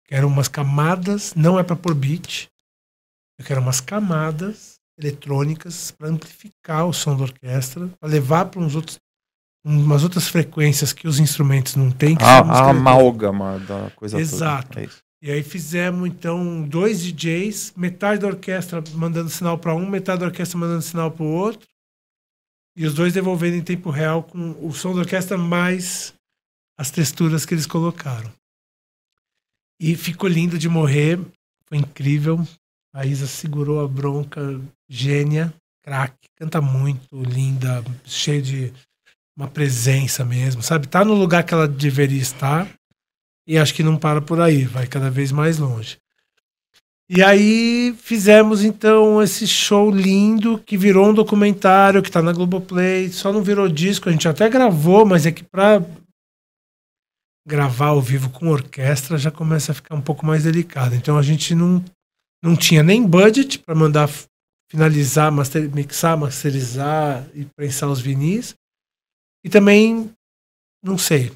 Quero 0.07 0.27
umas 0.27 0.49
camadas, 0.49 1.35
não 1.35 1.59
é 1.59 1.62
para 1.62 1.77
pôr 1.77 1.95
beat. 1.95 2.49
Eu 3.39 3.45
quero 3.45 3.61
umas 3.61 3.81
camadas 3.81 4.77
eletrônicas 4.99 5.91
para 5.91 6.09
amplificar 6.09 6.87
o 6.87 6.93
som 6.93 7.16
da 7.16 7.25
orquestra, 7.25 7.89
para 8.01 8.09
levar 8.09 8.47
para 8.47 8.61
uns 8.61 8.75
outros 8.75 8.99
umas 9.65 10.03
outras 10.03 10.29
frequências 10.29 10.93
que 10.93 11.07
os 11.07 11.20
instrumentos 11.20 11.77
não 11.77 11.91
têm. 11.91 12.16
Que 12.16 12.25
a, 12.25 12.39
a 12.39 12.70
amálgama 12.70 13.59
da 13.61 13.91
coisa 13.91 14.19
Exato. 14.19 14.69
toda. 14.69 14.87
É 14.87 14.89
e 15.20 15.31
aí 15.33 15.43
fizemos, 15.43 16.09
então, 16.09 16.62
dois 16.62 17.03
DJs, 17.03 17.75
metade 17.77 18.20
da 18.20 18.29
orquestra 18.29 18.83
mandando 18.95 19.29
sinal 19.29 19.59
para 19.59 19.75
um, 19.75 19.87
metade 19.89 20.20
da 20.20 20.27
orquestra 20.27 20.59
mandando 20.59 20.83
sinal 20.83 21.11
para 21.11 21.25
o 21.25 21.33
outro. 21.33 21.69
E 22.78 22.86
os 22.86 22.94
dois 22.94 23.12
devolvendo 23.12 23.56
em 23.56 23.60
tempo 23.60 23.90
real 23.90 24.22
com 24.22 24.52
o 24.64 24.72
som 24.72 24.94
da 24.94 25.00
orquestra 25.00 25.36
mais 25.36 26.14
as 26.78 26.92
texturas 26.92 27.44
que 27.44 27.52
eles 27.52 27.66
colocaram. 27.66 28.32
E 29.80 29.96
ficou 29.96 30.28
lindo 30.28 30.56
de 30.56 30.68
morrer, 30.68 31.18
foi 31.66 31.78
incrível. 31.78 32.46
A 32.94 33.05
Isa 33.05 33.26
segurou 33.26 33.84
a 33.84 33.88
bronca, 33.88 34.60
gênia, 34.88 35.52
craque, 35.82 36.28
canta 36.36 36.60
muito, 36.60 37.20
linda, 37.20 37.84
cheia 38.05 38.40
de 38.40 38.72
uma 39.36 39.48
presença 39.48 40.24
mesmo, 40.24 40.62
sabe? 40.62 40.86
Tá 40.86 41.05
no 41.05 41.14
lugar 41.14 41.42
que 41.42 41.52
ela 41.52 41.66
deveria 41.66 42.22
estar 42.22 42.72
e 43.44 43.59
acho 43.59 43.74
que 43.74 43.82
não 43.82 43.96
para 43.96 44.22
por 44.22 44.40
aí, 44.40 44.64
vai 44.64 44.86
cada 44.86 45.10
vez 45.10 45.32
mais 45.32 45.59
longe. 45.59 45.98
E 47.10 47.22
aí 47.22 47.94
fizemos 47.94 48.62
então 48.62 49.22
esse 49.22 49.47
show 49.47 49.90
lindo 49.90 50.59
que 50.59 50.76
virou 50.76 51.09
um 51.09 51.14
documentário 51.14 52.02
que 52.02 52.10
tá 52.10 52.20
na 52.20 52.35
Globoplay, 52.35 53.09
só 53.09 53.32
não 53.32 53.43
virou 53.43 53.66
disco, 53.66 54.09
a 54.09 54.12
gente 54.12 54.28
até 54.28 54.47
gravou, 54.48 55.06
mas 55.06 55.24
é 55.24 55.32
que 55.32 55.43
pra 55.43 55.82
gravar 57.47 57.86
ao 57.86 58.02
vivo 58.02 58.28
com 58.28 58.48
orquestra 58.48 59.16
já 59.16 59.30
começa 59.30 59.72
a 59.72 59.74
ficar 59.74 59.94
um 59.94 60.02
pouco 60.02 60.26
mais 60.26 60.44
delicado. 60.44 60.94
Então 60.94 61.16
a 61.16 61.22
gente 61.22 61.55
não, 61.55 61.82
não 62.44 62.55
tinha 62.55 62.82
nem 62.82 63.06
budget 63.06 63.59
para 63.60 63.74
mandar 63.74 64.10
finalizar, 64.70 65.32
master, 65.32 65.74
mixar, 65.74 66.18
masterizar 66.18 67.26
e 67.35 67.47
prensar 67.56 67.89
os 67.89 68.02
vinis. 68.02 68.55
E 69.43 69.48
também 69.48 70.12
não 70.85 70.98
sei 70.98 71.32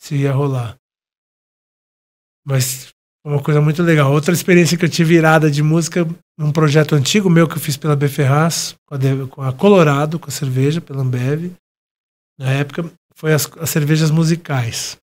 se 0.00 0.16
ia 0.16 0.32
rolar. 0.32 0.78
Mas 2.46 2.93
uma 3.24 3.42
coisa 3.42 3.60
muito 3.60 3.82
legal. 3.82 4.12
Outra 4.12 4.34
experiência 4.34 4.76
que 4.76 4.84
eu 4.84 4.88
tive 4.88 5.14
irada 5.14 5.50
de 5.50 5.62
música, 5.62 6.06
num 6.36 6.52
projeto 6.52 6.94
antigo 6.94 7.30
meu 7.30 7.48
que 7.48 7.56
eu 7.56 7.60
fiz 7.60 7.76
pela 7.76 7.96
B 7.96 8.06
Ferraz, 8.06 8.74
com 9.30 9.42
a, 9.42 9.52
Colorado, 9.52 10.18
com 10.18 10.28
a 10.28 10.32
cerveja, 10.32 10.80
pela 10.80 11.02
Ambev. 11.02 11.52
Na 12.38 12.50
época, 12.50 12.84
foi 13.14 13.32
as, 13.32 13.50
as 13.58 13.70
cervejas 13.70 14.10
musicais. 14.10 14.98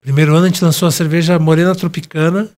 Primeiro 0.00 0.34
ano 0.34 0.46
a 0.46 0.48
gente 0.48 0.64
lançou 0.64 0.86
a 0.88 0.92
cerveja 0.92 1.38
Morena 1.38 1.74
Tropicana, 1.74 2.50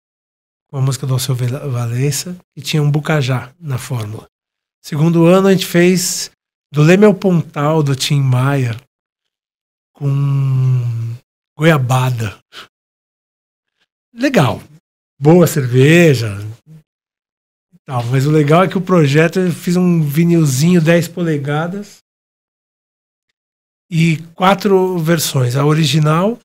com 0.69 0.77
a 0.77 0.81
música 0.81 1.05
do 1.05 1.13
Alceu 1.13 1.35
Valença, 1.35 2.35
que 2.55 2.61
tinha 2.61 2.81
um 2.81 2.89
bucajá 2.89 3.51
na 3.59 3.77
fórmula. 3.77 4.25
Segundo 4.81 5.25
ano 5.25 5.47
a 5.47 5.51
gente 5.51 5.65
fez 5.65 6.31
do 6.71 6.81
Leme 6.81 7.05
ao 7.05 7.13
Pontal, 7.13 7.83
do 7.83 7.95
Tim 7.95 8.21
Maia, 8.21 8.75
com 9.93 11.15
goiabada. 11.57 12.39
Legal. 14.13 14.61
Boa 15.19 15.47
cerveja. 15.47 16.37
Tal, 17.85 18.03
mas 18.05 18.25
o 18.25 18.31
legal 18.31 18.63
é 18.63 18.67
que 18.67 18.77
o 18.77 18.81
projeto 18.81 19.39
eu 19.39 19.51
fiz 19.51 19.75
um 19.75 20.01
vinilzinho 20.01 20.81
10 20.81 21.07
polegadas 21.09 21.97
e 23.89 24.17
quatro 24.35 24.97
versões. 24.99 25.55
A 25.55 25.65
original, 25.65 26.39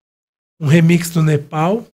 um 0.61 0.67
remix 0.67 1.11
do 1.11 1.23
Nepal, 1.23 1.87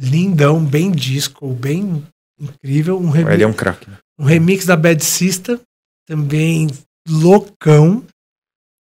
lindão, 0.00 0.64
bem 0.64 0.90
disco, 0.90 1.52
bem 1.54 2.06
incrível. 2.38 2.98
Um 2.98 3.10
remix, 3.10 3.34
Ele 3.34 3.44
é 3.44 3.46
um 3.46 3.52
craque. 3.52 3.90
Né? 3.90 3.98
Um 4.18 4.24
remix 4.24 4.64
da 4.64 4.76
Bad 4.76 5.04
Sista, 5.04 5.60
também 6.06 6.68
loucão. 7.06 8.04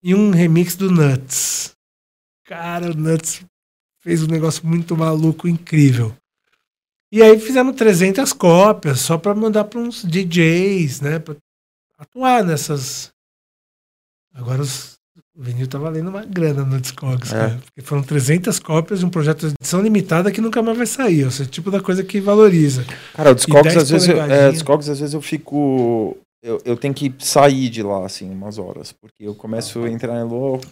E 0.03 0.13
um 0.13 0.31
remix 0.31 0.75
do 0.75 0.89
Nuts. 0.91 1.75
Cara, 2.45 2.91
o 2.91 2.93
Nuts 2.93 3.43
fez 4.07 4.23
um 4.23 4.27
negócio 4.27 4.65
muito 4.65 4.95
maluco, 4.95 5.49
incrível. 5.49 6.13
E 7.11 7.21
aí 7.21 7.37
fizemos 7.37 7.75
300 7.75 8.31
cópias 8.31 9.01
só 9.01 9.17
para 9.17 9.35
mandar 9.35 9.65
para 9.65 9.81
uns 9.81 10.01
DJs, 10.01 11.01
né? 11.01 11.19
Pra 11.19 11.35
atuar 11.99 12.41
nessas. 12.45 13.09
Agora 14.33 14.61
os... 14.61 14.93
o 15.35 15.43
vinil 15.43 15.67
tá 15.67 15.77
valendo 15.77 16.07
uma 16.09 16.23
grana 16.23 16.63
no 16.63 16.79
Discogs, 16.79 17.33
É. 17.33 17.37
cara, 17.37 17.59
porque 17.65 17.81
foram 17.81 18.01
300 18.01 18.59
cópias 18.59 18.99
de 18.99 19.05
um 19.05 19.09
projeto 19.09 19.49
de 19.49 19.55
edição 19.59 19.81
limitada 19.81 20.31
que 20.31 20.39
nunca 20.39 20.61
mais 20.61 20.77
vai 20.77 20.87
sair. 20.87 21.27
Esse 21.27 21.41
é 21.41 21.45
o 21.45 21.49
tipo 21.49 21.69
da 21.69 21.81
coisa 21.81 22.01
que 22.01 22.21
valoriza. 22.21 22.85
Cara, 23.13 23.31
o 23.31 23.35
Discogs, 23.35 23.73
10 23.73 23.77
às 23.77 23.89
vezes, 23.89 24.07
eu, 24.07 24.21
é. 24.21 24.51
Discogs, 24.51 24.89
às 24.89 24.99
vezes 25.01 25.13
eu 25.13 25.21
fico. 25.21 26.17
Eu, 26.41 26.61
eu 26.63 26.77
tenho 26.77 26.93
que 26.93 27.13
sair 27.19 27.69
de 27.69 27.81
lá, 27.81 28.05
assim, 28.05 28.29
umas 28.29 28.57
horas. 28.57 28.91
Porque 28.91 29.23
eu 29.23 29.33
começo 29.33 29.83
a 29.83 29.89
entrar 29.89 30.19
em 30.19 30.23
louco, 30.23 30.65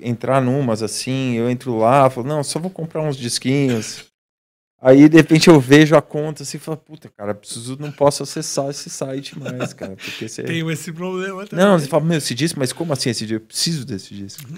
entrar 0.00 0.42
numas 0.42 0.82
assim, 0.82 1.34
eu 1.34 1.50
entro 1.50 1.78
lá, 1.78 2.08
falo, 2.10 2.26
não, 2.26 2.44
só 2.44 2.58
vou 2.58 2.70
comprar 2.70 3.02
uns 3.02 3.16
disquinhos. 3.16 4.04
Aí, 4.80 5.08
de 5.08 5.16
repente, 5.16 5.48
eu 5.48 5.58
vejo 5.58 5.96
a 5.96 6.02
conta 6.02 6.42
assim 6.42 6.58
e 6.58 6.60
falo, 6.60 6.76
puta, 6.76 7.08
cara, 7.08 7.34
preciso, 7.34 7.78
não 7.80 7.90
posso 7.90 8.22
acessar 8.22 8.68
esse 8.68 8.90
site 8.90 9.38
mais, 9.38 9.72
cara. 9.72 9.96
Porque 9.96 10.28
você. 10.28 10.42
Tenho 10.42 10.70
esse 10.70 10.92
problema 10.92 11.46
também. 11.46 11.64
Não, 11.64 11.78
você 11.78 11.88
fala, 11.88 12.04
meu, 12.04 12.18
esse 12.18 12.34
disco, 12.34 12.58
mas 12.58 12.72
como 12.72 12.92
assim 12.92 13.08
esse 13.08 13.24
disco? 13.24 13.42
Eu 13.42 13.46
preciso 13.46 13.86
desse 13.86 14.14
disco. 14.14 14.42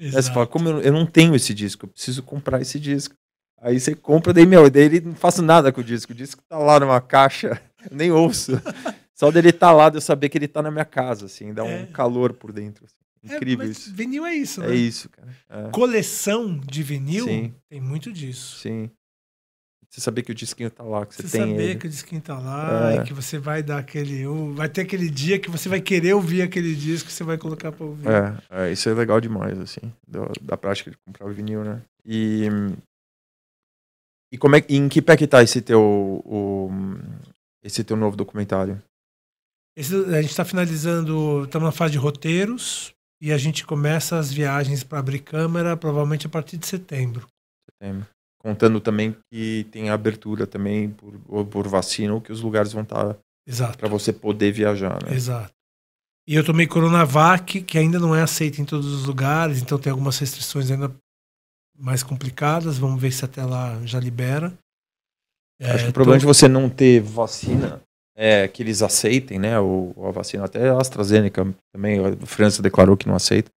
Aí 0.00 0.10
você 0.10 0.18
Exato. 0.18 0.34
fala, 0.34 0.46
como 0.46 0.68
eu, 0.68 0.80
eu 0.80 0.92
não 0.92 1.06
tenho 1.06 1.36
esse 1.36 1.54
disco, 1.54 1.84
eu 1.84 1.88
preciso 1.90 2.22
comprar 2.22 2.60
esse 2.60 2.80
disco. 2.80 3.14
Aí 3.60 3.78
você 3.78 3.94
compra, 3.94 4.32
daí, 4.32 4.46
meu, 4.46 4.68
daí 4.70 4.84
ele 4.84 5.00
não 5.02 5.14
faço 5.14 5.42
nada 5.42 5.70
com 5.70 5.82
o 5.82 5.84
disco. 5.84 6.12
O 6.12 6.16
disco 6.16 6.42
tá 6.48 6.58
lá 6.58 6.80
numa 6.80 7.00
caixa, 7.00 7.60
eu 7.88 7.96
nem 7.96 8.10
ouço. 8.10 8.52
Só 9.20 9.30
dele 9.30 9.52
tá 9.52 9.70
lá, 9.70 9.90
de 9.90 9.98
eu 9.98 10.00
saber 10.00 10.30
que 10.30 10.38
ele 10.38 10.48
tá 10.48 10.62
na 10.62 10.70
minha 10.70 10.84
casa, 10.86 11.26
assim, 11.26 11.52
dá 11.52 11.62
um 11.62 11.68
É. 11.68 11.86
calor 11.88 12.32
por 12.32 12.52
dentro. 12.52 12.86
assim. 12.86 12.94
É, 13.30 13.36
Incrível 13.36 13.66
mas 13.68 13.76
isso. 13.76 13.94
Vinil 13.94 14.24
é 14.24 14.34
isso, 14.34 14.62
É 14.62 14.68
né? 14.68 14.74
isso, 14.74 15.10
cara. 15.10 15.28
É, 15.50 15.68
Coleção 15.70 16.56
de 16.58 16.82
vinil 16.82 17.26
Sim. 17.26 17.54
tem 17.68 17.78
muito 17.82 18.10
disso. 18.10 18.56
sim. 18.60 18.90
Você 19.90 20.00
saber 20.00 20.22
que 20.22 20.30
o 20.32 20.34
disquinho 20.34 20.70
tá 20.70 20.84
lá, 20.84 21.04
que 21.04 21.14
você, 21.16 21.22
Você 21.24 21.36
tem 21.38 21.50
saber 21.50 21.62
ele. 21.70 21.78
que 21.80 21.86
o 21.86 21.90
disquinho 21.90 22.22
tá 22.22 22.38
lá 22.38 22.92
É. 22.92 22.96
e 22.96 23.02
que 23.04 23.12
você 23.12 23.36
vai 23.38 23.60
dar 23.62 23.76
aquele. 23.78 24.26
um- 24.26 24.54
Vai 24.54 24.68
ter 24.70 24.82
aquele 24.82 25.10
dia 25.10 25.38
que 25.38 25.50
você 25.50 25.68
vai 25.68 25.80
querer 25.82 26.14
ouvir 26.14 26.40
aquele 26.42 26.74
disco 26.74 27.08
que 27.08 27.12
você 27.12 27.24
vai 27.24 27.36
colocar 27.36 27.72
pra 27.72 27.84
ouvir. 27.84 28.06
É, 28.08 28.68
é, 28.68 28.72
isso 28.72 28.88
é 28.88 28.94
legal 28.94 29.20
demais, 29.20 29.58
assim, 29.58 29.80
do- 30.08 30.30
da 30.40 30.56
prática 30.56 30.90
de 30.92 30.96
comprar 31.04 31.26
o 31.26 31.32
vinil, 31.34 31.62
né? 31.64 31.82
E, 32.06 32.46
e 34.32 34.38
como 34.38 34.56
é, 34.56 34.64
em 34.68 34.88
que 34.88 35.02
pé 35.02 35.16
que 35.16 35.26
tá 35.26 35.42
esse 35.42 35.60
teu, 35.60 35.82
o, 35.82 36.70
esse 37.62 37.82
teu 37.84 37.96
novo 37.96 38.16
documentário? 38.16 38.80
Esse- 39.76 40.14
a 40.14 40.20
gente 40.22 40.34
tá 40.34 40.44
finalizando. 40.44 41.44
Estamos 41.44 41.66
na 41.66 41.72
fase 41.72 41.92
de 41.92 41.98
roteiros 41.98 42.92
e 43.22 43.32
a 43.32 43.38
gente 43.38 43.64
começa 43.64 44.18
as 44.18 44.32
viagens 44.32 44.82
para 44.82 44.98
abrir 44.98 45.20
câmera 45.20 45.76
provavelmente 45.76 46.26
a 46.26 46.30
partir 46.30 46.56
de 46.56 46.66
setembro. 46.66 47.26
Setembro. 47.70 48.06
Contando 48.42 48.80
também 48.80 49.14
que 49.32 49.66
tem 49.70 49.90
abertura 49.90 50.46
também 50.46 50.90
por, 50.90 51.46
por 51.46 51.68
vacina, 51.68 52.14
ou 52.14 52.20
que 52.22 52.32
os 52.32 52.40
lugares 52.40 52.72
vão 52.72 52.82
estar 52.82 53.16
Exato. 53.46 53.76
para 53.78 53.88
você 53.88 54.12
poder 54.12 54.50
viajar, 54.50 54.98
né? 55.04 55.14
Exato. 55.14 55.52
E 56.26 56.34
eu 56.34 56.44
tomei 56.44 56.66
Coronavac, 56.66 57.60
que 57.62 57.76
ainda 57.78 57.98
não 57.98 58.14
é 58.14 58.22
aceita 58.22 58.60
em 58.60 58.64
todos 58.64 58.86
os 58.86 59.04
lugares, 59.04 59.60
então 59.60 59.78
tem 59.78 59.90
algumas 59.90 60.18
restrições 60.18 60.70
ainda 60.70 60.94
mais 61.78 62.02
complicadas. 62.02 62.78
Vamos 62.78 63.00
ver 63.00 63.12
se 63.12 63.24
até 63.24 63.44
lá 63.44 63.84
já 63.84 64.00
libera. 64.00 64.56
É, 65.60 65.72
Acho 65.72 65.84
que 65.84 65.90
o 65.90 65.94
problema 65.94 66.18
de 66.18 66.24
tô- 66.24 66.32
você 66.32 66.48
não 66.48 66.70
ter 66.70 67.00
vacina 67.02 67.82
é 68.22 68.46
que 68.46 68.62
eles 68.62 68.82
aceitem, 68.82 69.38
né? 69.38 69.58
Ou 69.58 69.94
a 70.06 70.10
vacina, 70.10 70.44
até 70.44 70.68
a 70.68 70.76
AstraZeneca 70.76 71.46
também, 71.74 71.98
a 72.04 72.26
França 72.26 72.60
declarou 72.60 72.96
que 72.96 73.08
não 73.08 73.14
aceita. 73.14 73.50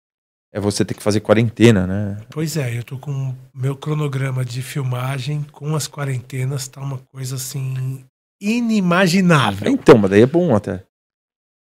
É 0.52 0.60
você 0.60 0.84
ter 0.84 0.94
que 0.94 1.02
fazer 1.02 1.20
quarentena, 1.20 1.86
né? 1.86 2.20
Pois 2.30 2.56
é, 2.56 2.76
eu 2.76 2.82
tô 2.84 2.98
com 2.98 3.34
meu 3.54 3.74
cronograma 3.76 4.44
de 4.44 4.60
filmagem 4.60 5.44
com 5.52 5.74
as 5.74 5.86
quarentenas, 5.88 6.66
tá 6.68 6.80
uma 6.80 6.98
coisa 6.98 7.36
assim 7.36 8.04
inimaginável. 8.42 9.70
Então, 9.70 9.96
mas 9.96 10.10
daí 10.10 10.22
é 10.22 10.26
bom 10.26 10.54
até. 10.54 10.82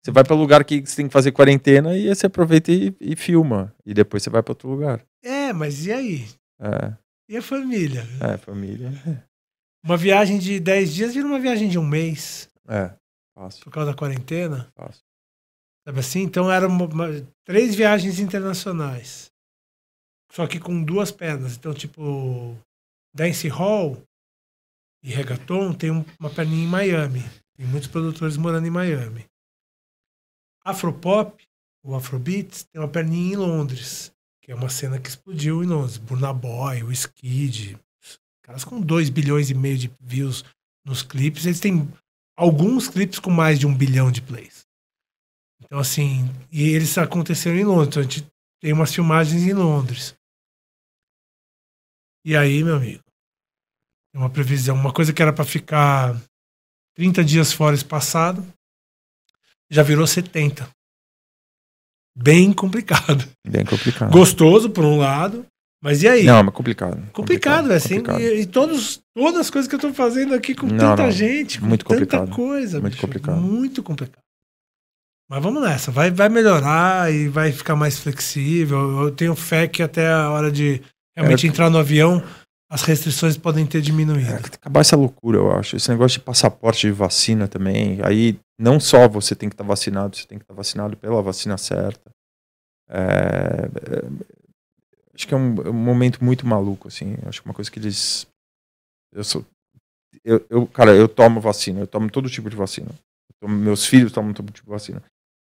Você 0.03 0.11
vai 0.11 0.23
para 0.23 0.35
lugar 0.35 0.63
que 0.65 0.85
você 0.85 0.97
tem 0.97 1.07
que 1.07 1.13
fazer 1.13 1.31
quarentena 1.31 1.95
e 1.95 2.09
aí 2.09 2.15
você 2.15 2.25
aproveita 2.25 2.71
e, 2.71 2.93
e 2.99 3.15
filma. 3.15 3.73
E 3.85 3.93
depois 3.93 4.21
você 4.21 4.29
vai 4.29 4.43
para 4.43 4.51
outro 4.51 4.69
lugar. 4.69 5.01
É, 5.23 5.53
mas 5.53 5.85
e 5.85 5.93
aí? 5.93 6.27
É, 6.61 6.91
E 7.29 7.37
a 7.37 7.41
família? 7.41 8.05
é, 8.19 8.37
família. 8.37 8.91
Uma 9.83 9.95
viagem 9.95 10.37
de 10.39 10.59
10 10.59 10.93
dias 10.93 11.13
vira 11.13 11.25
uma 11.25 11.39
viagem 11.39 11.69
de 11.69 11.79
um 11.79 11.85
mês 11.87 12.49
É, 12.67 12.95
fácil, 13.35 13.63
por 13.63 13.71
causa 13.71 13.91
da 13.91 13.97
quarentena. 13.97 14.71
fácil. 14.75 15.03
Sabe 15.85 15.99
assim? 15.99 16.21
Então 16.21 16.49
eram 16.51 16.69
três 17.45 17.75
viagens 17.75 18.19
internacionais. 18.19 19.29
Só 20.31 20.47
que 20.47 20.59
com 20.59 20.83
duas 20.83 21.11
pernas. 21.11 21.57
Então, 21.57 21.73
tipo, 21.73 22.57
Dance 23.13 23.47
Hall 23.49 24.01
e 25.03 25.09
Reggaeton 25.09 25.73
tem 25.73 25.91
um- 25.91 26.05
uma 26.19 26.29
perninha 26.29 26.63
em 26.63 26.67
Miami. 26.67 27.19
Tem 27.55 27.67
muitos 27.67 27.89
produtores 27.89 28.37
morando 28.37 28.65
em 28.65 28.71
Miami. 28.71 29.25
Afropop, 30.63 31.43
o 31.83 31.93
Afrobeats, 31.95 32.63
tem 32.63 32.81
uma 32.81 32.87
perninha 32.87 33.33
em 33.33 33.37
Londres. 33.37 34.11
Que 34.41 34.51
é 34.51 34.55
uma 34.55 34.69
cena 34.69 34.99
que 34.99 35.07
explodiu 35.09 35.63
em 35.63 35.67
Londres. 35.67 35.97
Burna 35.97 36.33
Boy, 36.33 36.83
o 36.83 36.91
Skid. 36.91 37.77
Caras 38.41 38.63
com 38.65 38.81
2 38.81 39.09
bilhões 39.09 39.49
e 39.49 39.53
meio 39.53 39.77
de 39.77 39.91
views 40.01 40.43
nos 40.85 41.01
clipes. 41.01 41.45
Eles 41.45 41.59
têm 41.61 41.87
alguns 42.35 42.87
clipes 42.87 43.19
com 43.19 43.29
mais 43.29 43.59
de 43.59 43.67
um 43.67 43.75
bilhão 43.75 44.11
de 44.11 44.21
plays. 44.21 44.65
Então, 45.63 45.79
assim, 45.79 46.29
e 46.51 46.69
eles 46.69 46.97
aconteceram 46.97 47.57
em 47.57 47.63
Londres. 47.63 47.87
Então, 47.87 48.01
a 48.01 48.03
gente 48.03 48.27
tem 48.61 48.73
umas 48.73 48.93
filmagens 48.93 49.43
em 49.43 49.53
Londres. 49.53 50.15
E 52.25 52.35
aí, 52.35 52.63
meu 52.63 52.75
amigo, 52.75 53.03
uma 54.13 54.29
previsão. 54.29 54.75
Uma 54.75 54.93
coisa 54.93 55.11
que 55.11 55.21
era 55.21 55.33
para 55.33 55.45
ficar 55.45 56.15
30 56.95 57.23
dias 57.23 57.51
fora 57.51 57.75
esse 57.75 57.85
passado, 57.85 58.45
já 59.69 59.83
virou 59.83 60.05
70. 60.05 60.69
Bem 62.15 62.53
complicado. 62.53 63.27
Bem 63.45 63.65
complicado. 63.65 64.11
Gostoso, 64.11 64.69
por 64.69 64.85
um 64.85 64.97
lado, 64.97 65.45
mas 65.83 66.01
e 66.01 66.07
aí? 66.07 66.23
Não, 66.23 66.41
mas 66.41 66.53
complicado. 66.53 66.97
complicado, 67.11 67.71
é 67.71 67.75
assim. 67.75 67.97
complicado. 67.97 68.21
E, 68.21 68.41
e 68.41 68.45
todos, 68.45 69.01
todas 69.13 69.41
as 69.41 69.49
coisas 69.49 69.67
que 69.69 69.75
eu 69.75 69.79
tô 69.79 69.93
fazendo 69.93 70.33
aqui 70.33 70.55
com 70.55 70.65
Não, 70.65 70.77
tanta 70.77 71.03
não. 71.03 71.11
gente, 71.11 71.59
com 71.59 71.67
Muito 71.67 71.83
tanta 71.85 71.93
complicado. 71.95 72.29
coisa. 72.31 72.79
Muito 72.79 72.93
bicho, 72.93 73.01
complicado. 73.05 73.39
Muito 73.41 73.83
complicado. 73.83 74.23
Mas 75.29 75.41
vamos 75.43 75.61
nessa, 75.63 75.91
vai, 75.91 76.09
vai 76.11 76.29
melhorar 76.29 77.11
e 77.11 77.27
vai 77.27 77.51
ficar 77.51 77.75
mais 77.75 77.99
flexível. 77.99 79.03
Eu 79.03 79.11
tenho 79.11 79.35
fé 79.35 79.67
que 79.67 79.83
até 79.83 80.11
a 80.11 80.29
hora 80.29 80.51
de 80.51 80.81
realmente 81.17 81.45
É. 81.45 81.49
entrar 81.49 81.69
no 81.69 81.77
avião, 81.77 82.23
as 82.69 82.83
restrições 82.83 83.37
podem 83.37 83.65
ter 83.65 83.81
diminuído. 83.81 84.29
É, 84.31 84.37
tem 84.39 84.51
que 84.51 84.55
acabar 84.57 84.81
essa 84.81 84.95
loucura, 84.95 85.37
eu 85.37 85.51
acho. 85.51 85.75
Esse 85.75 85.89
negócio 85.89 86.19
de 86.19 86.25
passaporte 86.25 86.87
de 86.87 86.91
vacina 86.93 87.47
também. 87.47 87.99
Aí 88.03 88.37
não 88.59 88.79
só 88.79 89.07
você 89.07 89.33
tem 89.35 89.49
que 89.49 89.53
estar 89.53 89.63
vacinado, 89.63 90.15
você 90.15 90.25
tem 90.27 90.37
que 90.37 90.43
estar 90.43 90.53
vacinado 90.53 90.95
pela 90.97 91.21
vacina 91.21 91.57
certa. 91.57 92.11
É, 92.89 93.69
é, 93.91 94.03
acho 95.15 95.27
que 95.27 95.33
é 95.33 95.37
um, 95.37 95.55
é 95.63 95.69
um 95.69 95.73
momento 95.73 96.23
muito 96.23 96.45
maluco, 96.47 96.87
assim. 96.87 97.15
Acho 97.25 97.41
que 97.41 97.47
uma 97.47 97.53
coisa 97.53 97.69
que 97.71 97.79
eles. 97.79 98.27
Eu 99.13 99.23
sou. 99.23 99.45
Eu, 100.23 100.45
eu, 100.49 100.67
cara, 100.67 100.95
eu 100.95 101.07
tomo 101.09 101.41
vacina, 101.41 101.81
eu 101.81 101.87
tomo 101.87 102.09
todo 102.11 102.29
tipo 102.29 102.49
de 102.49 102.55
vacina. 102.55 102.89
Tomo- 103.41 103.55
meus 103.55 103.85
filhos 103.85 104.11
tomam 104.11 104.33
todo 104.33 104.51
tipo 104.51 104.65
de 104.67 104.71
vacina. 104.71 105.03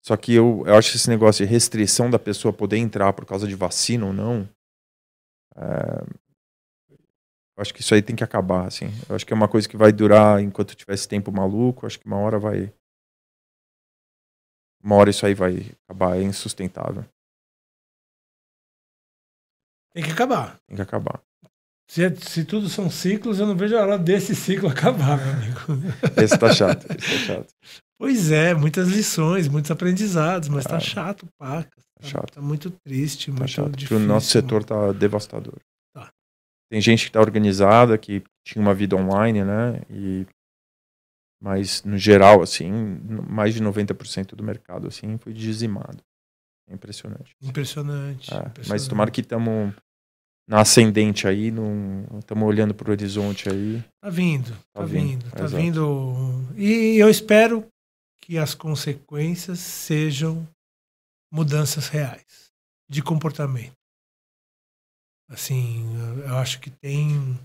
Só 0.05 0.17
que 0.17 0.35
eu, 0.35 0.65
eu 0.67 0.77
acho 0.77 0.91
que 0.93 0.97
esse 0.97 1.11
negócio 1.11 1.47
de 1.47 1.53
restrição 1.53 2.11
da 2.11 2.19
pessoa 2.19 2.53
poder 2.53 2.79
entrar 2.79 3.13
por 3.13 3.27
causa 3.27 3.47
de 3.47 3.55
vacina 3.57 4.07
ou 4.07 4.13
não. 4.13 4.49
é, 5.57 6.23
eu 7.57 7.63
acho 7.63 7.75
que 7.75 7.81
isso 7.81 7.95
aí 7.95 8.03
tem 8.03 8.17
que 8.17 8.25
acabar, 8.25 8.67
assim. 8.67 8.87
Eu 9.09 9.15
acho 9.15 9.27
que 9.27 9.33
é 9.33 9.37
uma 9.37 9.49
coisa 9.49 9.69
que 9.69 9.77
vai 9.77 9.93
durar 9.93 10.41
enquanto 10.43 10.75
tiver 10.75 10.95
esse 10.95 11.07
tempo 11.09 11.31
maluco. 11.31 11.85
Eu 11.85 11.87
acho 11.87 12.01
que 12.01 12.07
uma 12.07 12.17
hora 12.19 12.39
vai. 12.39 12.73
Uma 14.83 14.97
hora 14.97 15.11
isso 15.11 15.25
aí 15.25 15.35
vai 15.35 15.71
acabar, 15.85 16.17
é 16.19 16.23
insustentável. 16.23 17.05
Tem 19.95 20.03
que 20.05 20.11
acabar. 20.11 20.57
Tem 20.67 20.77
que 20.77 20.83
acabar. 20.83 21.21
Se, 21.91 22.09
se 22.17 22.45
tudo 22.45 22.69
são 22.69 22.89
ciclos, 22.91 23.39
eu 23.39 23.47
não 23.47 23.55
vejo 23.57 23.77
a 23.77 23.83
hora 23.83 23.99
desse 23.99 24.35
ciclo 24.35 24.69
acabar, 24.71 25.19
meu 25.19 25.33
amigo. 25.35 25.61
Esse 26.23 26.39
tá 26.39 26.53
chato, 26.53 26.87
esse 26.99 27.27
tá 27.27 27.35
chato. 27.35 27.49
Pois 27.99 28.31
é, 28.33 28.55
muitas 28.55 28.89
lições, 28.89 29.47
muitos 29.49 29.71
aprendizados, 29.71 30.49
mas 30.49 30.65
tá 30.65 30.77
Ah. 30.77 30.81
chato, 30.81 31.27
paca. 31.39 31.71
Tá, 32.01 32.09
chato. 32.09 32.33
tá 32.33 32.41
muito 32.41 32.71
triste, 32.85 33.31
Tá 33.31 33.39
muito 33.39 33.51
chato. 33.51 33.71
Difícil. 33.77 33.97
o 33.99 34.01
nosso 34.01 34.29
setor 34.29 34.65
tá 34.65 34.93
devastador. 34.93 35.59
Tá. 35.95 36.11
Tem 36.71 36.81
gente 36.81 37.05
que 37.07 37.13
tá 37.13 37.21
organizada, 37.21 37.99
que 37.99 38.25
tinha 38.47 38.61
uma 38.63 38.75
vida 38.75 38.97
online, 38.97 39.45
né? 39.45 39.83
E 39.91 40.27
mas 41.45 41.83
no 41.83 41.99
geral, 41.99 42.41
assim, 42.41 42.71
mais 43.29 43.53
de 43.55 43.61
90% 43.63 44.35
do 44.37 44.45
mercado 44.45 44.87
assim 44.87 45.19
foi 45.19 45.33
dizimado. 45.33 45.99
É 46.69 46.75
impressionante. 46.75 47.35
Impressionante. 47.43 48.33
É, 48.33 48.37
impressionante. 48.39 48.69
mas 48.69 48.87
tomara 48.89 49.11
que 49.11 49.21
estamos 49.21 49.75
na 50.49 50.61
ascendente 50.61 51.27
aí, 51.27 51.53
estamos 52.19 52.49
olhando 52.49 52.75
para 52.75 52.89
o 52.89 52.93
horizonte 52.93 53.49
aí. 53.49 53.83
Tá 54.01 54.11
vindo, 54.11 54.51
tá, 54.73 54.81
Tá 54.81 54.85
vindo, 54.85 55.09
vindo, 55.25 55.31
tá 55.31 55.45
exato. 55.45 55.63
vindo. 55.63 56.55
E 56.57 56.97
eu 56.99 57.09
espero 57.09 57.67
que 58.23 58.39
as 58.39 58.55
consequências 58.55 59.59
sejam 59.59 60.47
mudanças 61.33 61.89
reais 61.89 62.51
de 62.91 63.03
comportamento. 63.03 63.73
Assim, 65.29 65.85
eu- 65.99 66.19
eu 66.29 66.37
acho 66.37 66.61
que 66.61 66.71
tem 66.71 67.39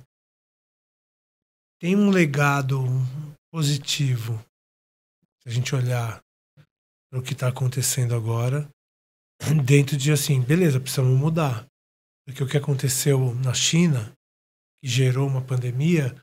tem 1.80 1.96
um 1.96 2.10
legado 2.10 2.80
positivo. 3.54 4.44
Se 5.44 5.50
a 5.50 5.52
gente 5.52 5.76
olhar 5.76 6.20
para 7.10 7.20
o 7.20 7.24
que 7.24 7.34
está 7.34 7.48
acontecendo 7.50 8.16
agora, 8.16 8.68
dentro 9.66 9.98
de 9.98 10.12
assim, 10.12 10.42
beleza, 10.42 10.80
precisamos 10.80 11.18
mudar. 11.18 11.66
Porque 12.26 12.44
o 12.44 12.48
que 12.48 12.58
aconteceu 12.58 13.34
na 13.36 13.54
China, 13.54 14.12
que 14.82 14.90
gerou 14.90 15.28
uma 15.28 15.42
pandemia, 15.42 16.16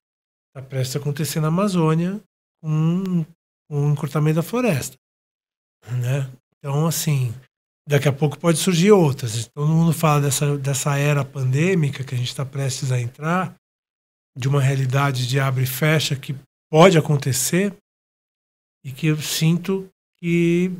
está 0.48 0.62
prestes 0.68 0.96
a 0.96 0.98
acontecer 0.98 1.40
na 1.40 1.48
Amazônia 1.48 2.20
com 2.62 2.70
um, 2.70 3.26
um 3.70 3.92
encurtamento 3.92 4.36
da 4.36 4.42
floresta. 4.42 4.96
Né? 5.90 6.30
Então, 6.58 6.86
assim, 6.86 7.34
daqui 7.88 8.08
a 8.08 8.12
pouco 8.12 8.38
pode 8.38 8.58
surgir 8.58 8.92
outras. 8.92 9.48
Todo 9.48 9.68
mundo 9.68 9.92
fala 9.92 10.22
dessa, 10.22 10.56
dessa 10.58 10.96
era 10.96 11.24
pandêmica 11.24 12.04
que 12.04 12.14
a 12.14 12.18
gente 12.18 12.28
está 12.28 12.44
prestes 12.44 12.92
a 12.92 13.00
entrar, 13.00 13.54
de 14.36 14.48
uma 14.48 14.60
realidade 14.60 15.26
de 15.26 15.38
abre 15.38 15.64
e 15.64 15.66
fecha 15.66 16.16
que 16.16 16.34
pode 16.70 16.98
acontecer 16.98 17.74
e 18.84 18.92
que 18.92 19.06
eu 19.06 19.16
sinto 19.20 19.88
que 20.18 20.72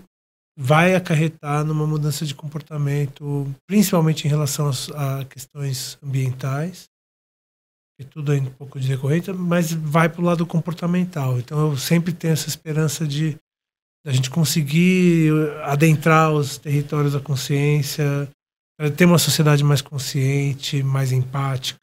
vai 0.57 0.95
acarretar 0.95 1.65
numa 1.65 1.87
mudança 1.87 2.25
de 2.25 2.35
comportamento, 2.35 3.53
principalmente 3.67 4.25
em 4.27 4.31
relação 4.31 4.71
a, 4.95 5.25
questões 5.25 5.99
ambientais, 6.03 6.89
que 7.99 8.05
tudo 8.05 8.33
é 8.33 8.39
um 8.39 8.51
pouco 8.51 8.79
de 8.79 8.89
decorrente, 8.89 9.33
mas 9.33 9.73
vai 9.73 10.09
para 10.09 10.21
o 10.21 10.25
lado 10.25 10.47
comportamental. 10.47 11.39
Então 11.39 11.71
eu 11.71 11.77
sempre 11.77 12.13
tenho 12.13 12.33
essa 12.33 12.49
esperança 12.49 13.07
de 13.07 13.37
a 14.07 14.13
gente 14.13 14.31
conseguir 14.31 15.33
adentrar 15.63 16.33
os 16.33 16.59
territórios 16.59 17.15
da 17.15 17.21
consciência, 17.21 18.29
ter 18.97 19.07
uma 19.07 19.19
sociedade 19.19 19.65
mais 19.65 19.81
consciente, 19.81 20.83
mais 20.83 21.11
empática. 21.11 21.81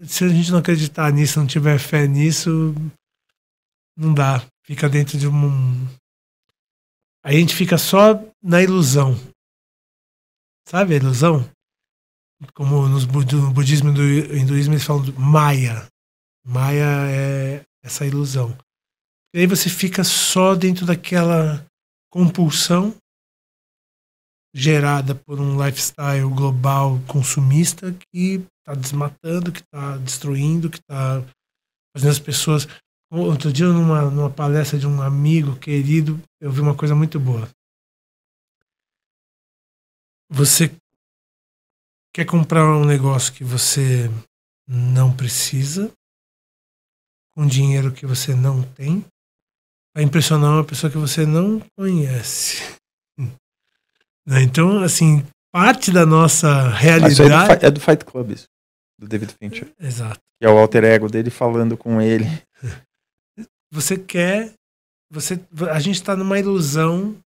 Se 0.00 0.24
a 0.24 0.28
gente 0.28 0.50
não 0.50 0.60
acreditar 0.60 1.12
nisso, 1.12 1.38
não 1.38 1.46
tiver 1.46 1.78
fé 1.78 2.06
nisso, 2.06 2.74
não 3.96 4.14
dá. 4.14 4.42
Fica 4.64 4.88
dentro 4.88 5.18
de 5.18 5.28
um. 5.28 5.86
Aí 7.24 7.36
a 7.36 7.40
gente 7.40 7.54
fica 7.54 7.78
só 7.78 8.22
na 8.42 8.62
ilusão. 8.62 9.14
Sabe 10.68 10.92
a 10.92 10.96
ilusão? 10.98 11.50
Como 12.52 12.86
no 12.86 13.06
budismo 13.52 13.90
e 13.90 13.92
no 13.92 14.36
hinduísmo 14.36 14.74
eles 14.74 14.84
falam 14.84 15.02
do 15.02 15.18
Maya. 15.18 15.88
Maya 16.44 17.08
é 17.08 17.64
essa 17.82 18.04
ilusão. 18.04 18.54
E 19.34 19.40
aí 19.40 19.46
você 19.46 19.70
fica 19.70 20.04
só 20.04 20.54
dentro 20.54 20.84
daquela 20.84 21.66
compulsão 22.12 22.94
gerada 24.54 25.14
por 25.14 25.40
um 25.40 25.64
lifestyle 25.64 26.28
global 26.28 27.00
consumista 27.08 27.92
que 27.92 28.46
está 28.60 28.74
desmatando, 28.78 29.50
que 29.50 29.60
está 29.60 29.96
destruindo, 29.96 30.70
que 30.70 30.78
está 30.78 31.24
fazendo 31.96 32.10
as 32.10 32.18
pessoas. 32.18 32.68
Outro 33.16 33.52
dia, 33.52 33.68
numa, 33.68 34.10
numa 34.10 34.28
palestra 34.28 34.76
de 34.76 34.88
um 34.88 35.00
amigo 35.00 35.54
querido, 35.54 36.20
eu 36.40 36.50
vi 36.50 36.60
uma 36.60 36.74
coisa 36.74 36.96
muito 36.96 37.20
boa. 37.20 37.48
Você 40.28 40.74
quer 42.12 42.24
comprar 42.24 42.64
um 42.76 42.84
negócio 42.84 43.32
que 43.32 43.44
você 43.44 44.10
não 44.66 45.14
precisa, 45.14 45.92
com 47.36 47.46
dinheiro 47.46 47.92
que 47.92 48.04
você 48.04 48.34
não 48.34 48.64
tem, 48.64 49.04
a 49.94 50.02
impressionar 50.02 50.50
uma 50.50 50.64
pessoa 50.64 50.90
que 50.90 50.98
você 50.98 51.24
não 51.24 51.60
conhece. 51.76 52.62
Né? 54.26 54.40
Então, 54.40 54.82
assim, 54.82 55.22
parte 55.52 55.92
da 55.92 56.06
nossa 56.06 56.70
realidade. 56.70 57.20
É 57.52 57.56
do, 57.58 57.66
é 57.66 57.70
do, 57.70 57.78
Fight 57.78 58.06
Club, 58.06 58.30
isso, 58.30 58.46
do 58.98 59.06
David 59.06 59.34
Fincher. 59.38 59.70
Exato. 59.78 60.18
Que 60.40 60.46
é 60.46 60.48
o 60.48 60.56
alter 60.56 60.82
ego 60.82 61.10
dele 61.10 61.28
falando 61.28 61.76
com 61.76 62.00
ele. 62.00 62.24
Você 63.74 63.98
quer. 63.98 64.54
Você, 65.10 65.34
a 65.70 65.80
gente 65.80 65.96
está 65.96 66.16
numa 66.16 66.38
ilusão 66.38 67.20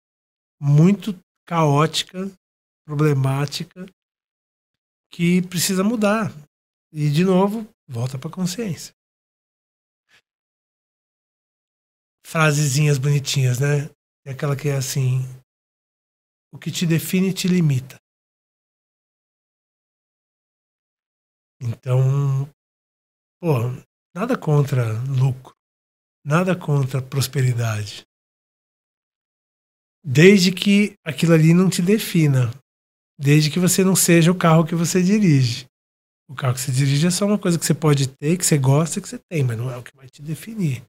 muito 0.60 1.14
caótica, 1.46 2.32
problemática, 2.86 3.86
que 5.12 5.42
precisa 5.48 5.84
mudar. 5.84 6.32
E, 6.92 7.12
de 7.12 7.24
novo, 7.24 7.68
volta 7.88 8.18
para 8.18 8.30
a 8.30 8.34
consciência. 8.34 8.94
frasezinhas 12.28 12.98
bonitinhas, 12.98 13.58
né? 13.58 13.90
É 14.26 14.32
aquela 14.32 14.56
que 14.56 14.68
é 14.68 14.76
assim: 14.76 15.24
o 16.54 16.60
que 16.60 16.70
te 16.70 16.86
define 16.86 17.34
te 17.34 17.48
limita. 17.48 17.96
Então, 21.62 22.46
pô, 23.40 23.72
nada 24.14 24.38
contra 24.38 24.84
lucro, 25.08 25.57
nada 26.28 26.54
contra 26.54 27.02
prosperidade. 27.02 28.06
Desde 30.04 30.52
que 30.52 30.96
aquilo 31.06 31.34
ali 31.34 31.54
não 31.54 31.70
te 31.70 31.82
defina. 31.82 32.52
Desde 33.18 33.50
que 33.50 33.60
você 33.60 33.82
não 33.84 33.96
seja 33.96 34.30
o 34.30 34.38
carro 34.38 34.66
que 34.66 34.76
você 34.76 35.02
dirige. 35.02 35.66
O 36.30 36.36
carro 36.36 36.54
que 36.54 36.60
você 36.60 36.72
dirige 36.72 37.08
é 37.08 37.12
só 37.12 37.26
uma 37.26 37.38
coisa 37.40 37.58
que 37.58 37.66
você 37.66 37.74
pode 37.74 38.10
ter, 38.10 38.38
que 38.38 38.46
você 38.46 38.58
gosta, 38.58 39.00
que 39.00 39.08
você 39.08 39.18
tem, 39.18 39.42
mas 39.42 39.58
não 39.58 39.72
é 39.72 39.78
o 39.78 39.82
que 39.82 39.96
vai 39.96 40.10
te 40.10 40.22
definir. 40.22 40.84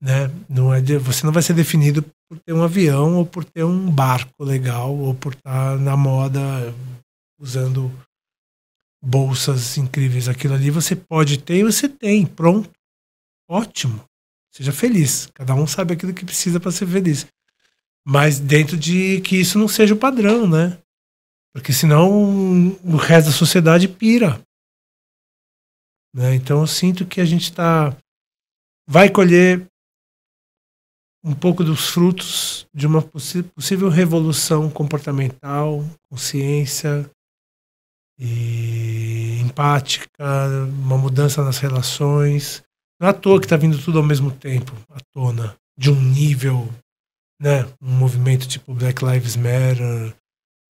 Né? 0.00 0.30
Não 0.48 0.72
é 0.72 0.80
de, 0.80 0.96
você 0.96 1.26
não 1.26 1.32
vai 1.32 1.42
ser 1.42 1.54
definido 1.54 2.04
por 2.28 2.38
ter 2.38 2.52
um 2.52 2.62
avião 2.62 3.16
ou 3.16 3.26
por 3.26 3.44
ter 3.44 3.64
um 3.64 3.90
barco 3.90 4.44
legal 4.44 4.96
ou 4.96 5.12
por 5.12 5.34
estar 5.34 5.76
na 5.78 5.96
moda 5.96 6.40
usando 7.40 7.90
bolsas 9.04 9.76
incríveis. 9.76 10.28
Aquilo 10.28 10.54
ali 10.54 10.70
você 10.70 10.94
pode 10.94 11.38
ter 11.38 11.58
e 11.58 11.64
você 11.64 11.88
tem. 11.88 12.24
Pronto. 12.24 12.70
Ótimo. 13.48 14.04
Seja 14.52 14.72
feliz. 14.72 15.26
Cada 15.34 15.54
um 15.54 15.66
sabe 15.66 15.94
aquilo 15.94 16.12
que 16.12 16.24
precisa 16.24 16.60
para 16.60 16.70
ser 16.70 16.86
feliz. 16.86 17.26
Mas 18.06 18.38
dentro 18.38 18.76
de 18.76 19.20
que 19.22 19.36
isso 19.36 19.58
não 19.58 19.66
seja 19.66 19.94
o 19.94 19.98
padrão, 19.98 20.46
né? 20.46 20.78
Porque 21.54 21.72
senão 21.72 22.76
o 22.84 22.96
resto 22.96 23.28
da 23.28 23.36
sociedade 23.36 23.88
pira. 23.88 24.40
Né? 26.14 26.34
Então 26.34 26.60
eu 26.60 26.66
sinto 26.66 27.06
que 27.06 27.20
a 27.20 27.24
gente 27.24 27.44
está 27.44 27.96
vai 28.86 29.08
colher 29.08 29.66
um 31.24 31.34
pouco 31.34 31.62
dos 31.62 31.88
frutos 31.88 32.66
de 32.74 32.86
uma 32.86 33.00
possível 33.00 33.88
revolução 33.88 34.68
comportamental, 34.68 35.84
consciência 36.10 37.08
e 38.18 39.38
empática, 39.40 40.08
uma 40.84 40.98
mudança 40.98 41.44
nas 41.44 41.58
relações. 41.58 42.62
Não 43.02 43.08
é 43.08 43.10
à 43.10 43.14
toa 43.14 43.40
que 43.40 43.46
está 43.46 43.56
vindo 43.56 43.82
tudo 43.82 43.98
ao 43.98 44.04
mesmo 44.04 44.30
tempo 44.30 44.72
à 44.88 45.00
tona, 45.12 45.56
de 45.76 45.90
um 45.90 46.00
nível, 46.00 46.68
né, 47.40 47.64
um 47.82 47.90
movimento 47.90 48.46
tipo 48.46 48.72
Black 48.72 49.04
Lives 49.04 49.34
Matter, 49.34 50.14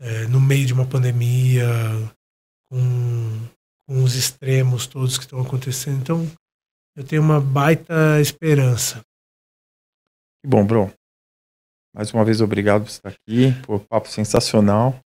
é, 0.01 0.27
no 0.29 0.41
meio 0.41 0.65
de 0.65 0.73
uma 0.73 0.87
pandemia, 0.87 1.69
com, 2.71 3.49
com 3.87 4.03
os 4.03 4.15
extremos 4.15 4.87
todos 4.87 5.19
que 5.19 5.25
estão 5.25 5.43
acontecendo. 5.43 6.01
Então, 6.01 6.27
eu 6.97 7.05
tenho 7.05 7.21
uma 7.21 7.39
baita 7.39 8.19
esperança 8.19 9.03
que 10.43 10.49
bom, 10.49 10.67
bro. 10.67 10.93
Mais 11.95 12.13
uma 12.13 12.25
vez, 12.25 12.41
obrigado 12.41 12.83
por 12.83 12.91
estar 12.91 13.11
aqui. 13.11 13.53
Pô, 13.65 13.79
papo 13.79 14.09
sensacional. 14.09 14.99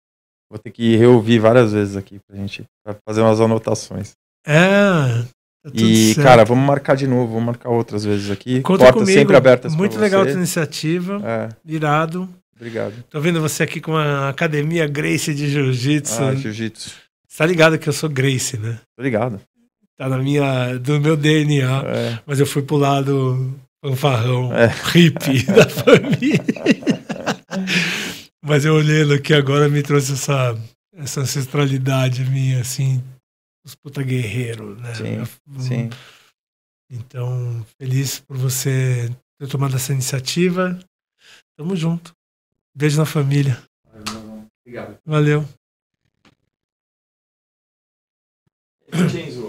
Vou 0.50 0.58
ter 0.58 0.70
que 0.70 0.96
reouvir 0.96 1.38
várias 1.38 1.72
vezes 1.72 1.94
aqui 1.94 2.18
pra 2.26 2.36
gente 2.36 2.64
pra 2.82 2.96
fazer 3.06 3.20
umas 3.20 3.40
anotações. 3.40 4.12
É. 4.46 5.35
Tá 5.66 5.72
e, 5.74 6.14
certo. 6.14 6.22
cara, 6.22 6.44
vamos 6.44 6.64
marcar 6.64 6.94
de 6.94 7.08
novo, 7.08 7.32
vamos 7.32 7.46
marcar 7.46 7.70
outras 7.70 8.04
vezes 8.04 8.30
aqui. 8.30 8.60
Conta 8.60 8.84
Portas 8.84 9.02
comigo. 9.02 9.18
sempre 9.18 9.36
abertas 9.36 9.74
Muito 9.74 9.98
legal 9.98 10.22
a 10.22 10.24
tua 10.24 10.34
iniciativa. 10.34 11.20
É. 11.24 11.48
Irado. 11.66 12.28
Obrigado. 12.54 12.94
Tô 13.10 13.20
vendo 13.20 13.40
você 13.40 13.64
aqui 13.64 13.80
com 13.80 13.96
a 13.96 14.28
academia 14.28 14.86
Grace 14.86 15.34
de 15.34 15.48
Jiu-Jitsu. 15.48 16.22
Ah, 16.22 16.34
Jiu-Jitsu. 16.34 16.90
Você 17.26 17.38
tá 17.38 17.46
ligado 17.46 17.78
que 17.78 17.88
eu 17.88 17.92
sou 17.92 18.08
Grace, 18.08 18.56
né? 18.56 18.78
Tô 18.96 19.02
ligado. 19.02 19.40
Tá 19.98 20.08
na 20.08 20.18
minha, 20.18 20.78
do 20.78 21.00
meu 21.00 21.16
DNA. 21.16 21.82
É. 21.84 22.18
Mas 22.24 22.38
eu 22.38 22.46
fui 22.46 22.62
pro 22.62 22.76
lado 22.76 23.52
fanfarrão 23.84 24.52
é. 24.54 24.72
hippie 24.94 25.44
da 25.50 25.68
família. 25.68 26.40
Mas 28.40 28.64
eu 28.64 28.74
olhando 28.74 29.14
aqui 29.14 29.34
agora 29.34 29.68
me 29.68 29.82
trouxe 29.82 30.12
essa, 30.12 30.56
essa 30.96 31.20
ancestralidade 31.22 32.24
minha, 32.24 32.60
assim, 32.60 33.02
os 33.66 33.74
puta 33.74 34.02
guerreiros, 34.02 34.80
né? 34.80 34.94
Sim, 34.94 35.24
sim. 35.58 35.90
Então, 36.88 37.66
feliz 37.76 38.20
por 38.20 38.36
você 38.36 39.10
ter 39.38 39.48
tomado 39.48 39.74
essa 39.74 39.92
iniciativa. 39.92 40.78
Tamo 41.58 41.74
junto. 41.74 42.14
Beijo 42.74 42.96
na 42.96 43.04
família. 43.04 43.60
Obrigado. 44.60 44.98
Valeu. 45.04 45.44
Enzo. 48.92 49.45